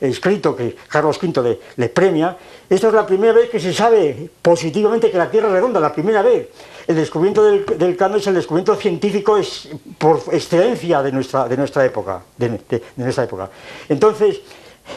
escrito 0.00 0.54
que 0.54 0.76
Carlos 0.88 1.20
V 1.22 1.58
le, 1.76 1.88
premia. 1.88 2.36
Esta 2.68 2.88
es 2.88 2.94
la 2.94 3.06
primera 3.06 3.32
vez 3.32 3.50
que 3.50 3.58
se 3.58 3.72
sabe 3.72 4.30
positivamente 4.40 5.10
que 5.10 5.18
la 5.18 5.30
Tierra 5.30 5.48
es 5.48 5.54
redonda, 5.54 5.80
la 5.80 5.92
primera 5.92 6.22
vez 6.22 6.48
el 6.88 6.96
descubrimiento 6.96 7.44
del, 7.44 7.66
del 7.78 7.96
cano 7.98 8.16
es 8.16 8.26
el 8.26 8.34
descubrimiento 8.34 8.74
científico 8.74 9.36
es, 9.36 9.68
por 9.98 10.22
excelencia 10.32 11.02
de 11.02 11.12
nuestra, 11.12 11.46
de 11.46 11.54
nuestra 11.54 11.84
época. 11.84 12.22
De, 12.34 12.58
época. 12.96 13.50
Entonces, 13.90 14.40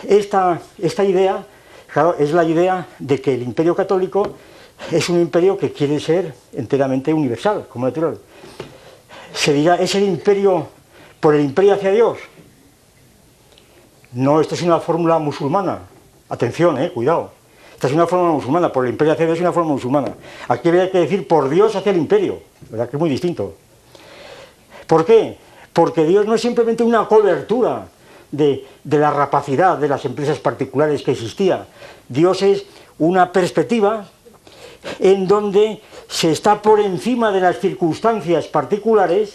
esta, 0.07 0.61
esta 0.81 1.03
idea 1.03 1.45
es 2.17 2.31
la 2.31 2.45
idea 2.45 2.87
de 2.97 3.19
que 3.19 3.33
el 3.33 3.43
imperio 3.43 3.75
católico 3.75 4.35
es 4.89 5.09
un 5.09 5.19
imperio 5.19 5.57
que 5.57 5.73
quiere 5.73 5.99
ser 5.99 6.33
enteramente 6.53 7.13
universal, 7.13 7.67
como 7.67 7.87
natural. 7.87 8.17
Se 9.33 9.51
dirá, 9.51 9.75
¿es 9.75 9.93
el 9.93 10.03
imperio 10.03 10.67
por 11.19 11.35
el 11.35 11.41
imperio 11.41 11.73
hacia 11.73 11.91
Dios? 11.91 12.19
No, 14.13 14.39
esto 14.39 14.55
es 14.55 14.61
una 14.61 14.79
fórmula 14.79 15.19
musulmana. 15.19 15.79
Atención, 16.29 16.81
eh, 16.81 16.89
cuidado. 16.93 17.40
Esta 17.81 17.87
es 17.87 17.95
una 17.95 18.05
forma 18.05 18.33
musulmana, 18.33 18.71
por 18.71 18.85
el 18.85 18.91
imperio 18.91 19.15
Dios 19.15 19.31
es 19.31 19.39
una 19.39 19.51
forma 19.51 19.71
musulmana. 19.71 20.13
Aquí 20.47 20.67
habría 20.67 20.91
que 20.91 20.99
decir 20.99 21.27
por 21.27 21.49
Dios 21.49 21.75
hacia 21.75 21.91
el 21.91 21.97
imperio, 21.97 22.39
¿verdad? 22.69 22.87
Que 22.87 22.95
es 22.95 22.99
muy 22.99 23.09
distinto. 23.09 23.55
¿Por 24.85 25.03
qué? 25.03 25.35
Porque 25.73 26.05
Dios 26.05 26.27
no 26.27 26.35
es 26.35 26.41
simplemente 26.41 26.83
una 26.83 27.07
cobertura 27.07 27.87
de, 28.29 28.67
de 28.83 28.97
la 28.99 29.09
rapacidad 29.09 29.79
de 29.79 29.87
las 29.87 30.05
empresas 30.05 30.37
particulares 30.37 31.01
que 31.01 31.13
existía. 31.13 31.65
Dios 32.07 32.43
es 32.43 32.65
una 32.99 33.31
perspectiva 33.31 34.05
en 34.99 35.27
donde 35.27 35.81
se 36.07 36.29
está 36.29 36.61
por 36.61 36.79
encima 36.81 37.31
de 37.31 37.39
las 37.39 37.57
circunstancias 37.57 38.45
particulares 38.45 39.33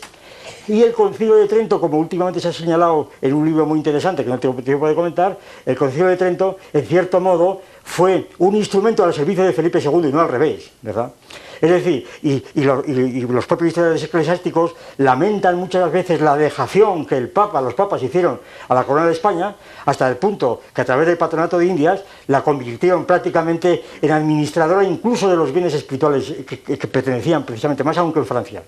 y 0.68 0.82
el 0.82 0.93
Concilio 0.93 1.35
de 1.36 1.47
Trento, 1.47 1.81
como 1.81 1.98
últimamente 1.98 2.40
se 2.40 2.48
ha 2.48 2.52
señalado 2.52 3.10
en 3.20 3.35
un 3.35 3.44
libro 3.44 3.66
muy 3.66 3.78
interesante 3.78 4.24
que 4.24 4.31
no 4.31 4.39
tengo 4.39 4.55
tiempo 4.62 4.89
de 4.89 4.94
comentar, 4.94 5.39
el 5.64 5.77
Concilio 5.77 6.06
de 6.06 6.16
Trento, 6.16 6.59
en 6.73 6.85
cierto 6.86 7.20
modo, 7.20 7.62
fue 7.85 8.28
un 8.39 8.56
instrumento 8.56 9.05
al 9.05 9.14
servicio 9.14 9.44
de 9.44 9.52
Felipe 9.52 9.81
II 9.81 10.09
y 10.09 10.12
no 10.12 10.20
al 10.20 10.28
revés, 10.28 10.70
¿verdad? 10.82 11.12
Es 11.60 11.70
decir, 11.70 12.06
y, 12.22 12.42
los 12.62 13.46
propios 13.46 13.68
historiadores 13.68 14.02
eclesiásticos 14.02 14.74
lamentan 14.98 15.56
muchas 15.56 15.90
veces 15.90 16.20
la 16.20 16.36
dejación 16.36 17.06
que 17.06 17.16
el 17.16 17.30
Papa, 17.30 17.60
los 17.60 17.74
papas 17.74 18.02
hicieron 18.02 18.40
a 18.68 18.74
la 18.74 18.84
corona 18.84 19.06
de 19.06 19.12
España, 19.12 19.54
hasta 19.86 20.08
el 20.08 20.16
punto 20.16 20.60
que 20.74 20.82
a 20.82 20.84
través 20.84 21.06
del 21.06 21.16
patronato 21.16 21.58
de 21.58 21.66
Indias 21.66 22.02
la 22.26 22.42
convirtieron 22.42 23.04
prácticamente 23.04 23.82
en 24.02 24.10
administradora 24.10 24.84
incluso 24.84 25.28
de 25.28 25.36
los 25.36 25.52
bienes 25.52 25.74
espirituales 25.74 26.32
que, 26.46 26.86
pertenecían 26.86 27.44
precisamente 27.44 27.84
más 27.84 27.96
aún 27.98 28.12
que 28.12 28.18
en 28.18 28.26
Francia. 28.26 28.62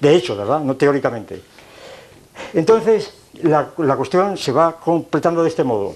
De 0.00 0.14
hecho, 0.14 0.36
¿verdad? 0.36 0.60
No 0.60 0.76
teóricamente. 0.76 1.40
Entonces, 2.52 3.14
la, 3.42 3.70
la 3.78 3.96
cuestión 3.96 4.36
se 4.36 4.52
va 4.52 4.78
completando 4.78 5.42
de 5.42 5.48
este 5.48 5.64
modo. 5.64 5.94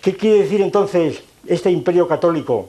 ¿Qué 0.00 0.16
quiere 0.16 0.42
decir 0.42 0.60
entonces 0.60 1.22
este 1.46 1.70
imperio 1.70 2.06
católico, 2.06 2.68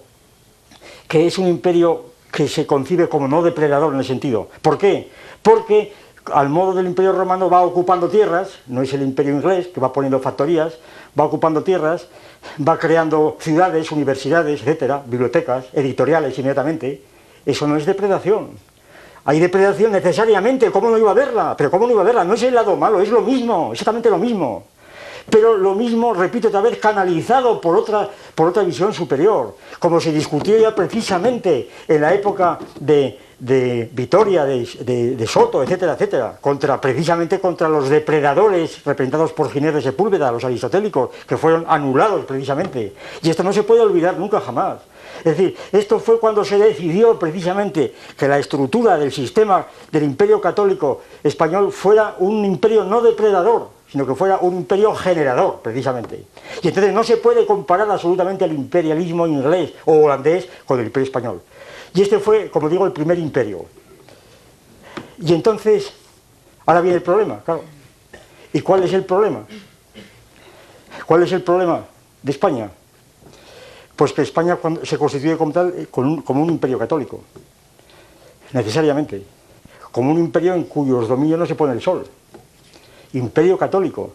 que 1.07 1.27
es 1.27 1.37
un 1.37 1.47
imperio 1.47 2.10
que 2.31 2.47
se 2.47 2.65
concibe 2.65 3.09
como 3.09 3.27
no 3.27 3.41
depredador 3.41 3.93
en 3.93 3.99
el 3.99 4.05
sentido. 4.05 4.47
¿Por 4.61 4.77
qué? 4.77 5.09
Porque 5.41 5.93
al 6.31 6.49
modo 6.49 6.73
del 6.73 6.85
imperio 6.85 7.13
romano 7.13 7.49
va 7.49 7.61
ocupando 7.61 8.09
tierras, 8.09 8.59
no 8.67 8.81
es 8.81 8.93
el 8.93 9.01
imperio 9.01 9.33
inglés 9.33 9.67
que 9.67 9.81
va 9.81 9.91
poniendo 9.91 10.19
factorías, 10.19 10.77
va 11.19 11.25
ocupando 11.25 11.63
tierras, 11.63 12.07
va 12.67 12.77
creando 12.77 13.37
ciudades, 13.39 13.91
universidades, 13.91 14.61
etcétera, 14.61 15.01
bibliotecas, 15.05 15.65
editoriales 15.73 16.37
inmediatamente. 16.37 17.01
Eso 17.45 17.67
no 17.67 17.75
es 17.75 17.85
depredación. 17.85 18.49
Hay 19.25 19.39
depredación 19.39 19.91
necesariamente, 19.91 20.71
¿cómo 20.71 20.89
no 20.89 20.97
iba 20.97 21.11
a 21.11 21.15
verla? 21.15 21.55
Pero 21.57 21.69
¿cómo 21.69 21.85
no 21.85 21.93
iba 21.93 22.01
a 22.01 22.05
verla? 22.05 22.23
No 22.23 22.33
es 22.33 22.43
el 22.43 22.55
lado 22.55 22.75
malo, 22.75 23.01
es 23.01 23.09
lo 23.09 23.21
mismo, 23.21 23.69
exactamente 23.71 24.09
lo 24.09 24.17
mismo. 24.17 24.63
Pero 25.29 25.57
lo 25.57 25.75
mismo, 25.75 26.13
repito 26.13 26.47
otra 26.47 26.61
vez, 26.61 26.77
canalizado 26.77 27.59
por 27.61 27.75
otra, 27.75 28.09
por 28.35 28.47
otra 28.47 28.63
visión 28.63 28.93
superior, 28.93 29.55
como 29.79 29.99
se 29.99 30.11
discutió 30.11 30.57
ya 30.57 30.73
precisamente 30.73 31.69
en 31.87 32.01
la 32.01 32.13
época 32.13 32.59
de, 32.79 33.17
de 33.41 33.89
Vitoria, 33.91 34.45
de, 34.45 35.25
Soto, 35.27 35.63
etcétera, 35.63 35.93
etcétera, 35.93 36.37
contra, 36.39 36.79
precisamente 36.79 37.39
contra 37.39 37.67
los 37.67 37.89
depredadores 37.89 38.83
representados 38.85 39.33
por 39.33 39.51
Ginés 39.51 39.73
de 39.73 39.81
Sepúlveda, 39.81 40.31
los 40.31 40.43
aristotélicos, 40.43 41.09
que 41.27 41.37
fueron 41.37 41.65
anulados 41.67 42.25
precisamente. 42.25 42.93
Y 43.21 43.29
esto 43.29 43.43
no 43.43 43.51
se 43.51 43.63
puede 43.63 43.81
olvidar 43.81 44.17
nunca 44.17 44.39
jamás. 44.41 44.77
Es 45.19 45.37
decir, 45.37 45.55
esto 45.71 45.99
fue 45.99 46.19
cuando 46.19 46.45
se 46.45 46.57
decidió 46.57 47.17
precisamente 47.17 47.93
que 48.17 48.27
la 48.27 48.39
estructura 48.39 48.97
del 48.97 49.11
sistema 49.11 49.65
del 49.91 50.03
imperio 50.03 50.39
católico 50.39 51.01
español 51.23 51.71
fuera 51.71 52.15
un 52.19 52.45
imperio 52.45 52.83
no 52.83 53.01
depredador, 53.01 53.69
sino 53.91 54.07
que 54.07 54.15
fuera 54.15 54.37
un 54.37 54.55
imperio 54.55 54.95
generador, 54.95 55.59
precisamente. 55.61 56.23
Y 56.61 56.69
entonces 56.69 56.93
no 56.93 57.03
se 57.03 57.17
puede 57.17 57.45
comparar 57.45 57.91
absolutamente 57.91 58.45
el 58.45 58.53
imperialismo 58.53 59.27
inglés 59.27 59.73
o 59.85 60.05
holandés 60.05 60.47
con 60.65 60.79
el 60.79 60.85
imperio 60.85 61.05
español. 61.05 61.41
Y 61.93 62.01
este 62.01 62.19
fue, 62.19 62.49
como 62.49 62.69
digo, 62.69 62.85
el 62.85 62.93
primer 62.93 63.19
imperio. 63.19 63.65
Y 65.19 65.33
entonces, 65.33 65.91
ahora 66.65 66.79
viene 66.79 66.97
el 66.97 67.03
problema, 67.03 67.41
claro. 67.43 67.63
¿Y 68.53 68.61
cuál 68.61 68.83
es 68.83 68.93
el 68.93 69.03
problema? 69.03 69.45
¿Cuál 71.05 71.23
es 71.23 71.31
el 71.33 71.41
problema 71.41 71.83
de 72.23 72.31
España? 72.31 72.71
Pues 73.97 74.13
que 74.13 74.21
España 74.21 74.57
se 74.83 74.97
constituye 74.97 75.35
como 75.35 75.51
tal, 75.51 75.89
como 75.91 76.41
un 76.41 76.49
imperio 76.49 76.79
católico, 76.79 77.21
necesariamente, 78.53 79.21
como 79.91 80.11
un 80.11 80.17
imperio 80.17 80.53
en 80.53 80.63
cuyos 80.63 81.09
dominios 81.09 81.37
no 81.37 81.45
se 81.45 81.55
pone 81.55 81.73
el 81.73 81.81
sol, 81.81 82.07
imperio 83.13 83.57
católico. 83.57 84.11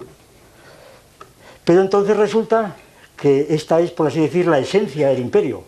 Pero 1.64 1.80
entonces 1.80 2.16
resulta 2.16 2.76
que 3.16 3.46
esta 3.50 3.80
es, 3.80 3.90
por 3.90 4.06
así 4.06 4.20
decir, 4.20 4.46
la 4.46 4.58
esencia 4.58 5.08
del 5.08 5.20
imperio 5.20 5.64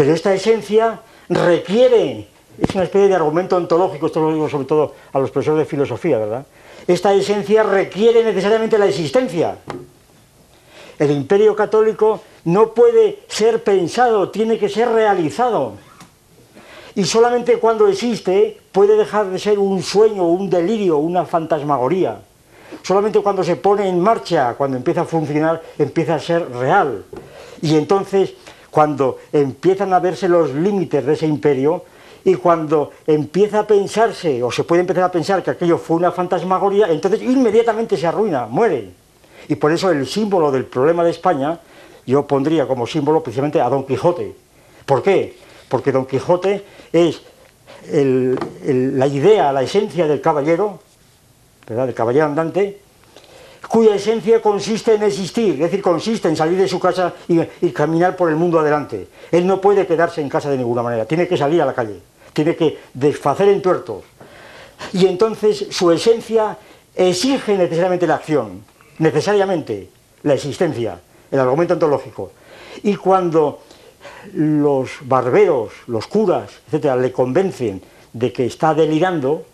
pero 0.00 0.14
esta 0.14 0.32
esencia 0.32 0.98
requiere, 1.28 2.26
es 2.58 2.74
una 2.74 2.84
especie 2.84 3.06
de 3.06 3.14
argumento 3.14 3.58
ontológico, 3.58 4.06
esto 4.06 4.22
lo 4.22 4.32
digo 4.32 4.48
sobre 4.48 4.64
todo 4.64 4.94
a 5.12 5.18
los 5.18 5.30
profesores 5.30 5.58
de 5.58 5.64
filosofía, 5.66 6.16
¿verdad? 6.16 6.46
Esta 6.86 7.12
esencia 7.12 7.64
requiere 7.64 8.24
necesariamente 8.24 8.78
la 8.78 8.86
existencia. 8.86 9.58
El 10.98 11.10
imperio 11.10 11.54
católico 11.54 12.22
no 12.46 12.72
puede 12.72 13.18
ser 13.28 13.62
pensado, 13.62 14.30
tiene 14.30 14.58
que 14.58 14.70
ser 14.70 14.88
realizado. 14.88 15.74
Y 16.94 17.04
solamente 17.04 17.58
cuando 17.58 17.86
existe 17.88 18.58
puede 18.72 18.96
dejar 18.96 19.26
de 19.26 19.38
ser 19.38 19.58
un 19.58 19.82
sueño, 19.82 20.26
un 20.26 20.50
delirio, 20.50 20.98
una 20.98 21.24
fantasmagoría. 21.24 22.20
Solamente 22.82 23.20
cuando 23.20 23.44
se 23.44 23.56
pone 23.56 23.88
en 23.88 24.00
marcha, 24.00 24.54
cuando 24.54 24.76
empieza 24.76 25.02
a 25.02 25.04
funcionar, 25.04 25.62
empieza 25.78 26.14
a 26.14 26.18
ser 26.18 26.50
real. 26.50 27.04
Y 27.62 27.76
entonces 27.76 28.34
cuando 28.70 29.18
empiezan 29.32 29.92
a 29.92 29.98
verse 29.98 30.28
los 30.28 30.54
límites 30.54 31.04
de 31.04 31.12
ese 31.12 31.26
imperio 31.26 31.84
y 32.24 32.34
cuando 32.34 32.90
empieza 33.06 33.60
a 33.60 33.66
pensarse, 33.66 34.42
o 34.42 34.50
se 34.50 34.64
puede 34.64 34.82
empezar 34.82 35.04
a 35.04 35.10
pensar 35.10 35.42
que 35.42 35.50
aquello 35.50 35.78
fue 35.78 35.96
una 35.96 36.12
fantasmagoría, 36.12 36.88
entonces 36.90 37.22
inmediatamente 37.22 37.96
se 37.96 38.06
arruina, 38.06 38.46
muere. 38.46 38.90
Y 39.48 39.56
por 39.56 39.72
eso 39.72 39.90
el 39.90 40.06
símbolo 40.06 40.50
del 40.52 40.64
problema 40.64 41.02
de 41.02 41.10
España, 41.10 41.58
yo 42.06 42.26
pondría 42.26 42.66
como 42.66 42.86
símbolo 42.86 43.22
precisamente 43.22 43.60
a 43.60 43.68
Don 43.68 43.84
Quijote. 43.84 44.34
¿Por 44.86 45.02
qué? 45.02 45.36
Porque 45.70 45.92
Don 45.92 46.04
Quijote 46.04 46.64
es 46.92 47.22
la 47.90 49.06
idea, 49.06 49.52
la 49.52 49.62
esencia 49.62 50.06
del 50.08 50.20
caballero, 50.20 50.80
¿verdad? 51.66 51.86
del 51.86 51.94
caballero 51.94 52.26
andante, 52.26 52.80
cuya 53.68 53.94
esencia 53.94 54.42
consiste 54.42 54.94
en 54.94 55.04
existir, 55.04 55.54
es 55.54 55.60
decir, 55.60 55.80
consiste 55.80 56.28
en 56.28 56.34
salir 56.34 56.58
de 56.58 56.66
su 56.66 56.80
casa 56.80 57.14
y, 57.28 57.70
caminar 57.70 58.16
por 58.16 58.28
el 58.28 58.34
mundo 58.34 58.58
adelante. 58.58 59.06
Él 59.30 59.46
no 59.46 59.60
puede 59.60 59.86
quedarse 59.86 60.20
en 60.20 60.28
casa 60.28 60.50
de 60.50 60.58
ninguna 60.58 60.82
manera, 60.82 61.04
tiene 61.04 61.28
que 61.28 61.36
salir 61.36 61.62
a 61.62 61.66
la 61.66 61.72
calle, 61.72 62.00
tiene 62.32 62.56
que 62.56 62.78
desfacer 62.92 63.48
en 63.48 63.62
tuertos. 63.62 64.02
Y 64.92 65.06
entonces 65.06 65.66
su 65.70 65.92
esencia 65.92 66.58
exige 66.96 67.56
necesariamente 67.56 68.08
la 68.08 68.16
acción, 68.16 68.64
necesariamente 68.98 69.88
la 70.24 70.34
existencia, 70.34 70.98
el 71.30 71.38
argumento 71.38 71.74
ontológico. 71.74 72.32
Y 72.82 72.96
cuando 72.96 73.60
los 74.34 74.90
barberos, 75.02 75.72
los 75.86 76.06
curas, 76.06 76.50
etcétera, 76.66 76.96
le 76.96 77.12
convencen 77.12 77.82
de 78.12 78.32
que 78.32 78.46
está 78.46 78.74
delirando, 78.74 79.44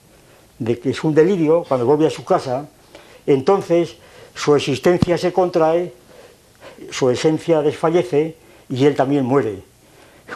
de 0.59 0.79
que 0.79 0.91
es 0.91 1.05
un 1.05 1.15
delirio, 1.15 1.65
cuando 1.69 1.87
vuelve 1.87 2.07
a 2.07 2.11
su 2.11 2.25
casa, 2.25 2.69
entonces 3.27 3.97
su 4.35 4.55
existencia 4.55 5.19
se 5.19 5.33
contrae, 5.33 5.93
su 6.91 7.11
esencia 7.11 7.63
desfallece 7.63 8.37
y 8.69 8.85
él 8.87 8.95
también 8.95 9.25
muere. 9.25 9.63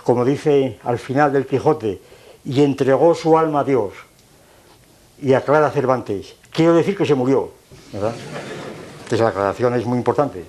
Como 0.04 0.24
dice 0.24 0.78
al 0.84 0.98
final 0.98 1.32
del 1.32 1.46
Quijote, 1.46 2.00
y 2.44 2.62
entregó 2.62 3.14
su 3.14 3.36
alma 3.36 3.60
a 3.60 3.64
Dios 3.64 3.92
y 5.20 5.34
aclara 5.34 5.70
Cervantes. 5.70 6.34
Quiero 6.50 6.74
decir 6.74 6.96
que 6.96 7.04
se 7.04 7.14
murió, 7.14 7.50
¿verdad? 7.92 8.14
Esa 9.10 9.28
aclaración 9.28 9.74
es 9.74 9.84
muy 9.84 9.98
importante. 9.98 10.44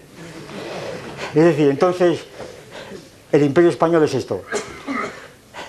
Es 1.34 1.44
decir, 1.44 1.70
entonces, 1.70 2.26
el 3.32 3.44
imperio 3.44 3.70
español 3.70 4.04
es 4.04 4.14
esto. 4.14 4.42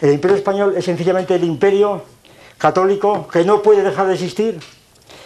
El 0.00 0.12
imperio 0.12 0.36
español 0.36 0.74
es 0.76 0.84
sencillamente 0.84 1.34
el 1.34 1.44
imperio 1.44 2.02
católico 2.58 3.28
que 3.28 3.44
no 3.44 3.62
puede 3.62 3.82
dejar 3.82 4.08
de 4.08 4.14
existir, 4.14 4.60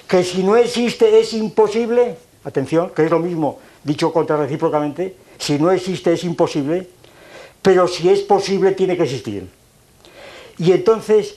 que 0.06 0.22
si 0.22 0.42
no 0.42 0.56
existe 0.56 1.18
es 1.18 1.32
imposible, 1.32 2.16
atención, 2.44 2.90
que 2.94 3.04
es 3.04 3.10
lo 3.10 3.18
mismo 3.18 3.58
dicho 3.84 4.12
contra 4.12 4.36
recíprocamente, 4.36 5.16
si 5.38 5.58
no 5.58 5.70
existe 5.70 6.12
es 6.12 6.24
imposible, 6.24 6.88
pero 7.62 7.88
si 7.88 8.08
es 8.08 8.20
posible 8.20 8.72
tiene 8.72 8.96
que 8.96 9.04
existir. 9.04 9.48
Y 10.58 10.72
entonces 10.72 11.36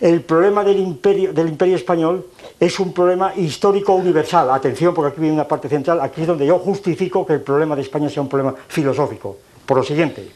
el 0.00 0.22
problema 0.22 0.64
del 0.64 0.78
imperio, 0.78 1.32
del 1.32 1.48
imperio 1.48 1.76
español 1.76 2.26
es 2.58 2.78
un 2.80 2.92
problema 2.92 3.34
histórico 3.36 3.94
universal. 3.94 4.50
Atención, 4.50 4.94
porque 4.94 5.12
aquí 5.12 5.20
viene 5.20 5.34
una 5.34 5.48
parte 5.48 5.68
central, 5.68 6.00
aquí 6.00 6.22
es 6.22 6.26
donde 6.26 6.46
yo 6.46 6.58
justifico 6.58 7.26
que 7.26 7.34
el 7.34 7.40
problema 7.42 7.76
de 7.76 7.82
España 7.82 8.08
sea 8.08 8.22
un 8.22 8.28
problema 8.28 8.54
filosófico. 8.68 9.36
Por 9.66 9.78
lo 9.78 9.82
siguiente, 9.82 10.28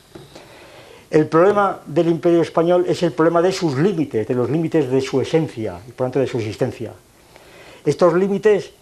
el 1.11 1.27
problema 1.27 1.81
del 1.87 2.09
imperio 2.09 2.43
español 2.43 2.85
es 2.87 3.03
el 3.03 3.13
problema 3.13 3.41
de 3.41 3.53
sus 3.53 3.77
límites, 3.79 4.27
de 4.27 4.35
los 4.35 4.51
límites 4.51 4.91
de 4.91 5.01
su 5.01 5.21
esencia 5.21 5.81
y 5.87 5.93
por 5.93 6.07
tanto 6.07 6.19
de 6.19 6.27
su 6.27 6.39
existencia. 6.39 6.93
Estos 7.85 8.15
límites 8.15 8.73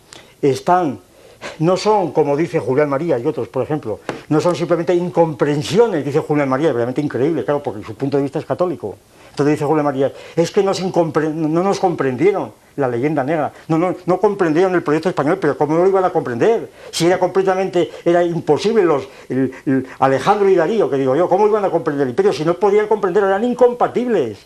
están, 0.43 0.98
no 1.60 1.77
son, 1.77 2.12
como 2.12 2.36
dice 2.36 2.59
Julián 2.59 2.89
María 2.89 3.18
y 3.18 3.27
otros, 3.27 3.48
por 3.48 3.62
ejemplo, 3.62 4.01
no 4.28 4.40
son 4.40 4.56
simplemente 4.56 4.94
incomprensiones, 4.94 6.05
dice 6.05 6.18
Julián 6.18 6.48
María, 6.48 6.73
realmente 6.73 7.01
increíble, 7.01 7.44
claro, 7.44 7.62
porque 7.62 7.85
su 7.85 7.94
punto 7.94 8.16
de 8.16 8.24
vista 8.24 8.39
es 8.39 8.47
católico. 8.47 8.97
Entonces 9.36 9.56
dice 9.56 9.66
Julián 9.66 9.84
María, 9.84 10.10
es 10.34 10.50
que 10.50 10.62
no 10.62 11.62
nos 11.62 11.78
comprendieron 11.78 12.52
la 12.76 12.88
leyenda 12.88 13.22
negra. 13.22 13.52
No, 13.68 13.76
no, 13.76 13.94
no 14.06 14.18
comprendieron 14.18 14.74
el 14.74 14.82
proyecto 14.82 15.10
español, 15.10 15.36
pero 15.38 15.58
¿cómo 15.58 15.76
lo 15.76 15.86
iban 15.86 16.06
a 16.06 16.10
comprender? 16.10 16.70
Si 16.90 17.06
era 17.06 17.18
completamente, 17.18 17.90
era 18.02 18.24
imposible 18.24 18.82
los, 18.82 19.06
Alejandro 19.98 20.48
y 20.48 20.54
Darío, 20.54 20.88
que 20.88 20.96
digo 20.96 21.14
yo, 21.14 21.28
¿cómo 21.28 21.46
iban 21.46 21.66
a 21.66 21.70
comprender 21.70 22.04
el 22.04 22.10
imperio? 22.12 22.32
Si 22.32 22.46
no 22.46 22.54
podían 22.54 22.86
comprender, 22.86 23.24
eran 23.24 23.44
incompatibles. 23.44 24.38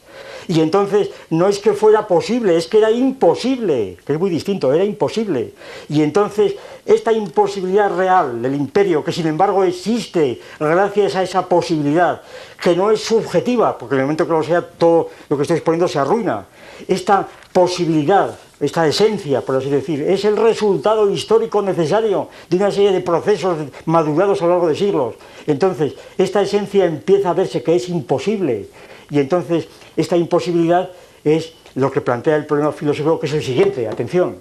Y 0.51 0.61
entonces 0.61 1.11
no 1.31 1.47
es 1.47 1.61
que 1.61 1.75
fuera 1.75 2.09
posible, 2.09 2.57
es 2.57 2.67
que 2.67 2.79
era 2.79 2.91
imposible, 2.91 3.97
que 4.05 4.15
es 4.15 4.19
muy 4.19 4.31
distinto, 4.31 4.73
era 4.73 4.83
imposible. 4.83 5.55
Y 5.89 6.03
entonces 6.03 6.57
esta 6.85 7.13
imposibilidad 7.13 7.97
real 7.97 8.43
del 8.43 8.57
imperio, 8.57 9.05
que 9.05 9.13
sin 9.13 9.29
embargo 9.29 9.63
existe 9.63 10.41
gracias 10.59 11.15
a 11.15 11.23
esa 11.23 11.47
posibilidad, 11.47 12.23
que 12.61 12.75
no 12.75 12.91
es 12.91 13.01
subjetiva, 13.01 13.79
porque 13.79 13.95
en 13.95 14.01
el 14.01 14.07
momento 14.07 14.27
que 14.27 14.33
lo 14.33 14.43
sea, 14.43 14.61
todo 14.61 15.11
lo 15.29 15.37
que 15.37 15.43
estoy 15.43 15.59
exponiendo 15.59 15.87
se 15.87 16.01
arruina. 16.01 16.47
Esta 16.89 17.29
posibilidad, 17.53 18.37
esta 18.59 18.89
esencia, 18.89 19.43
por 19.43 19.55
así 19.55 19.71
decir, 19.71 20.03
es 20.03 20.25
el 20.25 20.37
resultado 20.37 21.09
histórico 21.13 21.63
necesario 21.63 22.27
de 22.49 22.57
una 22.57 22.73
serie 22.73 22.91
de 22.91 23.03
procesos 23.03 23.57
madurados 23.85 24.43
a 24.43 24.47
lo 24.47 24.51
largo 24.51 24.67
de 24.67 24.75
siglos. 24.75 25.15
Entonces, 25.47 25.95
esta 26.19 26.43
esencia 26.43 26.87
empieza 26.87 27.31
a 27.31 27.35
verse 27.35 27.63
que 27.63 27.77
es 27.77 27.89
imposible. 27.89 28.69
Y 29.11 29.19
entonces, 29.19 29.69
esta 29.97 30.17
imposibilidad 30.17 30.91
es 31.25 31.53
lo 31.75 31.91
que 31.91 32.01
plantea 32.01 32.37
el 32.37 32.47
problema 32.47 32.73
filosófico, 32.73 33.21
que 33.21 33.27
es 33.27 33.33
el 33.35 33.43
siguiente, 33.43 33.89
atención. 33.89 34.37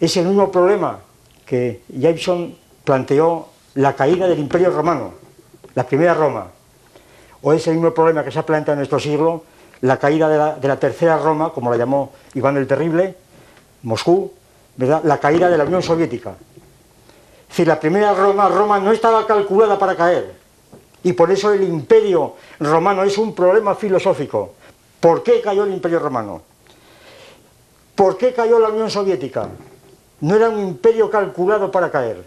Es 0.00 0.16
el 0.16 0.26
mismo 0.26 0.50
problema 0.50 1.00
que 1.46 1.82
Jameson 1.88 2.56
planteó 2.84 3.48
la 3.74 3.94
caída 3.94 4.26
del 4.26 4.38
Imperio 4.38 4.70
Romano, 4.70 5.14
la 5.74 5.86
primera 5.86 6.14
Roma. 6.14 6.48
O 7.42 7.52
es 7.52 7.66
el 7.66 7.74
mismo 7.74 7.92
problema 7.92 8.24
que 8.24 8.30
se 8.30 8.38
ha 8.38 8.46
planteado 8.46 8.74
en 8.74 8.78
nuestro 8.80 8.98
siglo 8.98 9.44
la 9.80 9.98
caída 9.98 10.56
de 10.56 10.68
la, 10.68 10.78
tercera 10.78 11.18
Roma, 11.18 11.50
como 11.52 11.70
la 11.70 11.76
llamó 11.76 12.12
Iván 12.34 12.56
el 12.56 12.66
Terrible, 12.66 13.14
Moscú, 13.82 14.32
¿verdad? 14.76 15.02
la 15.04 15.18
caída 15.18 15.50
de 15.50 15.58
la 15.58 15.64
Unión 15.64 15.82
Soviética. 15.82 16.30
Es 16.30 17.48
decir, 17.48 17.68
la 17.68 17.78
primera 17.78 18.14
Roma, 18.14 18.48
Roma 18.48 18.78
no 18.80 18.92
estaba 18.92 19.26
calculada 19.26 19.78
para 19.78 19.94
caer. 19.94 20.43
Y 21.04 21.12
por 21.12 21.30
eso 21.30 21.52
el 21.52 21.62
imperio 21.62 22.34
romano 22.58 23.04
es 23.04 23.16
un 23.16 23.34
problema 23.34 23.74
filosófico. 23.74 24.54
¿Por 24.98 25.22
qué 25.22 25.40
cayó 25.40 25.64
el 25.64 25.72
imperio 25.72 26.00
romano? 26.00 26.42
¿Por 27.94 28.16
qué 28.16 28.32
cayó 28.32 28.58
la 28.58 28.70
Unión 28.70 28.90
Soviética? 28.90 29.48
no 30.24 30.36
era 30.36 30.48
un 30.48 30.60
imperio 30.60 31.10
calculado 31.10 31.70
para 31.70 31.90
caer. 31.90 32.24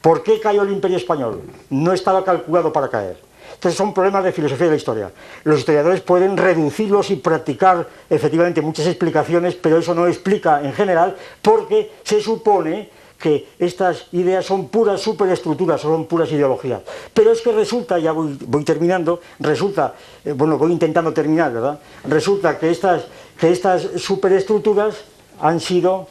¿Por 0.00 0.22
qué 0.22 0.38
cayó 0.38 0.62
el 0.62 0.70
imperio 0.70 0.96
español? 0.96 1.42
No 1.70 1.92
estaba 1.92 2.24
calculado 2.24 2.72
para 2.72 2.88
caer. 2.88 3.16
Entonces 3.54 3.76
son 3.76 3.92
problemas 3.92 4.22
de 4.22 4.30
filosofía 4.30 4.66
de 4.66 4.70
la 4.72 4.76
historia. 4.76 5.10
Los 5.42 5.58
historiadores 5.58 6.00
pueden 6.02 6.36
reducirlos 6.36 7.10
y 7.10 7.16
practicar 7.16 7.88
efectivamente 8.08 8.62
muchas 8.62 8.86
explicaciones, 8.86 9.56
pero 9.56 9.78
eso 9.78 9.92
no 9.92 10.06
explica 10.06 10.62
en 10.62 10.72
general 10.72 11.16
porque 11.42 11.90
se 12.04 12.20
supone 12.20 12.90
que 13.18 13.48
estas 13.58 14.06
ideas 14.12 14.46
son 14.46 14.68
puras 14.68 15.00
superestructuras, 15.00 15.80
son 15.80 16.06
puras 16.06 16.30
ideologías. 16.30 16.82
Pero 17.12 17.32
es 17.32 17.40
que 17.40 17.52
resulta, 17.52 17.98
ya 17.98 18.12
voy, 18.12 18.36
terminando, 18.64 19.20
resulta, 19.40 19.94
eh, 20.24 20.32
bueno, 20.32 20.56
voy 20.56 20.72
intentando 20.72 21.12
terminar, 21.12 21.52
¿verdad? 21.52 21.80
Resulta 22.04 22.58
que 22.58 22.70
estas, 22.70 23.06
que 23.38 23.50
estas 23.50 23.82
superestructuras 23.96 24.96
han 25.40 25.60
sido, 25.60 26.08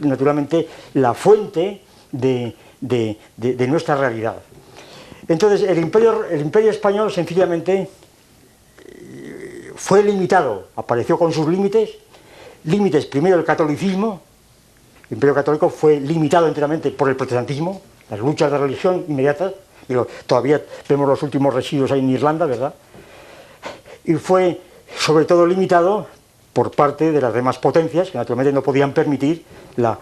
naturalmente, 0.00 0.68
la 0.94 1.14
fuente 1.14 1.82
de, 2.12 2.54
de 2.80 3.66
nuestra 3.66 3.96
realidad. 3.96 4.36
Entonces, 5.30 5.62
el 5.62 5.78
imperio, 5.78 6.24
el 6.24 6.40
imperio 6.40 6.70
español 6.70 7.12
sencillamente 7.12 7.88
eh, 8.84 9.72
fue 9.76 10.02
limitado, 10.02 10.68
apareció 10.74 11.16
con 11.16 11.32
sus 11.32 11.46
límites, 11.46 11.90
límites 12.64 13.06
primero 13.06 13.38
el 13.38 13.44
catolicismo, 13.44 14.22
el 15.10 15.16
imperio 15.16 15.34
católico 15.34 15.68
fue 15.68 15.98
limitado 15.98 16.46
enteramente 16.46 16.90
por 16.90 17.08
el 17.08 17.16
protestantismo, 17.16 17.82
las 18.08 18.20
luchas 18.20 18.50
de 18.50 18.58
religión 18.58 19.04
inmediatas, 19.08 19.52
digo, 19.88 20.06
todavía 20.26 20.62
vemos 20.88 21.08
los 21.08 21.22
últimos 21.22 21.52
residuos 21.52 21.90
ahí 21.90 21.98
en 21.98 22.10
Irlanda, 22.10 22.46
¿verdad? 22.46 22.74
Y 24.04 24.14
fue 24.14 24.60
sobre 24.96 25.24
todo 25.24 25.46
limitado 25.46 26.06
por 26.52 26.70
parte 26.72 27.12
de 27.12 27.20
las 27.20 27.32
demás 27.32 27.58
potencias, 27.58 28.10
que 28.10 28.18
naturalmente 28.18 28.52
no 28.52 28.62
podían 28.62 28.92
permitir 28.92 29.44
la, 29.76 29.98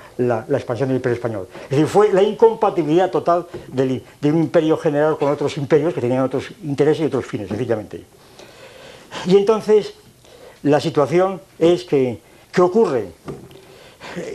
expansión 0.50 0.88
del 0.88 0.96
imperio 0.96 1.16
español. 1.16 1.48
Es 1.64 1.70
decir, 1.70 1.86
fue 1.86 2.12
la 2.12 2.22
incompatibilidad 2.22 3.10
total 3.10 3.46
de 3.68 4.02
un 4.24 4.38
imperio 4.38 4.76
general 4.76 5.18
con 5.18 5.30
otros 5.30 5.56
imperios 5.58 5.94
que 5.94 6.00
tenían 6.00 6.24
otros 6.24 6.50
intereses 6.64 7.02
y 7.02 7.06
otros 7.06 7.26
fines, 7.26 7.48
sencillamente. 7.48 8.04
Y 9.26 9.36
entonces, 9.36 9.94
la 10.62 10.80
situación 10.80 11.40
es 11.58 11.84
que, 11.84 12.20
¿qué 12.52 12.62
ocurre? 12.62 13.08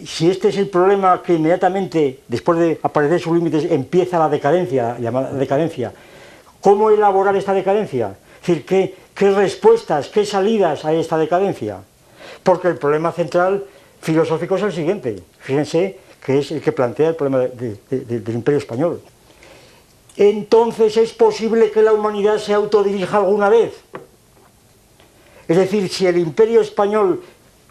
Si 0.06 0.30
este 0.30 0.50
es 0.50 0.58
el 0.58 0.70
problema 0.70 1.22
que 1.22 1.34
inmediatamente, 1.34 2.22
después 2.28 2.60
de 2.60 2.80
aparecer 2.82 3.20
sus 3.20 3.36
límites, 3.36 3.66
empieza 3.72 4.20
la 4.20 4.30
decadencia, 4.30 4.98
llamada 5.00 5.34
decadencia, 5.34 5.94
¿cómo 6.62 6.90
elaborar 6.90 7.36
esta 7.36 7.54
decadencia? 7.54 8.16
Es 8.42 8.48
decir, 8.48 8.66
¿qué, 8.66 9.32
respuestas, 9.32 10.10
qué 10.10 10.26
salidas 10.26 10.86
a 10.86 10.94
esta 10.94 11.18
decadencia? 11.18 11.80
Porque 12.44 12.68
el 12.68 12.78
problema 12.78 13.12
central 13.12 13.64
filosófico 14.02 14.58
es 14.58 14.64
el 14.64 14.74
siguiente. 14.74 15.24
Fíjense 15.40 15.98
que 16.26 16.40
es 16.40 16.52
el 16.52 16.62
que 16.62 16.72
plantea 16.72 17.10
el 17.10 17.16
problema 17.16 17.40
del 17.90 18.36
imperio 18.36 18.58
español. 18.58 19.02
Entonces 20.16 20.98
es 20.98 21.14
posible 21.14 21.72
que 21.72 21.82
la 21.82 21.94
humanidad 21.94 22.38
se 22.38 22.54
autodirija 22.54 23.18
alguna 23.18 23.50
vez. 23.50 23.74
Es 25.48 25.58
decir, 25.58 25.90
si 25.90 26.08
el 26.08 26.18
imperio 26.18 26.62
español 26.62 27.22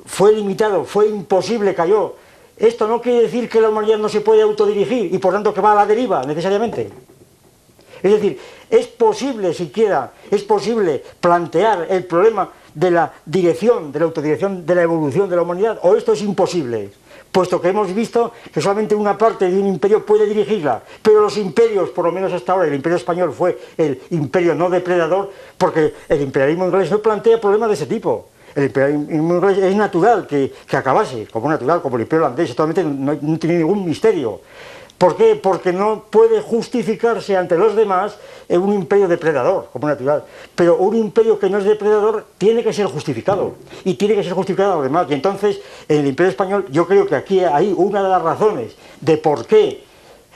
fue 0.05 0.33
limitado, 0.33 0.85
fue 0.85 1.09
imposible, 1.09 1.75
cayó, 1.75 2.15
esto 2.57 2.87
no 2.87 3.01
quiere 3.01 3.23
decir 3.23 3.49
que 3.49 3.61
la 3.61 3.71
humanidad 3.71 3.99
no 3.99 4.09
se 4.09 4.21
puede 4.21 4.43
autodirigir 4.43 5.13
y 5.13 5.19
por 5.19 5.33
tanto 5.33 5.53
que 5.53 5.61
va 5.61 5.73
a 5.73 5.77
la 5.77 5.87
deriva 5.87 6.23
necesariamente. 6.25 6.91
Es 8.03 8.13
decir, 8.13 8.39
es 8.69 8.87
posible 8.87 9.55
siquiera, 9.55 10.13
es 10.31 10.43
posible 10.43 11.03
plantear 11.21 11.87
el 11.89 12.05
problema 12.05 12.51
de 12.75 12.91
la 12.91 13.13
dirección, 13.25 13.93
de 13.93 13.99
la 14.01 14.05
autodirección, 14.07 14.67
de 14.67 14.75
la 14.75 14.83
evolución 14.83 15.29
de 15.29 15.37
la 15.37 15.43
humanidad, 15.43 15.79
o 15.83 15.95
esto 15.95 16.13
es 16.13 16.23
imposible, 16.23 16.91
puesto 17.31 17.61
que 17.61 17.69
hemos 17.69 17.95
visto 17.95 18.33
que 18.53 18.61
solamente 18.61 18.95
una 18.95 19.17
parte 19.17 19.51
de 19.51 19.59
un 19.59 19.67
imperio 19.67 20.05
puede 20.05 20.27
dirigirla, 20.27 20.83
pero 21.03 21.21
los 21.21 21.37
imperios, 21.37 21.91
por 21.91 22.07
lo 22.07 22.13
menos 22.13 22.33
hasta 22.33 22.53
ahora, 22.53 22.67
el 22.67 22.75
imperio 22.75 22.97
español 22.97 23.33
fue 23.33 23.59
el 23.77 24.01
imperio 24.11 24.55
no 24.55 24.71
depredador, 24.71 25.31
porque 25.59 25.95
el 26.09 26.23
imperialismo 26.23 26.67
inglés 26.67 26.91
no 26.91 27.01
plantea 27.01 27.41
problemas 27.41 27.69
de 27.69 27.75
ese 27.75 27.87
tipo. 27.87 28.29
El 28.55 28.65
imperialismo 28.65 29.49
es 29.49 29.77
natural 29.77 30.27
que, 30.27 30.53
acabase, 30.73 31.27
como 31.27 31.49
natural, 31.49 31.81
como 31.81 31.97
el 31.97 32.03
imperio 32.03 32.27
holandés, 32.27 32.51
totalmente 32.51 32.85
no, 32.85 33.17
no 33.21 33.39
tiene 33.39 33.59
ningún 33.59 33.85
misterio. 33.85 34.41
¿Por 35.03 35.17
qué? 35.17 35.35
Porque 35.35 35.73
no 35.73 36.05
puede 36.09 36.41
justificarse 36.41 37.37
ante 37.37 37.59
los 37.59 37.75
demás 37.75 38.17
en 38.49 38.61
un 38.61 38.73
imperio 38.73 39.09
depredador, 39.09 39.69
como 39.73 39.89
natural. 39.89 40.23
Pero 40.55 40.77
un 40.77 40.95
imperio 40.95 41.41
que 41.41 41.51
no 41.51 41.59
es 41.59 41.65
depredador 41.65 42.27
tiene 42.39 42.63
que 42.63 42.73
ser 42.73 42.87
justificado. 42.87 43.55
Y 43.85 43.95
tiene 43.95 44.15
que 44.15 44.23
ser 44.23 44.35
justificado 44.35 44.75
a 44.75 44.77
los 44.77 44.85
demás. 44.85 45.09
Y 45.11 45.15
entonces, 45.15 45.61
en 45.89 46.03
el 46.03 46.07
imperio 46.07 46.31
español, 46.31 46.67
yo 46.71 46.87
creo 46.87 47.07
que 47.09 47.17
aquí 47.17 47.41
hay 47.41 47.75
una 47.77 48.01
de 48.01 48.09
las 48.11 48.23
razones 48.23 48.77
de 49.01 49.17
por 49.17 49.45
qué 49.45 49.83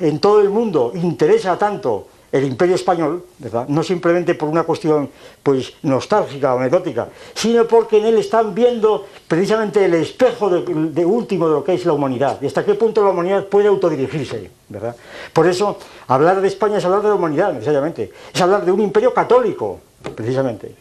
en 0.00 0.18
todo 0.18 0.40
el 0.40 0.50
mundo 0.50 0.90
interesa 0.94 1.56
tanto 1.56 2.08
el 2.32 2.44
imperio 2.44 2.74
español, 2.74 3.24
¿verdad? 3.38 3.66
no 3.68 3.82
simplemente 3.82 4.34
por 4.34 4.48
una 4.48 4.64
cuestión 4.64 5.10
pues, 5.42 5.72
nostálgica 5.82 6.54
o 6.54 6.58
anecdótica, 6.58 7.08
sino 7.34 7.66
porque 7.66 7.98
en 7.98 8.06
él 8.06 8.18
están 8.18 8.54
viendo 8.54 9.06
precisamente 9.28 9.84
el 9.84 9.94
espejo 9.94 10.50
de, 10.50 11.04
último 11.04 11.48
de 11.48 11.54
lo 11.54 11.64
que 11.64 11.74
es 11.74 11.86
la 11.86 11.92
humanidad, 11.92 12.38
y 12.40 12.46
hasta 12.46 12.64
qué 12.64 12.74
punto 12.74 13.02
la 13.02 13.10
humanidad 13.10 13.46
puede 13.46 13.68
autodirigirse. 13.68 14.50
¿verdad? 14.68 14.96
Por 15.32 15.46
eso, 15.46 15.78
hablar 16.08 16.40
de 16.40 16.48
España 16.48 16.78
es 16.78 16.84
hablar 16.84 17.02
de 17.02 17.08
la 17.08 17.14
humanidad, 17.14 17.52
necesariamente, 17.52 18.10
es 18.34 18.40
hablar 18.40 18.64
de 18.64 18.72
un 18.72 18.80
imperio 18.80 19.14
católico, 19.14 19.78
precisamente. 20.14 20.74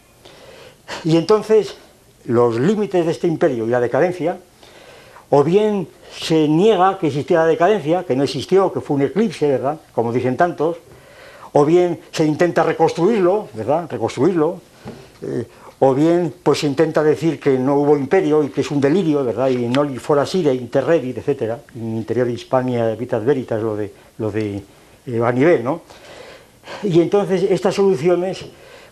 Y 1.04 1.18
entonces, 1.18 1.76
los 2.26 2.60
límites 2.60 3.06
de 3.06 3.12
este 3.12 3.28
imperio 3.28 3.66
y 3.66 3.70
la 3.70 3.80
decadencia, 3.80 4.38
o 5.30 5.44
bien 5.44 5.88
se 6.20 6.48
niega 6.48 6.98
que 6.98 7.08
existiera 7.08 7.44
la 7.44 7.50
decadencia, 7.50 8.04
que 8.04 8.16
no 8.16 8.24
existió, 8.24 8.72
que 8.72 8.82
fue 8.82 8.96
un 8.96 9.04
eclipse, 9.04 9.48
¿verdad? 9.48 9.80
Como 9.94 10.14
dicen 10.14 10.38
tantos, 10.38 10.78
o 11.58 11.64
bien 11.64 12.00
se 12.12 12.26
intenta 12.26 12.64
reconstruirlo, 12.64 13.48
¿verdad? 13.54 13.88
Reconstruirlo, 13.90 14.60
eh, 15.22 15.46
o 15.80 15.94
bien 15.94 16.34
pues 16.44 16.60
se 16.60 16.68
intenta 16.68 17.02
decir 17.02 17.40
que 17.40 17.58
no 17.58 17.76
hubo 17.76 17.98
imperio 17.98 18.44
y 18.44 18.50
que 18.50 18.60
es 18.60 18.72
un 18.72 18.82
delirio, 18.82 19.24
¿verdad? 19.24 19.48
Y 19.48 19.68
no 19.68 19.84
li 19.84 19.98
sire 20.26 20.54
interredit, 20.54 21.18
etcétera, 21.18 21.60
en 21.74 21.96
interior 21.96 22.28
de 22.28 22.34
Hispania 22.34 22.94
vitas 22.96 23.24
veritas 23.24 23.62
lo 23.64 23.78
de 23.78 23.92
lo 24.18 24.32
de 24.32 24.62
eh, 25.08 25.22
a 25.24 25.32
nivel, 25.32 25.64
¿no? 25.64 25.82
Y 26.84 27.00
entonces 27.00 27.44
estas 27.44 27.74
soluciones 27.74 28.46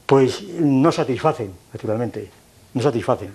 pues 0.05 0.43
no 0.59 0.89
satisfacen, 0.91 1.51
naturalmente, 1.73 2.29
no 2.75 2.81
satisfacen. 2.81 3.31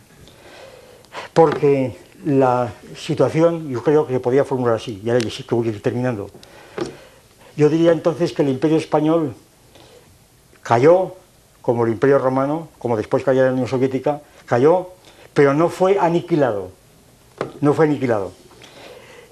Porque 1.35 1.97
la 2.25 2.73
situación, 2.97 3.69
yo 3.69 3.83
creo 3.83 4.07
que 4.07 4.15
se 4.15 4.21
podía 4.21 4.45
formular 4.45 4.77
así, 4.77 5.03
y 5.05 5.11
ahora 5.11 5.29
sí 5.29 5.43
que 5.43 5.55
voy 5.55 5.69
a 5.69 5.71
ir 5.71 5.83
terminando. 5.83 6.31
Yo 7.59 7.68
diría 7.68 7.90
entonces 7.90 8.32
que 8.32 8.43
el 8.43 8.51
imperio 8.51 8.76
español 8.76 9.35
cayó, 10.62 11.16
como 11.60 11.85
el 11.85 11.90
imperio 11.90 12.20
romano, 12.20 12.68
como 12.78 12.97
después 12.97 13.24
cayó 13.24 13.44
la 13.44 13.52
Unión 13.52 13.66
Soviética, 13.66 14.22
cayó, 14.47 14.90
pero 15.35 15.55
no 15.55 15.68
fue 15.68 15.98
aniquilado. 15.98 16.70
No 17.60 17.74
fue 17.74 17.86
aniquilado. 17.86 18.30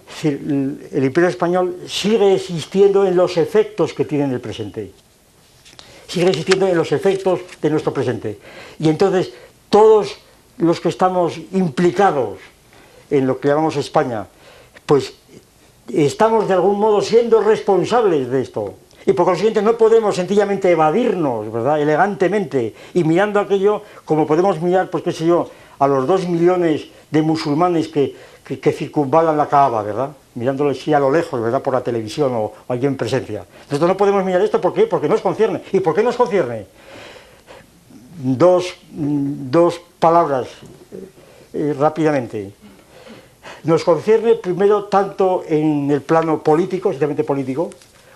Es 0.08 0.22
decir, 0.22 0.88
el 0.90 1.04
imperio 1.04 1.28
español 1.28 1.78
sigue 1.86 2.34
existiendo 2.34 3.06
en 3.06 3.14
los 3.14 3.36
efectos 3.36 3.94
que 3.94 4.04
tiene 4.04 4.24
en 4.24 4.32
el 4.32 4.40
presente. 4.40 4.90
Sigue 6.08 6.28
existiendo 6.28 6.66
en 6.66 6.76
los 6.76 6.90
efectos 6.90 7.38
de 7.62 7.70
nuestro 7.70 7.94
presente. 7.94 8.40
Y 8.80 8.88
entonces, 8.88 9.32
todos 9.70 10.16
los 10.58 10.80
que 10.80 10.88
estamos 10.88 11.38
implicados 11.52 12.40
en 13.08 13.24
lo 13.24 13.38
que 13.38 13.46
llamamos 13.46 13.76
España, 13.76 14.26
pues 14.84 15.12
estamos 15.92 16.48
de 16.48 16.54
algún 16.54 16.78
modo 16.78 17.00
siendo 17.00 17.40
responsables 17.40 18.30
de 18.30 18.42
esto. 18.42 18.74
Y 19.06 19.12
por 19.12 19.24
consiguiente 19.24 19.62
no 19.62 19.78
podemos 19.78 20.16
sencillamente 20.16 20.70
evadirnos, 20.70 21.52
¿verdad?, 21.52 21.80
elegantemente, 21.80 22.74
y 22.94 23.04
mirando 23.04 23.38
aquello 23.38 23.82
como 24.04 24.26
podemos 24.26 24.60
mirar, 24.60 24.90
pues 24.90 25.04
qué 25.04 25.12
sé 25.12 25.26
yo, 25.26 25.48
a 25.78 25.86
los 25.86 26.06
dos 26.06 26.26
millones 26.26 26.86
de 27.10 27.22
musulmanes 27.22 27.86
que, 27.86 28.16
que, 28.44 28.72
circunvalan 28.72 29.36
la 29.36 29.48
Kaaba, 29.48 29.82
¿verdad?, 29.82 30.10
mirándolo 30.34 30.70
así 30.70 30.92
a 30.92 30.98
lo 30.98 31.10
lejos, 31.10 31.40
¿verdad?, 31.40 31.62
por 31.62 31.74
la 31.74 31.82
televisión 31.82 32.32
o, 32.34 32.52
alguien 32.66 32.92
en 32.92 32.96
presencia. 32.96 33.44
Nosotros 33.70 33.88
no 33.88 33.96
podemos 33.96 34.24
mirar 34.24 34.40
esto, 34.40 34.60
¿por 34.60 34.74
qué? 34.74 34.88
Porque 34.88 35.08
nos 35.08 35.20
concierne. 35.20 35.62
¿Y 35.72 35.78
por 35.78 35.94
qué 35.94 36.02
nos 36.02 36.16
concierne? 36.16 36.66
Dos, 38.18 38.74
dos 38.90 39.80
palabras 40.00 40.48
eh, 41.52 41.76
rápidamente 41.78 42.52
nos 43.66 43.84
concierne 43.84 44.36
primero 44.36 44.84
tanto 44.84 45.42
en 45.46 45.90
el 45.90 46.00
plano 46.00 46.42
político, 46.42 46.90
estrictamente 46.90 47.24
político, 47.24 47.70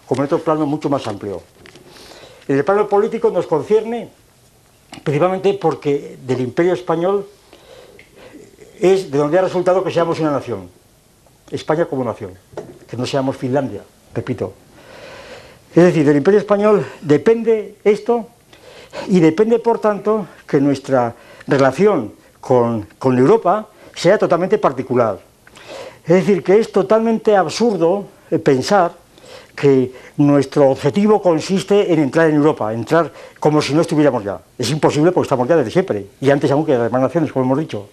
como 0.06 0.22
en 0.22 0.26
otro 0.26 0.38
plano 0.38 0.64
mucho 0.64 0.88
más 0.88 1.06
amplio. 1.06 1.42
En 2.46 2.56
el 2.56 2.64
plano 2.64 2.88
político 2.88 3.30
nos 3.30 3.46
concierne 3.46 4.08
principalmente 5.04 5.54
porque 5.54 6.18
del 6.24 6.40
imperio 6.40 6.72
español 6.72 7.26
es 8.80 9.10
de 9.10 9.18
donde 9.18 9.38
ha 9.38 9.42
resultado 9.42 9.84
que 9.84 9.90
seamos 9.90 10.20
una 10.20 10.30
nación, 10.30 10.70
España 11.50 11.86
como 11.86 12.04
nación, 12.04 12.32
que 12.88 12.96
no 12.96 13.04
seamos 13.04 13.36
Finlandia, 13.36 13.82
repito. 14.14 14.52
Es 15.74 15.84
decir, 15.84 16.04
del 16.04 16.16
imperio 16.16 16.40
español 16.40 16.86
depende 17.00 17.76
esto 17.84 18.26
y 19.08 19.20
depende 19.20 19.58
por 19.58 19.78
tanto 19.78 20.26
que 20.46 20.60
nuestra 20.60 21.14
relación 21.46 22.14
con, 22.40 22.86
con 22.98 23.18
Europa 23.18 23.68
sea 23.94 24.18
totalmente 24.18 24.58
particular. 24.58 25.29
Es 26.10 26.26
decir, 26.26 26.42
que 26.42 26.58
es 26.58 26.72
totalmente 26.72 27.36
absurdo 27.36 28.04
eh, 28.32 28.40
pensar 28.40 28.90
que 29.54 29.92
nuestro 30.16 30.68
objetivo 30.68 31.22
consiste 31.22 31.92
en 31.92 32.00
entrar 32.00 32.28
en 32.28 32.34
Europa, 32.34 32.74
entrar 32.74 33.12
como 33.38 33.62
si 33.62 33.74
no 33.74 33.82
estuviéramos 33.82 34.24
ya. 34.24 34.40
Es 34.58 34.70
imposible 34.70 35.12
porque 35.12 35.26
estamos 35.26 35.46
ya 35.46 35.54
desde 35.54 35.70
siempre, 35.70 36.06
y 36.20 36.28
antes 36.30 36.50
aún 36.50 36.66
que 36.66 36.72
las 36.72 36.82
demás 36.82 37.02
naciones, 37.02 37.30
como 37.30 37.44
hemos 37.44 37.60
dicho. 37.60 37.86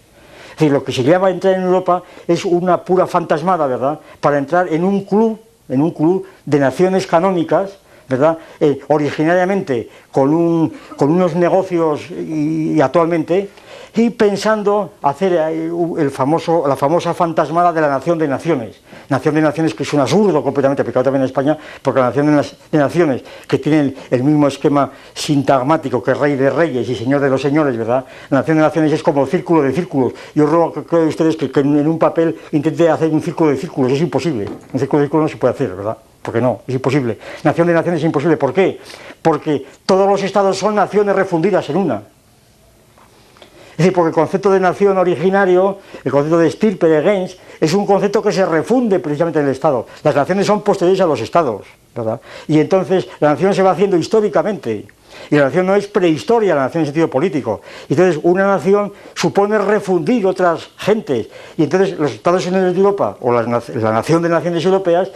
Es 0.49 0.57
decir, 0.57 0.71
lo 0.71 0.83
que 0.83 0.91
se 0.91 1.03
llama 1.03 1.29
entrar 1.29 1.53
en 1.53 1.61
Europa 1.61 2.01
es 2.27 2.43
una 2.43 2.83
pura 2.83 3.05
fantasmada, 3.05 3.67
¿verdad?, 3.67 3.99
para 4.19 4.39
entrar 4.39 4.67
en 4.73 4.83
un 4.83 5.05
club, 5.05 5.39
en 5.69 5.83
un 5.83 5.91
club 5.91 6.25
de 6.43 6.57
naciones 6.57 7.05
canónicas, 7.05 7.77
¿verdad?, 8.09 8.39
eh, 8.59 8.79
originariamente 8.87 9.89
con 10.09 10.33
unos 10.33 11.35
negocios 11.35 12.09
y 12.09 12.81
actualmente 12.81 13.47
y 13.95 14.09
pensando 14.09 14.93
hacer 15.01 15.33
el 15.33 16.11
famoso, 16.11 16.65
la 16.67 16.75
famosa 16.75 17.13
fantasmada 17.13 17.73
de 17.73 17.81
la 17.81 17.89
nación 17.89 18.17
de 18.17 18.27
naciones. 18.27 18.79
Nación 19.09 19.35
de 19.35 19.41
naciones 19.41 19.73
que 19.73 19.83
es 19.83 19.93
un 19.93 20.01
absurdo 20.01 20.43
completamente 20.43 20.81
aplicado 20.81 21.05
también 21.05 21.21
en 21.21 21.27
España, 21.27 21.57
porque 21.81 21.99
la 21.99 22.07
nación 22.07 22.27
de 22.71 22.77
naciones, 22.77 23.23
que 23.47 23.57
tiene 23.57 23.93
el 24.11 24.23
mismo 24.23 24.47
esquema 24.47 24.91
sintagmático 25.13 26.03
que 26.03 26.13
rey 26.13 26.35
de 26.35 26.49
reyes 26.49 26.87
y 26.89 26.95
señor 26.95 27.21
de 27.21 27.29
los 27.29 27.41
señores, 27.41 27.77
¿verdad? 27.77 28.05
La 28.29 28.39
nación 28.39 28.57
de 28.57 28.63
naciones 28.63 28.93
es 28.93 29.03
como 29.03 29.25
círculo 29.25 29.61
de 29.61 29.71
círculos. 29.71 30.13
Yo 30.35 30.45
ruego 30.45 30.73
que, 30.73 30.83
que 30.83 30.95
ustedes 30.97 31.35
que, 31.35 31.51
en 31.59 31.87
un 31.87 31.99
papel 31.99 32.37
intente 32.51 32.89
hacer 32.89 33.09
un 33.09 33.21
círculo 33.21 33.51
de 33.51 33.57
círculos, 33.57 33.91
es 33.91 34.01
imposible. 34.01 34.47
Un 34.73 34.79
círculo 34.79 35.01
de 35.01 35.05
círculos 35.05 35.23
no 35.23 35.29
se 35.29 35.37
puede 35.37 35.53
hacer, 35.53 35.75
¿verdad? 35.75 35.97
Porque 36.21 36.41
no, 36.41 36.61
es 36.67 36.75
imposible. 36.75 37.17
Nación 37.43 37.67
de 37.67 37.73
naciones 37.73 38.01
es 38.01 38.05
imposible. 38.05 38.37
¿Por 38.37 38.53
qué? 38.53 38.79
Porque 39.21 39.65
todos 39.85 40.07
los 40.09 40.21
estados 40.23 40.57
son 40.57 40.75
naciones 40.75 41.15
refundidas 41.15 41.69
en 41.69 41.77
una. 41.77 42.01
Es 43.77 43.85
decir, 43.85 43.93
porque 43.93 44.09
el 44.09 44.15
concepto 44.15 44.49
de 44.49 44.59
nación 44.59 44.97
originario, 44.97 45.77
el 46.03 46.11
concepto 46.11 46.39
de 46.39 46.47
estirpe 46.47 46.87
de 46.87 47.03
Gens, 47.03 47.37
es 47.61 47.73
un 47.75 47.85
concepto 47.85 48.23
que 48.23 48.31
se 48.31 48.43
refunde 48.43 48.97
precisamente 48.97 49.37
en 49.37 49.45
el 49.45 49.51
Estado. 49.51 49.85
Las 50.03 50.15
naciones 50.15 50.47
son 50.47 50.63
posteriores 50.63 50.99
a 50.99 51.05
los 51.05 51.21
Estados, 51.21 51.67
¿verdad? 51.95 52.19
Y 52.47 52.59
entonces 52.59 53.07
la 53.19 53.29
nación 53.29 53.53
se 53.53 53.61
va 53.61 53.71
haciendo 53.71 53.95
históricamente. 53.95 54.87
Y 55.29 55.35
la 55.35 55.43
nación 55.45 55.67
no 55.67 55.75
es 55.75 55.85
prehistoria, 55.85 56.55
la 56.55 56.63
nación 56.63 56.81
en 56.81 56.85
sentido 56.87 57.07
político. 57.07 57.61
Entonces, 57.87 58.19
una 58.23 58.47
nación 58.47 58.93
supone 59.13 59.59
refundir 59.59 60.25
otras 60.25 60.69
gentes. 60.77 61.27
Y 61.55 61.63
entonces, 61.63 61.99
los 61.99 62.13
Estados 62.13 62.47
Unidos 62.47 62.73
de 62.73 62.79
Europa, 62.79 63.17
o 63.21 63.31
la, 63.31 63.43
nación 63.43 64.23
de 64.23 64.29
naciones 64.29 64.65
europeas, 64.65 65.11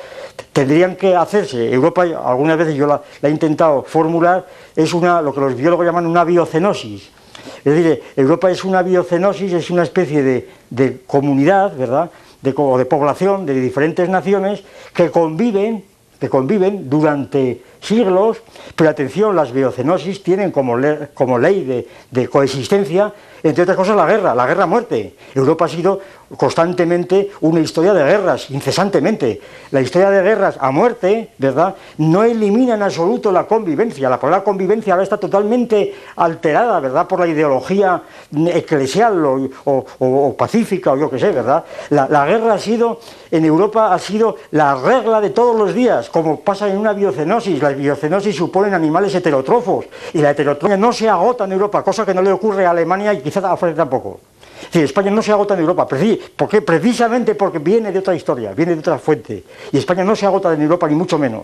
tendrían 0.53 0.95
que 0.95 1.15
hacerse. 1.15 1.73
Europa, 1.73 2.03
algunas 2.03 2.59
veces 2.59 2.75
yo 2.75 2.85
la, 2.85 3.01
la 3.21 3.29
he 3.29 3.31
intentado 3.31 3.81
formular, 3.83 4.45
es 4.75 4.93
una, 4.93 5.19
lo 5.19 5.33
que 5.33 5.39
los 5.39 5.55
biólogos 5.55 5.83
llaman 5.83 6.05
una 6.05 6.23
biocenosis 6.23 7.20
es 7.63 7.75
decir, 7.75 8.03
Europa 8.15 8.49
es 8.51 8.63
una 8.63 8.81
biocenosis, 8.81 9.53
es 9.53 9.69
una 9.69 9.83
especie 9.83 10.23
de, 10.69 11.01
comunidad, 11.07 11.75
¿verdad?, 11.75 12.11
de, 12.41 12.53
o 12.55 12.77
de 12.77 12.85
población 12.85 13.45
de 13.45 13.53
diferentes 13.53 14.09
naciones 14.09 14.63
que 14.93 15.11
conviven, 15.11 15.83
que 16.19 16.29
conviven 16.29 16.89
durante 16.89 17.61
siglos, 17.81 18.41
pero 18.75 18.89
atención, 18.89 19.35
las 19.35 19.51
biocenosis 19.51 20.23
tienen 20.23 20.51
como, 20.51 20.77
ley 20.77 21.87
de 22.11 22.27
coexistencia 22.27 23.13
entre 23.43 23.63
otras 23.63 23.77
cosas 23.77 23.95
la 23.95 24.05
guerra, 24.05 24.35
la 24.35 24.45
guerra-muerte. 24.45 25.15
Europa 25.33 25.65
ha 25.65 25.69
sido 25.69 25.99
constantemente 26.37 27.31
una 27.41 27.59
historia 27.59 27.93
de 27.93 28.03
guerras, 28.03 28.49
incesantemente. 28.49 29.41
La 29.71 29.81
historia 29.81 30.09
de 30.09 30.21
guerras 30.21 30.57
a 30.59 30.71
muerte, 30.71 31.31
¿verdad?, 31.37 31.75
no 31.97 32.23
elimina 32.23 32.75
en 32.75 32.83
absoluto 32.83 33.31
la 33.31 33.45
convivencia. 33.45 34.09
La 34.09 34.19
palabra 34.19 34.43
convivencia 34.43 34.93
ahora 34.93 35.03
está 35.03 35.17
totalmente 35.17 35.93
alterada, 36.15 36.79
¿verdad?, 36.79 37.07
por 37.07 37.19
la 37.19 37.27
ideología 37.27 38.01
eclesial 38.47 39.23
o, 39.25 40.35
pacífica 40.37 40.93
o 40.93 40.97
yo 40.97 41.09
qué 41.09 41.19
sé, 41.19 41.31
¿verdad? 41.31 41.63
La, 41.89 42.25
guerra 42.25 42.53
ha 42.53 42.59
sido, 42.59 42.99
en 43.29 43.45
Europa 43.45 43.93
ha 43.93 43.99
sido 43.99 44.37
la 44.51 44.75
regla 44.75 45.19
de 45.19 45.31
todos 45.31 45.55
los 45.55 45.73
días, 45.73 46.09
como 46.09 46.39
pasa 46.39 46.69
en 46.69 46.77
una 46.77 46.93
biocenosis. 46.93 47.61
Las 47.61 47.75
biocenosis 47.75 48.35
suponen 48.35 48.73
animales 48.73 49.13
heterotrofos 49.13 49.85
y 50.13 50.19
la 50.19 50.31
heterotrofia 50.31 50.77
no 50.77 50.93
se 50.93 51.09
agota 51.09 51.45
en 51.45 51.51
Europa, 51.51 51.83
cosa 51.83 52.05
que 52.05 52.13
no 52.13 52.21
le 52.21 52.31
ocurre 52.31 52.65
a 52.65 52.71
Alemania 52.71 53.13
y 53.13 53.21
quizás 53.21 53.43
a 53.43 53.57
Francia 53.57 53.83
tampoco. 53.83 54.30
España 54.73 55.11
no 55.11 55.21
se 55.21 55.31
agota 55.31 55.53
en 55.53 55.61
Europa, 55.61 55.87
¿por 55.87 56.49
qué? 56.49 56.61
Precisamente 56.61 57.35
porque 57.35 57.59
viene 57.59 57.91
de 57.91 57.99
otra 57.99 58.15
historia, 58.15 58.53
viene 58.53 58.73
de 58.73 58.79
otra 58.79 58.97
fuente. 58.97 59.43
Y 59.71 59.77
España 59.77 60.03
no 60.03 60.15
se 60.15 60.25
agota 60.25 60.53
en 60.53 60.61
Europa, 60.61 60.87
ni 60.87 60.95
mucho 60.95 61.17
menos. 61.17 61.43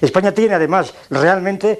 España 0.00 0.32
tiene 0.32 0.54
además 0.54 0.94
realmente, 1.10 1.78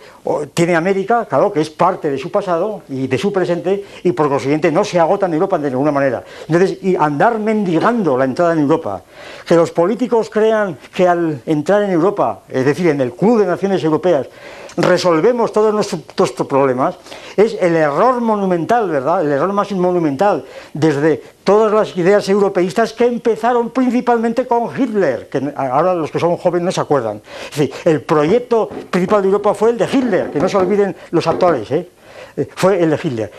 tiene 0.53 0.77
América, 0.77 1.25
claro, 1.25 1.53
que 1.53 1.61
es 1.61 1.71
parte 1.71 2.11
de 2.11 2.19
su 2.19 2.31
pasado 2.31 2.83
y 2.89 3.07
de 3.07 3.17
su 3.17 3.33
presente, 3.33 3.85
y 4.03 4.13
por 4.13 4.29
consiguiente 4.29 4.71
no 4.71 4.85
se 4.85 5.01
agota 5.01 5.27
en 5.27 5.35
Europa 5.35 5.59
de 5.59 5.71
ninguna 5.71 5.91
manera. 5.91 6.23
Entonces, 6.47 6.79
y 6.83 6.97
andar 6.97 7.39
mendigando 7.39 8.19
la 8.19 8.25
entrada 8.25 8.53
en 8.53 8.61
Europa, 8.61 9.03
que 9.47 9.57
los 9.57 9.71
políticos 9.71 10.29
crean 10.29 10.77
que 10.95 11.09
al 11.09 11.41
entrar 11.47 11.83
en 11.83 11.91
Europa, 11.91 12.43
es 12.49 12.65
decir, 12.65 12.89
en 12.89 13.01
el 13.01 13.13
Club 13.13 13.41
de 13.41 13.47
Naciones 13.47 13.83
Europeas, 13.83 14.27
resolvemos 14.77 15.53
todos 15.53 15.73
nuestros, 15.73 16.33
problemas, 16.49 16.97
es 17.37 17.57
el 17.61 17.77
error 17.77 18.21
monumental, 18.21 18.89
¿verdad? 18.89 19.23
El 19.23 19.33
error 19.33 19.53
más 19.53 19.71
monumental 19.73 20.45
desde 20.73 21.23
todas 21.45 21.73
las 21.73 21.97
ideas 21.97 22.29
europeístas 22.29 22.93
que 22.93 23.07
empezaron 23.07 23.71
principalmente 23.71 24.47
con 24.47 24.71
Hitler, 24.77 25.29
que 25.29 25.53
ahora 25.57 25.95
los 25.95 26.11
que 26.11 26.19
son 26.19 26.37
jóvenes 26.37 26.67
no 26.67 26.73
se 26.73 26.81
acuerdan. 26.81 27.21
el 27.85 28.03
proyecto 28.03 28.69
principal 28.91 29.23
de 29.23 29.29
Europa 29.29 29.55
fue 29.55 29.71
el 29.71 29.79
de 29.79 29.89
Hitler, 29.91 30.31
que 30.31 30.39
no 30.39 30.49
se 30.49 30.57
olviden 30.57 30.95
los 31.11 31.27
actuales, 31.27 31.71
¿eh? 31.71 31.89
Eh, 32.37 32.49
fue 32.55 32.81
el 32.81 32.91
de 32.91 32.99
Hitler, 33.03 33.33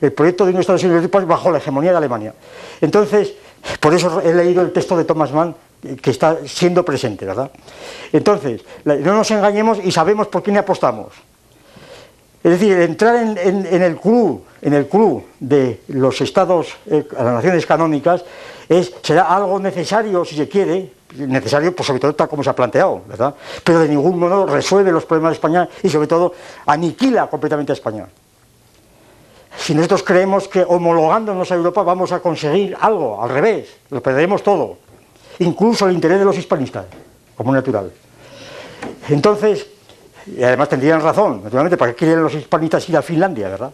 el 0.00 0.12
proyecto 0.12 0.44
de 0.44 0.52
un 0.52 0.60
Estados 0.60 0.82
Unidos 0.82 1.08
bajo 1.26 1.50
la 1.50 1.58
hegemonía 1.58 1.92
de 1.92 1.98
Alemania. 1.98 2.34
Entonces, 2.80 3.34
por 3.80 3.94
eso 3.94 4.20
he 4.20 4.34
leído 4.34 4.62
el 4.62 4.72
texto 4.72 4.96
de 4.96 5.04
Thomas 5.04 5.32
Mann 5.32 5.54
que 6.00 6.10
está 6.10 6.38
siendo 6.46 6.84
presente, 6.84 7.24
¿verdad? 7.24 7.50
Entonces, 8.12 8.62
no 8.84 9.14
nos 9.14 9.30
engañemos 9.30 9.78
y 9.82 9.90
sabemos 9.90 10.28
por 10.28 10.42
quién 10.42 10.56
apostamos. 10.56 11.12
Es 12.42 12.50
decir, 12.50 12.76
entrar 12.78 13.16
en, 13.16 13.82
el 13.82 13.96
club, 13.96 14.44
en 14.60 14.74
el 14.74 14.86
club 14.86 15.24
de 15.40 15.80
los 15.88 16.20
estados, 16.20 16.76
eh, 16.90 17.06
las 17.12 17.34
naciones 17.34 17.64
canónicas, 17.64 18.22
es, 18.68 18.92
será 19.02 19.34
algo 19.34 19.58
necesario, 19.58 20.24
si 20.26 20.36
se 20.36 20.46
quiere, 20.46 20.92
necesario, 21.16 21.74
pues 21.74 21.86
sobre 21.86 22.00
todo 22.00 22.14
tal 22.14 22.28
como 22.28 22.44
se 22.44 22.50
ha 22.50 22.54
planteado, 22.54 23.02
¿verdad? 23.08 23.34
Pero 23.62 23.80
de 23.80 23.88
ningún 23.88 24.18
modo 24.18 24.46
resuelve 24.46 24.92
los 24.92 25.06
problemas 25.06 25.30
de 25.30 25.34
España 25.34 25.68
y 25.82 25.88
sobre 25.88 26.06
todo 26.06 26.34
aniquila 26.66 27.28
completamente 27.28 27.72
a 27.72 27.74
España. 27.74 28.06
Si 29.56 29.74
nosotros 29.74 30.02
creemos 30.02 30.46
que 30.46 30.64
homologándonos 30.66 31.50
a 31.50 31.54
Europa 31.54 31.82
vamos 31.82 32.12
a 32.12 32.20
conseguir 32.20 32.76
algo, 32.78 33.22
al 33.22 33.30
revés, 33.30 33.68
lo 33.88 34.02
perderemos 34.02 34.42
todo 34.42 34.83
incluso 35.40 35.86
el 35.86 35.94
interés 35.94 36.18
de 36.18 36.24
los 36.24 36.36
hispanistas, 36.36 36.86
como 37.36 37.52
natural. 37.52 37.90
Entonces, 39.08 39.66
y 40.26 40.42
además 40.42 40.68
tendrían 40.68 41.00
razón, 41.00 41.42
naturalmente, 41.44 41.76
¿para 41.76 41.92
qué 41.92 41.98
quieren 41.98 42.22
los 42.22 42.34
hispanistas 42.34 42.88
ir 42.88 42.96
a 42.96 43.02
Finlandia, 43.02 43.48
verdad? 43.48 43.72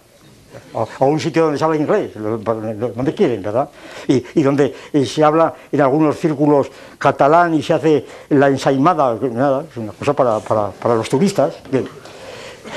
O, 0.73 1.07
un 1.07 1.21
sitio 1.21 1.45
donde 1.45 1.59
se 1.59 1.65
habla 1.65 1.77
inglés, 1.77 2.11
donde 2.15 3.15
quieren, 3.15 3.43
¿verdad? 3.43 3.69
Y, 4.09 4.43
donde 4.43 4.75
eh, 4.93 5.07
se 5.07 5.23
habla 5.23 5.55
en 5.71 5.81
algunos 5.81 6.19
círculos 6.19 6.69
catalán 6.99 7.55
y 7.55 7.63
se 7.63 7.75
hace 7.75 8.05
la 8.31 8.49
ensaimada, 8.49 9.17
nada, 9.33 9.65
es 9.71 9.77
una 9.77 9.93
cosa 9.93 10.13
para, 10.13 10.97
los 10.97 11.09
turistas. 11.09 11.55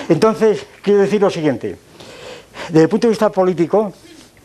Entonces, 0.08 0.66
quiero 0.84 1.02
decir 1.02 1.22
lo 1.22 1.30
siguiente, 1.30 1.78
desde 2.70 2.84
el 2.84 2.90
punto 2.90 3.08
de 3.08 3.12
vista 3.12 3.30
político, 3.32 3.92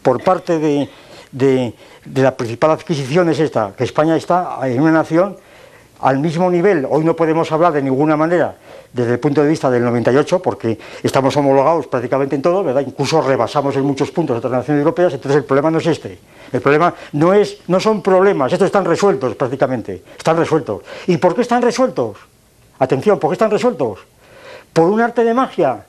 por 0.03 0.23
parte 0.23 0.59
de, 0.59 0.89
de, 1.33 1.75
la 2.15 2.37
principal 2.37 2.73
adquisición 2.73 3.29
es 3.29 3.41
esta, 3.41 3.73
que 3.77 3.85
España 3.85 4.17
está 4.17 4.59
en 4.65 4.81
una 4.81 4.93
nación 4.93 5.37
al 6.01 6.19
mismo 6.21 6.51
nivel, 6.51 6.87
hoy 6.89 7.05
no 7.05 7.17
podemos 7.17 7.51
hablar 7.51 7.73
de 7.73 7.83
ninguna 7.83 8.17
manera 8.17 8.57
desde 8.93 9.15
el 9.15 9.19
punto 9.19 9.43
de 9.43 9.49
vista 9.49 9.69
del 9.69 9.85
98, 9.85 10.41
porque 10.41 10.79
estamos 11.03 11.37
homologados 11.37 11.89
prácticamente 11.89 12.37
en 12.37 12.43
todo, 12.43 12.63
¿verdad? 12.63 12.85
incluso 12.87 13.21
rebasamos 13.21 13.77
en 13.77 13.83
muchos 13.83 14.11
puntos 14.11 14.39
otras 14.39 14.53
naciones 14.53 14.81
europeas, 14.81 15.13
entonces 15.15 15.39
el 15.39 15.45
problema 15.45 15.71
no 15.71 15.79
es 15.79 15.87
este. 15.87 16.19
El 16.53 16.61
problema 16.61 16.95
no, 17.13 17.35
es, 17.35 17.59
no 17.67 17.81
son 17.81 18.01
problemas, 18.01 18.53
estos 18.53 18.67
están 18.67 18.85
resueltos 18.85 19.35
prácticamente, 19.35 20.03
están 20.17 20.37
resueltos. 20.37 20.83
¿Y 21.09 21.17
por 21.19 21.35
qué 21.35 21.43
están 21.43 21.63
resueltos? 21.63 22.17
Atención, 22.79 23.19
¿por 23.19 23.31
qué 23.31 23.35
están 23.35 23.51
resueltos? 23.51 23.99
¿Por 24.73 24.85
un 24.85 25.01
arte 25.01 25.25
de 25.25 25.35
magia? 25.35 25.85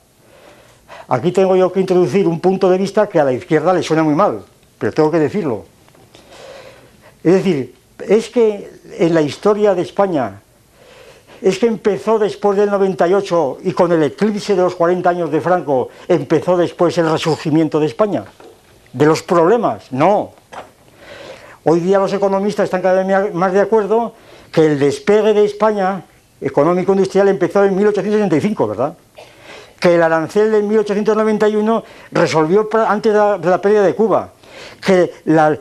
Aquí 1.08 1.32
tengo 1.32 1.54
yo 1.56 1.72
que 1.72 1.80
introducir 1.80 2.26
un 2.26 2.40
punto 2.40 2.68
de 2.68 2.78
vista 2.78 3.08
que 3.08 3.20
a 3.20 3.24
la 3.24 3.32
izquierda 3.32 3.72
le 3.72 3.82
suena 3.82 4.02
muy 4.02 4.14
mal 4.14 4.42
pero 4.80 4.92
tengo 4.92 5.10
que 5.10 5.18
decirlo. 5.18 5.66
Es 7.22 7.34
decir, 7.34 7.74
es 8.08 8.30
que 8.30 8.72
en 8.98 9.12
la 9.12 9.20
historia 9.20 9.74
de 9.74 9.82
España, 9.82 10.40
es 11.42 11.58
que 11.58 11.66
empezó 11.66 12.18
después 12.18 12.56
del 12.56 12.70
98 12.70 13.58
y 13.62 13.72
con 13.72 13.92
el 13.92 14.02
eclipse 14.02 14.56
de 14.56 14.62
los 14.62 14.74
40 14.74 15.10
años 15.10 15.30
de 15.30 15.42
Franco, 15.42 15.90
empezó 16.08 16.56
después 16.56 16.96
el 16.96 17.10
resurgimiento 17.10 17.78
de 17.78 17.86
España. 17.86 18.24
De 18.94 19.04
los 19.04 19.22
problemas, 19.22 19.92
no. 19.92 20.32
Hoy 21.64 21.80
día 21.80 21.98
los 21.98 22.14
economistas 22.14 22.64
están 22.64 22.80
cada 22.80 23.04
vez 23.04 23.34
más 23.34 23.52
de 23.52 23.60
acuerdo 23.60 24.14
que 24.50 24.64
el 24.64 24.78
despegue 24.78 25.34
de 25.34 25.44
España 25.44 26.04
económico-industrial 26.40 27.28
empezó 27.28 27.64
en 27.64 27.76
1865, 27.76 28.66
¿verdad? 28.66 28.94
Que 29.78 29.94
el 29.94 30.02
arancel 30.02 30.50
de 30.50 30.62
1891 30.62 31.84
resolvió 32.12 32.66
antes 32.88 33.12
de 33.12 33.50
la 33.50 33.60
pérdida 33.60 33.82
de 33.82 33.94
Cuba 33.94 34.32
que 34.84 35.14
la, 35.26 35.58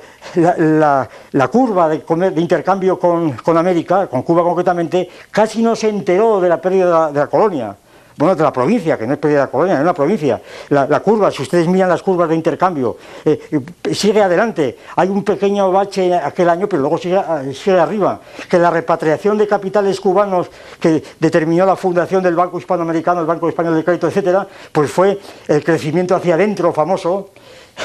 curva 1.51 1.89
de, 1.89 2.41
intercambio 2.41 2.99
con, 2.99 3.57
América, 3.57 4.07
con 4.07 4.23
Cuba 4.23 4.43
concretamente, 4.43 5.09
casi 5.31 5.61
no 5.61 5.75
se 5.75 5.89
enteró 5.89 6.39
de 6.39 6.49
la 6.49 6.61
pérdida 6.61 7.11
de 7.11 7.19
la 7.19 7.27
colonia 7.27 7.75
bueno, 8.19 8.35
de 8.35 8.43
la 8.43 8.51
provincia, 8.51 8.97
que 8.97 9.07
no 9.07 9.13
es 9.13 9.19
pérdida 9.19 9.39
de 9.39 9.45
la 9.45 9.51
colonia, 9.51 9.75
es 9.75 9.81
una 9.81 9.93
provincia. 9.93 10.41
La, 10.67 10.99
curva, 10.99 11.31
si 11.31 11.41
ustedes 11.41 11.69
miran 11.69 11.87
las 11.87 12.03
curvas 12.03 12.27
de 12.27 12.35
intercambio, 12.35 12.97
eh, 13.23 13.39
eh, 13.49 13.95
sigue 13.95 14.21
adelante. 14.21 14.77
Hay 14.97 15.07
un 15.07 15.23
pequeño 15.23 15.71
bache 15.71 16.13
aquel 16.13 16.49
año, 16.49 16.67
pero 16.67 16.81
luego 16.81 16.97
sigue, 16.97 17.15
eh, 17.15 17.53
sigue, 17.53 17.79
arriba. 17.79 18.19
Que 18.49 18.59
la 18.59 18.71
repatriación 18.71 19.37
de 19.37 19.47
capitales 19.47 20.01
cubanos 20.01 20.49
que 20.81 21.01
determinó 21.17 21.65
la 21.65 21.77
fundación 21.77 22.21
del 22.21 22.35
Banco 22.35 22.59
Hispanoamericano, 22.59 23.21
el 23.21 23.25
Banco 23.25 23.47
Español 23.47 23.75
de 23.75 23.85
Crédito, 23.85 24.09
etcétera, 24.09 24.45
pues 24.69 24.91
fue 24.91 25.17
el 25.47 25.63
crecimiento 25.63 26.13
hacia 26.13 26.33
adentro 26.33 26.73
famoso, 26.73 27.29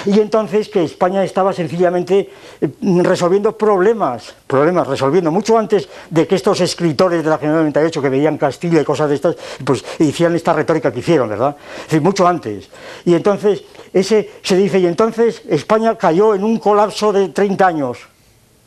y 0.07 0.21
entonces 0.21 0.69
que 0.69 0.85
España 0.85 1.25
estaba 1.25 1.53
sencillamente 1.53 2.31
eh, 2.61 2.69
resolviendo 3.03 3.57
problemas, 3.57 4.35
problemas, 4.47 4.87
resolviendo, 4.87 5.31
mucho 5.31 5.59
antes 5.59 5.89
de 6.11 6.27
que 6.27 6.35
estos 6.35 6.61
escritores 6.61 7.23
de 7.23 7.31
la 7.31 7.39
generación 7.39 7.65
98 7.65 8.03
que 8.03 8.09
veían 8.09 8.39
Castilla 8.39 8.81
y 8.81 8.85
cosas 8.85 9.09
de 9.09 9.15
estas, 9.17 9.37
pues 9.65 9.85
hicieran 9.99 10.37
esta 10.37 10.53
retórica 10.53 10.93
que 10.93 11.01
hicieron, 11.01 11.29
¿verdad? 11.29 11.57
Es 11.79 11.85
decir, 11.85 12.03
mucho 12.03 12.27
antes. 12.27 12.69
Y 13.05 13.15
entonces, 13.15 13.63
ese 13.93 14.31
se 14.43 14.57
dice, 14.57 14.79
y 14.79 14.87
entonces 14.87 15.43
España 15.49 15.97
cayó 15.97 16.35
en 16.35 16.45
un 16.45 16.59
colapso 16.59 17.13
de 17.13 17.29
30 17.29 17.67
años. 17.67 17.99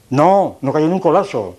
No, 0.09 0.57
no 0.61 0.73
cayó 0.73 0.85
en 0.85 0.93
un 0.93 0.99
colapso. 0.99 1.55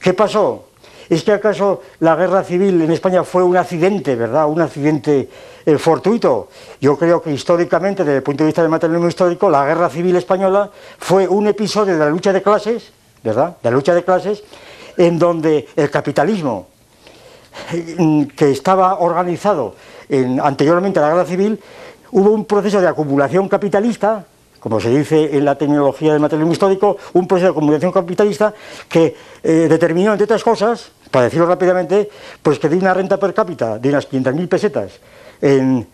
¿Qué 0.00 0.14
pasó? 0.14 0.66
¿Es 1.08 1.22
que 1.22 1.32
acaso 1.32 1.82
la 2.00 2.16
guerra 2.16 2.42
civil 2.42 2.80
en 2.82 2.90
España 2.90 3.22
fue 3.22 3.42
un 3.42 3.56
accidente, 3.56 4.16
verdad? 4.16 4.48
Un 4.48 4.60
accidente 4.60 5.28
eh, 5.66 5.78
fortuito. 5.78 6.48
Yo 6.80 6.96
creo 6.96 7.20
que 7.20 7.32
históricamente, 7.32 8.04
desde 8.04 8.18
el 8.18 8.22
punto 8.22 8.44
de 8.44 8.46
vista 8.46 8.62
del 8.62 8.70
materialismo 8.70 9.08
histórico, 9.08 9.50
la 9.50 9.66
guerra 9.66 9.90
civil 9.90 10.14
española 10.14 10.70
fue 10.98 11.26
un 11.26 11.48
episodio 11.48 11.94
de 11.94 11.98
la 11.98 12.08
lucha 12.08 12.32
de 12.32 12.40
clases, 12.40 12.92
¿verdad? 13.24 13.56
De 13.60 13.70
la 13.70 13.76
lucha 13.76 13.92
de 13.92 14.04
clases, 14.04 14.44
en 14.96 15.18
donde 15.18 15.66
el 15.74 15.90
capitalismo, 15.90 16.68
eh, 17.72 18.28
que 18.36 18.52
estaba 18.52 19.00
organizado 19.00 19.74
anteriormente 20.40 21.00
a 21.00 21.02
la 21.02 21.08
guerra 21.08 21.24
civil, 21.24 21.60
hubo 22.12 22.30
un 22.30 22.44
proceso 22.44 22.80
de 22.80 22.86
acumulación 22.86 23.48
capitalista 23.48 24.24
como 24.60 24.80
se 24.80 24.90
dice 24.90 25.36
en 25.36 25.44
la 25.44 25.56
tecnología 25.56 26.10
del 26.10 26.20
materialismo 26.20 26.52
histórico, 26.52 26.96
un 27.12 27.28
proceso 27.28 27.46
de 27.46 27.50
acumulación 27.52 27.92
capitalista 27.92 28.52
que 28.88 29.14
eh, 29.44 29.66
determinó, 29.68 30.10
entre 30.10 30.24
otras 30.24 30.42
cosas, 30.42 30.90
para 31.12 31.26
decirlo 31.26 31.46
rápidamente, 31.46 32.10
pues 32.42 32.58
que 32.58 32.68
de 32.68 32.76
una 32.76 32.92
renta 32.92 33.16
per 33.16 33.32
cápita 33.32 33.78
de 33.78 33.90
unas 33.90 34.10
500.000 34.10 34.48
pesetas 34.48 34.90
en, 35.40 35.86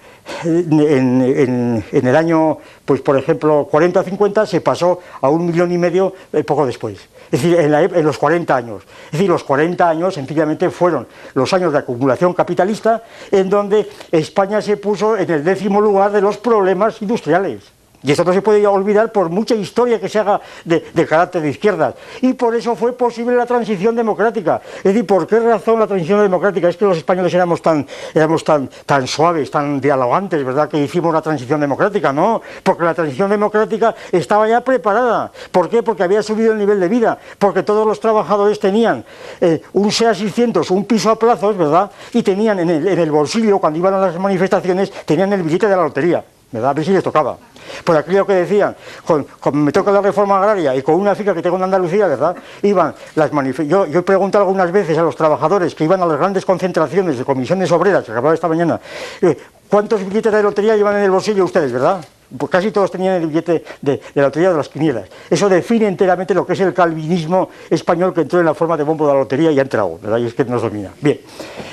el 1.92 2.16
año, 2.16 2.58
pues 2.84 3.00
por 3.00 3.16
ejemplo, 3.16 3.66
40 3.70 4.00
o 4.00 4.02
50, 4.02 4.46
se 4.46 4.60
pasó 4.60 5.00
a 5.20 5.28
un 5.28 5.46
millón 5.46 5.72
y 5.72 5.78
medio 5.78 6.14
eh, 6.32 6.44
poco 6.44 6.66
después. 6.66 6.98
Es 7.30 7.42
decir, 7.42 7.58
en, 7.58 7.74
en, 7.74 8.04
los 8.04 8.18
40 8.18 8.54
años. 8.54 8.82
Es 9.06 9.12
decir, 9.12 9.28
los 9.28 9.42
40 9.42 9.88
años 9.88 10.14
sencillamente 10.14 10.70
fueron 10.70 11.06
los 11.34 11.52
años 11.52 11.72
de 11.72 11.78
acumulación 11.78 12.34
capitalista 12.34 13.02
en 13.30 13.48
donde 13.48 13.88
España 14.10 14.60
se 14.60 14.76
puso 14.76 15.16
en 15.16 15.30
el 15.30 15.42
décimo 15.42 15.80
lugar 15.80 16.12
de 16.12 16.20
los 16.20 16.36
problemas 16.36 17.00
industriales. 17.00 17.72
Y 18.02 18.10
esto 18.10 18.24
no 18.24 18.32
se 18.32 18.42
puede 18.42 18.66
olvidar 18.66 19.12
por 19.12 19.30
mucha 19.30 19.54
historia 19.54 20.00
que 20.00 20.08
se 20.08 20.18
haga 20.18 20.40
de, 20.64 20.82
carácter 21.06 21.42
de 21.42 21.50
izquierdas. 21.50 21.94
Y 22.20 22.32
por 22.32 22.54
eso 22.54 22.74
fue 22.74 22.92
posible 22.92 23.36
la 23.36 23.46
transición 23.46 23.94
democrática. 23.94 24.60
Es 24.78 24.84
decir, 24.84 25.06
¿por 25.06 25.26
qué 25.26 25.38
razón 25.38 25.78
la 25.78 25.86
transición 25.86 26.20
democrática? 26.20 26.68
Es 26.68 26.76
que 26.76 26.84
los 26.84 26.96
españoles 26.96 27.32
éramos 27.32 27.62
tan, 27.62 27.86
éramos 28.14 28.42
tan, 28.42 28.68
tan 28.86 29.06
suaves, 29.06 29.50
tan 29.50 29.80
dialogantes, 29.80 30.44
¿verdad? 30.44 30.68
Que 30.68 30.78
hicimos 30.78 31.14
la 31.14 31.22
transición 31.22 31.60
democrática. 31.60 32.12
No, 32.12 32.42
porque 32.62 32.84
la 32.84 32.94
transición 32.94 33.30
democrática 33.30 33.94
estaba 34.10 34.48
ya 34.48 34.60
preparada. 34.62 35.30
¿Por 35.52 35.68
qué? 35.68 35.82
Porque 35.82 36.02
había 36.02 36.22
subido 36.22 36.52
el 36.52 36.58
nivel 36.58 36.80
de 36.80 36.88
vida. 36.88 37.18
Porque 37.38 37.62
todos 37.62 37.86
los 37.86 38.00
trabajadores 38.00 38.58
tenían 38.58 39.04
eh, 39.40 39.62
un 39.74 39.92
SEA 39.92 40.14
600, 40.14 40.70
un 40.72 40.84
piso 40.86 41.10
a 41.10 41.18
plazos, 41.18 41.56
¿verdad? 41.56 41.90
Y 42.12 42.22
tenían 42.22 42.58
en 42.58 42.70
el, 42.70 42.88
en 42.88 42.98
el 42.98 43.10
bolsillo, 43.12 43.58
cuando 43.58 43.78
iban 43.78 43.94
a 43.94 43.98
las 43.98 44.18
manifestaciones, 44.18 44.90
tenían 45.04 45.32
el 45.32 45.42
billete 45.42 45.68
de 45.68 45.76
la 45.76 45.82
lotería. 45.82 46.24
¿Verdad? 46.52 46.70
A 46.70 46.74
ver 46.74 46.84
si 46.84 46.92
les 46.92 47.02
tocaba. 47.02 47.38
Por 47.82 47.96
aquello 47.96 48.26
que 48.26 48.34
decían, 48.34 48.76
con, 49.06 49.26
me 49.64 49.72
toca 49.72 49.90
la 49.90 50.02
reforma 50.02 50.38
agraria 50.38 50.76
y 50.76 50.82
con 50.82 50.96
una 50.96 51.14
fija 51.14 51.34
que 51.34 51.40
tengo 51.40 51.56
en 51.56 51.62
Andalucía, 51.62 52.06
¿verdad? 52.06 52.36
Iban 52.62 52.94
las 53.14 53.30
yo, 53.66 53.86
yo 53.86 54.00
he 54.00 54.02
preguntado 54.02 54.44
algunas 54.44 54.70
veces 54.70 54.96
a 54.98 55.02
los 55.02 55.16
trabajadores 55.16 55.74
que 55.74 55.84
iban 55.84 56.02
a 56.02 56.06
las 56.06 56.18
grandes 56.18 56.44
concentraciones 56.44 57.16
de 57.16 57.24
comisiones 57.24 57.72
obreras, 57.72 58.04
que 58.04 58.12
acababa 58.12 58.34
esta 58.34 58.48
mañana, 58.48 58.78
eh, 59.22 59.36
¿cuántos 59.68 60.04
billetes 60.04 60.30
de 60.30 60.42
lotería 60.42 60.76
llevan 60.76 60.96
en 60.96 61.04
el 61.04 61.10
bolsillo 61.10 61.44
ustedes, 61.44 61.72
verdad? 61.72 62.04
Pues 62.36 62.50
casi 62.50 62.70
todos 62.70 62.90
tenían 62.90 63.14
el 63.14 63.26
billete 63.26 63.64
de, 63.80 64.00
la 64.14 64.22
lotería 64.22 64.50
de 64.50 64.56
las 64.56 64.68
quinielas. 64.68 65.08
Eso 65.28 65.48
define 65.48 65.86
enteramente 65.86 66.34
lo 66.34 66.46
que 66.46 66.52
es 66.54 66.60
el 66.60 66.74
calvinismo 66.74 67.48
español 67.68 68.12
que 68.12 68.22
entró 68.22 68.40
en 68.40 68.46
la 68.46 68.54
forma 68.54 68.76
de 68.76 68.84
bombo 68.84 69.06
de 69.06 69.12
la 69.14 69.18
lotería 69.18 69.50
y 69.50 69.58
ha 69.58 69.62
entrado, 69.62 69.98
¿verdad? 70.02 70.18
Y 70.18 70.26
es 70.26 70.34
que 70.34 70.44
nos 70.44 70.62
domina. 70.62 70.92
Bien, 71.00 71.20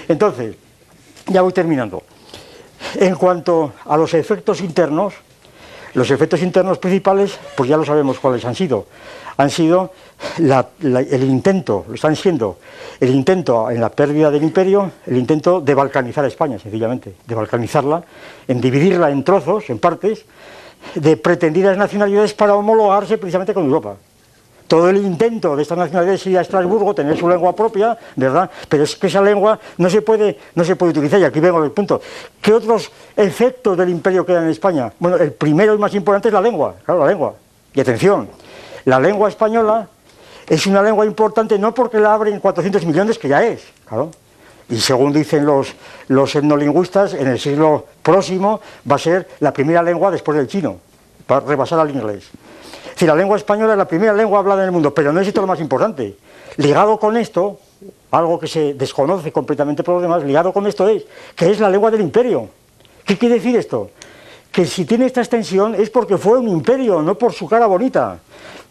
entonces, 0.07 0.55
ya 1.27 1.41
voy 1.41 1.53
terminando. 1.53 2.03
En 2.95 3.15
cuanto 3.15 3.73
a 3.85 3.97
los 3.97 4.13
efectos 4.13 4.61
internos, 4.61 5.13
los 5.93 6.09
efectos 6.11 6.41
internos 6.41 6.77
principales, 6.77 7.37
pues 7.55 7.69
ya 7.69 7.77
lo 7.77 7.85
sabemos 7.85 8.19
cuáles 8.19 8.45
han 8.45 8.55
sido. 8.55 8.85
Han 9.37 9.49
sido 9.49 9.91
el 10.37 11.23
intento, 11.23 11.85
lo 11.87 11.95
están 11.95 12.15
siendo, 12.15 12.57
el 12.99 13.09
intento 13.11 13.71
en 13.71 13.79
la 13.79 13.89
pérdida 13.89 14.29
del 14.29 14.43
imperio, 14.43 14.91
el 15.07 15.17
intento 15.17 15.61
de 15.61 15.73
balcanizar 15.73 16.25
a 16.25 16.27
España, 16.27 16.59
sencillamente, 16.59 17.15
de 17.25 17.35
balcanizarla, 17.35 18.03
en 18.47 18.59
dividirla 18.59 19.09
en 19.09 19.23
trozos, 19.23 19.69
en 19.69 19.79
partes, 19.79 20.25
de 20.95 21.15
pretendidas 21.15 21.77
nacionalidades 21.77 22.33
para 22.33 22.55
homologarse 22.55 23.17
precisamente 23.17 23.53
con 23.53 23.65
Europa 23.65 23.95
todo 24.69 24.87
el 24.91 24.97
intento 24.97 25.55
de 25.55 25.63
estas 25.63 25.79
nacionalidades 25.79 26.25
ir 26.27 26.37
a 26.37 26.41
Estrasburgo, 26.41 26.93
tener 26.93 27.17
su 27.17 27.27
lengua 27.27 27.55
propia, 27.55 27.97
¿verdad? 28.15 28.49
Pero 28.69 28.83
es 28.83 28.95
que 28.95 29.07
esa 29.07 29.19
lengua 29.19 29.59
no 29.79 29.89
se 29.89 30.03
puede, 30.03 30.37
no 30.53 30.63
se 30.63 30.75
puede 30.75 30.91
utilizar, 30.91 31.19
y 31.19 31.23
aquí 31.23 31.39
vengo 31.39 31.61
al 31.61 31.71
punto. 31.71 31.99
¿Qué 32.39 32.53
otros 32.53 32.91
efectos 33.17 33.75
del 33.75 33.89
imperio 33.89 34.23
quedan 34.23 34.43
en 34.43 34.51
España? 34.51 34.93
Bueno, 34.99 35.17
el 35.17 35.33
primero 35.33 35.73
y 35.73 35.79
más 35.79 35.93
importante 35.95 36.27
es 36.27 36.33
la 36.35 36.39
lengua, 36.39 36.75
claro, 36.85 37.01
la 37.01 37.07
lengua. 37.07 37.33
Y 37.73 37.81
atención, 37.81 38.29
la 38.85 38.99
lengua 38.99 39.27
española 39.27 39.87
es 40.47 40.67
una 40.67 40.83
lengua 40.83 41.03
importante 41.03 41.57
no 41.57 41.73
porque 41.73 41.97
la 41.97 42.13
abren 42.13 42.39
400 42.39 42.85
millones, 42.85 43.17
que 43.17 43.27
ya 43.27 43.43
es, 43.43 43.63
claro. 43.87 44.11
Y 44.69 44.77
según 44.79 45.11
dicen 45.11 45.47
los, 45.47 45.73
los 46.09 46.35
etnolingüistas, 46.35 47.15
en 47.15 47.27
el 47.27 47.39
siglo 47.39 47.87
próximo 48.03 48.61
va 48.89 48.97
a 48.97 48.99
ser 48.99 49.27
la 49.39 49.51
primera 49.51 49.81
lengua 49.81 50.11
después 50.11 50.37
del 50.37 50.47
chino, 50.47 50.77
para 51.25 51.43
rebasar 51.43 51.79
al 51.79 51.89
inglés. 51.89 52.29
Si 52.99 53.05
la 53.05 53.15
lengua 53.15 53.37
española 53.37 53.71
es 53.71 53.77
la 53.77 53.87
primera 53.87 54.11
lengua 54.11 54.39
hablada 54.39 54.63
en 54.63 54.65
el 54.65 54.71
mundo, 54.73 54.93
pero 54.93 55.13
no 55.13 55.21
es 55.21 55.27
esto 55.29 55.39
lo 55.39 55.47
más 55.47 55.61
importante. 55.61 56.17
Ligado 56.57 56.99
con 56.99 57.15
esto, 57.15 57.57
algo 58.11 58.37
que 58.37 58.47
se 58.47 58.73
desconoce 58.73 59.31
completamente 59.31 59.83
por 59.83 59.93
los 59.93 60.01
demás, 60.01 60.21
ligado 60.25 60.51
con 60.51 60.67
esto 60.67 60.85
es 60.89 61.05
que 61.33 61.49
es 61.49 61.61
la 61.61 61.69
lengua 61.69 61.91
del 61.91 62.01
imperio. 62.01 62.49
¿Qué 63.05 63.17
quiere 63.17 63.35
decir 63.35 63.55
esto? 63.55 63.91
Que 64.51 64.65
si 64.65 64.83
tiene 64.83 65.05
esta 65.05 65.21
extensión 65.21 65.75
es 65.75 65.89
porque 65.89 66.17
fue 66.17 66.39
un 66.39 66.49
imperio, 66.49 67.01
no 67.01 67.17
por 67.17 67.31
su 67.31 67.47
cara 67.47 67.67
bonita. 67.67 68.19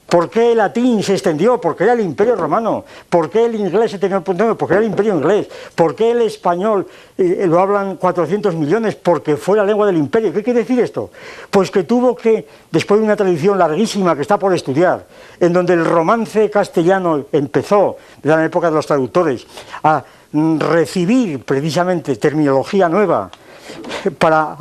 ¿Por 0.09 0.31
qué 0.31 0.53
el 0.53 0.59
latín 0.59 1.03
se 1.03 1.13
extendió? 1.13 1.61
Porque 1.61 1.85
era 1.85 1.93
el 1.93 2.01
imperio 2.01 2.35
romano. 2.35 2.83
¿Por 3.11 3.29
qué 3.29 3.45
el 3.45 3.57
inglés 3.57 3.91
se 3.91 3.99
tenía 3.99 4.21
punto? 4.21 4.57
Porque 4.57 4.75
era 4.75 4.83
el 4.83 4.89
imperio 4.89 5.15
inglés. 5.15 5.49
¿Por 5.75 5.95
qué 5.95 6.13
el 6.13 6.23
español 6.23 6.87
eh, 7.19 7.45
lo 7.47 7.61
hablan 7.61 7.97
400 7.97 8.55
millones? 8.55 8.95
Porque 8.95 9.37
fue 9.37 9.59
la 9.59 9.65
lengua 9.65 9.87
del 9.87 9.99
imperio. 9.99 10.33
¿Qué 10.33 10.43
quiere 10.43 10.61
decir 10.61 10.81
esto? 10.81 11.11
Pues 11.51 11.71
que 11.71 11.83
tuvo 11.83 12.17
que, 12.17 12.47
después 12.71 13.01
de 13.01 13.05
una 13.05 13.17
tradición 13.17 13.59
larguísima 13.59 14.17
que 14.17 14.23
está 14.23 14.39
por 14.39 14.55
estudiar, 14.55 15.05
en 15.39 15.53
donde 15.53 15.75
el 15.75 15.85
romance 15.85 16.49
castellano 16.49 17.27
empezó, 17.31 17.99
de 18.23 18.31
la 18.31 18.43
época 18.43 18.69
de 18.69 18.77
los 18.77 18.87
traductores, 18.87 19.47
a 19.83 20.03
mm, 20.33 20.59
recibir 20.59 21.45
precisamente 21.45 22.17
terminología 22.17 22.89
nueva, 22.89 23.31
para, 24.19 24.57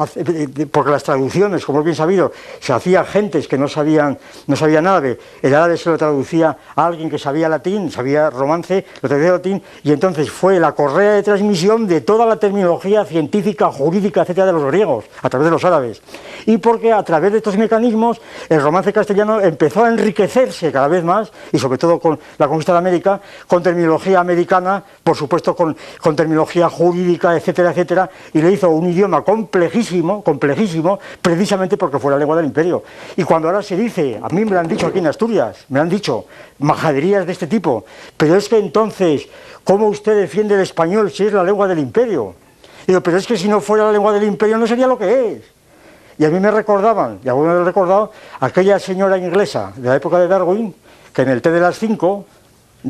porque 0.71 0.91
las 0.91 1.03
traducciones, 1.03 1.65
como 1.65 1.79
es 1.79 1.85
bien 1.85 1.95
sabido, 1.95 2.31
se 2.59 2.73
hacía 2.73 3.03
gentes 3.03 3.47
que 3.47 3.57
no 3.57 3.67
sabían, 3.67 4.17
no 4.47 4.55
sabían 4.55 4.77
de, 5.01 5.19
el 5.41 5.53
árabe 5.53 5.75
se 5.75 5.89
lo 5.89 5.97
traducía 5.97 6.55
a 6.75 6.85
alguien 6.85 7.09
que 7.09 7.17
sabía 7.17 7.49
latín, 7.49 7.91
sabía 7.91 8.29
romance, 8.29 8.85
lo 9.01 9.09
traducía 9.09 9.33
latín, 9.33 9.61
y 9.83 9.91
entonces 9.91 10.31
fue 10.31 10.59
la 10.59 10.71
correa 10.71 11.13
de 11.13 11.23
transmisión 11.23 11.87
de 11.87 12.01
toda 12.01 12.25
la 12.25 12.37
terminología 12.37 13.03
científica, 13.05 13.71
jurídica, 13.71 14.21
etcétera, 14.21 14.47
de 14.47 14.53
los 14.53 14.65
griegos, 14.65 15.05
a 15.21 15.29
través 15.29 15.45
de 15.45 15.51
los 15.51 15.65
árabes. 15.65 16.01
Y 16.45 16.57
porque 16.57 16.93
a 16.93 17.03
través 17.03 17.31
de 17.31 17.39
estos 17.39 17.57
mecanismos 17.57 18.21
el 18.47 18.61
romance 18.61 18.93
castellano 18.93 19.41
empezó 19.41 19.83
a 19.83 19.89
enriquecerse 19.89 20.71
cada 20.71 20.87
vez 20.87 21.03
más, 21.03 21.31
y 21.51 21.59
sobre 21.59 21.77
todo 21.77 21.99
con 21.99 22.17
la 22.37 22.47
conquista 22.47 22.71
de 22.71 22.77
América, 22.77 23.19
con 23.47 23.61
terminología 23.61 24.19
americana, 24.19 24.83
por 25.03 25.17
supuesto 25.17 25.55
con, 25.55 25.75
con 25.99 26.15
terminología 26.15 26.69
jurídica, 26.69 27.35
etcétera, 27.35 27.71
etcétera, 27.71 28.09
y 28.33 28.41
le 28.41 28.51
hizo 28.51 28.69
un 28.69 28.87
idioma 28.97 29.21
complejísimo, 29.21 30.23
complejísimo, 30.23 30.99
precisamente 31.21 31.77
porque 31.77 31.99
fue 31.99 32.11
la 32.11 32.17
lengua 32.17 32.35
del 32.35 32.45
imperio. 32.45 32.83
Y 33.15 33.23
cuando 33.23 33.47
ahora 33.47 33.61
se 33.61 33.77
dice, 33.77 34.19
a 34.21 34.27
mí 34.29 34.43
me 34.43 34.51
lo 34.51 34.59
han 34.59 34.67
dicho 34.67 34.87
aquí 34.87 34.99
en 34.99 35.07
Asturias, 35.07 35.65
me 35.69 35.79
han 35.79 35.87
dicho 35.87 36.25
majaderías 36.59 37.25
de 37.25 37.31
este 37.31 37.47
tipo, 37.47 37.85
pero 38.17 38.35
es 38.35 38.49
que 38.49 38.57
entonces, 38.57 39.27
¿cómo 39.63 39.87
usted 39.87 40.19
defiende 40.19 40.55
el 40.55 40.61
español 40.61 41.11
si 41.11 41.25
es 41.25 41.33
la 41.33 41.43
lengua 41.43 41.67
del 41.67 41.79
imperio? 41.79 42.33
Digo, 42.87 43.01
pero 43.01 43.17
es 43.17 43.27
que 43.27 43.37
si 43.37 43.47
no 43.47 43.61
fuera 43.61 43.85
la 43.85 43.91
lengua 43.91 44.13
del 44.13 44.23
imperio 44.23 44.57
no 44.57 44.65
sería 44.65 44.87
lo 44.87 44.97
que 44.97 45.33
es. 45.33 45.41
Y 46.17 46.25
a 46.25 46.29
mí 46.29 46.39
me 46.39 46.49
recordaban, 46.49 47.19
y 47.23 47.29
algunos 47.29 47.53
me 47.53 47.61
he 47.61 47.65
recordado, 47.65 48.11
aquella 48.39 48.79
señora 48.79 49.17
inglesa 49.17 49.71
de 49.75 49.89
la 49.89 49.95
época 49.97 50.17
de 50.17 50.27
Darwin, 50.27 50.73
que 51.13 51.21
en 51.21 51.29
el 51.29 51.41
té 51.41 51.51
de 51.51 51.59
las 51.59 51.77
cinco 51.77 52.25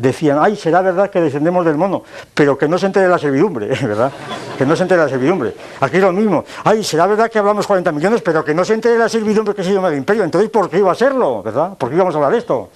decían, 0.00 0.38
ay, 0.40 0.56
será 0.56 0.80
verdad 0.80 1.10
que 1.10 1.20
descendemos 1.20 1.64
del 1.64 1.76
mono, 1.76 2.02
pero 2.34 2.56
que 2.56 2.68
no 2.68 2.78
se 2.78 2.86
entere 2.86 3.08
la 3.08 3.18
servidumbre, 3.18 3.68
¿verdad? 3.82 4.12
Que 4.56 4.64
no 4.64 4.76
se 4.76 4.82
entere 4.82 5.02
la 5.02 5.08
servidumbre. 5.08 5.54
Aquí 5.80 5.96
es 5.96 6.02
lo 6.02 6.12
mismo, 6.12 6.44
ay, 6.64 6.84
será 6.84 7.06
verdad 7.06 7.30
que 7.30 7.38
hablamos 7.38 7.66
40 7.66 7.92
millones, 7.92 8.22
pero 8.22 8.44
que 8.44 8.54
no 8.54 8.64
se 8.64 8.74
entere 8.74 8.98
la 8.98 9.08
servidumbre 9.08 9.54
que 9.54 9.64
se 9.64 9.72
llama 9.72 9.88
el 9.88 9.98
imperio. 9.98 10.24
Entonces, 10.24 10.50
¿por 10.50 10.70
qué 10.70 10.78
iba 10.78 10.92
a 10.92 10.94
serlo, 10.94 11.42
verdad? 11.42 11.76
¿Por 11.76 11.88
qué 11.88 11.96
íbamos 11.96 12.14
a 12.14 12.18
hablar 12.18 12.32
de 12.32 12.38
esto? 12.38 12.70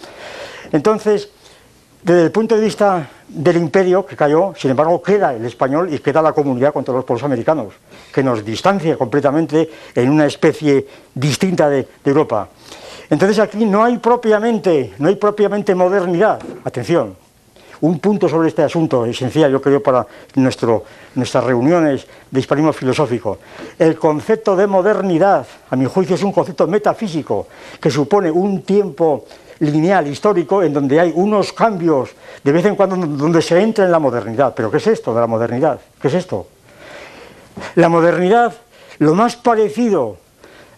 Entonces, 0.73 1.29
desde 2.03 2.25
el 2.25 2.33
punto 2.33 2.57
de 2.57 2.63
vista 2.63 3.09
del 3.29 3.57
imperio 3.57 4.05
que 4.05 4.17
cayó, 4.17 4.53
sin 4.57 4.73
embargo, 4.73 5.01
queda 5.01 5.35
el 5.35 5.45
español 5.45 5.93
y 5.95 6.01
queda 6.01 6.21
la 6.21 6.33
comunidad 6.33 6.73
contra 6.73 6.93
los 6.93 7.05
pueblos 7.05 7.25
americanos, 7.25 7.75
que 8.13 8.23
nos 8.23 8.45
distancia 8.45 8.97
completamente 8.97 9.71
en 9.95 10.11
una 10.11 10.27
especie 10.27 10.87
distinta 11.15 11.69
de, 11.69 11.87
Europa. 12.05 12.49
Entonces 13.13 13.41
aquí 13.41 13.67
no 13.67 13.85
hay 13.85 13.99
propiamente, 13.99 14.95
no 14.97 15.09
hay 15.09 15.17
propiamente 15.17 15.75
modernidad. 15.75 16.41
Atención, 16.65 17.15
un 17.83 17.99
punto 17.99 18.27
sobre 18.27 18.49
este 18.49 18.63
asunto 18.63 19.05
esencial, 19.05 19.53
yo 19.53 19.61
creo, 19.61 19.83
para 19.83 20.07
nuestras 20.35 21.45
reuniones 21.45 22.07
de 22.31 22.41
hispanismo 22.41 22.73
filosófico. 22.73 23.39
El 23.79 23.99
concepto 23.99 24.57
de 24.57 24.67
modernidad, 24.67 25.47
a 25.69 25.77
mi 25.77 25.85
juicio, 25.85 26.15
es 26.15 26.23
un 26.23 26.33
concepto 26.33 26.67
metafísico 26.67 27.49
que 27.79 27.91
supone 27.91 28.31
un 28.31 28.63
tiempo 28.63 29.27
lineal, 29.59 30.07
histórico, 30.07 30.63
en 30.63 30.73
donde 30.73 30.99
hay 30.99 31.13
unos 31.15 31.53
cambios 31.53 32.13
de 32.43 32.51
vez 32.51 32.65
en 32.65 32.77
cuando 32.77 32.97
donde 32.97 33.43
se 33.43 33.61
entra 33.61 33.85
en 33.85 33.93
la 33.93 33.99
modernidad. 33.99 34.55
Pero 34.57 34.71
¿qué 34.71 34.79
es 34.79 34.87
esto 34.87 35.13
de 35.13 35.21
la 35.21 35.27
modernidad? 35.27 35.79
¿Qué 36.01 36.09
es 36.09 36.15
esto? 36.15 36.47
La 37.75 37.91
modernidad, 37.91 38.55
lo 39.01 39.15
más 39.15 39.37
parecido, 39.37 40.22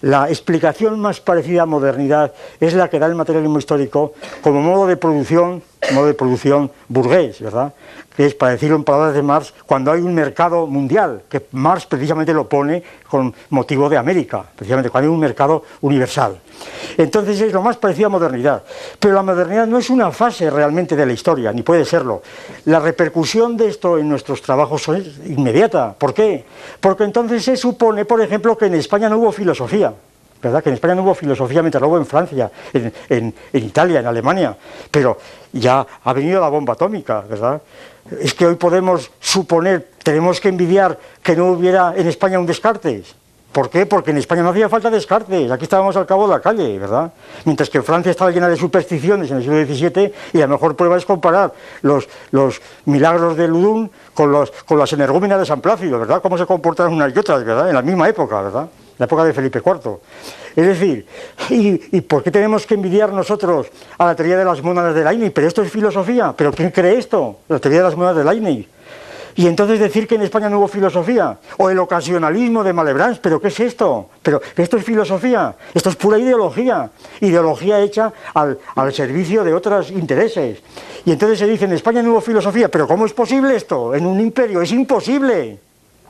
la 0.04 0.28
explicación 0.28 1.00
más 1.00 1.20
parecida 1.20 1.62
a 1.62 1.66
modernidad 1.66 2.34
es 2.60 2.74
la 2.74 2.90
que 2.90 2.98
da 2.98 3.06
el 3.06 3.14
materialismo 3.14 3.58
histórico 3.58 4.12
como 4.42 4.60
modo 4.60 4.86
de 4.86 4.98
producción, 4.98 5.62
modo 5.92 6.06
de 6.06 6.14
producción 6.14 6.70
burgués, 6.88 7.40
¿verdad? 7.40 7.72
que 8.16 8.26
es, 8.26 8.34
para 8.34 8.52
decirlo 8.52 8.76
en 8.76 8.84
palabras 8.84 9.14
de 9.14 9.22
Marx, 9.22 9.52
cuando 9.66 9.90
hay 9.90 10.00
un 10.00 10.14
mercado 10.14 10.66
mundial, 10.66 11.22
que 11.28 11.46
Marx 11.52 11.86
precisamente 11.86 12.32
lo 12.32 12.48
pone 12.48 12.82
con 13.08 13.34
motivo 13.50 13.88
de 13.88 13.96
América, 13.96 14.44
precisamente 14.54 14.90
cuando 14.90 15.10
hay 15.10 15.14
un 15.14 15.20
mercado 15.20 15.64
universal. 15.80 16.38
Entonces 16.96 17.40
es 17.40 17.52
lo 17.52 17.60
más 17.60 17.76
parecido 17.76 18.06
a 18.06 18.10
modernidad. 18.10 18.62
Pero 19.00 19.14
la 19.14 19.22
modernidad 19.22 19.66
no 19.66 19.78
es 19.78 19.90
una 19.90 20.12
fase 20.12 20.48
realmente 20.48 20.94
de 20.94 21.06
la 21.06 21.12
historia, 21.12 21.52
ni 21.52 21.62
puede 21.62 21.84
serlo. 21.84 22.22
La 22.66 22.78
repercusión 22.78 23.56
de 23.56 23.68
esto 23.68 23.98
en 23.98 24.08
nuestros 24.08 24.40
trabajos 24.42 24.88
es 24.88 25.18
inmediata. 25.26 25.94
¿Por 25.98 26.14
qué? 26.14 26.44
Porque 26.80 27.04
entonces 27.04 27.42
se 27.42 27.56
supone, 27.56 28.04
por 28.04 28.20
ejemplo, 28.20 28.56
que 28.56 28.66
en 28.66 28.74
España 28.74 29.08
no 29.08 29.18
hubo 29.18 29.32
filosofía. 29.32 29.92
¿Verdad? 30.44 30.62
Que 30.62 30.68
en 30.68 30.74
España 30.74 30.94
no 30.94 31.02
hubo 31.02 31.14
filosofía 31.14 31.62
mientras 31.62 31.82
hubo 31.82 31.96
en 31.96 32.06
Francia, 32.06 32.50
en, 32.72 33.34
Italia, 33.52 34.00
en 34.00 34.06
Alemania, 34.06 34.56
pero 34.90 35.18
ya 35.52 35.86
ha 36.04 36.12
venido 36.12 36.40
la 36.40 36.48
bomba 36.48 36.74
atómica, 36.74 37.22
¿verdad? 37.28 37.60
Es 38.20 38.34
que 38.34 38.46
hoy 38.46 38.56
podemos 38.56 39.10
suponer, 39.18 39.88
tenemos 40.02 40.40
que 40.40 40.48
envidiar 40.48 40.98
que 41.22 41.34
no 41.34 41.52
hubiera 41.52 41.94
en 41.96 42.06
España 42.06 42.38
un 42.38 42.46
Descartes. 42.46 43.14
¿Por 43.50 43.70
qué? 43.70 43.86
Porque 43.86 44.10
en 44.10 44.18
España 44.18 44.42
no 44.42 44.50
hacía 44.50 44.68
falta 44.68 44.90
Descartes, 44.90 45.50
aquí 45.50 45.62
estábamos 45.62 45.96
al 45.96 46.06
cabo 46.06 46.26
de 46.26 46.34
la 46.34 46.40
calle, 46.40 46.76
¿verdad? 46.76 47.12
Mientras 47.44 47.70
que 47.70 47.82
Francia 47.82 48.10
estaba 48.10 48.32
llena 48.32 48.48
de 48.48 48.56
supersticiones 48.56 49.30
en 49.30 49.36
el 49.36 49.42
siglo 49.44 49.64
XVII 49.64 50.12
y 50.32 50.38
la 50.38 50.48
mejor 50.48 50.74
prueba 50.74 50.96
es 50.96 51.06
comparar 51.06 51.52
los, 51.82 52.08
milagros 52.84 53.36
de 53.36 53.46
Ludum 53.46 53.88
con, 54.12 54.32
los, 54.32 54.50
con 54.50 54.78
las 54.78 54.92
energúmenas 54.92 55.38
de 55.38 55.46
San 55.46 55.60
Plácido, 55.60 56.00
¿verdad? 56.00 56.20
Cómo 56.20 56.36
se 56.36 56.46
comportaron 56.46 56.94
unas 56.94 57.14
y 57.14 57.18
otras, 57.18 57.44
¿verdad? 57.44 57.68
En 57.68 57.74
la 57.76 57.82
misma 57.82 58.08
época, 58.08 58.42
¿verdad? 58.42 58.68
La 58.98 59.06
época 59.06 59.24
de 59.24 59.32
Felipe 59.32 59.60
IV. 59.64 59.98
Es 60.56 60.66
decir, 60.66 61.06
¿y, 61.50 62.00
por 62.02 62.22
qué 62.22 62.30
tenemos 62.30 62.66
que 62.66 62.74
envidiar 62.74 63.12
nosotros 63.12 63.66
a 63.98 64.06
la 64.06 64.14
teoría 64.14 64.36
de 64.36 64.44
las 64.44 64.62
monadas 64.62 64.94
de 64.94 65.04
Leibniz? 65.04 65.32
Pero 65.34 65.48
esto 65.48 65.62
es 65.62 65.70
filosofía. 65.70 66.32
¿Pero 66.36 66.52
quién 66.52 66.70
cree 66.70 66.98
esto? 66.98 67.38
La 67.48 67.58
teoría 67.58 67.80
de 67.80 67.84
las 67.84 67.96
monadas 67.96 68.18
de 68.18 68.24
Leibniz. 68.24 68.68
Y 69.36 69.48
entonces 69.48 69.80
decir 69.80 70.06
que 70.06 70.14
en 70.14 70.22
España 70.22 70.48
no 70.48 70.58
hubo 70.58 70.68
filosofía, 70.68 71.36
o 71.58 71.68
el 71.68 71.78
ocasionalismo 71.80 72.62
de 72.62 72.72
Malebranche, 72.72 73.18
pero 73.20 73.40
¿qué 73.40 73.48
es 73.48 73.58
esto? 73.58 74.10
Pero 74.22 74.40
esto 74.56 74.76
es 74.76 74.84
filosofía, 74.84 75.56
esto 75.74 75.90
es 75.90 75.96
pura 75.96 76.18
ideología, 76.18 76.88
ideología 77.20 77.80
hecha 77.80 78.12
al, 78.32 78.58
al 78.76 78.92
servicio 78.92 79.42
de 79.42 79.52
otros 79.52 79.90
intereses. 79.90 80.60
Y 81.04 81.10
entonces 81.10 81.40
se 81.40 81.48
dice, 81.48 81.64
en 81.64 81.72
España 81.72 82.00
no 82.00 82.12
hubo 82.12 82.20
filosofía, 82.20 82.68
pero 82.68 82.86
¿cómo 82.86 83.06
es 83.06 83.12
posible 83.12 83.56
esto? 83.56 83.92
En 83.92 84.06
un 84.06 84.20
imperio, 84.20 84.62
es 84.62 84.70
imposible, 84.70 85.58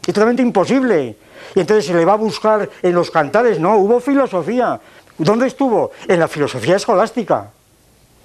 es 0.07 0.15
totalmente 0.15 0.43
imposible. 0.43 1.17
Y 1.55 1.61
entonces 1.61 1.87
se 1.87 1.95
le 1.95 2.05
va 2.05 2.15
a 2.15 2.17
buscar 2.17 2.69
en 2.83 2.95
los 2.95 3.11
cantares, 3.11 3.59
no, 3.59 3.77
hubo 3.77 4.01
filosofía. 4.01 4.81
¿Dónde 5.17 5.47
estuvo? 5.47 5.93
En 6.09 6.19
la 6.19 6.29
filosofía 6.29 6.77
escolástica 6.77 7.51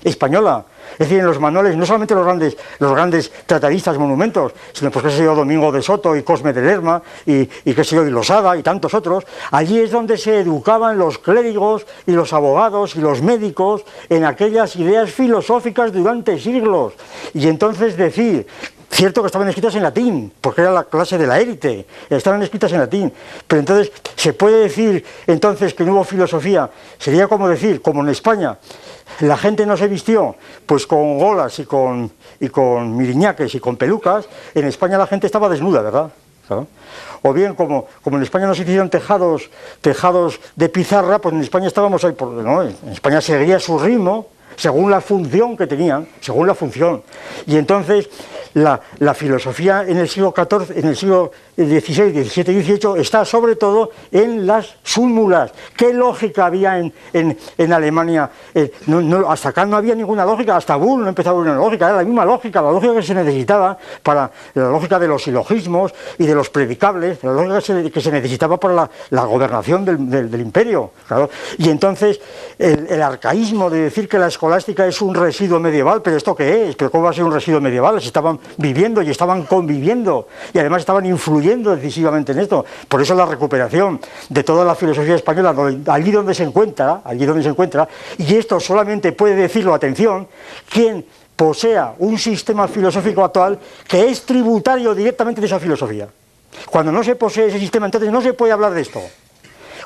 española. 0.03 0.65
Es 0.93 0.99
decir, 0.99 1.19
en 1.19 1.25
los 1.25 1.39
manuales, 1.39 1.75
no 1.77 1.85
solamente 1.85 2.15
los 2.15 2.25
grandes, 2.25 2.57
los 2.79 2.91
grandes 2.91 3.31
tratadistas 3.45 3.97
monumentos, 3.97 4.53
sino 4.73 4.89
pues 4.91 5.05
qué 5.05 5.11
sé 5.11 5.23
yo, 5.23 5.35
Domingo 5.35 5.71
de 5.71 5.81
Soto 5.81 6.15
y 6.15 6.23
Cosme 6.23 6.51
de 6.51 6.61
Lerma 6.61 7.01
y, 7.25 7.41
y 7.41 7.73
qué 7.73 7.83
sé 7.83 7.95
yo, 7.95 8.05
y 8.05 8.09
Losada 8.09 8.57
y 8.57 8.63
tantos 8.63 8.93
otros, 8.93 9.25
allí 9.51 9.79
es 9.79 9.91
donde 9.91 10.17
se 10.17 10.39
educaban 10.39 10.97
los 10.97 11.19
clérigos 11.19 11.85
y 12.07 12.13
los 12.13 12.33
abogados 12.33 12.95
y 12.95 13.01
los 13.01 13.21
médicos 13.21 13.83
en 14.09 14.25
aquellas 14.25 14.75
ideas 14.77 15.11
filosóficas 15.11 15.93
durante 15.93 16.39
siglos. 16.39 16.93
Y 17.33 17.47
entonces 17.47 17.95
decir 17.95 18.47
Cierto 18.91 19.21
que 19.21 19.27
estaban 19.27 19.47
escritas 19.47 19.75
en 19.75 19.83
latín, 19.83 20.33
porque 20.41 20.61
era 20.61 20.71
la 20.71 20.83
clase 20.83 21.17
de 21.17 21.27
la 21.27 21.39
élite, 21.39 21.85
estaban 22.09 22.41
escritas 22.41 22.71
en 22.71 22.79
latín. 22.79 23.13
Pero 23.47 23.59
entonces, 23.59 23.91
¿se 24.15 24.33
puede 24.33 24.61
decir 24.61 25.05
entonces 25.27 25.73
que 25.73 25.83
no 25.83 25.93
hubo 25.93 26.03
filosofía? 26.03 26.69
Sería 26.97 27.27
como 27.27 27.47
decir, 27.47 27.81
como 27.81 28.01
en 28.01 28.09
España, 28.09 28.57
la 29.21 29.37
gente 29.37 29.65
no 29.65 29.77
se 29.77 29.87
vistió 29.87 30.35
pues 30.65 30.87
con 30.87 31.19
golas 31.19 31.59
y 31.59 31.65
con, 31.65 32.11
miriñaques 32.97 33.53
y 33.55 33.59
con 33.59 33.77
pelucas, 33.77 34.27
en 34.55 34.65
España 34.65 34.97
la 34.97 35.07
gente 35.07 35.27
estaba 35.27 35.49
desnuda, 35.49 35.81
¿verdad? 35.81 36.09
O 37.21 37.31
bien, 37.31 37.53
como, 37.53 37.85
como 38.01 38.17
en 38.17 38.23
España 38.23 38.47
no 38.47 38.55
se 38.55 38.63
hicieron 38.63 38.89
tejados, 38.89 39.51
tejados 39.81 40.39
de 40.55 40.67
pizarra, 40.69 41.19
pues 41.19 41.35
en 41.35 41.41
España 41.41 41.67
estábamos 41.67 42.03
ahí, 42.03 42.13
por, 42.13 42.29
¿no? 42.29 42.63
en 42.63 42.75
España 42.91 43.21
seguía 43.21 43.59
su 43.59 43.77
ritmo, 43.77 44.27
según 44.55 44.89
la 44.89 44.99
función 44.99 45.55
que 45.55 45.67
tenían, 45.67 46.07
según 46.21 46.47
la 46.47 46.55
función. 46.55 47.03
Y 47.45 47.57
entonces 47.57 48.09
la, 48.53 49.13
filosofía 49.13 49.83
en 49.87 49.97
el 49.97 50.07
siglo 50.07 50.33
XIV, 50.35 50.77
en 50.77 50.87
el 50.87 50.95
siglo 50.95 51.31
XVI, 51.55 52.23
XVII, 52.23 52.63
XVIII 52.63 53.01
está 53.01 53.25
sobre 53.25 53.55
todo 53.55 53.91
en 54.11 54.47
las 54.47 54.75
súmulas. 54.83 55.51
¿Qué 55.75 55.93
lógica 55.93 56.45
había 56.45 56.79
en, 56.79 57.73
Alemania? 57.73 58.29
Eh, 58.53 58.71
hasta 59.27 59.49
acá 59.49 59.65
no 59.65 59.77
había 59.77 59.95
ninguna 59.95 60.25
lógica, 60.25 60.55
hasta 60.55 60.75
Bull 60.75 61.01
no 61.01 61.09
empezaba 61.09 61.37
una 61.39 61.55
lógica, 61.55 61.87
era 61.87 61.97
la 61.97 62.03
misma 62.03 62.25
lógica, 62.25 62.61
la 62.61 62.71
lógica 62.71 62.95
que 62.95 63.03
se 63.03 63.13
necesitaba 63.13 63.77
para 64.03 64.31
la 64.53 64.69
lógica 64.69 64.99
de 64.99 65.07
los 65.07 65.23
silogismos 65.23 65.93
y 66.17 66.25
de 66.25 66.35
los 66.35 66.49
predicables, 66.49 67.23
la 67.23 67.33
lógica 67.33 67.59
que 67.91 68.01
se, 68.01 68.11
necesitaba 68.11 68.59
para 68.59 68.89
la, 69.09 69.23
gobernación 69.25 69.85
del, 69.85 70.39
imperio. 70.39 70.91
Y 71.57 71.69
entonces 71.69 72.19
el, 72.57 72.87
el, 72.89 73.01
arcaísmo 73.01 73.69
de 73.69 73.81
decir 73.81 74.07
que 74.07 74.17
la 74.17 74.27
escolástica 74.27 74.87
es 74.87 75.01
un 75.01 75.13
residuo 75.13 75.59
medieval, 75.59 76.01
pero 76.01 76.17
¿esto 76.17 76.35
qué 76.35 76.69
es? 76.69 76.75
¿Pero 76.75 76.89
cómo 76.89 77.03
va 77.05 77.09
a 77.11 77.13
ser 77.13 77.23
un 77.23 77.33
residuo 77.33 77.61
medieval? 77.61 77.97
Estaban 77.97 78.38
viviendo 78.57 79.01
y 79.01 79.09
estaban 79.09 79.43
conviviendo 79.43 80.27
y 80.53 80.59
además 80.59 80.81
estaban 80.81 81.05
influyendo 81.05 81.75
decisivamente 81.75 82.31
en 82.31 82.39
esto. 82.39 82.65
Por 82.87 83.01
eso 83.01 83.15
la 83.15 83.25
recuperación 83.25 83.99
de 84.29 84.43
toda 84.43 84.65
la 84.65 84.75
filosofía 84.75 85.15
española, 85.15 85.55
allí 85.87 86.11
donde 86.11 86.33
se 86.33 86.43
encuentra, 86.43 87.01
allí 87.03 87.25
donde 87.25 87.43
se 87.43 87.49
encuentra, 87.49 87.87
y 88.17 88.35
esto 88.35 88.59
solamente 88.59 89.11
puede 89.11 89.35
decirlo, 89.35 89.73
atención, 89.73 90.27
quien 90.69 91.05
posea 91.35 91.93
un 91.99 92.17
sistema 92.17 92.67
filosófico 92.67 93.23
actual 93.23 93.57
que 93.87 94.09
es 94.09 94.25
tributario 94.25 94.93
directamente 94.93 95.39
de 95.39 95.47
esa 95.47 95.59
filosofía. 95.59 96.07
Cuando 96.69 96.91
no 96.91 97.03
se 97.03 97.15
posee 97.15 97.47
ese 97.47 97.59
sistema, 97.59 97.85
entonces 97.85 98.11
no 98.11 98.21
se 98.21 98.33
puede 98.33 98.51
hablar 98.51 98.73
de 98.73 98.81
esto. 98.81 99.01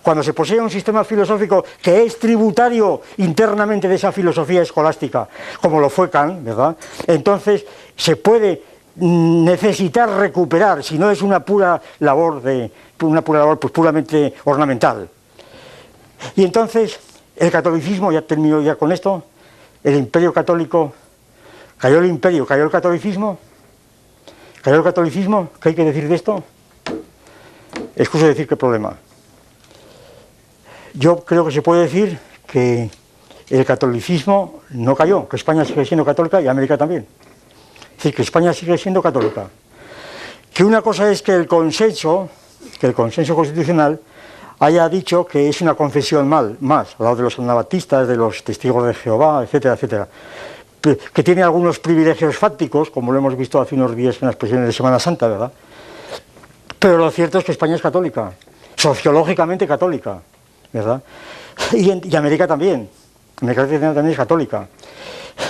Cuando 0.01 0.21
se 0.21 0.33
posee 0.33 0.59
un 0.59 0.69
sistema 0.69 1.03
filosófico 1.03 1.63
que 1.81 2.03
es 2.03 2.19
tributario 2.19 3.01
internamente 3.17 3.87
de 3.87 3.95
esa 3.95 4.11
filosofía 4.11 4.61
escolástica, 4.61 5.29
como 5.61 5.79
lo 5.79 5.89
fue 5.89 6.09
Kant, 6.09 6.43
¿verdad? 6.43 6.75
Entonces 7.07 7.63
se 7.95 8.15
puede 8.15 8.61
necesitar 8.95 10.09
recuperar, 10.09 10.83
si 10.83 10.97
no 10.99 11.09
es 11.09 11.21
una 11.21 11.39
pura 11.39 11.81
labor 11.99 12.41
de 12.41 12.71
una 13.01 13.21
pura 13.21 13.39
labor 13.39 13.59
pues 13.59 13.73
puramente 13.73 14.33
ornamental. 14.45 15.09
Y 16.35 16.43
entonces 16.43 16.99
el 17.35 17.51
catolicismo, 17.51 18.11
ya 18.11 18.21
termino 18.21 18.61
ya 18.61 18.75
con 18.75 18.91
esto, 18.91 19.23
el 19.83 19.95
imperio 19.95 20.31
católico, 20.31 20.93
cayó 21.77 21.99
el 21.99 22.05
imperio, 22.05 22.45
cayó 22.45 22.63
el 22.63 22.71
catolicismo, 22.71 23.37
cayó 24.61 24.77
el 24.77 24.83
catolicismo, 24.83 25.49
¿qué 25.61 25.69
hay 25.69 25.75
que 25.75 25.85
decir 25.85 26.07
de 26.07 26.15
esto? 26.15 26.43
Excuso 27.95 28.27
decir 28.27 28.47
qué 28.47 28.55
problema. 28.55 28.95
Yo 30.93 31.25
creo 31.25 31.45
que 31.45 31.51
se 31.51 31.61
puede 31.61 31.81
decir 31.81 32.17
que 32.47 32.89
el 33.49 33.65
catolicismo 33.65 34.61
no 34.69 34.95
cayó, 34.95 35.27
que 35.27 35.35
España 35.35 35.65
sigue 35.65 35.85
siendo 35.85 36.05
católica 36.05 36.39
y 36.39 36.47
América 36.47 36.77
también. 36.77 37.05
Es 37.93 37.97
decir, 37.97 38.15
que 38.15 38.21
España 38.21 38.53
sigue 38.53 38.77
siendo 38.77 39.01
católica. 39.01 39.47
Que 40.53 40.63
una 40.63 40.81
cosa 40.81 41.09
es 41.11 41.21
que 41.21 41.33
el 41.33 41.47
consenso, 41.47 42.29
que 42.79 42.87
el 42.87 42.93
consenso 42.93 43.35
constitucional 43.35 43.99
haya 44.59 44.87
dicho 44.89 45.25
que 45.25 45.49
es 45.49 45.61
una 45.61 45.73
confesión 45.73 46.27
mal, 46.27 46.57
más, 46.59 46.95
al 46.99 47.05
lado 47.05 47.15
de 47.17 47.23
los 47.23 47.39
anabatistas, 47.39 48.07
de 48.07 48.15
los 48.15 48.43
testigos 48.43 48.85
de 48.85 48.93
Jehová, 48.93 49.43
etcétera, 49.43 49.73
etcétera, 49.75 50.07
que 50.81 51.23
tiene 51.23 51.41
algunos 51.41 51.79
privilegios 51.79 52.37
fácticos, 52.37 52.89
como 52.89 53.11
lo 53.11 53.17
hemos 53.17 53.37
visto 53.37 53.59
hace 53.61 53.75
unos 53.75 53.95
días 53.95 54.17
en 54.21 54.27
las 54.27 54.35
presiones 54.35 54.67
de 54.67 54.73
Semana 54.73 54.99
Santa, 54.99 55.27
¿verdad? 55.27 55.51
Pero 56.77 56.97
lo 56.97 57.09
cierto 57.09 57.37
es 57.39 57.45
que 57.45 57.53
España 57.53 57.75
es 57.75 57.81
católica, 57.81 58.33
sociológicamente 58.75 59.65
católica, 59.65 60.19
¿verdad? 60.73 61.01
Y, 61.71 62.15
América 62.15 62.47
también, 62.47 62.89
América 63.41 63.65
también 63.65 64.07
es 64.09 64.17
católica. 64.17 64.67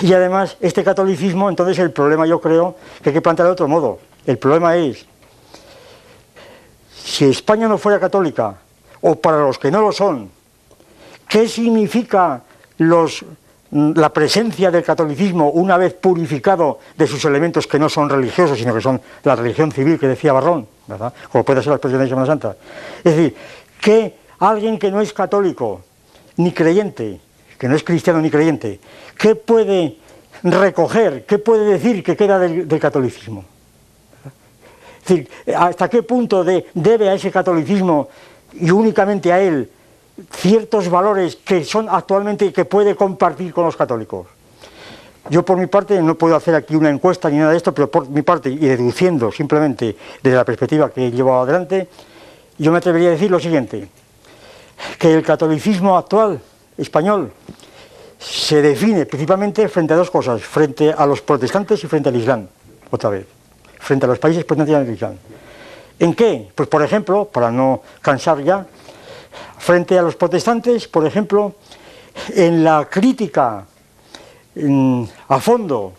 Y 0.01 0.13
además, 0.13 0.57
este 0.61 0.83
catolicismo, 0.83 1.49
entonces 1.49 1.77
el 1.79 1.91
problema 1.91 2.25
yo 2.25 2.39
creo 2.39 2.75
que 3.01 3.09
hay 3.09 3.13
que 3.13 3.21
plantear 3.21 3.47
de 3.47 3.53
otro 3.53 3.67
modo. 3.67 3.99
El 4.25 4.37
problema 4.37 4.75
es, 4.75 5.05
si 6.95 7.25
España 7.25 7.67
no 7.67 7.77
fuera 7.77 7.99
católica, 7.99 8.55
o 9.01 9.15
para 9.15 9.39
los 9.39 9.59
que 9.59 9.69
no 9.69 9.81
lo 9.81 9.91
son, 9.91 10.29
¿qué 11.27 11.47
significa 11.47 12.41
los, 12.77 13.25
la 13.71 14.11
presencia 14.13 14.71
del 14.71 14.83
catolicismo 14.83 15.49
una 15.49 15.77
vez 15.77 15.93
purificado 15.93 16.79
de 16.95 17.07
sus 17.07 17.25
elementos 17.25 17.67
que 17.67 17.79
no 17.79 17.89
son 17.89 18.09
religiosos, 18.09 18.57
sino 18.57 18.73
que 18.73 18.81
son 18.81 19.01
la 19.23 19.35
religión 19.35 19.71
civil 19.71 19.99
que 19.99 20.07
decía 20.07 20.31
Barrón, 20.31 20.67
¿verdad? 20.87 21.13
como 21.31 21.43
puede 21.43 21.61
ser 21.61 21.69
la 21.69 21.75
expresión 21.75 22.01
de 22.01 22.07
Semana 22.07 22.27
Santa? 22.27 22.55
Es 23.03 23.15
decir, 23.15 23.35
que 23.81 24.17
alguien 24.39 24.79
que 24.79 24.91
no 24.91 25.01
es 25.01 25.11
católico 25.11 25.81
ni 26.37 26.51
creyente, 26.51 27.19
que 27.63 27.69
no 27.69 27.77
es 27.77 27.83
cristiano 27.85 28.19
ni 28.19 28.29
creyente, 28.29 28.77
¿qué 29.17 29.35
puede 29.35 29.95
recoger, 30.43 31.25
qué 31.25 31.39
puede 31.39 31.63
decir 31.63 32.03
que 32.03 32.13
queda 32.13 32.37
del, 32.37 32.67
catolicismo? 32.77 33.45
Es 35.01 35.07
decir, 35.07 35.29
¿hasta 35.55 35.87
qué 35.87 36.03
punto 36.03 36.43
debe 36.43 37.07
a 37.07 37.13
ese 37.13 37.31
catolicismo 37.31 38.09
y 38.51 38.69
únicamente 38.69 39.31
a 39.31 39.39
él 39.39 39.71
ciertos 40.29 40.89
valores 40.89 41.37
que 41.37 41.63
son 41.63 41.87
actualmente 41.87 42.51
que 42.51 42.65
puede 42.65 42.97
compartir 42.97 43.53
con 43.53 43.63
los 43.63 43.77
católicos? 43.77 44.27
Yo 45.29 45.45
por 45.45 45.55
mi 45.55 45.67
parte 45.67 46.01
no 46.01 46.15
puedo 46.15 46.35
hacer 46.35 46.55
aquí 46.55 46.75
una 46.75 46.89
encuesta 46.89 47.29
ni 47.29 47.37
nada 47.37 47.51
de 47.51 47.55
esto, 47.55 47.73
pero 47.73 47.89
por 47.89 48.09
mi 48.09 48.23
parte 48.23 48.49
y 48.49 48.57
deduciendo 48.57 49.31
simplemente 49.31 49.95
desde 50.21 50.35
la 50.35 50.43
perspectiva 50.43 50.91
que 50.91 51.07
he 51.07 51.11
llevado 51.11 51.43
adelante, 51.43 51.87
yo 52.57 52.73
me 52.73 52.79
atrevería 52.79 53.07
a 53.07 53.11
decir 53.11 53.31
lo 53.31 53.39
siguiente, 53.39 53.87
que 54.99 55.13
el 55.13 55.23
catolicismo 55.23 55.97
actual 55.97 56.41
español 56.77 57.31
se 58.19 58.61
define 58.61 59.05
principalmente 59.05 59.67
frente 59.67 59.93
a 59.93 59.97
dos 59.97 60.09
cosas, 60.09 60.41
frente 60.41 60.93
a 60.93 61.05
los 61.05 61.21
protestantes 61.21 61.83
y 61.83 61.87
frente 61.87 62.09
al 62.09 62.15
Islam, 62.15 62.47
otra 62.89 63.09
vez, 63.09 63.25
frente 63.79 64.05
a 64.05 64.09
los 64.09 64.19
países 64.19 64.45
protestantes 64.45 64.87
al 64.87 64.93
Islam. 64.93 65.15
¿En 65.99 66.13
qué? 66.13 66.49
Pues 66.55 66.69
por 66.69 66.81
ejemplo, 66.81 67.25
para 67.25 67.51
no 67.51 67.81
cansar 68.01 68.41
ya, 68.41 68.65
frente 69.57 69.97
a 69.97 70.01
los 70.01 70.15
protestantes, 70.15 70.87
por 70.87 71.05
ejemplo, 71.05 71.55
en 72.35 72.63
la 72.63 72.87
crítica 72.89 73.65
a 75.27 75.39
fondo, 75.39 75.93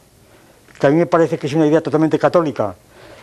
que 0.79 0.87
a 0.87 0.91
mí 0.91 0.97
me 0.97 1.07
parece 1.07 1.39
que 1.39 1.47
es 1.47 1.55
una 1.55 1.67
idea 1.67 1.81
totalmente 1.81 2.19
católica, 2.19 2.75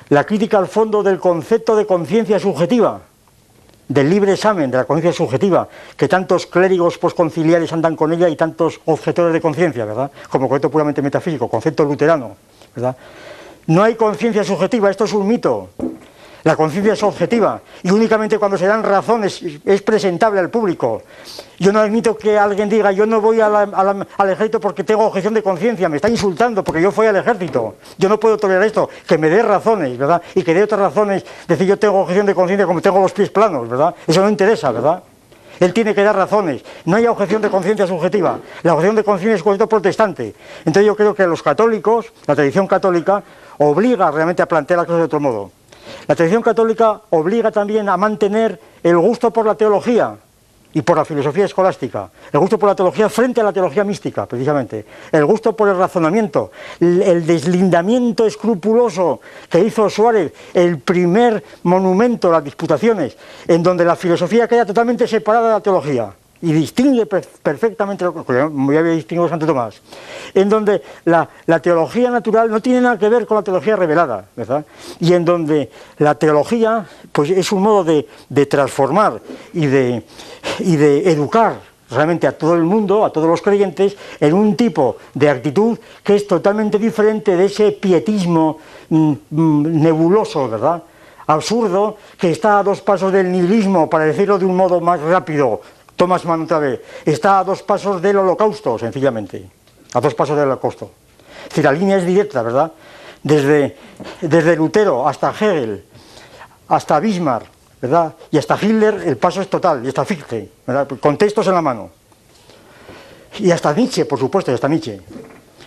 la 0.10 0.26
crítica 0.26 0.58
al 0.58 0.68
fondo 0.68 1.02
del 1.02 1.20
concepto 1.20 1.76
de 1.76 1.86
conciencia 1.86 2.40
subjetiva, 2.40 3.02
del 3.94 4.10
libre 4.10 4.34
examen 4.34 4.72
de 4.72 4.78
la 4.78 4.86
conciencia 4.86 5.18
subjetiva, 5.18 5.68
que 5.98 6.08
tantos 6.08 6.48
clérigos 6.48 6.98
posconciliares 6.98 7.74
andan 7.74 7.96
con 7.96 8.14
ella 8.14 8.30
y 8.30 8.36
tantos 8.36 8.80
objetores 8.86 9.34
de 9.34 9.42
conciencia, 9.42 9.84
¿verdad? 9.84 10.10
Como 10.30 10.48
concepto 10.48 10.72
puramente 10.72 11.02
metafísico, 11.02 11.50
concepto 11.50 11.84
luterano, 11.84 12.36
¿verdad? 12.74 12.96
No 13.68 13.84
hay 13.84 13.96
conciencia 13.96 14.44
subjetiva, 14.44 14.90
esto 14.90 15.04
es 15.04 15.14
un 15.14 15.28
mito. 15.28 15.70
La 16.44 16.56
conciencia 16.56 16.94
es 16.94 17.04
objetiva 17.04 17.62
y 17.84 17.92
únicamente 17.92 18.40
cuando 18.40 18.58
se 18.58 18.66
dan 18.66 18.82
razones 18.82 19.44
es 19.64 19.82
presentable 19.84 20.40
al 20.40 20.50
público. 20.50 21.04
Yo 21.60 21.72
no 21.72 21.80
admito 21.80 22.18
que 22.18 22.38
alguien 22.38 22.68
diga 22.68 22.92
yo 22.92 23.06
no 23.06 23.22
voy 23.22 23.40
al 23.40 24.30
ejército 24.30 24.60
porque 24.60 24.84
tengo 24.84 25.06
objeción 25.06 25.36
de 25.36 25.44
conciencia, 25.44 25.88
me 25.88 25.98
está 25.98 26.10
insultando 26.10 26.64
porque 26.64 26.82
yo 26.82 26.92
fui 26.92 27.06
al 27.06 27.16
ejército. 27.16 27.76
Yo 28.00 28.10
no 28.10 28.20
puedo 28.20 28.38
tolerar 28.38 28.64
esto, 28.64 28.90
que 29.06 29.20
me 29.20 29.30
dé 29.30 29.44
razones, 29.44 29.96
¿verdad? 29.98 30.22
Y 30.34 30.42
que 30.42 30.56
dé 30.56 30.64
otras 30.64 30.80
razones, 30.80 31.24
decir 31.48 31.68
yo 31.68 31.78
tengo 31.78 32.02
objeción 32.02 32.26
de 32.26 32.34
conciencia 32.34 32.66
como 32.66 32.82
tengo 32.82 33.00
los 33.00 33.12
pies 33.12 33.30
planos, 33.30 33.70
¿verdad? 33.70 33.94
Eso 34.08 34.22
no 34.22 34.30
interesa, 34.30 34.72
¿verdad? 34.72 35.04
Él 35.60 35.74
tiene 35.74 35.94
que 35.94 36.02
dar 36.02 36.16
razones. 36.16 36.64
No 36.86 36.98
hay 36.98 37.06
objeción 37.06 37.40
de 37.40 37.52
conciencia 37.52 37.86
subjetiva. 37.86 38.40
La 38.64 38.74
objeción 38.74 38.96
de 38.96 39.04
conciencia 39.04 39.36
es 39.36 39.44
concepto 39.44 39.70
protestante. 39.70 40.34
Entonces 40.66 40.88
yo 40.88 40.96
creo 40.96 41.14
que 41.14 41.28
los 41.28 41.44
católicos, 41.44 42.12
la 42.26 42.34
tradición 42.34 42.66
católica, 42.66 43.22
obliga 43.60 44.10
realmente 44.10 44.42
a 44.42 44.48
plantear 44.48 44.80
las 44.80 44.88
cosas 44.88 45.02
de 45.02 45.06
otro 45.06 45.20
modo. 45.20 45.52
La 46.08 46.16
tradición 46.16 46.42
católica 46.42 47.02
obliga 47.12 47.52
también 47.52 47.90
a 47.90 47.98
mantener 47.98 48.60
el 48.84 48.98
gusto 48.98 49.32
por 49.32 49.46
la 49.46 49.56
teología 49.56 50.18
y 50.74 50.82
por 50.82 50.98
la 50.98 51.06
filosofía 51.06 51.46
escolástica, 51.46 52.10
el 52.32 52.40
gusto 52.40 52.58
por 52.58 52.70
la 52.70 52.76
teología 52.76 53.10
frente 53.10 53.42
a 53.42 53.44
la 53.44 53.52
teología 53.52 53.84
mística, 53.84 54.26
precisamente, 54.26 54.86
el 55.12 55.26
gusto 55.26 55.56
por 55.56 55.68
el 55.68 55.78
razonamiento, 55.78 56.52
el 56.80 57.26
deslindamiento 57.26 58.26
escrupuloso 58.26 59.20
que 59.50 59.60
hizo 59.60 59.90
Suárez, 59.90 60.34
el 60.54 60.80
primer 60.80 61.44
monumento, 61.64 62.32
las 62.32 62.44
disputaciones, 62.44 63.18
en 63.48 63.62
donde 63.62 63.84
la 63.84 63.96
filosofía 63.96 64.48
queda 64.48 64.66
totalmente 64.66 65.08
separada 65.08 65.48
de 65.48 65.54
la 65.54 65.60
teología 65.60 66.14
y 66.42 66.52
distingue 66.54 67.06
perfectamente, 67.06 68.04
lo 68.04 68.26
que 68.26 68.34
muy 68.46 68.76
había 68.76 68.94
distinguido 68.94 69.30
Santo 69.30 69.46
Tomás, 69.46 69.82
en 70.34 70.50
donde 70.50 70.82
la, 71.06 71.28
teología 71.62 72.10
natural 72.10 72.50
no 72.50 72.62
tiene 72.62 72.82
nada 72.82 72.98
que 72.98 73.10
ver 73.10 73.26
con 73.26 73.38
la 73.38 73.44
teología 73.44 73.76
revelada, 73.76 74.26
¿verdad? 74.36 74.66
Y 75.00 75.14
en 75.14 75.24
donde 75.24 75.70
la 76.00 76.16
teología 76.16 76.86
pues, 77.12 77.30
es 77.30 77.52
un 77.52 77.62
modo 77.62 77.84
de, 77.84 78.46
transformar 78.46 79.22
y 79.54 79.68
de, 79.68 80.04
y 80.60 80.76
de 80.76 81.12
educar 81.12 81.60
realmente 81.92 82.26
a 82.26 82.38
todo 82.38 82.56
el 82.56 82.64
mundo, 82.64 83.06
a 83.06 83.12
todos 83.12 83.28
los 83.28 83.42
creyentes, 83.42 83.96
en 84.20 84.34
un 84.34 84.56
tipo 84.56 84.98
de 85.14 85.30
actitud 85.30 85.78
que 86.04 86.16
es 86.16 86.26
totalmente 86.26 86.80
diferente 86.80 87.36
de 87.36 87.46
ese 87.46 87.72
pietismo 87.74 88.58
mm, 88.90 89.14
mm, 89.30 89.82
nebuloso, 89.82 90.50
¿verdad? 90.50 90.84
absurdo, 91.28 91.98
que 92.18 92.32
está 92.32 92.60
a 92.60 92.64
dos 92.64 92.82
pasos 92.82 93.12
del 93.12 93.32
nihilismo, 93.32 93.90
para 93.90 94.06
decirlo 94.06 94.38
de 94.38 94.46
un 94.46 94.56
modo 94.56 94.82
más 94.82 95.00
rápido, 95.00 95.62
Thomas 96.02 96.26
vez, 96.26 96.82
está 97.06 97.38
a 97.38 97.44
dos 97.44 97.62
pasos 97.62 98.02
del 98.02 98.18
holocausto, 98.18 98.80
sencillamente, 98.80 99.48
a 99.94 100.02
dos 100.02 100.16
pasos 100.16 100.36
del 100.36 100.48
holocausto. 100.48 100.90
Es 101.44 101.50
decir, 101.50 101.64
la 101.64 101.72
línea 101.72 101.98
es 101.98 102.08
directa, 102.08 102.42
¿verdad? 102.42 102.72
Desde, 103.22 103.78
desde 104.20 104.56
Lutero 104.56 105.08
hasta 105.08 105.30
Hegel, 105.30 105.86
hasta 106.70 107.00
Bismarck, 107.00 107.46
¿verdad? 107.80 108.16
Y 108.32 108.40
hasta 108.40 108.58
Hitler 108.60 109.04
el 109.06 109.18
paso 109.18 109.44
es 109.44 109.48
total, 109.48 109.86
y 109.86 109.90
hasta 109.90 110.04
Fichte, 110.04 110.50
¿verdad? 110.66 110.88
Con 111.00 111.20
textos 111.20 111.46
en 111.46 111.54
la 111.54 111.62
mano. 111.62 111.92
Y 113.38 113.52
hasta 113.52 113.72
Nietzsche, 113.72 114.06
por 114.06 114.18
supuesto, 114.18 114.50
y 114.50 114.56
hasta 114.56 114.68
Nietzsche. 114.68 115.00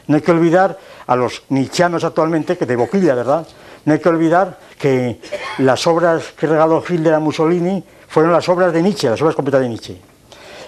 No 0.08 0.16
hay 0.16 0.22
que 0.22 0.32
olvidar 0.32 0.76
a 1.06 1.14
los 1.14 1.44
nietzscheanos 1.48 2.02
actualmente, 2.02 2.58
que 2.58 2.66
de 2.66 2.74
boquilla, 2.74 3.14
¿verdad? 3.14 3.46
No 3.84 3.92
hay 3.92 4.00
que 4.00 4.08
olvidar 4.08 4.58
que 4.80 5.20
las 5.58 5.86
obras 5.86 6.32
que 6.36 6.48
regaló 6.48 6.82
Hitler 6.82 7.14
a 7.14 7.20
Mussolini 7.20 7.84
fueron 8.08 8.32
las 8.32 8.48
obras 8.48 8.72
de 8.72 8.82
Nietzsche, 8.82 9.08
las 9.08 9.22
obras 9.22 9.36
completas 9.36 9.60
de 9.60 9.68
Nietzsche. 9.68 10.13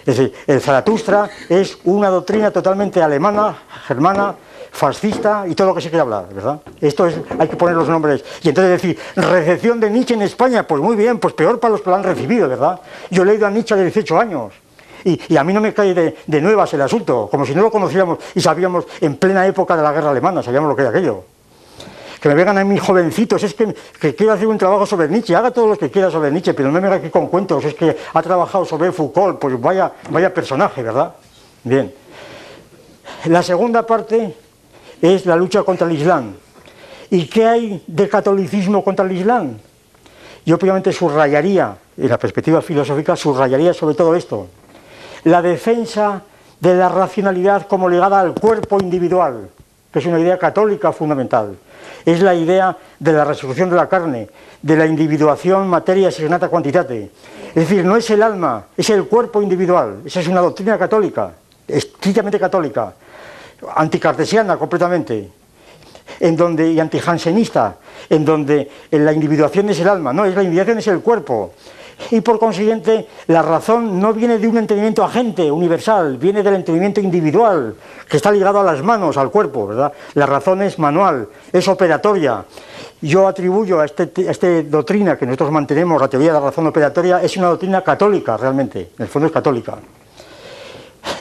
Es 0.07 0.17
decir, 0.17 0.33
el 0.47 0.61
Zaratustra 0.61 1.29
es 1.49 1.79
una 1.83 2.09
doctrina 2.09 2.53
totalmente 2.53 3.03
alemana, 3.03 3.57
germana, 3.89 4.37
fascista 4.71 5.45
y 5.49 5.55
todo 5.57 5.69
lo 5.69 5.75
que 5.75 5.81
se 5.81 5.89
quiere 5.89 6.03
hablar, 6.03 6.29
¿verdad? 6.33 6.61
Esto 6.81 7.07
es, 7.07 7.17
hay 7.37 7.49
que 7.49 7.57
poner 7.57 7.75
los 7.75 7.89
nombres. 7.89 8.25
Y 8.43 8.51
entonces 8.51 8.81
decir, 8.81 8.99
recepción 9.17 9.81
de 9.81 9.91
Nietzsche 9.91 10.15
en 10.15 10.23
España, 10.23 10.65
pues 10.65 10.81
muy 10.81 10.95
bien, 10.95 11.19
pues 11.19 11.35
peor 11.35 11.59
para 11.59 11.73
los 11.73 11.83
que 11.83 11.91
lo 11.91 11.97
han 11.97 12.05
recibido, 12.05 12.49
¿verdad? 12.49 12.81
Yo 13.11 13.23
he 13.23 13.27
leído 13.27 13.49
a 13.49 13.51
Nietzsche 13.51 13.75
de 13.75 13.83
18 13.83 14.19
años. 14.19 14.53
Y, 15.03 15.37
a 15.37 15.45
mí 15.45 15.53
no 15.53 15.61
me 15.61 15.73
cae 15.73 15.95
de, 15.95 16.17
de 16.27 16.41
nuevas 16.41 16.73
el 16.75 16.83
asunto, 16.83 17.29
como 17.31 17.45
si 17.45 17.55
no 17.55 17.63
lo 17.63 17.71
conocíamos 17.71 18.19
y 18.35 18.41
sabíamos 18.41 18.87
en 19.01 19.17
plena 19.17 19.47
época 19.47 19.77
de 19.77 19.83
la 19.83 19.93
guerra 19.93 20.11
alemana, 20.11 20.43
sabíamos 20.43 20.69
lo 20.69 20.77
que 20.77 20.83
era 20.83 20.91
aquello 20.91 21.36
que 22.21 22.29
me 22.29 22.35
vengan 22.35 22.59
a 22.59 22.65
mí 22.65 22.79
jovencitos, 22.79 23.43
es 23.43 23.55
que, 23.55 23.75
quiero 24.15 24.33
hacer 24.33 24.47
un 24.47 24.59
trabajo 24.59 24.87
sobre 24.87 25.09
Nietzsche, 25.09 25.37
haga 25.37 25.51
todo 25.51 25.69
lo 25.69 25.77
que 25.77 25.91
quiera 25.91 26.11
sobre 26.11 26.31
Nietzsche, 26.31 26.55
pero 26.55 26.69
no 26.69 26.75
me 26.75 26.81
venga 26.81 26.97
aquí 26.97 27.11
con 27.11 27.27
cuentos, 27.29 27.65
es 27.65 27.75
que 27.75 27.97
ha 28.13 28.23
trabajado 28.23 28.65
sobre 28.65 28.93
Foucault, 28.93 29.39
pues 29.39 29.61
vaya, 29.61 29.93
vaya 30.11 30.33
personaje, 30.33 30.83
¿verdad? 30.83 31.15
Bien. 31.65 31.93
La 33.27 33.43
segunda 33.43 33.87
parte 33.87 34.35
es 35.01 35.27
la 35.27 35.37
lucha 35.37 35.63
contra 35.63 35.87
el 35.87 35.95
Islam. 35.95 36.35
¿Y 37.11 37.27
qué 37.27 37.47
hay 37.47 37.85
de 37.87 38.09
catolicismo 38.09 38.83
contra 38.83 39.05
el 39.05 39.13
Islam? 39.13 39.59
Yo 40.45 40.57
obviamente 40.57 40.93
subrayaría, 40.93 41.77
en 41.97 42.09
la 42.09 42.19
perspectiva 42.19 42.63
filosófica, 42.63 43.15
subrayaría 43.17 43.75
sobre 43.75 43.95
todo 43.95 44.15
esto. 44.15 44.47
La 45.25 45.43
defensa 45.43 46.23
de 46.61 46.75
la 46.75 46.89
racionalidad 46.89 47.67
como 47.67 47.89
ligada 47.89 48.21
al 48.21 48.33
cuerpo 48.33 48.79
individual, 48.81 49.51
que 49.93 49.99
es 49.99 50.07
una 50.07 50.19
idea 50.19 50.39
católica 50.39 50.93
fundamental 50.93 51.57
es 52.05 52.21
la 52.23 52.35
idea 52.35 52.77
de 52.99 53.13
la 53.13 53.25
resolución 53.25 53.71
de 53.71 53.77
la 53.77 53.89
carne, 53.89 54.29
de 54.63 54.77
la 54.77 54.87
individuación 54.87 55.69
materia 55.69 56.11
serenata 56.11 56.49
quantitate. 56.49 57.11
Es 57.49 57.69
decir, 57.69 57.85
no 57.85 57.97
es 57.97 58.09
el 58.11 58.23
alma, 58.23 58.67
es 58.77 58.91
el 58.91 59.05
cuerpo 59.07 59.43
individual. 59.43 60.03
Esa 60.05 60.21
es 60.21 60.29
una 60.29 60.41
doctrina 60.41 60.79
católica, 60.79 61.33
estrictamente 61.67 62.39
católica, 62.39 62.95
anticartesiana 63.75 64.57
completamente, 64.57 65.31
en 66.21 66.37
donde, 66.37 66.73
y 66.73 66.81
antijansenista, 66.81 67.77
en 68.09 68.25
donde 68.25 68.71
la 68.91 69.13
individuación 69.13 69.71
es 69.71 69.81
el 69.81 69.89
alma, 69.89 70.13
no, 70.13 70.25
es 70.25 70.35
la 70.35 70.43
individuación 70.43 70.79
es 70.79 70.87
el 70.89 71.01
cuerpo. 71.01 71.55
Y 72.11 72.21
por 72.21 72.39
consiguiente, 72.39 73.09
la 73.27 73.43
razón 73.43 73.99
no 73.99 74.13
viene 74.13 74.39
de 74.39 74.47
un 74.47 74.59
entendimiento 74.59 75.03
agente, 75.03 75.51
universal, 75.51 76.19
viene 76.19 76.43
del 76.43 76.55
entendimiento 76.55 77.01
individual, 77.01 77.75
que 78.09 78.19
está 78.19 78.31
ligado 78.31 78.61
a 78.61 78.63
las 78.63 78.83
manos, 78.83 79.17
al 79.17 79.31
cuerpo, 79.31 79.67
¿verdad? 79.67 79.93
La 80.15 80.27
razón 80.27 80.63
es 80.63 80.79
manual, 80.79 81.29
es 81.53 81.67
operatoria. 81.67 82.45
Yo 83.01 83.27
atribuyo 83.27 83.81
a 83.81 83.87
esta 83.87 84.05
este 84.17 84.65
doctrina 84.65 85.17
que 85.17 85.27
nosotros 85.27 85.51
mantenemos, 85.51 86.01
la 86.01 86.09
teoría 86.09 86.29
de 86.29 86.41
la 86.41 86.47
razón 86.47 86.67
operatoria, 86.67 87.23
es 87.23 87.37
una 87.37 87.49
doctrina 87.49 87.83
católica 87.83 88.37
realmente, 88.37 88.91
en 88.97 89.03
el 89.03 89.09
fondo 89.09 89.27
es 89.27 89.33
católica. 89.33 89.77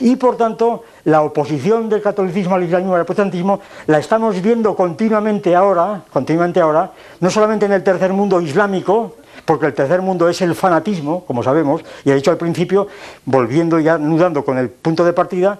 Y 0.00 0.16
por 0.16 0.36
tanto, 0.36 0.84
la 1.04 1.22
oposición 1.22 1.88
del 1.88 2.02
catolicismo 2.02 2.54
al 2.54 2.64
islamismo 2.64 2.92
y 2.94 2.98
al 2.98 3.06
protestantismo 3.06 3.60
la 3.86 3.98
estamos 3.98 4.40
viendo 4.42 4.74
continuamente 4.76 5.54
ahora, 5.54 6.02
continuamente 6.12 6.60
ahora, 6.60 6.92
no 7.20 7.30
solamente 7.30 7.66
en 7.66 7.72
el 7.72 7.82
tercer 7.82 8.12
mundo 8.12 8.40
islámico, 8.40 9.14
porque 9.46 9.66
el 9.66 9.74
tercer 9.74 10.02
mundo 10.02 10.28
es 10.28 10.42
el 10.42 10.54
fanatismo, 10.54 11.24
como 11.24 11.42
sabemos, 11.42 11.82
y 12.04 12.10
he 12.10 12.14
dicho 12.14 12.30
al 12.30 12.36
principio, 12.36 12.88
volviendo 13.24 13.78
ya, 13.78 13.96
nudando 13.96 14.44
con 14.44 14.58
el 14.58 14.68
punto 14.68 15.04
de 15.04 15.12
partida, 15.12 15.58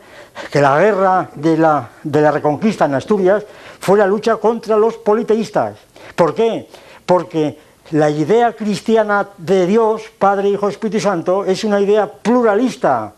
que 0.50 0.60
la 0.60 0.78
guerra 0.78 1.30
de 1.34 1.56
la, 1.56 1.88
de 2.02 2.20
la 2.20 2.32
reconquista 2.32 2.84
en 2.84 2.94
Asturias 2.94 3.44
fue 3.80 3.96
la 3.96 4.06
lucha 4.06 4.36
contra 4.36 4.76
los 4.76 4.96
politeístas. 4.96 5.78
¿Por 6.14 6.34
qué? 6.34 6.68
Porque 7.06 7.58
la 7.92 8.10
idea 8.10 8.52
cristiana 8.54 9.28
de 9.38 9.66
Dios, 9.66 10.02
Padre, 10.18 10.48
Hijo, 10.48 10.68
Espíritu 10.68 11.00
Santo, 11.00 11.44
es 11.44 11.62
una 11.62 11.80
idea 11.80 12.10
pluralista, 12.10 13.14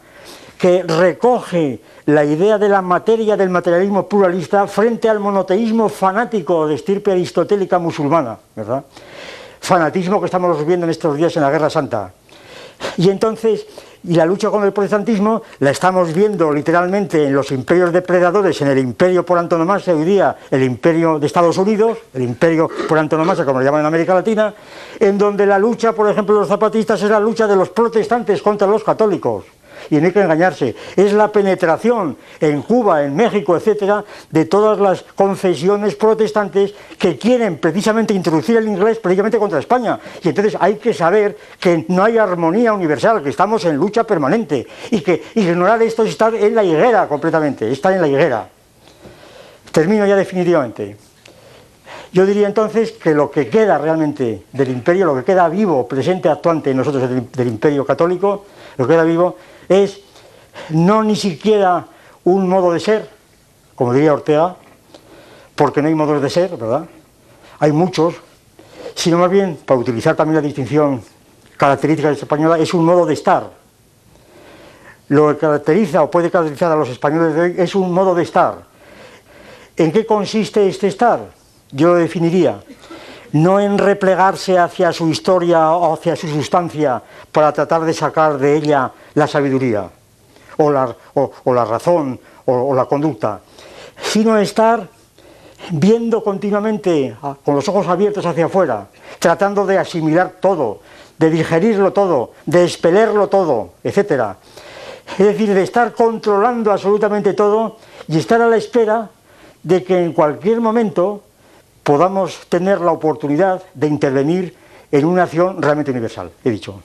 que 0.58 0.82
recoge 0.82 1.80
la 2.06 2.24
idea 2.24 2.58
de 2.58 2.68
la 2.68 2.82
materia 2.82 3.36
del 3.36 3.48
materialismo 3.48 4.08
pluralista 4.08 4.66
frente 4.66 5.08
al 5.08 5.20
monoteísmo 5.20 5.88
fanático 5.88 6.66
de 6.66 6.74
estirpe 6.74 7.12
aristotélica 7.12 7.78
musulmana, 7.78 8.38
¿verdad? 8.56 8.84
Fanatismo 9.60 10.20
que 10.20 10.26
estamos 10.26 10.64
viendo 10.66 10.86
en 10.86 10.90
estos 10.90 11.16
días 11.16 11.36
en 11.36 11.42
la 11.42 11.50
Guerra 11.50 11.70
Santa. 11.70 12.12
Y 12.96 13.10
entonces, 13.10 13.66
y 14.04 14.14
la 14.14 14.24
lucha 14.24 14.50
con 14.50 14.64
el 14.64 14.72
protestantismo 14.72 15.42
la 15.58 15.70
estamos 15.70 16.12
viendo 16.14 16.52
literalmente 16.52 17.24
en 17.24 17.34
los 17.34 17.50
imperios 17.50 17.92
depredadores, 17.92 18.60
en 18.62 18.68
el 18.68 18.78
imperio 18.78 19.26
por 19.26 19.38
antonomasia, 19.38 19.94
hoy 19.94 20.04
día 20.04 20.36
el 20.50 20.62
imperio 20.62 21.18
de 21.18 21.26
Estados 21.26 21.58
Unidos, 21.58 21.98
el 22.14 22.22
imperio 22.22 22.68
por 22.88 22.98
antonomasia, 22.98 23.44
como 23.44 23.58
lo 23.58 23.64
llaman 23.64 23.80
en 23.80 23.86
América 23.86 24.14
Latina, 24.14 24.54
en 25.00 25.18
donde 25.18 25.44
la 25.46 25.58
lucha, 25.58 25.92
por 25.92 26.08
ejemplo, 26.08 26.34
de 26.34 26.40
los 26.40 26.48
zapatistas 26.48 27.02
es 27.02 27.10
la 27.10 27.20
lucha 27.20 27.46
de 27.46 27.56
los 27.56 27.70
protestantes 27.70 28.40
contra 28.42 28.68
los 28.68 28.84
católicos 28.84 29.44
y 29.90 29.96
no 29.96 30.06
hay 30.06 30.12
que 30.12 30.20
engañarse, 30.20 30.74
es 30.96 31.12
la 31.12 31.30
penetración 31.30 32.16
en 32.40 32.62
Cuba, 32.62 33.04
en 33.04 33.14
México, 33.14 33.56
etcétera, 33.56 34.04
de 34.30 34.44
todas 34.44 34.78
las 34.78 35.02
confesiones 35.14 35.94
protestantes 35.96 36.74
que 36.98 37.16
quieren 37.16 37.58
precisamente 37.58 38.14
introducir 38.14 38.56
el 38.56 38.68
inglés 38.68 38.98
precisamente 38.98 39.38
contra 39.38 39.58
España. 39.58 39.98
Y 40.22 40.28
entonces 40.28 40.56
hay 40.60 40.76
que 40.76 40.94
saber 40.94 41.36
que 41.58 41.84
no 41.88 42.04
hay 42.04 42.18
armonía 42.18 42.72
universal, 42.72 43.22
que 43.22 43.30
estamos 43.30 43.64
en 43.64 43.76
lucha 43.76 44.04
permanente 44.04 44.66
y 44.90 45.00
que 45.00 45.22
ignorar 45.34 45.82
esto 45.82 46.02
es 46.02 46.10
estar 46.10 46.34
en 46.34 46.54
la 46.54 46.64
higuera 46.64 47.06
completamente, 47.08 47.70
estar 47.70 47.92
en 47.92 48.00
la 48.00 48.08
higuera. 48.08 48.48
Termino 49.72 50.06
ya 50.06 50.16
definitivamente. 50.16 50.96
Yo 52.12 52.24
diría 52.24 52.48
entonces 52.48 52.92
que 52.92 53.12
lo 53.12 53.30
que 53.30 53.48
queda 53.48 53.76
realmente 53.76 54.44
del 54.52 54.70
imperio, 54.70 55.06
lo 55.06 55.14
que 55.16 55.24
queda 55.24 55.48
vivo, 55.48 55.86
presente, 55.86 56.28
actuante 56.28 56.70
en 56.70 56.78
nosotros 56.78 57.08
del, 57.08 57.48
imperio 57.48 57.84
católico, 57.84 58.46
lo 58.76 58.86
que 58.86 58.94
queda 58.94 59.04
vivo 59.04 59.36
es 59.68 60.00
no 60.70 61.02
ni 61.02 61.16
siquiera 61.16 61.86
un 62.24 62.48
modo 62.48 62.72
de 62.72 62.80
ser, 62.80 63.08
como 63.74 63.92
diría 63.92 64.12
Ortega, 64.12 64.56
porque 65.54 65.82
no 65.82 65.88
hay 65.88 65.94
modos 65.94 66.22
de 66.22 66.30
ser, 66.30 66.56
¿verdad? 66.56 66.86
Hay 67.58 67.72
muchos, 67.72 68.14
sino 68.94 69.18
más 69.18 69.30
bien, 69.30 69.58
para 69.64 69.80
utilizar 69.80 70.14
también 70.14 70.36
la 70.36 70.42
distinción 70.42 71.02
característica 71.56 72.10
española, 72.10 72.58
es 72.58 72.72
un 72.72 72.84
modo 72.84 73.04
de 73.04 73.14
estar. 73.14 73.50
Lo 75.08 75.28
que 75.28 75.38
caracteriza 75.38 76.02
o 76.02 76.10
puede 76.10 76.30
caracterizar 76.30 76.70
a 76.70 76.76
los 76.76 76.88
españoles 76.88 77.34
de 77.34 77.40
hoy 77.40 77.54
es 77.58 77.74
un 77.74 77.92
modo 77.92 78.14
de 78.14 78.22
estar. 78.22 78.62
¿En 79.76 79.90
qué 79.90 80.04
consiste 80.04 80.68
este 80.68 80.88
estar? 80.88 81.20
Yo 81.70 81.88
lo 81.88 81.94
definiría 81.94 82.60
no 83.32 83.60
en 83.60 83.78
replegarse 83.78 84.58
hacia 84.58 84.92
su 84.92 85.08
historia 85.08 85.72
o 85.72 85.94
hacia 85.94 86.16
su 86.16 86.28
sustancia 86.28 87.02
para 87.32 87.52
tratar 87.52 87.84
de 87.84 87.92
sacar 87.92 88.38
de 88.38 88.56
ella 88.56 88.90
la 89.14 89.26
sabiduría 89.26 89.90
o 90.58 90.70
la, 90.70 91.64
razón 91.64 92.18
o, 92.46 92.74
la 92.74 92.86
conducta, 92.86 93.40
sino 94.02 94.36
estar 94.36 94.88
viendo 95.70 96.22
continuamente 96.22 97.16
con 97.44 97.54
los 97.54 97.68
ojos 97.68 97.86
abiertos 97.86 98.26
hacia 98.26 98.46
afuera, 98.46 98.88
tratando 99.18 99.66
de 99.66 99.78
asimilar 99.78 100.34
todo, 100.40 100.80
de 101.18 101.30
digerirlo 101.30 101.92
todo, 101.92 102.32
de 102.46 102.64
expelerlo 102.64 103.28
todo, 103.28 103.70
etc. 103.84 104.36
Es 105.18 105.26
decir, 105.26 105.54
de 105.54 105.62
estar 105.62 105.92
controlando 105.92 106.72
absolutamente 106.72 107.34
todo 107.34 107.76
y 108.08 108.18
estar 108.18 108.40
a 108.42 108.48
la 108.48 108.56
espera 108.56 109.10
de 109.62 109.84
que 109.84 110.02
en 110.02 110.12
cualquier 110.12 110.60
momento 110.60 111.22
podamos 111.88 112.40
tener 112.50 112.82
la 112.82 112.92
oportunidad 112.92 113.62
de 113.72 113.86
intervenir 113.86 114.54
en 114.92 115.06
una 115.06 115.22
acción 115.22 115.62
realmente 115.62 115.90
universal, 115.90 116.30
he 116.44 116.50
dicho. 116.50 116.72
Muy 116.72 116.82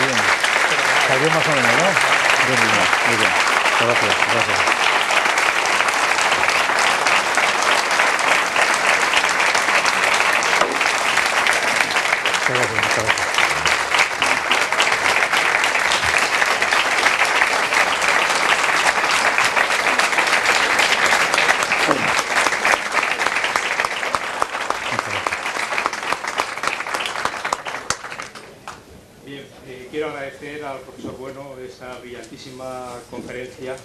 bien. 0.00 0.16
más 1.32 1.46
o 1.46 1.50
menos, 1.50 1.70
¿no? 1.70 1.86
Bien, 2.48 2.58
bien. 3.16 3.30
Gracias. 3.78 4.14
Gracias, 12.48 12.70
muchas 12.70 13.04
gracias. 13.04 13.34
conferencia 33.10 33.76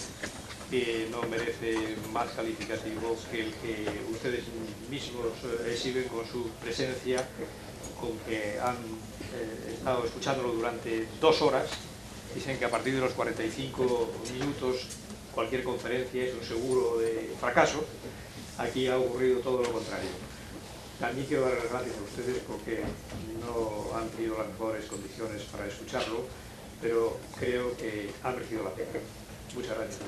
que 0.69 1.07
no 1.11 1.21
merece 1.23 1.95
más 2.11 2.28
calificativo 2.39 3.17
que 3.29 3.41
el 3.41 3.53
que 3.55 3.75
ustedes 4.09 4.45
mismos 4.89 5.33
eh, 5.43 5.73
exhiben 5.73 6.07
con 6.07 6.25
su 6.25 6.49
presencia, 6.63 7.27
con 7.99 8.17
que 8.19 8.57
han 8.59 8.77
eh, 9.35 9.75
estado 9.75 10.05
escuchándolo 10.05 10.53
durante 10.53 11.05
dos 11.19 11.41
horas. 11.41 11.67
Dicen 12.33 12.57
que 12.57 12.65
a 12.65 12.69
partir 12.69 12.95
de 12.95 13.01
los 13.01 13.11
45 13.13 14.11
minutos 14.33 14.87
cualquier 15.35 15.63
conferencia 15.63 16.23
es 16.23 16.33
un 16.33 16.45
seguro 16.45 16.99
de 16.99 17.35
fracaso. 17.39 17.83
Aquí 18.57 18.87
ha 18.87 18.97
ocurrido 18.97 19.39
todo 19.41 19.61
lo 19.63 19.71
contrario. 19.71 20.09
También 20.99 21.27
quiero 21.27 21.43
dar 21.43 21.55
las 21.55 21.69
gracias 21.69 21.95
a 21.97 22.01
ustedes 22.01 22.41
porque 22.47 22.83
no 23.41 23.97
han 23.97 24.07
tenido 24.09 24.37
las 24.37 24.47
mejores 24.47 24.85
condiciones 24.85 25.43
para 25.43 25.67
escucharlo 25.67 26.23
pero 26.81 27.17
creo 27.37 27.75
que 27.75 28.09
ha 28.23 28.31
merecido 28.31 28.63
la 28.63 28.71
pena. 28.71 28.87
Muchas 29.55 29.77
gracias. 29.77 29.99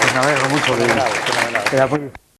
Pues 0.00 0.52
mucho 0.52 0.76
de, 0.76 2.16